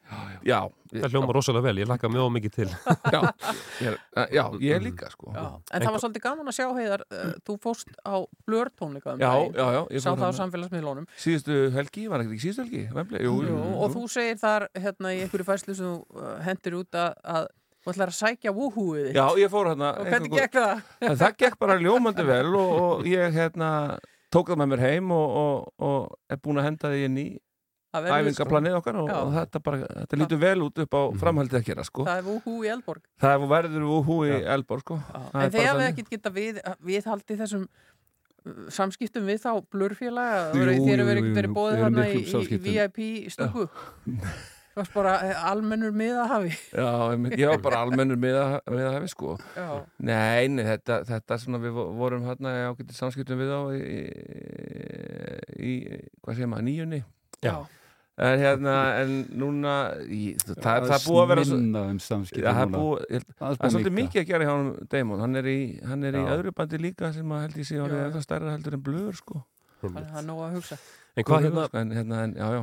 Já, 0.45 0.59
Það 0.95 1.09
hljóma 1.11 1.33
rosalega 1.35 1.62
vel, 1.65 1.77
ég 1.81 1.89
lakka 1.89 2.07
mjög 2.12 2.29
mikið 2.37 2.53
til. 2.55 2.66
já, 3.15 3.21
ég, 3.81 3.97
er- 4.15 4.29
já, 4.37 4.45
ég 4.61 4.83
líka 4.85 5.09
sko 5.11 5.33
Já, 5.33 5.47
en 5.73 5.83
það 5.83 5.91
var 5.97 6.03
svolítið 6.05 6.23
gaman 6.29 6.47
að 6.53 6.57
sjá 6.59 6.66
heiðar, 6.77 7.03
uh, 7.11 7.33
þú 7.49 7.57
fóst 7.65 7.89
á 8.05 8.15
blörtónleika 8.47 9.15
um 9.16 9.19
Já, 9.25 9.33
já, 9.49 9.66
já, 9.75 9.81
ég 9.91 10.05
Sá 10.05 10.11
það 10.12 10.15
á 10.15 10.21
þarna. 10.21 10.39
samfélagsmiðlunum. 10.43 11.09
Síðustu 11.16 11.59
helgi, 11.73 12.07
var 12.12 12.21
ekki 12.27 12.39
síðustu 12.45 12.62
helgi? 12.69 12.85
Vembli? 12.95 13.25
Jú, 13.25 13.35
Jú, 13.49 13.59
og 13.81 13.91
þú 13.97 14.05
segir 14.12 14.37
þar 14.39 14.69
hérna 14.77 15.16
í 15.16 15.25
einhverju 15.25 15.49
fæslu 15.49 15.75
sem 15.75 15.87
þú 15.91 16.21
uh, 16.21 16.39
hendur 16.45 16.79
út 16.85 16.93
að, 16.93 17.49
þú 17.85 17.93
ætlar 17.93 18.12
að 18.12 18.19
sækja 18.19 18.55
wúhúið 18.56 19.06
þitt. 19.11 19.16
Já, 19.19 19.27
ég 19.43 19.52
fór 19.52 19.70
hérna 19.70 19.93
Og 20.01 20.09
hvernig 20.09 20.35
gekk 20.35 20.59
það? 20.59 20.85
En 21.05 21.16
það 21.20 21.39
gekk 21.44 21.59
bara 21.61 21.78
ljómandi 21.81 22.27
vel 22.28 22.51
og, 22.56 22.74
og 22.85 23.09
ég 23.09 23.35
hérna 23.36 23.70
tók 24.35 24.51
það 24.51 24.61
með 24.62 24.70
mér 24.73 24.85
heim 24.89 25.11
og, 25.15 25.35
og, 25.44 25.73
og 25.85 26.15
er 26.32 26.40
búin 26.43 26.62
að 26.62 26.70
henda 26.70 26.93
því 26.94 27.02
inn 27.09 27.19
í 27.20 27.27
verður- 27.94 28.24
æfingaplanið 28.24 28.77
okkar 28.81 28.97
og, 28.98 29.11
og 29.15 29.32
þetta, 29.36 29.61
bara, 29.62 29.81
þetta 30.01 30.19
lítur 30.19 30.40
vel 30.43 30.56
út 30.66 30.81
upp 30.85 30.97
á 30.98 31.02
framhaldið 31.20 31.59
að 31.61 31.66
gera 31.69 31.85
sko. 31.86 32.06
Það 32.09 32.20
er 32.23 32.28
wúhú 32.28 32.55
í 32.65 32.70
Eldborg. 32.74 33.05
Það 33.23 33.35
er 33.36 33.44
verður 33.55 33.85
úhú 33.98 34.16
í 34.27 34.39
Elborg 34.56 34.86
sko. 34.86 35.01
En 35.15 35.52
þeir 35.55 35.69
hafa 35.69 35.77
þannig. 35.77 35.90
ekkert 35.93 36.15
geta 36.16 36.32
við, 36.35 36.59
viðhaldið 36.89 37.44
þessum 37.44 37.69
uh, 37.69 38.56
samskiptum 38.74 39.28
við 39.31 39.44
þá 39.44 39.52
hefur 39.52 40.73
jú, 40.73 41.28
ekki 41.28 41.39
verið 41.39 41.55
bóðið 41.55 41.78
við 41.78 41.85
þarna 41.85 42.09
í, 42.09 42.24
í. 42.24 42.61
VIP 42.66 43.32
stúku 43.36 43.69
Þú 44.75 44.81
varst 44.81 44.95
bara 44.97 45.11
eh, 45.23 45.43
almennur 45.53 45.93
miðahafi. 45.95 46.49
Já, 46.75 46.87
ég 47.39 47.47
var 47.53 47.61
bara 47.63 47.83
almennur 47.85 48.19
að, 48.27 48.57
að 48.67 48.81
hefi 48.97 49.11
sko 49.13 49.37
Já. 49.55 49.69
Nei, 50.03 50.49
nei, 50.51 50.65
þetta, 50.67 50.97
þetta 51.07 51.37
er 51.37 51.43
svona 51.45 51.61
við 51.63 51.77
vo- 51.77 51.93
vorum 51.95 52.25
hérna 52.27 52.57
í 52.59 52.65
ágætið 52.73 52.99
samskiptum 52.99 53.39
við 53.39 53.53
á 53.55 53.61
í, 53.71 53.83
í, 53.95 54.03
í 55.63 55.75
hvað 56.25 56.35
segir 56.41 56.51
maður, 56.51 56.67
nýjunni 56.73 57.01
Já. 57.45 57.55
En 58.15 58.39
hérna, 58.39 58.75
en 59.03 59.15
núna 59.35 59.71
í, 60.07 60.35
það, 60.43 60.59
það, 60.63 60.85
það 60.89 60.93
er 60.97 61.07
búið 61.07 61.23
að 61.23 61.31
vera 61.33 61.47
svo- 61.47 61.57
um 61.59 61.65
það 62.45 62.61
er 62.65 62.69
búið, 62.75 63.07
ég 63.15 63.25
það 63.39 63.55
er 63.55 63.73
svolítið 63.75 63.97
mikið 63.99 64.21
að 64.23 64.29
gera 64.29 64.45
hjá 64.47 64.53
hann 64.55 64.69
Damon, 64.91 65.23
hann 65.25 65.39
er 65.41 65.49
í, 65.51 65.59
hann 65.87 66.07
er 66.11 66.19
í 66.21 66.23
öðru 66.35 66.53
bandi 66.55 66.79
líka 66.83 67.11
sem 67.15 67.35
að 67.35 67.43
held 67.47 67.59
ég 67.63 67.67
sé 67.71 67.81
orðið 67.83 67.99
Já. 68.03 68.05
ennþá 68.11 68.23
stærra 68.27 68.55
heldur 68.55 68.77
en 68.79 68.85
blöður 68.87 69.19
sko 69.23 69.41
að 69.85 69.99
það 69.99 70.21
er 70.21 70.31
að 70.35 70.55
hugsa. 70.59 70.79
En 71.15 71.27
hvað 71.29 71.45
hérna, 71.49 71.65
sko, 71.69 71.79
en, 71.83 71.91
hérna 71.99 72.23
en, 72.27 72.37
já, 72.39 72.47
já. 72.59 72.63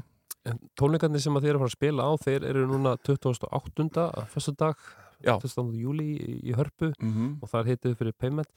Tónleikarnir 0.79 1.21
sem 1.21 1.35
að 1.37 1.43
þið 1.45 1.49
eru 1.51 1.59
að 1.59 1.63
fara 1.65 1.71
að 1.71 1.77
spila 1.77 2.05
á 2.07 2.11
þeir 2.23 2.45
eru 2.49 2.67
núna 2.71 2.95
28. 3.05 4.05
fyrstu 4.33 4.53
dag 4.57 4.75
20. 5.21 5.75
júli 5.77 6.07
í, 6.17 6.37
í 6.49 6.55
Hörpu 6.57 6.93
Mhm. 6.97 7.35
og 7.43 7.49
það 7.51 7.59
er 7.61 7.69
hitið 7.75 7.97
fyrir 7.99 8.15
Payment 8.17 8.49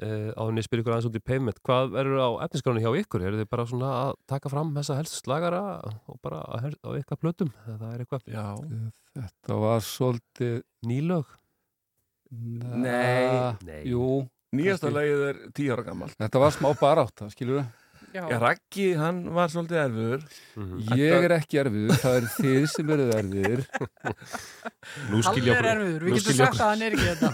uh, 0.00 0.30
áður 0.32 0.48
en 0.54 0.56
ég 0.62 0.64
spyr 0.64 0.80
ykkur 0.80 0.94
aðeins 0.96 1.08
út 1.10 1.18
í 1.20 1.24
Payment 1.28 1.58
hvað 1.62 1.90
verður 1.92 2.22
á 2.24 2.28
efniskránu 2.46 2.80
hjá 2.80 2.92
ykkur? 3.02 3.20
eru 3.28 3.36
þið 3.42 3.50
bara 3.52 3.66
svona 3.68 3.90
að 4.06 4.14
taka 4.32 4.48
fram 4.48 4.72
þessa 4.78 4.96
helst 4.96 5.18
slagara 5.20 5.60
og 6.08 6.16
bara 6.24 6.40
að 6.56 6.72
á 6.80 6.90
ykkar 6.96 7.20
plötum 7.20 7.52
eða 7.68 7.76
það 7.82 7.92
er 7.92 8.00
eitthvað? 8.06 8.24
Já. 8.32 8.46
Þetta 9.20 9.60
var 9.60 9.80
svolítið 9.84 10.56
Nýlög? 10.88 11.26
Nei. 12.30 13.56
Nei. 13.66 13.82
Jú 13.90 14.28
Nýjasta 14.56 14.90
lagið 14.90 15.20
er 15.28 15.36
tíu 15.54 15.70
ára 15.74 15.84
gammal 15.86 16.08
Þetta 16.16 16.40
var 16.42 16.50
smá 16.54 16.70
barátt, 16.80 17.20
skilur 17.34 17.60
það? 17.60 17.68
Raggi, 18.12 18.86
hann 18.98 19.18
var 19.34 19.48
svolítið 19.52 19.78
erfiður 19.84 20.22
Ég 20.98 21.24
er 21.28 21.34
ekki 21.36 21.60
erfiður, 21.62 21.98
það 22.02 22.16
er 22.18 22.24
þið 22.34 22.64
sem 22.72 22.90
eruð 22.90 23.12
erfiður 23.14 23.62
Nú 25.10 25.20
Hann 25.26 25.38
er 25.54 25.68
erfiður, 25.70 26.06
við 26.08 26.16
getum 26.18 26.36
sagt 26.40 26.58
að 26.58 26.70
hann 26.72 26.82
er 26.86 26.96
ekki 26.96 27.08
þetta. 27.10 27.30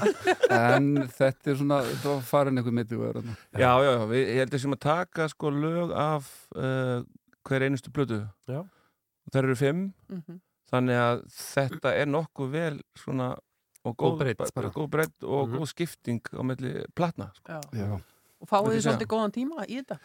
En 0.56 0.88
þetta 1.16 1.52
er 1.52 1.58
svona, 1.62 1.78
þetta 1.88 2.10
var 2.12 2.26
farin 2.28 2.60
einhver 2.60 2.76
mitt 2.76 2.92
í 2.92 2.98
verður 3.00 3.30
Já, 3.56 3.70
já, 3.86 3.90
já, 3.96 4.02
við, 4.12 4.22
ég 4.34 4.40
held 4.42 4.54
þessum 4.56 4.76
að 4.76 4.82
taka 4.86 5.28
sko 5.32 5.52
lög 5.54 5.94
af 6.04 6.28
uh, 6.56 6.98
hver 7.48 7.66
einustu 7.68 7.92
plötu 7.96 8.20
Já. 8.50 8.60
Það 9.32 9.40
eru 9.44 9.56
fimm 9.62 9.86
Mhm. 10.12 10.42
Þannig 10.66 10.96
að 10.98 11.20
þetta 11.30 11.90
er 11.94 12.08
nokkuð 12.10 12.48
vel 12.50 12.76
svona 12.98 13.28
og 13.86 13.92
Góð 13.94 14.00
góð, 14.02 14.16
breidd 14.18 14.38
bara- 14.40 14.50
bara. 14.56 14.70
góð 14.74 14.88
breytt 14.90 15.22
og 15.24 15.44
Mhm. 15.48 15.58
góð 15.60 15.68
skipting 15.70 16.20
á 16.34 16.42
milli 16.42 16.72
platna 16.92 17.28
sko. 17.38 17.52
Já. 17.52 17.60
Já. 17.78 18.00
Og 18.42 18.48
fáið 18.50 18.72
þið 18.74 18.82
svolítið 18.88 19.10
góðan 19.12 19.32
tíma 19.36 19.62
í 19.70 19.76
þetta? 19.78 19.98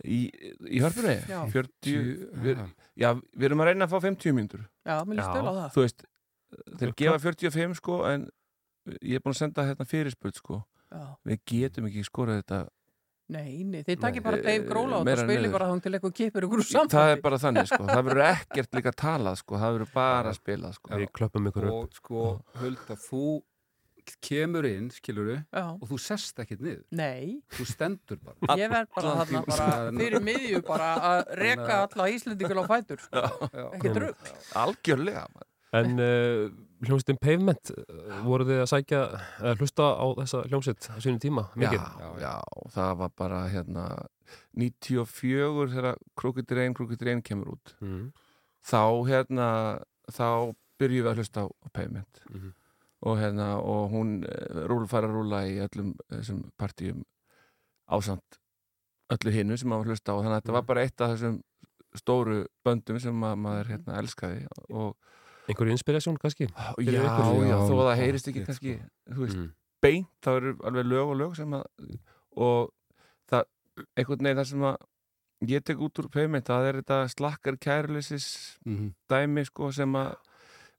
Í, 0.00 0.18
í 0.64 0.80
hörpunni? 0.80 1.16
Já. 1.28 1.40
40 1.52 2.00
við, 2.44 2.60
Já, 3.00 3.10
við 3.36 3.46
erum 3.50 3.60
að 3.64 3.70
reyna 3.72 3.84
að 3.88 3.92
fá 3.92 4.00
50 4.06 4.32
mínútur 4.36 4.62
Já, 4.86 4.96
mér 5.04 5.20
líst 5.20 5.34
vel 5.36 5.44
á 5.44 5.52
það. 5.52 5.70
Þú 5.74 5.84
veist, 5.84 6.04
þeir 6.80 6.92
gefa 6.96 7.14
klart. 7.18 7.24
45 7.28 7.78
sko 7.82 7.98
en 8.08 8.26
ég 9.04 9.18
er 9.18 9.24
búin 9.24 9.36
að 9.36 9.40
senda 9.44 9.66
hérna 9.68 9.86
fyrirspurt 9.90 10.40
sko 10.40 10.62
Já. 10.90 11.02
Við 11.28 11.42
getum 11.52 11.90
ekki 11.90 12.06
skorað 12.08 12.40
þetta 12.42 12.62
Nei, 13.30 13.60
nei, 13.62 13.84
þið 13.86 14.00
takkir 14.02 14.24
Nei, 14.24 14.26
bara 14.26 14.38
Dave 14.42 14.64
Grohl 14.66 14.90
á 14.90 14.98
þetta 14.98 15.06
meira 15.06 15.20
og 15.22 15.28
spilir 15.28 15.52
bara 15.54 15.66
þá 15.70 15.82
til 15.84 15.92
eitthvað 15.94 16.14
kipur 16.18 16.46
ykkur 16.48 16.62
úr 16.64 16.66
saman. 16.66 16.88
Það 16.90 17.10
er 17.12 17.20
bara 17.22 17.36
þannig 17.38 17.68
sko, 17.70 17.84
það 17.86 18.00
verður 18.08 18.22
ekkert 18.26 18.74
líka 18.80 18.92
talað 18.98 19.36
sko, 19.38 19.60
það 19.60 19.76
verður 19.76 19.92
bara 19.94 20.32
spilað 20.34 20.72
sko 20.80 20.98
Við 20.98 21.12
klöppum 21.14 21.46
ykkur 21.52 21.68
upp 21.68 21.76
Og 21.76 21.94
sko, 22.00 22.24
Hulda, 22.58 22.96
þú 23.04 23.22
kemur 24.20 24.66
inn, 24.68 24.88
skilur 24.90 25.30
Já. 25.52 25.64
og 25.76 25.84
þú 25.90 25.98
sest 26.00 26.38
ekkert 26.42 26.60
niður 26.64 26.82
Nei. 26.90 27.40
Þú 27.56 27.66
stendur 27.68 28.18
bara 28.24 28.56
Ég 28.60 28.70
verð 28.72 28.88
bara 28.96 29.12
þarna 29.20 29.42
bara 29.46 29.68
fyrir 30.00 30.24
miðju 30.26 30.62
bara 30.66 30.88
að 31.10 31.22
reka 31.42 31.78
alla 31.86 32.08
Íslendingur 32.14 32.62
á 32.62 32.64
fætur 32.70 32.98
sko. 33.04 33.24
Ekki 33.76 33.94
drugg. 33.94 34.32
Algjörlega 34.56 35.26
maður. 35.30 35.46
En 35.70 35.92
uh, 36.02 36.48
hljómsveitin 36.82 37.18
Pavement 37.22 37.70
uh, 37.70 38.14
voru 38.26 38.42
þið 38.48 38.62
að 38.64 38.70
sækja 38.72 39.00
að 39.38 39.60
hlusta 39.62 39.84
á 39.86 40.06
þessa 40.18 40.40
hljómsveit 40.50 40.88
á 40.90 40.98
sínum 40.98 41.20
tíma 41.22 41.44
mikið? 41.54 41.84
Já, 41.84 42.08
já, 42.24 42.32
það 42.74 42.96
var 43.04 43.12
bara 43.22 43.42
hérna 43.52 43.84
94 44.58 45.68
þegar 45.74 46.00
Krúkitir 46.18 46.60
einn, 46.64 46.74
Krúkitir 46.74 47.12
einn 47.12 47.22
kemur 47.22 47.54
út 47.54 47.74
Mhm. 47.80 48.10
þá 48.66 48.80
hérna 49.08 49.48
þá 50.10 50.54
byrjum 50.80 51.04
við 51.06 51.10
að 51.12 51.18
hlusta 51.20 51.44
á, 51.44 51.46
á 51.46 51.68
Payment 51.72 52.20
Mhm. 52.30 52.52
Og 53.02 53.16
hérna 53.18 53.54
og 53.62 53.90
hún 53.94 54.10
rúl 54.68 54.86
fara 54.90 55.08
að 55.08 55.14
rúla 55.16 55.44
í 55.48 55.56
öllum 55.64 55.94
þessum 56.10 56.42
partíum 56.60 57.02
ásamt 57.90 58.38
öllu 59.10 59.32
hinnu 59.34 59.56
sem 59.58 59.70
maður 59.72 59.92
hlusta 59.94 60.12
á 60.14 60.18
þannig 60.20 60.34
að 60.36 60.40
þetta 60.42 60.56
var 60.58 60.66
bara 60.68 60.82
eitt 60.86 61.00
af 61.00 61.14
þessum 61.14 61.38
stóru 61.98 62.42
böndum 62.64 63.00
sem 63.02 63.14
ma 63.16 63.32
maður 63.34 63.72
hérna 63.74 63.96
elskaði 64.02 64.44
og 64.70 64.96
Einhver 65.50 65.70
inspirasjón 65.72 66.18
kannski? 66.20 66.46
Já, 66.46 66.74
já, 66.78 67.00
ykkur? 67.00 67.24
þó 67.26 67.72
að 67.74 67.80
það 67.80 67.88
Já, 67.90 68.00
heyrist 68.04 68.28
ekki 68.30 68.42
kannski, 68.46 68.74
sko. 68.76 69.14
þú 69.14 69.24
veist, 69.24 69.36
Mm. 69.40 69.48
beint, 69.82 70.08
þá 70.22 70.28
eru 70.36 70.52
alveg 70.68 70.86
lög 70.86 71.08
og 71.10 71.16
lög 71.18 71.34
sem 71.36 71.50
að, 71.56 71.64
og 72.36 72.70
það, 73.26 73.44
einhvern 73.96 74.22
veginn 74.22 74.38
það 74.38 74.46
sem 74.46 74.60
að 74.68 74.76
ég 75.50 75.64
tek 75.64 75.78
út 75.80 75.98
úr 75.98 76.08
payment, 76.12 76.44
það 76.46 76.68
er 76.68 76.78
þetta 76.82 76.98
slakkar 77.16 77.56
kærleisis 77.58 78.58
Mhm. 78.66 78.92
dæmi, 79.10 79.44
sko, 79.48 79.72
sem 79.72 79.90
að 79.92 80.14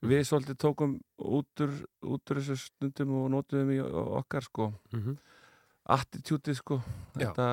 við 0.01 0.23
svolítið 0.25 0.57
tókum 0.63 0.95
út 1.21 1.61
úr, 1.65 1.73
út 2.15 2.31
úr 2.33 2.39
þessu 2.41 2.57
stundum 2.57 3.11
og 3.21 3.27
notuðum 3.35 3.71
í 3.75 3.79
okkar, 4.21 4.43
sko, 4.47 4.71
Mhm. 4.93 5.17
attitútið, 5.91 6.55
sko, 6.61 6.79
þetta, 7.17 7.47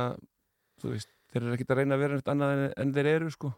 þú 0.81 0.93
veist, 0.95 1.09
þeir 1.33 1.43
eru 1.43 1.55
ekkert 1.57 1.71
að 1.75 1.81
reyna 1.83 1.95
að 1.97 2.03
vera 2.05 2.15
neitt 2.19 2.33
annað 2.33 2.53
en, 2.55 2.73
en 2.77 2.93
þeir 2.95 3.07
eru, 3.15 3.31
sko. 3.35 3.53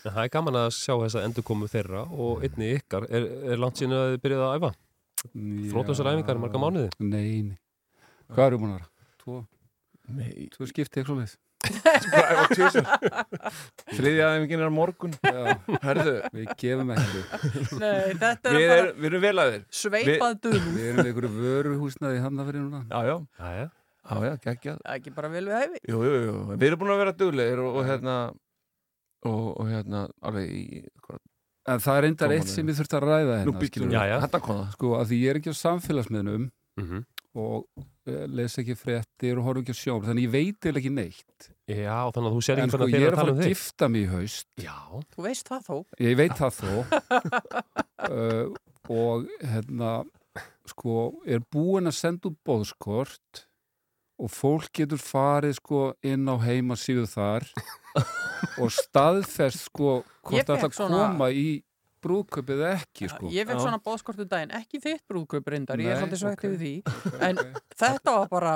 Það 0.00 0.22
er 0.24 0.28
gaman 0.32 0.56
að 0.56 0.68
sjá 0.72 0.94
þessa 0.96 1.24
endurkomu 1.28 1.68
þeirra 1.68 2.06
og 2.08 2.44
einni 2.46 2.70
ykkar. 2.78 3.04
Er, 3.12 3.26
er 3.52 3.60
langt 3.60 3.76
síðan 3.76 3.98
að 3.98 4.06
þið 4.14 4.22
byrjuð 4.24 4.44
að 4.46 4.54
æfa? 4.60 4.70
Flótlausar 5.70 6.08
æfingar, 6.14 6.38
marga 6.40 6.60
mánuði? 6.62 6.88
Nei, 7.04 7.42
nei 7.50 7.58
Hvað 8.30 8.46
eru 8.46 8.58
búin 8.62 8.70
að 8.72 8.78
vera? 8.78 8.88
Tvo, 9.20 9.40
Nei. 10.08 10.48
tvo 10.54 10.66
skipti 10.70 11.02
eitthvað 11.02 11.34
Þriðja 13.94 14.26
aðeimingin 14.30 14.62
er 14.64 14.70
á 14.70 14.74
morgun 14.74 15.12
Herðu 15.84 16.14
Við 16.34 16.46
gefum 16.60 16.92
ekki 16.94 17.20
Nei, 17.80 18.14
þetta 18.20 18.50
er 18.50 18.56
Við, 18.56 18.66
bara 18.70 18.78
er, 18.80 18.88
við 18.96 19.08
erum 19.10 19.24
vel 19.24 19.34
að 19.42 19.50
þér 19.54 19.62
sveipað 19.80 20.36
dugn. 20.46 20.68
Við 20.76 20.86
erum 20.90 21.00
við 21.00 21.10
einhverju 21.10 21.32
vöruhúsnaði 21.36 22.18
í 22.18 22.22
Hafnafyrir 22.24 22.64
núna 22.64 22.80
Já, 22.88 23.00
já, 23.10 23.16
Já, 23.40 23.50
já. 23.60 23.66
já, 24.10 24.34
já, 24.64 24.74
er 24.74 24.94
ekki 24.96 25.12
bara 25.14 25.28
vel 25.32 25.44
við 25.50 25.56
hæfi. 25.60 25.82
Jú, 25.92 25.98
jú, 26.06 26.14
jú, 26.24 26.36
við 26.56 26.66
erum 26.70 26.80
búin 26.80 26.94
að 26.94 27.02
vera 27.04 27.14
duglegir 27.20 27.60
og, 27.64 27.76
og 27.80 27.84
hérna 27.90 28.14
og, 29.28 29.44
og 29.60 29.66
hérna, 29.68 30.06
alveg 30.24 30.48
í 30.56 30.64
hvað- 31.04 31.20
En 31.70 31.82
það 31.84 31.98
er 32.00 32.06
endar 32.08 32.32
eitt 32.34 32.48
sem 32.50 32.70
ég 32.72 32.78
þurfti 32.80 32.96
að 32.96 33.04
ræða 33.04 33.34
Nú 33.44 33.52
hérna 33.52 33.60
býttu, 33.60 33.74
skilurðu. 33.76 33.94
Já, 33.98 34.02
já. 34.08 34.16
þetta 34.24 34.40
kom 34.46 34.56
það 34.62 34.70
Sko, 34.78 34.92
að 34.96 35.10
því 35.12 35.18
ég 35.20 35.30
er 35.34 35.40
ekki 35.42 35.52
á 35.52 35.56
samfélagsmiðnum 35.60 36.48
Mhm. 36.80 37.00
Og 37.38 37.66
uh, 37.78 38.24
les 38.26 38.56
ekki 38.58 38.74
fréttir 38.74 39.38
og 39.38 39.44
horf 39.46 39.60
ekki 39.62 39.74
á 39.76 39.78
sjón 39.78 40.02
þannig 40.08 40.24
ég 40.26 40.32
veit 40.34 40.66
eða 40.70 40.80
ekki 40.82 40.90
neitt 40.96 41.50
Já, 41.70 41.98
þannig 42.10 42.26
að 42.26 42.34
þú 42.34 42.40
sér 42.42 42.58
En 42.58 42.64
ekki 42.64 42.72
sko, 42.72 42.78
hvernig 42.80 42.94
ég 42.94 42.98
þeir 42.98 43.06
er 43.06 43.06
eru 43.06 43.10
að 43.10 43.12
að 43.12 43.20
tala 43.20 43.26
fara 43.26 43.30
um 43.30 43.38
að 43.38 43.44
þig. 43.44 43.52
gifta 43.54 43.88
mig 43.94 44.02
í 44.02 44.08
haust 44.10 44.48
Já. 44.64 44.78
Þú 45.14 45.26
veist 45.28 45.50
það 45.52 45.68
þó. 45.68 45.76
Ég 46.02 46.16
veit 46.18 46.34
það 46.40 46.56
þó 46.58 46.72
uh, 48.10 48.50
og 49.00 49.28
hérna 49.52 49.92
sko, 50.70 50.96
er 51.26 51.44
búin 51.54 51.90
að 51.90 51.96
senda 52.00 52.30
út 52.30 52.38
bóðskort 52.46 53.44
og 54.20 54.28
fólk 54.34 54.68
getur 54.76 55.00
farið 55.00 55.54
sko 55.60 55.84
inn 56.04 56.26
á 56.28 56.34
heimasíðu 56.42 57.06
þar 57.08 57.46
og 58.60 58.68
staðfest 58.74 59.68
sko 59.70 60.00
Ég 60.00 60.26
hvort 60.26 60.50
það 60.50 60.56
ætla 60.58 60.68
að 60.68 60.76
svona- 60.76 61.04
koma 61.14 61.30
í 61.32 61.46
brúðköpið 62.04 62.62
eða 62.64 62.70
ekki 62.78 63.10
sko. 63.12 63.30
Ég 63.34 63.48
fekk 63.50 63.60
svona 63.64 63.80
bóðskortu 63.84 64.26
daginn, 64.30 64.54
ekki 64.60 64.80
þitt 64.84 65.04
brúðkaup 65.10 65.52
reyndar, 65.52 65.82
ég 65.82 65.92
er 65.92 65.98
Nei, 65.98 66.00
svolítið 66.04 66.22
sveitt 66.22 66.40
ok. 66.40 66.46
yfir 66.48 66.58
því, 66.62 66.72
en 67.28 67.44
þetta 67.82 68.16
var 68.18 68.32
bara 68.32 68.54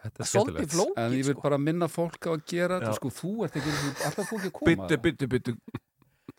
Þetta 0.00 0.22
er 0.24 0.28
svolítið 0.30 0.70
flókið, 0.72 0.98
En 1.02 1.12
ég 1.12 1.26
vil 1.28 1.34
sko. 1.36 1.42
bara 1.44 1.56
minna 1.60 1.86
fólk 1.92 2.24
á 2.24 2.30
að 2.32 2.44
gera 2.48 2.78
þetta 2.80 2.92
sko, 2.96 3.10
þú 3.12 3.32
ert 3.44 3.56
ekki, 3.60 3.72
alltaf 4.08 4.22
ekki 4.24 4.48
að 4.48 4.54
koma 4.56 4.70
Byttu, 4.70 5.00
byttu, 5.04 5.28
byttu 5.34 5.56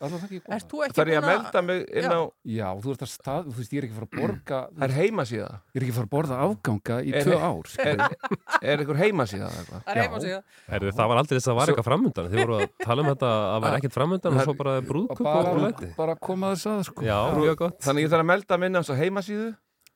Alltaf 0.02 0.18
það 0.18 0.26
ekki 0.26 0.38
að 0.42 0.64
þú 0.72 0.78
ekki 0.82 0.94
Það 0.96 1.02
er 1.02 1.10
ég 1.12 1.18
að 1.18 1.22
búin 1.22 1.32
melda 1.32 1.60
mig 1.62 1.82
inn 2.02 2.10
á 2.10 2.20
Já, 2.52 2.68
þú 2.82 2.92
ert 2.92 3.02
að 3.06 3.10
stað, 3.12 3.44
þú 3.46 3.54
veist, 3.60 3.72
ég 3.72 3.78
er 3.78 3.84
ekki 3.86 3.94
að 3.94 4.00
fara 4.00 4.08
að 4.08 4.16
borga 4.22 4.58
Það 4.72 4.82
er 4.88 4.94
heimasíða 4.98 5.50
Ég 5.52 5.76
er 5.78 5.82
ekki 5.86 5.92
að 5.92 5.98
fara 5.98 6.08
að 6.08 6.14
borða 6.16 6.38
afganga 6.46 6.96
í 7.02 7.12
Er- 7.12 7.22
tvö 7.22 7.36
ár 7.38 7.62
Er, 7.62 7.70
skilurðu. 7.72 8.38
er 8.72 8.82
einhver 8.82 8.98
heimasíða 9.02 9.46
eða 9.46 9.60
eitthvað? 9.62 9.82
Það 9.86 9.92
er 9.92 10.00
heima 10.02 10.18
sig 10.24 10.32
Herðu, 10.72 10.90
það 10.98 11.06
var 11.12 11.16
aldrei 11.22 11.36
þess 11.38 11.46
að 11.46 11.52
það 11.52 11.58
var 11.62 11.66
eitthvað 11.72 11.88
framundan. 11.88 12.26
Þið 12.32 12.38
voru 12.42 12.56
að 12.58 12.66
tala 12.82 12.98
um 13.02 13.08
þetta 13.12 13.30
að 13.32 13.46
það 13.52 13.60
var 13.62 13.76
ekkert 13.78 13.96
framundan 13.96 14.32
og 14.32 14.42
svo 14.42 14.54
bara 14.62 14.72
Og 14.72 14.86
brúðkup 14.90 15.22
og 15.22 15.26
bara, 15.38 15.54
læti. 15.62 15.86
bara 15.96 16.14
koma 16.28 16.50
þess 16.56 16.66
að 16.72 16.82
sko. 16.90 17.00
Já, 17.06 17.18
mjög 17.38 17.56
gott. 17.62 17.78
Þannig 17.86 18.02
ég 18.02 18.10
þarf 18.12 18.24
að 18.26 18.30
melda 18.32 18.58
minna 18.62 18.78
á 18.82 18.92
heimasíðu 18.98 19.48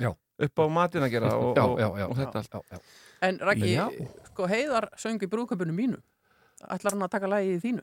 Já. 0.06 0.10
upp 0.46 0.56
á 0.60 0.64
matin 0.70 1.02
að 1.06 1.10
gera 1.16 1.32
og, 1.34 1.56
Já, 1.56 1.64
og, 1.66 1.78
já, 1.82 1.88
já. 1.98 2.06
og 2.06 2.16
þetta 2.20 2.36
allt 2.42 2.52
já, 2.54 2.60
já. 2.70 2.78
En 3.26 3.38
Raggi, 3.40 3.72
Já. 3.74 3.86
sko. 4.30 4.46
Ætlar 6.64 6.94
hann 6.96 7.04
að 7.04 7.12
taka 7.12 7.28
lagið 7.30 7.56
í 7.58 7.60
þínu? 7.60 7.82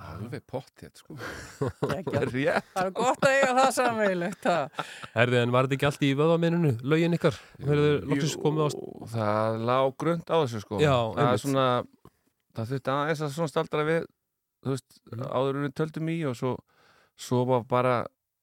Alveg 0.00 0.42
pottið 0.48 0.92
sko. 0.96 1.16
Það 2.74 2.84
er 2.86 2.92
gott 2.96 3.24
að 3.26 3.34
eiga 3.34 3.50
það 3.58 3.70
samveilegt. 3.76 4.46
Herðu, 5.16 5.38
en 5.42 5.52
var 5.54 5.66
þetta 5.68 5.76
ekki 5.76 5.88
allt 5.90 6.04
í 6.06 6.10
vöðvaminninu, 6.16 6.70
lögin 6.88 7.16
ykkar? 7.18 7.36
Jú, 7.60 8.30
Það 9.12 9.58
lá 9.68 9.76
grund 10.00 10.24
á 10.30 10.36
þessu 10.44 10.62
sko 10.64 10.80
Já, 10.80 10.94
Það 11.18 11.32
er 11.32 11.42
svona 11.44 11.66
Það 12.56 12.70
þurfti 12.72 12.92
aðeins 12.94 13.20
að 13.26 13.34
svona 13.36 13.52
staldra 13.52 13.84
við 13.90 14.00
Þú 14.60 14.74
veist, 14.74 14.96
Mhm. 15.10 15.26
áður 15.32 15.60
við 15.64 15.74
töldum 15.80 16.08
í 16.12 16.16
og 16.28 16.34
svo 16.36 16.54
svo 17.20 17.44
var 17.48 17.62
bara 17.68 17.94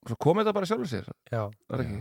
svo 0.08 0.16
kom 0.22 0.38
þetta 0.38 0.54
bara 0.54 0.66
sjálfur 0.70 0.90
sér 0.90 1.10
Já. 1.32 1.44
Var 1.70 1.84
ekki? 1.84 2.00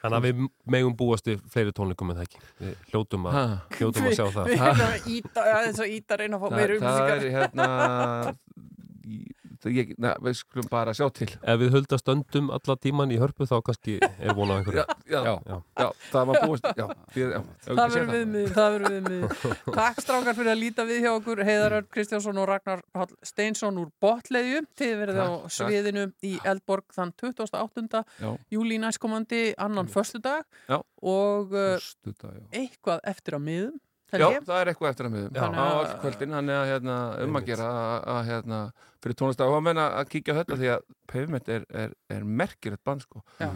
Þannig 0.00 0.16
að 0.16 0.24
við 0.28 0.44
megum 0.74 0.94
búast 0.96 1.26
við 1.28 1.40
fleiri 1.52 1.72
tónleikum 1.76 2.10
en 2.12 2.16
það 2.20 2.26
ekki. 2.28 2.38
Við 2.60 2.76
hljótum 2.92 3.26
að, 3.28 3.38
hljótum 3.76 4.06
að 4.08 4.14
sjá 4.16 4.24
það. 4.36 4.46
Við 4.48 4.62
erum 4.64 4.84
að 4.86 5.10
íta, 5.16 5.44
eins 5.60 5.80
og 5.84 5.92
íta 5.98 6.16
reyna 6.22 6.38
að 6.38 6.40
fá 6.40 6.48
það, 6.48 6.56
meira 6.60 6.78
það 6.80 6.80
upplýsingar. 6.80 7.18
er 7.20 7.34
hérna 7.36 7.66
í- 9.14 9.20
það 9.20 9.39
ég, 9.68 9.90
na, 10.00 10.14
við 10.24 10.38
skulum 10.40 10.68
bara 10.70 10.94
sjá 10.96 11.10
til 11.12 11.28
Ef 11.42 11.58
við 11.60 11.74
höldast 11.74 12.08
öndum 12.08 12.48
alla 12.54 12.76
tíman 12.80 13.10
í 13.12 13.18
hörpu 13.20 13.44
þá 13.50 13.58
kannski 13.66 13.98
er 14.00 14.32
vonað 14.38 14.62
einhverju. 14.62 14.84
já, 15.10 15.20
já, 15.20 15.34
já, 15.50 15.58
já, 15.82 15.88
það 16.12 16.30
var 16.30 16.40
búist 16.46 16.64
já, 16.78 16.86
fyrir, 17.12 17.34
já, 17.34 17.40
já, 17.40 17.66
Það 17.66 17.82
verður 17.96 18.14
viðmið, 18.14 18.48
það 18.56 18.70
verður 18.76 18.94
viðmið. 18.96 19.44
Takk 19.76 20.00
strákar 20.06 20.38
fyrir 20.38 20.52
að 20.54 20.60
líta 20.62 20.86
við 20.88 21.02
hjá 21.04 21.10
okkur, 21.18 21.42
Heiðar 21.50 21.76
Örn 21.80 21.90
Kristjánsson 21.92 22.40
og 22.40 22.48
Ragnar 22.48 22.82
Páll 22.96 23.12
Steinsson 23.26 23.82
úr 23.82 23.90
Botleðju. 24.00 24.62
Þið 24.80 24.94
verðið 25.02 25.20
á 25.20 25.28
sviðinu 25.58 26.06
í 26.24 26.32
Eldborg 26.46 26.88
þann 26.96 27.12
28. 27.20 28.04
Já. 28.20 28.30
júlí 28.54 28.78
næstkomandi, 28.80 29.42
annan 29.58 29.88
föstudag 29.90 30.44
Já. 30.70 30.78
og 31.02 31.52
uh, 31.52 31.76
Föstudag, 31.76 32.34
já. 32.38 32.44
eitthvað 32.64 33.00
eftir 33.10 33.36
á 33.36 33.40
miðum. 33.42 33.78
Já, 34.18 34.26
það 34.46 34.60
er 34.60 34.66
eitthvað 34.72 34.90
eftir 34.90 35.06
að 35.06 35.12
miðum 35.14 35.54
á 35.54 35.64
all 35.70 35.92
kvöldin, 36.02 36.32
hann 36.34 36.48
er 36.50 36.56
að 36.64 36.70
hérna, 36.72 36.96
um 37.24 37.36
að 37.38 37.44
gera 37.46 37.66
að, 37.70 37.98
að 38.14 38.22
hérna, 38.30 38.58
fyrir 39.04 39.16
tónlistar 39.20 39.46
og 39.54 39.62
menna 39.62 39.84
að 40.00 40.08
kíkja 40.16 40.34
þetta 40.40 40.56
því 40.60 40.68
að 40.74 40.80
Pavement 41.06 41.48
er, 41.48 41.62
er, 41.84 41.90
er 42.10 42.24
merkilegt 42.24 42.82
band 42.84 43.02
sko 43.06 43.22
Já. 43.40 43.50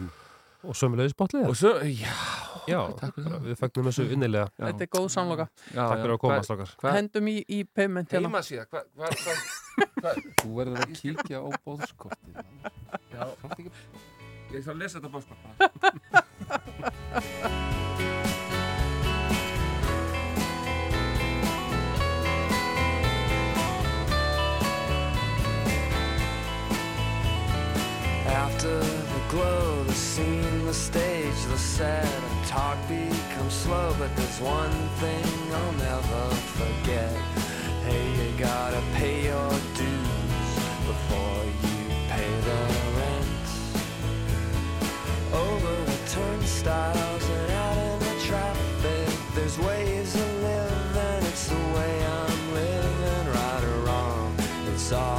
Og 0.65 0.73
sömulegis 0.73 1.13
bótlið. 1.13 1.43
og 1.45 1.53
svo, 1.59 1.75
já, 1.85 2.09
Já, 2.65 2.79
takk 2.97 3.13
við 3.43 3.53
fagnum 3.59 3.85
þessu 3.91 4.07
innilega. 4.15 4.47
Já. 4.57 4.63
Þetta 4.71 4.81
er 4.81 4.89
góð 4.95 5.05
samloka. 5.13 5.45
Takk 5.75 5.99
fyrir 6.01 6.13
að 6.15 6.21
koma, 6.23 6.33
Hvað- 6.39 6.47
strákar. 6.47 6.71
hvað- 6.81 6.95
Hendum 6.97 7.25
í, 7.29 7.35
í 7.45 7.59
payment 7.69 8.09
hérna. 8.09 8.25
Heima 8.31 8.41
síðan, 8.41 8.65
hvað 8.71 8.83
hva, 8.97 9.05
hva, 9.13 9.33
hva, 10.01 10.11
Þú 10.41 10.49
verður 10.57 10.81
að 10.81 10.89
kíkja 10.97 11.37
á 11.37 11.47
bóðskortið 11.61 12.33
Já, 13.13 13.23
ég 14.49 14.57
ætla 14.57 14.73
að 14.73 14.79
lesa 14.81 14.97
þetta 14.97 15.13
bóðskort 15.13 15.41
After 28.35 28.79
the 28.79 29.21
glow, 29.29 29.83
the 29.85 29.93
scene, 29.93 30.65
the 30.65 30.73
stage, 30.73 31.41
the 31.45 31.57
set, 31.57 32.03
and 32.05 32.45
talk 32.45 32.77
becomes 32.85 33.53
slow. 33.53 33.95
But 33.97 34.13
there's 34.17 34.41
one 34.41 34.75
thing 34.99 35.25
I'll 35.53 35.71
never 35.71 36.35
forget. 36.59 37.15
Hey, 37.87 38.05
you 38.19 38.37
gotta 38.37 38.81
pay 38.95 39.23
your 39.23 39.49
dues 39.79 40.51
before 40.91 41.43
you 41.63 41.77
pay 42.11 42.29
the 42.49 42.61
rent. 42.99 43.47
Over 45.31 45.73
the 45.91 45.99
turnstiles 46.09 47.29
and 47.29 47.51
out 47.51 47.77
in 47.87 47.99
the 47.99 48.15
traffic, 48.27 49.09
there's 49.33 49.57
ways 49.59 50.13
of 50.13 50.29
living. 50.43 51.23
It's 51.31 51.47
the 51.47 51.63
way 51.77 52.05
I'm 52.05 52.53
living, 52.53 53.27
right 53.31 53.63
or 53.63 53.79
wrong. 53.87 54.35
It's 54.73 54.91
all 54.91 55.14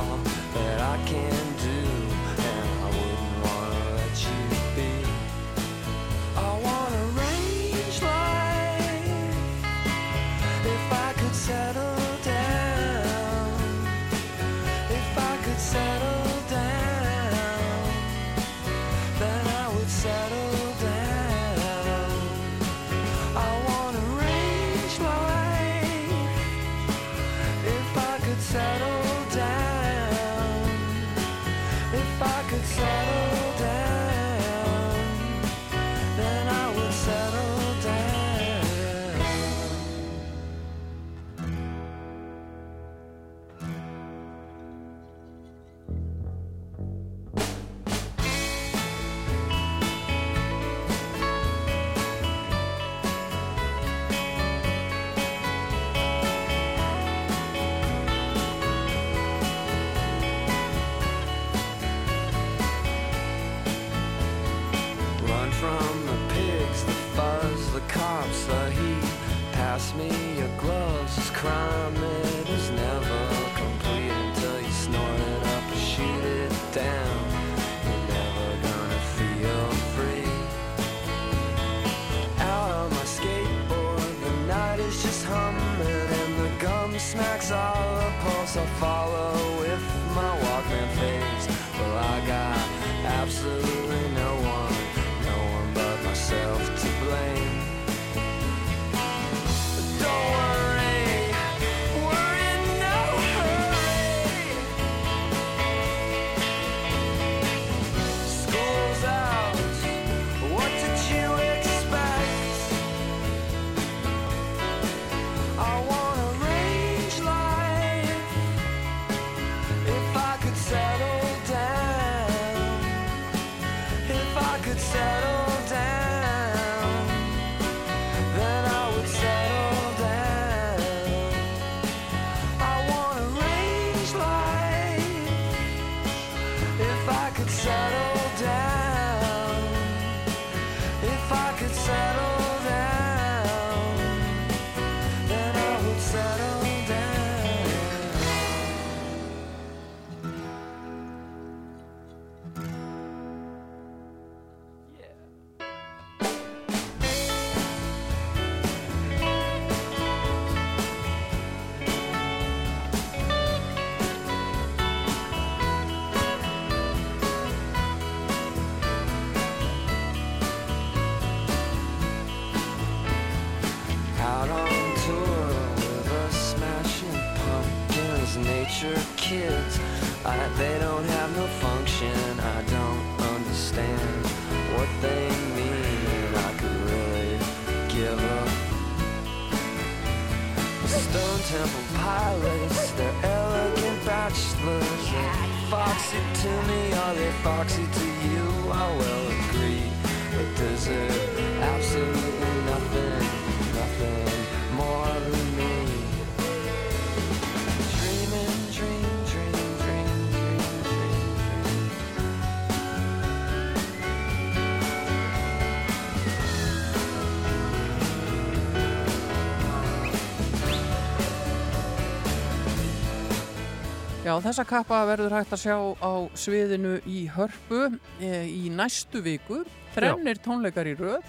Já, 224.26 224.32
þessa 224.42 224.64
kappa 224.66 225.04
verður 225.06 225.36
hægt 225.36 225.52
að 225.54 225.60
sjá 225.62 225.74
á 226.02 226.12
sviðinu 226.34 226.96
í 227.06 227.28
hörpu 227.30 227.84
e, 228.18 228.30
í 228.50 228.72
næstu 228.74 229.20
viku. 229.22 229.60
Þrennir 229.94 230.40
tónleikar 230.42 230.88
í 230.90 230.96
röð. 230.98 231.28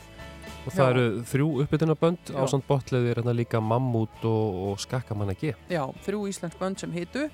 Og 0.65 0.73
það 0.73 0.81
Já. 0.81 0.87
eru 0.87 1.03
þrjú 1.29 1.49
uppbytunarbönd 1.61 2.31
Já. 2.33 2.39
á 2.41 2.43
samt 2.49 2.65
botleði 2.65 3.11
er 3.11 3.21
hérna 3.21 3.35
líka 3.37 3.61
Mammút 3.61 4.25
og, 4.25 4.57
og 4.71 4.81
Skakkamanna 4.81 5.37
G. 5.37 5.53
Já, 5.69 5.83
þrjú 6.07 6.23
íslensk 6.31 6.57
bönd 6.57 6.81
sem 6.81 6.95
hitu 6.97 7.27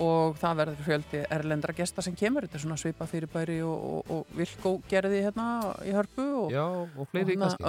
og 0.00 0.38
það 0.40 0.58
verður 0.62 0.86
fjöldi 0.86 1.22
erlendra 1.36 1.74
gesta 1.76 2.02
sem 2.04 2.14
kemur. 2.16 2.46
Þetta 2.46 2.58
er 2.58 2.64
svona 2.64 2.78
svipa 2.80 3.06
fyrirbæri 3.08 3.58
og, 3.66 3.82
og, 3.92 4.12
og 4.14 4.32
Vilkó 4.38 4.74
gerði 4.88 5.22
hérna 5.26 5.46
í 5.84 5.92
hörpu 5.94 6.26
og, 6.44 6.54
Já, 6.54 6.64
og 6.64 7.10
fleiri 7.10 7.36
kannski. 7.36 7.66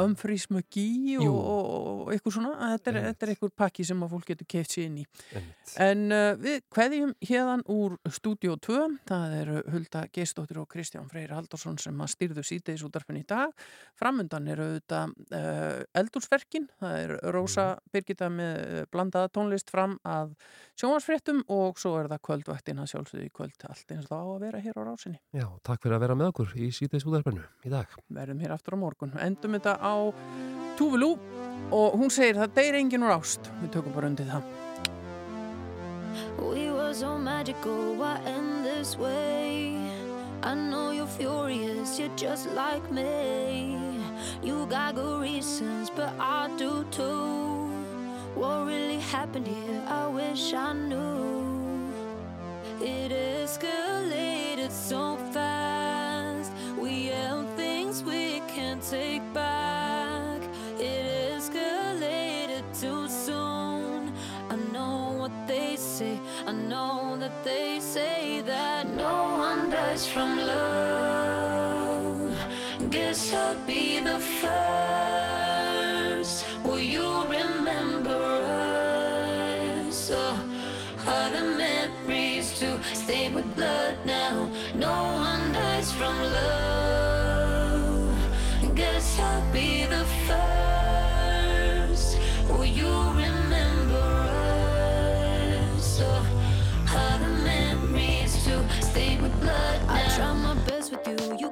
McGee 0.54 1.18
Jú. 1.18 1.28
og, 1.28 1.40
og, 1.44 1.90
og 2.04 2.14
eitthvað 2.14 2.38
svona. 2.38 2.54
Þetta 2.76 2.94
er, 2.94 3.00
þetta 3.10 3.26
er 3.26 3.34
eitthvað 3.34 3.54
pakki 3.64 3.88
sem 3.88 4.06
að 4.06 4.16
fólk 4.16 4.30
getur 4.32 4.50
keift 4.54 4.76
sér 4.76 4.88
inn 4.88 5.02
í. 5.02 5.06
Einmitt. 5.34 5.74
En 5.84 6.04
uh, 6.14 6.30
við 6.40 6.60
kveðjum 6.74 7.14
hérðan 7.28 7.66
úr 7.74 7.98
Stúdíó 8.14 8.58
2, 8.68 8.80
það 9.10 9.36
eru 9.42 9.64
Hulda 9.74 10.06
Geistóttir 10.14 10.62
og 10.62 10.70
Kristján 10.72 11.10
Freyr 11.12 11.34
Haldarsson 11.36 11.80
sem 11.82 12.04
að 12.04 12.14
stýrðu 12.14 12.46
síðdeis 12.48 12.86
útarfinn 12.86 13.22
í 13.22 13.26
dag. 13.28 13.54
Framundan 14.00 14.50
eru 14.52 14.70
auðvitað 14.70 15.16
uh, 15.34 15.84
eldúrsverkin, 16.00 16.70
það 16.82 16.98
er 17.02 17.16
Rósa 17.36 17.68
Birgitta 17.94 18.30
með 18.34 18.54
uh, 18.64 18.84
blandaða 18.94 19.32
tónlist 19.34 19.74
fram 19.74 19.98
að 20.08 20.36
sjónvarsfréttum 20.80 21.44
og 21.54 21.80
svo 21.82 21.96
er 22.00 22.10
það 22.12 22.13
kvöldvættina 22.22 22.86
sjálfsögðu 22.90 23.28
í 23.28 23.34
kvöld 23.34 23.68
allt 23.70 23.94
eins 23.94 24.06
og 24.06 24.12
það 24.12 24.24
á 24.24 24.30
að 24.34 24.44
vera 24.46 24.64
hér 24.64 24.80
á 24.80 24.84
rásinni. 24.88 25.20
Já, 25.34 25.48
takk 25.64 25.84
fyrir 25.84 25.98
að 25.98 26.06
vera 26.06 26.18
með 26.20 26.34
okkur 26.34 26.54
í 26.58 26.70
síðdeis 26.76 27.08
útarpennu 27.08 27.46
í 27.66 27.74
dag. 27.74 27.96
Verðum 28.14 28.44
hér 28.44 28.56
aftur 28.58 28.78
á 28.78 28.84
morgun. 28.84 29.16
Endum 29.24 29.58
þetta 29.58 29.78
á 29.82 29.96
Túvilú 30.78 31.14
og 31.74 31.98
hún 32.00 32.10
segir 32.10 32.40
það 32.40 32.56
deyr 32.58 32.78
enginn 32.80 33.06
úr 33.06 33.14
ást. 33.14 33.50
Við 33.62 33.76
tökum 33.76 33.94
bara 33.94 34.10
undir 34.10 34.30
það. 34.30 34.46
We 36.40 36.72
were 36.72 36.94
so 36.94 37.18
magical, 37.18 37.96
why 37.98 38.18
end 38.26 38.66
this 38.66 38.98
way? 38.98 39.78
I 40.44 40.56
know 40.56 40.92
you're 40.92 41.08
furious, 41.08 42.00
you're 42.00 42.16
just 42.18 42.50
like 42.54 42.92
me. 42.92 43.78
You 44.42 44.66
got 44.66 44.96
good 44.96 45.22
reasons, 45.22 45.90
but 45.90 46.14
I 46.20 46.50
do 46.58 46.86
too. 46.92 47.70
What 48.36 48.66
really 48.66 49.00
happened 49.00 49.48
here? 49.48 49.82
I 49.88 50.08
wish 50.08 50.54
I 50.54 50.74
knew. 50.74 51.53
It 52.82 53.12
escalated 53.12 54.72
so 54.72 55.18
fast. 55.32 56.52
We 56.80 57.08
held 57.08 57.48
things 57.56 58.04
we 58.04 58.42
can't 58.48 58.82
take 58.82 59.22
back. 59.34 60.42
It 60.80 61.34
escalated 61.38 62.64
too 62.80 63.08
soon. 63.08 64.12
I 64.50 64.56
know 64.72 65.16
what 65.18 65.32
they 65.48 65.76
say. 65.76 66.20
I 66.48 66.52
know 66.52 67.16
that 67.20 67.44
they 67.44 67.80
say 67.80 68.42
that 68.42 68.90
no 68.96 69.38
one 69.38 69.70
dies 69.70 70.08
from 70.08 70.38
love. 70.38 72.36
Guess 72.90 73.34
I'll 73.34 73.56
be 73.66 74.00
the 74.00 74.20
first. 74.20 75.33
Stay 83.04 83.30
with 83.30 83.56
blood 83.56 83.98
now? 84.06 84.50
No 84.76 84.94
one 85.30 85.52
dies 85.52 85.92
from 85.92 86.16
love. 86.22 88.16
Guess 88.76 89.20
I'll 89.20 89.52
be 89.52 89.86
the 89.86 90.06
first. 90.28 92.18
Will 92.48 92.64
you 92.64 92.88
remember 93.24 94.06
us? 95.76 96.00
Oh, 96.02 96.26
are 96.96 97.18
the 97.20 97.28
memories 97.44 98.34
to 98.46 98.56
stay 98.82 99.18
with 99.20 99.38
blood 99.42 99.80
now? 99.86 99.96
I 99.96 100.16
try 100.16 100.34
my 100.34 100.56
best 100.66 100.92
with 100.92 101.06
you. 101.08 101.18
You 101.38 101.50